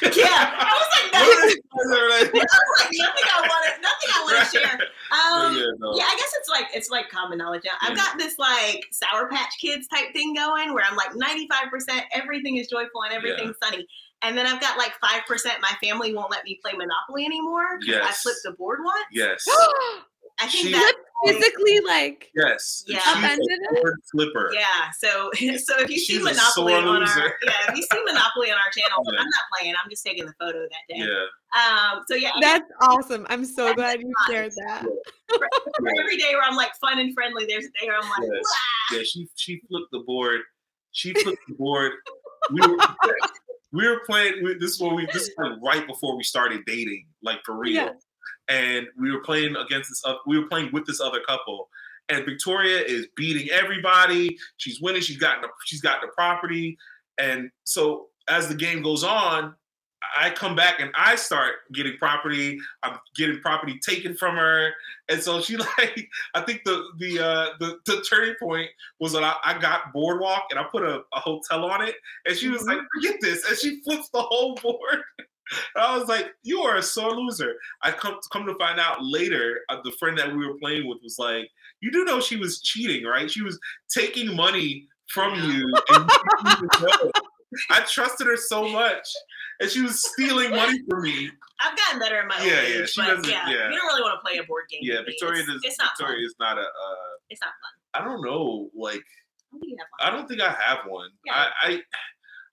Yeah. 0.02 0.56
I 0.60 0.72
was 0.74 0.90
like, 0.96 1.14
What 1.14 1.28
nothing, 1.30 1.50
is- 1.50 1.62
what 1.72 1.86
is 1.86 1.92
it? 1.92 2.34
I 2.34 2.42
was 2.42 2.80
like, 2.80 2.92
nothing 2.98 3.28
I 3.30 3.42
want 3.42 3.64
to, 3.66 3.82
nothing 3.82 4.10
I 4.10 4.24
want 4.24 4.38
to 4.40 4.58
share. 4.60 4.80
Um, 5.12 5.56
yeah, 5.58 5.72
no. 5.80 5.96
Yeah, 5.98 6.04
I 6.06 6.16
guess 6.18 6.32
it's 6.40 6.50
like 6.50 6.66
it's 6.74 6.90
like 6.90 7.10
common 7.10 7.38
knowledge 7.38 7.64
now. 7.66 7.72
I've 7.82 7.96
got 7.98 8.18
this 8.18 8.38
like 8.38 8.86
Sour 8.92 9.28
Patch 9.30 9.54
Kids 9.60 9.88
type 9.88 10.14
thing 10.14 10.34
going 10.34 10.74
where 10.74 10.84
I'm 10.86 10.96
like 10.96 11.12
95% 11.12 12.02
everything 12.14 12.58
is 12.58 12.68
joyful 12.68 13.04
and 13.04 13.14
everything's 13.14 13.56
sunny. 13.62 13.88
And 14.22 14.38
then 14.38 14.46
I've 14.46 14.60
got 14.62 14.78
like 14.78 14.94
5% 15.02 15.46
my 15.62 15.72
family 15.82 16.14
won't 16.14 16.30
let 16.30 16.44
me 16.44 16.60
play 16.64 16.74
Monopoly 16.74 17.26
anymore. 17.26 17.78
'cause 17.80 17.88
I 17.90 18.08
Yes. 18.08 18.22
flipped 18.22 18.40
the 18.44 18.52
board 18.52 18.80
once. 18.84 19.06
Yes. 19.12 19.46
I 20.42 20.48
think 20.48 20.68
She- 20.68 20.72
that 20.74 20.94
Physically, 21.26 21.82
like, 21.82 22.32
Yes. 22.34 22.86
Yeah. 22.88 23.00
She's 23.00 23.08
Upended 23.18 23.40
a 23.50 23.76
it? 23.76 23.82
board 23.84 23.96
flipper. 24.10 24.52
yeah. 24.54 24.90
So 24.98 25.30
so 25.36 25.78
if 25.80 25.90
you 25.90 25.98
see 26.00 26.14
She's 26.14 26.22
a 26.22 26.24
Monopoly 26.24 26.76
on 26.76 26.88
our 26.88 27.18
yeah, 27.44 27.52
if 27.68 27.76
you 27.76 27.82
see 27.84 28.04
Monopoly 28.06 28.52
on 28.52 28.58
our 28.58 28.72
channel, 28.72 29.04
Yeah. 29.04 29.20
I'm 29.20 29.26
not 29.26 29.42
playing, 29.60 29.76
I'm 29.84 29.90
just 29.90 30.06
taking 30.06 30.26
the 30.26 30.34
photo 30.40 30.62
that 30.62 30.70
day. 30.88 31.00
Yeah. 31.04 31.26
Um 31.92 32.04
so 32.08 32.16
yeah, 32.16 32.32
that's 32.40 32.72
awesome. 32.84 33.28
I'm 33.30 33.44
so 33.44 33.66
That's 33.66 33.76
glad 33.76 34.00
you 34.00 34.14
fine. 34.28 34.34
shared 34.34 34.54
that. 34.66 34.84
for 35.30 35.90
every 36.00 36.16
day 36.16 36.30
where 36.36 36.44
I'm 36.44 36.56
like 36.56 36.72
fun 36.80 37.00
and 37.00 37.14
friendly, 37.14 37.46
there's 37.46 37.66
a 37.66 37.70
day 37.82 37.88
where 37.88 37.98
I'm 37.98 38.10
like, 38.10 38.30
Yes. 38.34 38.44
"Wah." 38.92 38.98
Yeah. 38.98 39.04
She 39.04 39.28
she 39.36 39.62
flipped 39.68 39.92
the 39.92 40.00
board. 40.08 40.40
She 40.94 41.14
flipped 41.22 41.42
the 41.50 41.56
board. 41.56 41.92
We 42.54 42.62
were, 42.66 42.78
we 43.74 43.88
were 43.90 44.00
playing. 44.06 44.42
we- 44.42 44.54
This 44.58 44.72
is 44.76 44.80
when 44.82 44.96
we. 44.96 45.06
This 45.08 45.24
is 45.24 45.32
like 45.38 45.52
right 45.62 45.86
before 45.86 46.16
we 46.16 46.24
started 46.24 46.62
dating, 46.66 47.08
like 47.24 47.40
for 47.46 47.58
real. 47.58 47.74
Yeah. 47.74 47.90
And 48.48 48.88
we 48.98 49.12
were 49.12 49.22
playing 49.22 49.56
against 49.56 49.90
this. 49.90 50.02
oth- 50.06 50.22
We 50.26 50.40
were 50.40 50.48
playing 50.48 50.72
with 50.72 50.86
this 50.86 51.02
other 51.02 51.22
couple, 51.28 51.70
and 52.10 52.26
Victoria 52.26 52.82
is 52.82 53.08
beating 53.16 53.50
everybody. 53.50 54.38
She's 54.58 54.82
winning. 54.82 55.02
She's 55.02 55.18
gotten 55.18 55.42
the, 55.42 55.50
she's 55.66 55.82
got 55.82 56.02
the 56.02 56.08
property, 56.08 56.78
and 57.18 57.50
so 57.64 58.08
as 58.28 58.48
the 58.48 58.56
game 58.56 58.82
goes 58.82 59.04
on, 59.04 59.56
I 60.18 60.30
come 60.30 60.56
back 60.56 60.80
and 60.80 60.92
I 60.96 61.16
start 61.16 61.56
getting 61.74 61.98
property. 61.98 62.60
I'm 62.84 62.98
getting 63.16 63.40
property 63.42 63.80
taken 63.86 64.16
from 64.16 64.36
her, 64.36 64.72
and 65.10 65.22
so 65.22 65.42
she 65.42 65.58
like. 65.78 66.10
I 66.36 66.42
think 66.42 66.62
the 66.66 66.84
the 66.98 67.20
uh, 67.20 67.48
the, 67.60 67.78
the 67.86 68.02
turning 68.10 68.36
point 68.42 68.70
was 69.00 69.14
that 69.14 69.24
I, 69.24 69.36
I 69.44 69.60
got 69.60 69.94
boardwalk 69.94 70.46
and 70.52 70.60
I 70.60 70.64
put 70.64 70.84
a, 70.84 71.02
a, 71.14 71.20
hotel 71.20 71.66
on 71.66 71.88
it, 71.88 71.96
and 72.26 72.36
she 72.36 72.50
was 72.50 72.64
like, 72.64 72.80
"Forget 72.96 73.18
this," 73.22 73.48
and 73.48 73.58
she 73.58 73.82
flips 73.82 74.10
the 74.10 74.22
whole 74.22 74.56
board. 74.64 75.02
I 75.76 75.98
was 75.98 76.08
like, 76.08 76.34
"You 76.44 76.62
are 76.62 76.78
a 76.78 76.84
sore 76.84 77.16
loser." 77.16 77.56
I 77.82 77.92
come 77.92 78.18
come 78.32 78.46
to 78.46 78.56
find 78.56 78.80
out 78.80 79.04
later, 79.04 79.62
uh, 79.70 79.78
the 79.84 79.92
friend 79.94 80.18
that 80.18 80.36
we 80.36 80.46
were 80.46 80.58
playing 80.58 80.88
with 80.88 81.00
was 81.04 81.18
like, 81.20 81.50
"You 81.82 81.92
do 81.92 82.06
know 82.06 82.20
she 82.20 82.38
was 82.38 82.62
cheating, 82.62 83.06
right? 83.06 83.30
She 83.30 83.42
was 83.42 83.60
taking 83.90 84.36
money 84.36 84.88
from 85.08 85.36
you." 85.36 85.74
you 85.90 87.12
I 87.70 87.82
trusted 87.82 88.28
her 88.28 88.38
so 88.38 88.68
much, 88.68 89.08
and 89.60 89.70
she 89.70 89.82
was 89.82 90.02
stealing 90.02 90.52
money 90.52 90.82
from 90.88 91.02
me. 91.02 91.32
I've 91.62 91.78
gotten 91.78 92.00
better 92.00 92.22
in 92.22 92.28
my 92.28 92.42
yeah, 92.44 92.62
age, 92.62 92.80
yeah. 92.80 92.86
She 92.86 93.02
doesn't. 93.02 93.28
Yeah, 93.28 93.50
yeah, 93.50 93.70
you 93.70 93.78
don't 93.78 93.88
really 93.88 94.02
want 94.02 94.20
to 94.20 94.26
play 94.26 94.38
a 94.38 94.44
board 94.44 94.66
game. 94.70 94.80
Yeah, 94.84 95.02
Victoria 95.04 95.46
does. 95.46 95.62
It's 95.64 95.80
not 95.80 95.92
Victoria 95.98 96.18
fun. 96.18 96.26
is 96.26 96.36
not 96.40 96.58
a. 96.58 96.62
Uh, 96.62 97.10
it's 97.30 97.42
not 97.42 97.50
fun. 97.62 98.02
I 98.02 98.06
don't 98.06 98.24
know. 98.24 98.70
Like, 98.76 99.04
I 99.52 99.52
don't 99.52 99.60
think 99.60 99.72
you 99.72 99.78
have 99.78 99.88
one. 99.90 100.08
I 100.08 100.16
don't 100.16 100.28
think 100.28 100.42
I 100.42 100.52
have 100.52 100.80
one. 100.88 101.10
Yeah. 101.26 101.34
I, 101.36 101.48
I, 101.64 101.82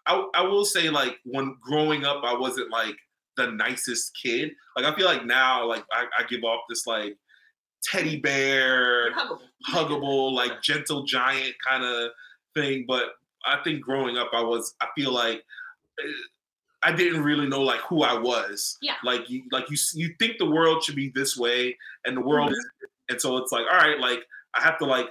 I, 0.07 0.27
I 0.35 0.43
will 0.43 0.65
say 0.65 0.89
like 0.91 1.19
when 1.25 1.57
growing 1.61 2.05
up, 2.05 2.23
I 2.25 2.35
wasn't 2.35 2.71
like 2.71 2.97
the 3.37 3.49
nicest 3.51 4.17
kid. 4.21 4.53
Like 4.77 4.85
I 4.87 4.97
feel 4.97 5.07
like 5.07 5.25
now, 5.27 5.67
like 5.67 5.85
I, 5.93 6.07
I 6.19 6.23
give 6.25 6.45
off 6.45 6.61
this 6.69 6.87
like 6.87 7.17
teddy 7.83 8.19
bear, 8.21 9.13
Huggable. 9.13 9.39
huggable, 9.69 10.33
like 10.33 10.63
gentle 10.63 11.05
giant 11.05 11.55
kind 11.67 11.85
of 11.85 12.11
thing. 12.55 12.85
But 12.87 13.11
I 13.45 13.59
think 13.63 13.81
growing 13.83 14.17
up, 14.17 14.31
I 14.33 14.43
was. 14.43 14.75
I 14.81 14.87
feel 14.97 15.13
like 15.13 15.45
eh, 16.01 16.09
I 16.83 16.93
didn't 16.93 17.23
really 17.25 17.47
know 17.49 17.63
like 17.63 17.81
who 17.81 18.03
I 18.03 18.15
was. 18.19 18.77
Yeah. 18.81 18.95
Like 19.05 19.29
you, 19.29 19.43
like 19.51 19.71
you, 19.71 19.77
you 19.95 20.15
think 20.19 20.39
the 20.39 20.51
world 20.51 20.83
should 20.85 20.97
be 20.97 21.11
this 21.15 21.37
way, 21.37 21.77
and 22.05 22.17
the 22.17 22.21
world, 22.21 22.51
Mhm. 22.51 22.89
and 23.11 23.21
so 23.21 23.37
it's 23.39 23.51
like, 23.53 23.65
all 23.71 23.79
right, 23.79 23.99
like 23.99 24.21
I 24.55 24.63
have 24.63 24.79
to 24.79 24.85
like 24.87 25.09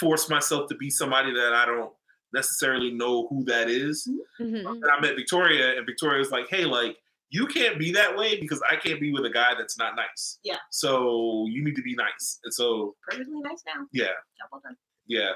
force 0.00 0.28
myself 0.28 0.68
to 0.68 0.74
be 0.76 0.90
somebody 0.90 1.32
that 1.32 1.52
I 1.52 1.64
don't 1.66 1.92
necessarily 2.36 2.92
know 2.92 3.26
who 3.28 3.42
that 3.44 3.68
is. 3.68 4.06
Mhm. 4.40 4.64
And 4.64 4.84
I 4.84 5.00
met 5.00 5.16
Victoria, 5.16 5.76
and 5.76 5.84
Victoria 5.86 6.18
was 6.20 6.30
like, 6.30 6.48
"Hey, 6.48 6.64
like 6.64 6.96
you 7.30 7.46
can't 7.48 7.76
be 7.78 7.90
that 7.92 8.16
way 8.16 8.38
because 8.40 8.62
I 8.70 8.76
can't 8.76 9.00
be 9.00 9.10
with 9.12 9.24
a 9.26 9.30
guy 9.30 9.54
that's 9.58 9.76
not 9.76 9.96
nice. 9.96 10.38
Yeah. 10.44 10.58
So 10.70 11.46
you 11.50 11.64
need 11.64 11.74
to 11.76 11.82
be 11.82 11.94
nice." 11.96 12.38
And 12.44 12.54
so, 12.54 12.94
Perfectly 13.02 13.40
nice 13.40 13.62
now. 13.66 13.86
yeah, 13.92 14.12
well 14.52 14.62
yeah. 15.08 15.32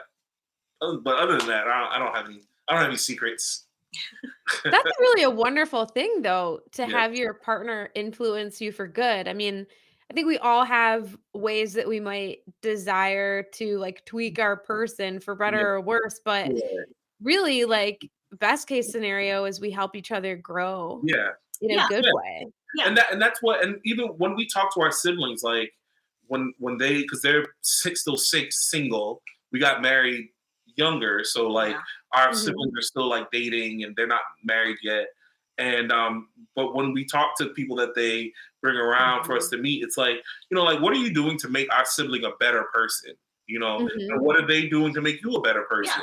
Uh, 0.81 0.97
But 0.99 1.17
other 1.19 1.37
than 1.39 1.49
that, 1.49 1.67
I 1.67 1.81
don't, 1.81 1.93
I 1.95 1.99
don't 1.99 2.15
have 2.15 2.27
any. 2.27 2.43
I 2.69 2.73
don't 2.75 2.81
have 2.83 2.89
any 2.91 2.97
secrets. 2.99 3.67
That's 4.65 4.99
really 5.01 5.25
a 5.25 5.31
wonderful 5.31 5.85
thing, 5.87 6.23
though, 6.23 6.61
to 6.73 6.83
Yeah. 6.83 6.89
have 6.89 7.15
your 7.17 7.35
partner 7.35 7.91
influence 7.95 8.61
you 8.61 8.71
for 8.73 8.87
good. 8.87 9.27
I 9.27 9.33
mean, 9.33 9.67
I 10.11 10.13
think 10.13 10.27
we 10.27 10.39
all 10.39 10.65
have 10.65 11.17
ways 11.35 11.73
that 11.75 11.87
we 11.87 12.01
might 12.01 12.41
desire 12.63 13.45
to 13.55 13.79
like 13.79 14.05
tweak 14.07 14.41
our 14.41 14.57
person 14.57 15.21
for 15.21 15.37
better 15.37 15.59
Yeah. 15.59 15.63
or 15.65 15.81
worse, 15.81 16.21
but 16.25 16.51
really, 17.23 17.65
like, 17.65 18.09
best 18.33 18.67
case 18.69 18.91
scenario 18.91 19.45
is 19.45 19.61
we 19.61 19.71
help 19.71 19.95
each 19.95 20.11
other 20.11 20.37
grow 20.37 21.01
Yeah. 21.05 21.31
in 21.61 21.79
a 21.79 21.87
good 21.89 22.05
Yeah. 22.05 22.13
way. 22.15 22.47
Yeah. 22.77 22.87
and 22.87 22.97
that 22.97 23.13
and 23.13 23.21
that's 23.21 23.43
what 23.43 23.65
and 23.65 23.81
even 23.85 24.07
when 24.19 24.37
we 24.37 24.47
talk 24.47 24.73
to 24.75 24.81
our 24.81 24.93
siblings 24.93 25.43
like 25.43 25.73
when 26.29 26.55
when 26.59 26.79
they 26.79 27.03
because 27.03 27.21
they're 27.21 27.45
six 27.63 28.03
still 28.03 28.17
six 28.17 28.71
single 28.71 29.23
we 29.51 29.59
got 29.59 29.83
married 29.83 30.29
younger 30.77 31.25
so 31.25 31.49
like 31.49 31.75
Yeah. 31.75 31.83
our 32.15 32.29
Mhm. 32.29 32.37
siblings 32.37 32.73
are 32.79 32.83
still 32.83 33.09
like 33.09 33.29
dating 33.33 33.83
and 33.83 33.97
they're 33.97 34.07
not 34.07 34.23
married 34.45 34.77
yet 34.83 35.09
and 35.61 35.93
um 35.93 36.29
but 36.57 36.75
when 36.75 36.93
we 36.93 37.05
talk 37.05 37.37
to 37.39 37.47
people 37.51 37.77
that 37.77 37.95
they 37.95 38.33
bring 38.63 38.77
around 38.77 39.25
for 39.25 39.37
us 39.37 39.45
Mm-hmm. 39.47 39.57
to 39.57 39.63
meet 39.63 39.83
it's 39.85 39.97
like 39.97 40.17
you 40.51 40.55
know 40.57 40.65
like 40.65 40.81
what 40.81 40.93
are 40.93 40.97
you 41.07 41.13
doing 41.15 41.39
to 41.39 41.49
make 41.49 41.73
our 41.73 41.85
sibling 41.85 42.25
a 42.25 42.33
better 42.41 42.65
person 42.75 43.13
you 43.47 43.59
know 43.61 43.79
Mhm. 43.81 44.09
and 44.11 44.21
what 44.21 44.37
are 44.37 44.47
they 44.47 44.69
doing 44.69 44.93
to 44.95 45.01
make 45.01 45.23
you 45.23 45.33
a 45.35 45.41
better 45.43 45.63
person 45.65 46.03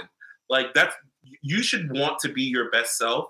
like 0.49 0.73
that's 0.73 0.95
you 1.41 1.61
should 1.61 1.91
want 1.97 2.19
to 2.19 2.29
be 2.31 2.43
your 2.43 2.69
best 2.71 2.97
self 2.97 3.25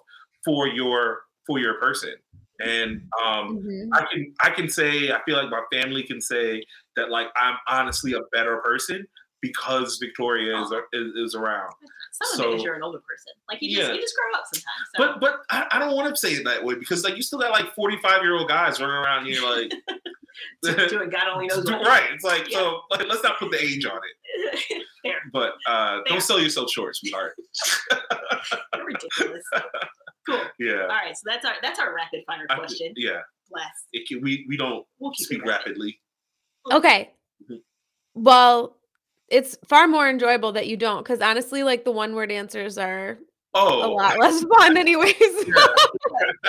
for 0.45 0.67
your 0.67 1.21
for 1.47 1.57
your 1.59 1.75
person 1.80 2.13
and 2.59 3.01
um 3.23 3.57
Mhm. 3.59 3.89
I 3.93 4.01
can 4.11 4.34
I 4.41 4.49
can 4.49 4.69
say 4.69 5.11
I 5.11 5.19
feel 5.25 5.38
like 5.41 5.49
my 5.49 5.63
family 5.71 6.03
can 6.03 6.19
say 6.21 6.63
that 6.95 7.09
like 7.09 7.28
I'm 7.36 7.57
honestly 7.67 8.13
a 8.13 8.21
better 8.32 8.57
person 8.57 9.07
because 9.42 9.98
Victoria 9.98 10.60
is 10.62 10.72
is, 10.94 11.08
is 11.16 11.36
around. 11.36 11.72
Some 12.12 12.32
of 12.32 12.38
So- 12.46 12.52
it 12.52 12.56
is 12.58 12.64
you're 12.64 12.76
an 12.76 12.84
older 12.84 13.00
person. 13.00 13.34
Like 13.50 13.62
you 13.62 13.76
just 13.76 13.88
Yeah. 13.90 13.94
you 13.96 14.02
just 14.02 14.16
grow 14.16 14.40
up 14.40 14.46
sometimes. 14.52 14.90
So. 14.96 14.98
But 14.98 15.20
but 15.22 15.40
I, 15.50 15.68
I 15.78 15.80
don't 15.80 15.96
want 15.96 16.10
to 16.10 16.16
say 16.20 16.34
it 16.34 16.44
that 16.46 16.64
way 16.64 16.76
because 16.76 17.04
like 17.04 17.16
you 17.16 17.22
still 17.22 17.40
got 17.40 17.52
like 17.52 17.74
45 17.76 18.22
year 18.24 18.36
old 18.36 18.48
guys 18.48 18.80
running 18.80 18.96
around 18.96 19.26
here 19.26 19.42
like 19.44 19.72
doing 20.90 21.10
God 21.10 21.24
only 21.34 21.48
knows 21.48 21.66
what. 21.70 21.86
right. 21.86 22.10
It's 22.14 22.24
like 22.24 22.50
Yeah. 22.52 22.60
so 22.60 22.82
like, 22.92 23.08
let's 23.08 23.24
not 23.24 23.38
put 23.40 23.52
the 23.52 23.64
age 23.64 23.86
on 23.86 23.98
it. 23.98 24.84
Fair. 25.04 25.16
But 25.32 25.54
uh 25.68 25.98
Fair. 25.98 26.04
don't 26.08 26.22
sell 26.22 26.40
yourself 26.40 26.70
short, 26.72 26.96
sweetheart. 26.96 27.36
You're 28.76 28.86
ridiculous. 28.86 29.44
Cool. 30.28 30.42
Yeah. 30.60 30.82
All 30.82 30.88
right, 30.88 31.16
so 31.16 31.22
that's 31.26 31.46
our 31.46 31.54
that's 31.62 31.80
our 31.80 31.94
rapid 31.96 32.24
fire 32.26 32.46
I- 32.50 32.56
question. 32.58 32.94
yeah. 32.98 33.22
Bless. 33.50 33.66
It 33.94 34.08
can, 34.10 34.22
we 34.22 34.46
we 34.50 34.58
don't 34.58 34.86
We'll 35.00 35.12
keep 35.12 35.26
speak 35.26 35.46
rapid. 35.46 35.68
rapidly. 35.70 36.02
Okay. 36.72 37.14
Mhm. 37.50 37.62
Well, 38.14 38.76
it's 39.30 39.57
far 39.67 39.88
more 39.88 40.09
enjoyable 40.09 40.51
that 40.53 40.67
you 40.67 40.78
don't, 40.78 41.03
because 41.03 41.21
honestly, 41.21 41.63
like 41.63 41.84
the 41.86 41.91
one 41.91 42.15
word 42.15 42.32
answers 42.32 42.78
are 42.78 43.17
Oh, 43.53 43.86
a 43.86 43.89
lot 43.91 44.19
less 44.19 44.43
fun, 44.57 44.78
anyways. 44.78 45.15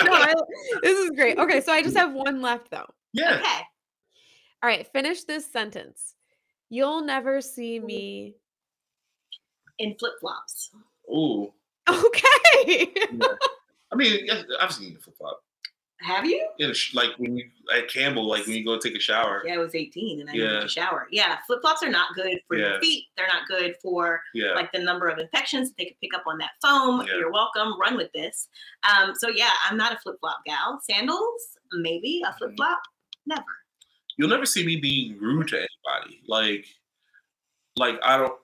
No, 0.03 0.13
I, 0.13 0.33
this 0.81 0.97
is 0.97 1.09
great. 1.11 1.37
Okay, 1.37 1.61
so 1.61 1.71
I 1.73 1.81
just 1.81 1.97
have 1.97 2.13
one 2.13 2.41
left 2.41 2.71
though. 2.71 2.85
yeah. 3.13 3.35
Okay. 3.35 3.61
All 4.61 4.69
right, 4.69 4.87
finish 4.91 5.23
this 5.23 5.49
sentence. 5.51 6.15
You'll 6.69 7.01
never 7.01 7.41
see 7.41 7.79
me. 7.79 8.35
In 9.79 9.95
flip 9.97 10.13
flops. 10.19 10.71
Ooh. 11.09 11.51
Okay. 11.89 12.93
I 13.91 13.95
mean, 13.95 14.27
I've 14.59 14.73
seen 14.73 14.93
the 14.93 14.99
flip 14.99 15.17
flop. 15.17 15.41
Have 16.01 16.25
you? 16.25 16.47
sh- 16.73 16.93
like 16.95 17.09
when 17.17 17.35
you 17.35 17.49
at 17.75 17.89
Campbell, 17.89 18.25
like 18.27 18.45
when 18.47 18.55
you 18.55 18.63
go 18.63 18.77
take 18.79 18.95
a 18.95 18.99
shower. 18.99 19.43
Yeah, 19.45 19.55
I 19.55 19.57
was 19.57 19.75
18 19.75 20.21
and 20.21 20.29
I 20.29 20.33
Yeah. 20.33 20.43
needed 20.45 20.61
to 20.61 20.67
shower. 20.69 21.07
Yeah, 21.11 21.37
flip 21.45 21.59
flops 21.61 21.83
are 21.83 21.89
not 21.89 22.15
good 22.15 22.39
for 22.47 22.57
Yeah. 22.57 22.69
your 22.71 22.79
feet. 22.81 23.07
They're 23.17 23.27
not 23.27 23.47
good 23.47 23.75
for 23.81 24.21
Yeah. 24.33 24.53
like 24.53 24.71
the 24.71 24.79
number 24.79 25.09
of 25.09 25.19
infections 25.19 25.69
that 25.69 25.75
they 25.77 25.85
could 25.87 25.99
pick 26.01 26.13
up 26.15 26.23
on 26.25 26.37
that 26.37 26.51
foam. 26.61 27.05
Yeah. 27.05 27.17
You're 27.17 27.31
welcome. 27.33 27.77
Run 27.79 27.97
with 27.97 28.11
this. 28.13 28.47
Um, 28.83 29.13
so 29.15 29.27
yeah, 29.29 29.51
I'm 29.69 29.75
not 29.75 29.91
a 29.93 29.97
flip 29.99 30.15
flop 30.21 30.39
gal. 30.45 30.79
Sandals, 30.89 31.57
maybe 31.73 32.21
Mm-hmm. 32.23 32.33
a 32.33 32.37
flip 32.37 32.55
flop, 32.55 32.81
never. 33.25 33.43
You'll 34.17 34.29
never 34.29 34.45
see 34.45 34.65
me 34.65 34.77
being 34.77 35.17
rude 35.19 35.49
to 35.49 35.57
anybody. 35.57 36.21
Like, 36.27 36.65
like 37.75 37.99
I 38.03 38.17
don't 38.17 38.39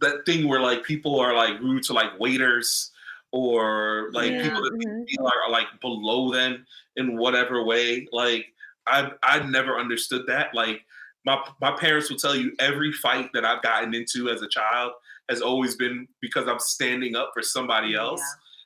that 0.00 0.24
thing 0.24 0.48
where 0.48 0.60
like 0.60 0.82
people 0.84 1.20
are 1.20 1.34
like 1.34 1.60
rude 1.60 1.82
to 1.84 1.92
like 1.92 2.18
waiters 2.18 2.92
or 3.32 4.10
like 4.12 4.30
Yeah. 4.32 4.42
people 4.42 4.62
that 4.62 4.72
Mhm. 4.74 5.08
feel 5.08 5.26
are, 5.26 5.42
are 5.44 5.50
like 5.50 5.66
below 5.80 6.30
them 6.30 6.66
in 6.96 7.16
whatever 7.16 7.62
way. 7.64 8.06
Like 8.12 8.52
I 8.86 9.12
I 9.22 9.40
never 9.40 9.78
understood 9.78 10.26
that. 10.28 10.54
Like 10.54 10.84
my 11.24 11.42
my 11.60 11.72
parents 11.72 12.08
will 12.10 12.18
tell 12.18 12.36
you 12.36 12.54
every 12.58 12.92
fight 12.92 13.30
that 13.34 13.44
I've 13.44 13.62
gotten 13.62 13.94
into 13.94 14.28
as 14.30 14.42
a 14.42 14.48
child 14.48 14.92
has 15.28 15.40
always 15.42 15.74
been 15.76 16.06
because 16.20 16.46
I'm 16.46 16.60
standing 16.60 17.16
up 17.16 17.30
for 17.34 17.42
somebody 17.42 17.94
else. 17.94 18.22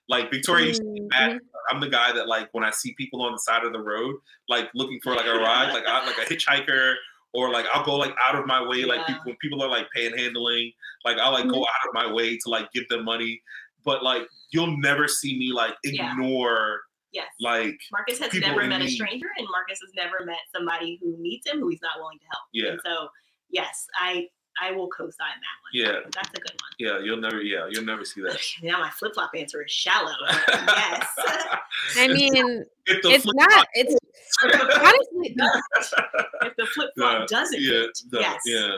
Like 0.08 0.30
Victoria 0.30 0.66
used 0.66 0.82
to 0.82 0.92
get 0.94 1.08
mad 1.08 1.30
Mhm. 1.32 1.40
I'm 1.70 1.80
the 1.80 1.88
guy 1.88 2.12
that 2.12 2.26
like 2.28 2.48
when 2.52 2.64
I 2.64 2.70
see 2.70 2.94
people 2.94 3.22
on 3.22 3.32
the 3.32 3.38
side 3.38 3.64
of 3.64 3.72
the 3.72 3.78
road, 3.80 4.16
like 4.48 4.68
looking 4.74 5.00
for 5.02 5.14
like 5.14 5.26
a 5.26 5.34
ride, 5.38 5.72
like 5.72 5.86
I, 5.86 6.04
like 6.04 6.18
a 6.18 6.24
hitchhiker, 6.34 6.96
or 7.32 7.50
like 7.50 7.64
I'll 7.72 7.84
go 7.84 7.94
like 7.96 8.14
out 8.20 8.34
of 8.34 8.44
my 8.46 8.60
way, 8.68 8.84
like 8.84 9.06
people 9.06 9.22
when 9.24 9.36
people 9.36 9.62
are 9.62 9.68
like 9.68 9.86
panhandling, 9.96 10.74
like 11.04 11.16
I'll 11.18 11.32
like 11.32 11.48
go 11.48 11.60
out 11.62 11.88
of 11.88 11.94
my 11.94 12.12
way 12.12 12.36
to 12.36 12.48
like 12.48 12.70
give 12.72 12.88
them 12.88 13.04
money. 13.04 13.40
But 13.84 14.02
like 14.02 14.22
you'll 14.50 14.76
never 14.78 15.08
see 15.08 15.38
me 15.38 15.52
like 15.52 15.74
Yeah. 15.84 16.12
ignore 16.12 16.80
Yes. 17.12 17.26
like 17.40 17.76
Marcus 17.90 18.20
has 18.20 18.32
never 18.34 18.60
in 18.62 18.68
met 18.68 18.82
a 18.82 18.88
stranger, 18.88 19.26
and 19.36 19.46
Marcus 19.50 19.80
has 19.80 19.90
never 19.96 20.24
met 20.24 20.38
somebody 20.54 20.98
who 21.02 21.16
needs 21.18 21.44
him 21.46 21.58
who 21.58 21.68
he's 21.68 21.82
not 21.82 21.98
willing 21.98 22.18
to 22.20 22.24
help. 22.26 22.44
Yeah. 22.52 22.70
And 22.70 22.80
so, 22.84 23.08
yes, 23.48 23.86
I 23.98 24.28
I 24.60 24.72
will 24.72 24.88
co-sign 24.88 25.14
that 25.16 25.26
one. 25.28 25.72
Yeah. 25.72 26.00
that's 26.14 26.28
a 26.28 26.40
good 26.40 26.52
one. 26.52 26.70
yeah, 26.78 26.98
you'll 27.02 27.16
never 27.20 27.40
yeah, 27.42 27.66
you'll 27.70 27.84
never 27.84 28.04
see 28.04 28.20
that. 28.22 28.38
Now 28.62 28.78
my 28.80 28.90
flip 28.90 29.14
flop 29.14 29.30
answer 29.36 29.62
is 29.64 29.70
shallow. 29.72 30.12
yes. 30.48 31.06
I 31.96 32.08
mean, 32.08 32.64
If 32.86 32.98
it's 33.04 33.26
not. 33.26 33.66
It's 33.74 33.96
honestly, 34.44 35.34
if 36.42 36.56
the 36.56 36.66
flip 36.74 36.90
flop 36.96 37.26
doesn't 37.28 37.60
yeah, 37.60 37.70
fit, 37.70 37.98
yes, 38.12 38.40
yeah, 38.46 38.76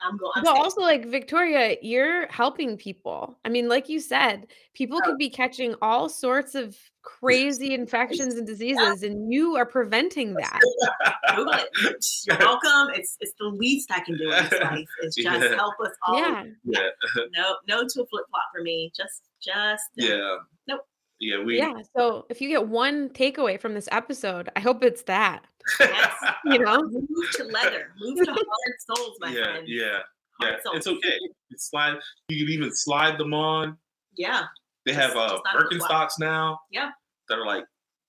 I'm 0.00 0.16
going. 0.16 0.32
I'm 0.36 0.44
but 0.44 0.50
staying. 0.50 0.64
also 0.64 0.80
like 0.80 1.06
Victoria, 1.06 1.76
you're 1.82 2.26
helping 2.28 2.76
people. 2.76 3.38
I 3.44 3.48
mean, 3.48 3.68
like 3.68 3.88
you 3.88 4.00
said, 4.00 4.46
people 4.74 4.98
oh. 5.02 5.06
could 5.06 5.18
be 5.18 5.28
catching 5.30 5.74
all 5.82 6.08
sorts 6.08 6.54
of 6.54 6.76
crazy 7.02 7.74
infections 7.74 8.34
and 8.34 8.46
diseases, 8.46 9.02
and 9.02 9.32
you 9.32 9.56
are 9.56 9.66
preventing 9.66 10.34
that. 10.34 10.60
Google 11.34 11.54
it. 11.54 12.06
You're 12.26 12.38
welcome. 12.38 12.94
It's 12.94 13.16
it's 13.20 13.32
the 13.38 13.46
least 13.46 13.90
I 13.90 14.00
can 14.00 14.16
do 14.16 14.30
in 14.30 14.44
this 14.44 14.52
life 14.62 14.88
is 15.02 15.14
just 15.14 15.40
Yeah. 15.42 15.56
help 15.56 15.74
us 15.84 15.92
all. 16.06 16.18
Yeah. 16.18 16.44
yeah, 16.64 16.88
No, 17.36 17.56
no 17.68 17.80
to 17.82 18.02
a 18.02 18.06
flip 18.06 18.24
flop 18.30 18.42
for 18.54 18.62
me. 18.62 18.92
Just 18.96 19.22
just 19.40 19.84
no. 19.96 20.06
yeah. 20.06 20.32
Um, 20.32 20.46
Nope. 21.20 21.38
yeah, 21.40 21.44
we 21.44 21.58
Yeah. 21.58 21.74
So 21.96 22.26
if 22.28 22.40
you 22.40 22.48
get 22.48 22.66
one 22.68 23.08
takeaway 23.10 23.60
from 23.60 23.74
this 23.74 23.88
episode, 23.92 24.48
I 24.56 24.60
hope 24.60 24.82
it's 24.84 25.02
that. 25.04 25.44
Yes. 25.80 26.12
You 26.44 26.60
know? 26.60 26.82
Move 26.82 27.30
to 27.32 27.44
leather. 27.44 27.92
Move 28.00 28.24
to 28.24 28.24
hard 28.32 28.96
soles, 28.96 29.16
my 29.20 29.30
yeah, 29.30 29.42
friend. 29.44 29.68
yeah, 29.68 29.84
yeah. 30.40 30.56
Hard 30.64 30.76
It's 30.76 30.86
okay. 30.86 31.18
You 31.20 31.58
slide. 31.58 31.96
You 32.28 32.46
can 32.46 32.54
even 32.54 32.74
slide 32.74 33.18
them 33.18 33.34
on. 33.34 33.76
Yeah. 34.16 34.44
They 34.86 34.92
Just- 34.92 35.08
have 35.08 35.16
uh, 35.16 35.28
just 35.28 35.42
not 35.44 35.56
a 35.56 35.78
flap. 35.78 36.08
Birkenstocks 36.10 36.12
now. 36.20 36.60
Yeah. 36.70 36.90
That 37.28 37.38
are 37.38 37.44
like 37.46 37.64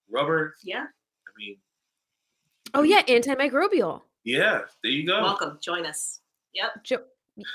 rubber. 0.09 0.55
Yeah. 0.63 0.83
I 0.85 1.31
mean, 1.37 1.57
Oh 2.73 2.83
yeah, 2.83 3.01
antimicrobial. 3.03 4.01
yeah. 4.23 4.61
There 4.83 4.91
you 4.91 5.05
go. 5.05 5.21
Welcome. 5.21 5.57
Join 5.61 5.85
us. 5.85 6.19
Yep. 6.53 6.83
Jo- 6.83 7.03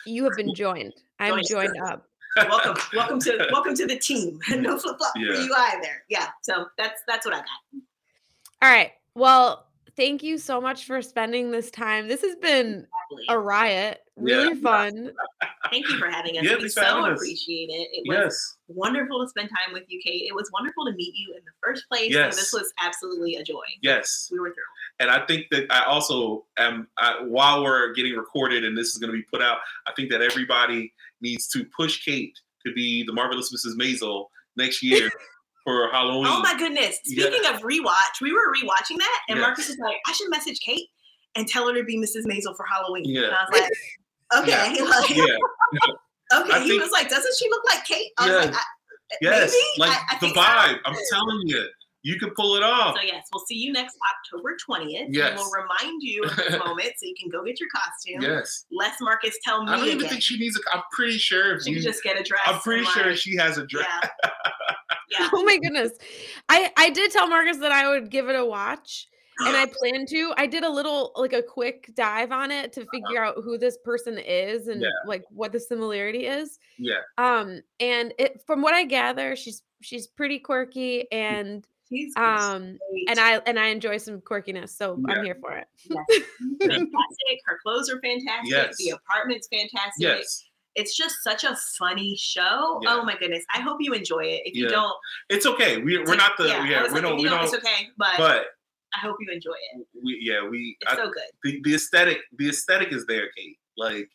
you 0.06 0.24
have 0.24 0.36
been 0.36 0.54
joined. 0.54 0.92
I'm 1.18 1.34
Joined. 1.34 1.46
joined 1.48 1.76
up. 1.86 2.06
Welcome. 2.36 2.76
welcome 2.94 3.20
to 3.20 3.48
welcome 3.52 3.74
to 3.76 3.86
the 3.86 3.98
team. 3.98 4.38
no 4.50 4.78
flip 4.78 4.98
flop 4.98 5.12
Yeah. 5.16 5.34
for 5.34 5.40
you 5.40 5.54
either. 5.56 6.02
Yeah. 6.08 6.28
So 6.42 6.66
that's 6.76 7.02
that's 7.06 7.24
what 7.24 7.34
I 7.34 7.38
got. 7.38 7.48
All 8.62 8.70
right. 8.70 8.92
Well, 9.14 9.66
thank 9.96 10.22
you 10.22 10.38
so 10.38 10.60
much 10.60 10.86
for 10.86 11.00
spending 11.02 11.50
this 11.50 11.70
time. 11.70 12.08
This 12.08 12.22
has 12.22 12.36
been 12.36 12.86
a 13.28 13.38
riot. 13.38 14.00
Really 14.16 14.54
fun. 14.60 15.12
Thank 15.70 15.88
you 15.88 15.98
for 15.98 16.08
having 16.08 16.38
us. 16.38 16.44
Yeah, 16.44 16.56
we 16.56 16.68
so 16.68 16.82
us. 16.82 17.16
appreciate 17.16 17.68
it. 17.68 17.88
It 17.92 18.04
was 18.06 18.16
yes. 18.16 18.56
wonderful 18.68 19.20
to 19.24 19.28
spend 19.28 19.48
time 19.48 19.72
with 19.72 19.82
you, 19.88 20.00
Kate. 20.04 20.22
It 20.28 20.34
was 20.34 20.48
wonderful 20.52 20.84
to 20.86 20.92
meet 20.92 21.14
you 21.16 21.34
in 21.34 21.40
the 21.44 21.50
first 21.62 21.88
place. 21.90 22.12
Yes. 22.12 22.34
So 22.34 22.40
this 22.40 22.52
was 22.52 22.72
absolutely 22.80 23.36
a 23.36 23.42
joy. 23.42 23.64
Yes. 23.82 24.28
We 24.30 24.38
were 24.38 24.48
thrilled. 24.48 24.58
And 25.00 25.10
I 25.10 25.26
think 25.26 25.46
that 25.50 25.66
I 25.70 25.84
also 25.84 26.44
am, 26.58 26.86
I, 26.96 27.24
while 27.24 27.64
we're 27.64 27.92
getting 27.94 28.14
recorded 28.14 28.64
and 28.64 28.78
this 28.78 28.88
is 28.88 28.98
going 28.98 29.10
to 29.10 29.16
be 29.16 29.24
put 29.24 29.42
out, 29.42 29.58
I 29.86 29.92
think 29.96 30.12
that 30.12 30.22
everybody 30.22 30.92
needs 31.24 31.48
to 31.48 31.64
push 31.76 32.04
Kate 32.04 32.32
to 32.66 32.72
be 32.74 33.02
the 33.04 33.12
marvelous 33.12 33.52
Mrs. 33.52 33.74
Maisel 33.80 34.26
next 34.56 34.82
year 34.82 35.10
for 35.64 35.90
Halloween. 35.90 36.26
Oh 36.28 36.40
my 36.40 36.56
goodness. 36.56 36.98
Yeah. 37.06 37.26
Speaking 37.26 37.46
of 37.52 37.62
rewatch, 37.62 38.20
we 38.20 38.32
were 38.32 38.52
rewatching 38.54 38.98
that, 38.98 39.20
and 39.28 39.38
Yes. 39.38 39.46
Marcus 39.46 39.68
was 39.68 39.78
like, 39.78 39.96
I 40.06 40.12
should 40.12 40.30
message 40.30 40.60
Kate 40.60 40.88
and 41.34 41.48
tell 41.48 41.66
her 41.66 41.74
to 41.74 41.82
be 41.82 41.96
Mrs. 41.98 42.24
Maisel 42.26 42.54
for 42.56 42.64
Halloween. 42.70 43.04
Yeah. 43.06 43.22
And 43.24 43.34
I 43.34 43.44
was 43.50 43.60
like, 43.60 44.42
okay. 44.42 44.84
Like, 44.84 45.10
Yeah. 45.10 45.24
okay. 46.40 46.52
I 46.52 46.60
he 46.60 46.68
think- 46.68 46.82
was 46.82 46.92
like, 46.92 47.08
doesn't 47.08 47.34
she 47.38 47.48
look 47.50 47.64
like 47.66 47.84
Kate? 47.84 48.10
I 48.18 48.26
was 48.28 48.46
like, 48.46 48.54
Yes. 48.54 48.56
I, 48.56 49.16
Yes. 49.20 49.54
maybe? 49.78 49.90
Like 49.90 49.98
I- 50.10 50.18
the 50.20 50.26
vibe. 50.28 50.78
I'm 50.84 50.96
telling 51.10 51.40
you, 51.46 51.66
you 52.04 52.18
can 52.18 52.30
pull 52.36 52.54
it 52.54 52.62
off. 52.62 52.96
So 52.96 53.02
yes, 53.02 53.26
we'll 53.32 53.44
see 53.46 53.56
you 53.56 53.72
next 53.72 53.96
October 54.30 54.56
20th. 54.68 55.06
Yes. 55.08 55.30
And 55.30 55.36
we'll 55.38 55.50
remind 55.50 56.02
you 56.02 56.22
of 56.24 56.36
this 56.36 56.50
moment 56.64 56.92
so 56.98 57.06
you 57.06 57.14
can 57.18 57.30
go 57.30 57.42
get 57.42 57.58
your 57.58 57.68
costume. 57.74 58.20
Yes. 58.22 58.66
Less 58.70 58.96
Marcus 59.00 59.36
tell 59.42 59.64
me 59.64 59.72
I 59.72 59.76
don't 59.76 59.86
even 59.86 59.98
again. 60.00 60.10
think 60.10 60.22
she 60.22 60.38
needs 60.38 60.56
a. 60.56 60.76
I'm 60.76 60.82
pretty 60.92 61.16
sure 61.18 61.56
if 61.56 61.62
she 61.62 61.70
you. 61.70 61.76
can 61.76 61.82
just 61.82 62.02
get 62.04 62.20
a 62.20 62.22
dress. 62.22 62.42
I'm 62.46 62.60
pretty 62.60 62.84
sure 62.84 63.06
like, 63.06 63.16
she 63.16 63.34
has 63.36 63.56
a 63.58 63.66
dress. 63.66 63.86
Yeah. 64.02 64.30
yeah. 65.18 65.28
Oh 65.32 65.42
my 65.44 65.56
goodness. 65.56 65.92
I 66.48 66.70
I 66.76 66.90
did 66.90 67.10
tell 67.10 67.26
Marcus 67.26 67.56
that 67.58 67.72
I 67.72 67.88
would 67.88 68.10
give 68.10 68.28
it 68.28 68.36
a 68.36 68.44
watch 68.44 69.08
and 69.40 69.56
I 69.56 69.64
plan 69.78 70.04
to. 70.06 70.34
I 70.36 70.46
did 70.46 70.62
a 70.62 70.70
little 70.70 71.12
like 71.16 71.32
a 71.32 71.42
quick 71.42 71.90
dive 71.94 72.32
on 72.32 72.50
it 72.50 72.72
to 72.74 72.86
figure 72.92 73.24
out 73.24 73.36
who 73.42 73.56
this 73.56 73.78
person 73.82 74.18
is 74.18 74.68
and 74.68 74.82
Yeah. 74.82 74.88
like 75.06 75.24
what 75.30 75.52
the 75.52 75.60
similarity 75.60 76.26
is. 76.26 76.58
Yeah. 76.78 77.00
Um 77.16 77.62
and 77.80 78.12
it 78.18 78.42
from 78.46 78.60
what 78.60 78.74
I 78.74 78.84
gather 78.84 79.36
she's 79.36 79.62
she's 79.80 80.06
pretty 80.06 80.38
quirky 80.38 81.10
and 81.10 81.64
She's 81.64 81.73
um 82.16 82.78
and 83.08 83.18
I 83.18 83.40
and 83.46 83.58
I 83.58 83.66
enjoy 83.68 83.96
some 83.98 84.20
quirkiness 84.20 84.70
so 84.70 84.98
Yeah. 85.08 85.14
I'm 85.16 85.24
here 85.24 85.36
for 85.40 85.52
it. 85.52 85.66
fantastic. 86.60 87.40
Her 87.46 87.58
clothes 87.62 87.90
are 87.90 88.00
fantastic. 88.00 88.50
Yes. 88.50 88.76
The 88.78 88.90
apartment's 88.90 89.48
fantastic. 89.48 89.92
Yes. 89.98 90.44
It's 90.74 90.96
just 90.96 91.22
such 91.22 91.44
a 91.44 91.56
funny 91.78 92.16
show. 92.18 92.80
Yeah. 92.82 92.96
Oh 92.96 93.04
my 93.04 93.16
goodness. 93.16 93.44
I 93.54 93.60
hope 93.60 93.76
you 93.80 93.92
enjoy 93.94 94.24
it. 94.24 94.42
If 94.44 94.56
you 94.56 94.68
don't, 94.68 94.92
It's 95.28 95.46
okay. 95.46 95.76
We 95.78 95.98
we're 95.98 96.04
take- 96.06 96.16
not 96.18 96.32
the 96.36 96.48
yeah, 96.48 96.64
yeah. 96.64 96.82
We 96.84 96.88
like, 96.90 97.02
don't 97.02 97.16
we 97.16 97.24
don't, 97.24 97.32
don't. 97.36 97.44
it's 97.44 97.54
okay. 97.54 97.88
But, 97.96 98.14
But 98.18 98.46
I 98.94 98.98
hope 98.98 99.16
you 99.20 99.32
enjoy 99.32 99.52
it. 99.74 99.86
we 100.04 100.18
yeah 100.20 100.48
we 100.48 100.76
It's 100.80 100.92
I, 100.92 100.96
so 100.96 101.10
good. 101.10 101.22
the, 101.44 101.60
the 101.64 101.74
aesthetic 101.74 102.18
the 102.36 102.48
aesthetic 102.48 102.92
is 102.92 103.06
there, 103.06 103.28
Kate. 103.36 103.58
Like 103.76 104.08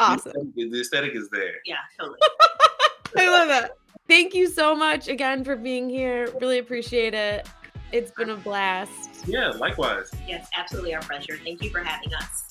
Awesome. 0.00 0.52
The, 0.54 0.68
the 0.68 0.80
aesthetic 0.80 1.16
is 1.16 1.28
there. 1.30 1.54
Yeah, 1.66 1.76
totally. 1.98 2.18
I 3.16 3.26
love 3.28 3.64
it. 3.64 3.72
Thank 4.08 4.34
you 4.34 4.48
so 4.48 4.74
much 4.74 5.08
again 5.08 5.44
for 5.44 5.54
being 5.54 5.90
here. 5.90 6.28
Really 6.40 6.58
appreciate 6.58 7.12
it. 7.12 7.46
It's 7.92 8.10
been 8.10 8.30
a 8.30 8.36
blast. 8.36 9.26
Yeah. 9.26 9.50
Likewise. 9.50 10.10
yes, 10.26 10.48
absolutely 10.56 10.94
our 10.94 11.02
pleasure. 11.02 11.38
Thank 11.44 11.62
you 11.62 11.70
for 11.70 11.80
having 11.80 12.12
us. 12.14 12.48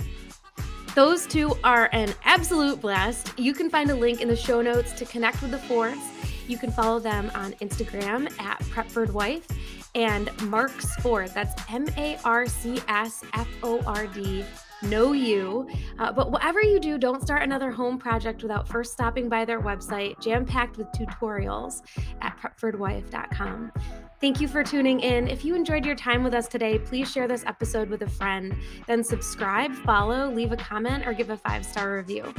Those 0.96 1.28
two 1.28 1.56
are 1.64 1.90
an 1.94 2.14
absolute 2.24 2.82
blast. 2.82 3.38
You 3.38 3.54
can 3.54 3.70
find 3.70 3.90
a 3.92 3.96
link 3.96 4.22
in 4.22 4.28
the 4.28 4.36
show 4.36 4.62
notes 4.62 4.94
to 4.94 5.06
connect 5.06 5.42
with 5.42 5.52
the 5.52 5.60
Fords. 5.60 6.02
You 6.48 6.58
can 6.58 6.72
follow 6.72 7.00
them 7.00 7.32
on 7.36 7.54
Instagram 7.54 8.32
at 8.40 8.60
Prepford 8.62 9.12
Wife 9.12 9.48
and 9.94 10.28
Marcs 10.38 10.90
Ford. 11.02 11.30
That's 11.34 11.54
M 11.72 11.88
A 11.98 12.18
R 12.24 12.48
C 12.48 12.80
S 12.88 13.24
F 13.34 13.48
O 13.64 13.82
R 13.86 14.08
D. 14.08 14.44
Know 14.84 15.14
you. 15.14 15.68
Uh, 16.00 16.12
but 16.12 16.32
whatever 16.32 16.62
you 16.62 16.80
do, 16.80 16.98
don't 16.98 17.22
start 17.22 17.42
another 17.44 17.72
home 17.72 17.98
project 17.98 18.44
without 18.44 18.68
first 18.68 18.94
stopping 18.94 19.28
by 19.30 19.46
their 19.46 19.62
website, 19.62 20.20
jam 20.22 20.46
packed 20.46 20.78
with 20.78 20.88
tutorials 20.92 21.82
at 22.22 22.38
prepfordwife.com. 22.38 23.72
Thank 24.20 24.42
you 24.42 24.48
for 24.48 24.64
tuning 24.64 25.02
in. 25.02 25.28
If 25.28 25.46
you 25.46 25.54
enjoyed 25.54 25.86
your 25.86 25.94
time 25.94 26.24
with 26.24 26.34
us 26.34 26.48
today, 26.48 26.80
please 26.80 27.12
share 27.12 27.28
this 27.28 27.44
episode 27.46 27.88
with 27.88 28.02
a 28.02 28.10
friend. 28.10 28.56
Then 28.88 29.04
subscribe, 29.04 29.72
follow, 29.72 30.32
leave 30.32 30.52
a 30.52 30.58
comment, 30.58 31.06
or 31.06 31.14
give 31.14 31.30
a 31.30 31.38
five 31.38 31.64
star 31.64 31.96
review. 31.96 32.34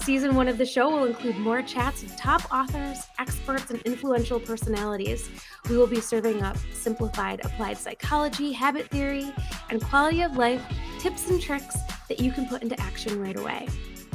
Season 0.00 0.34
one 0.34 0.48
of 0.48 0.58
the 0.58 0.66
show 0.66 0.90
will 0.90 1.04
include 1.04 1.36
more 1.36 1.62
chats 1.62 2.02
with 2.02 2.16
top 2.16 2.52
authors, 2.52 3.06
experts, 3.20 3.70
and 3.70 3.80
influential 3.82 4.40
personalities. 4.40 5.30
We 5.70 5.76
will 5.76 5.86
be 5.86 6.00
serving 6.00 6.42
up 6.42 6.56
simplified 6.72 7.40
applied 7.44 7.78
psychology, 7.78 8.50
habit 8.50 8.88
theory, 8.88 9.32
and 9.70 9.80
quality 9.80 10.22
of 10.22 10.36
life 10.36 10.60
tips 10.98 11.30
and 11.30 11.40
tricks 11.40 11.76
that 12.08 12.18
you 12.18 12.32
can 12.32 12.48
put 12.48 12.64
into 12.64 12.78
action 12.80 13.20
right 13.20 13.38
away. 13.38 13.68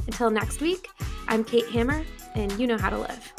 Until 0.07 0.29
next 0.29 0.59
week, 0.59 0.89
I'm 1.29 1.45
Kate 1.45 1.69
Hammer, 1.69 2.03
and 2.35 2.51
you 2.59 2.67
know 2.67 2.77
how 2.77 2.89
to 2.89 2.97
live. 2.97 3.33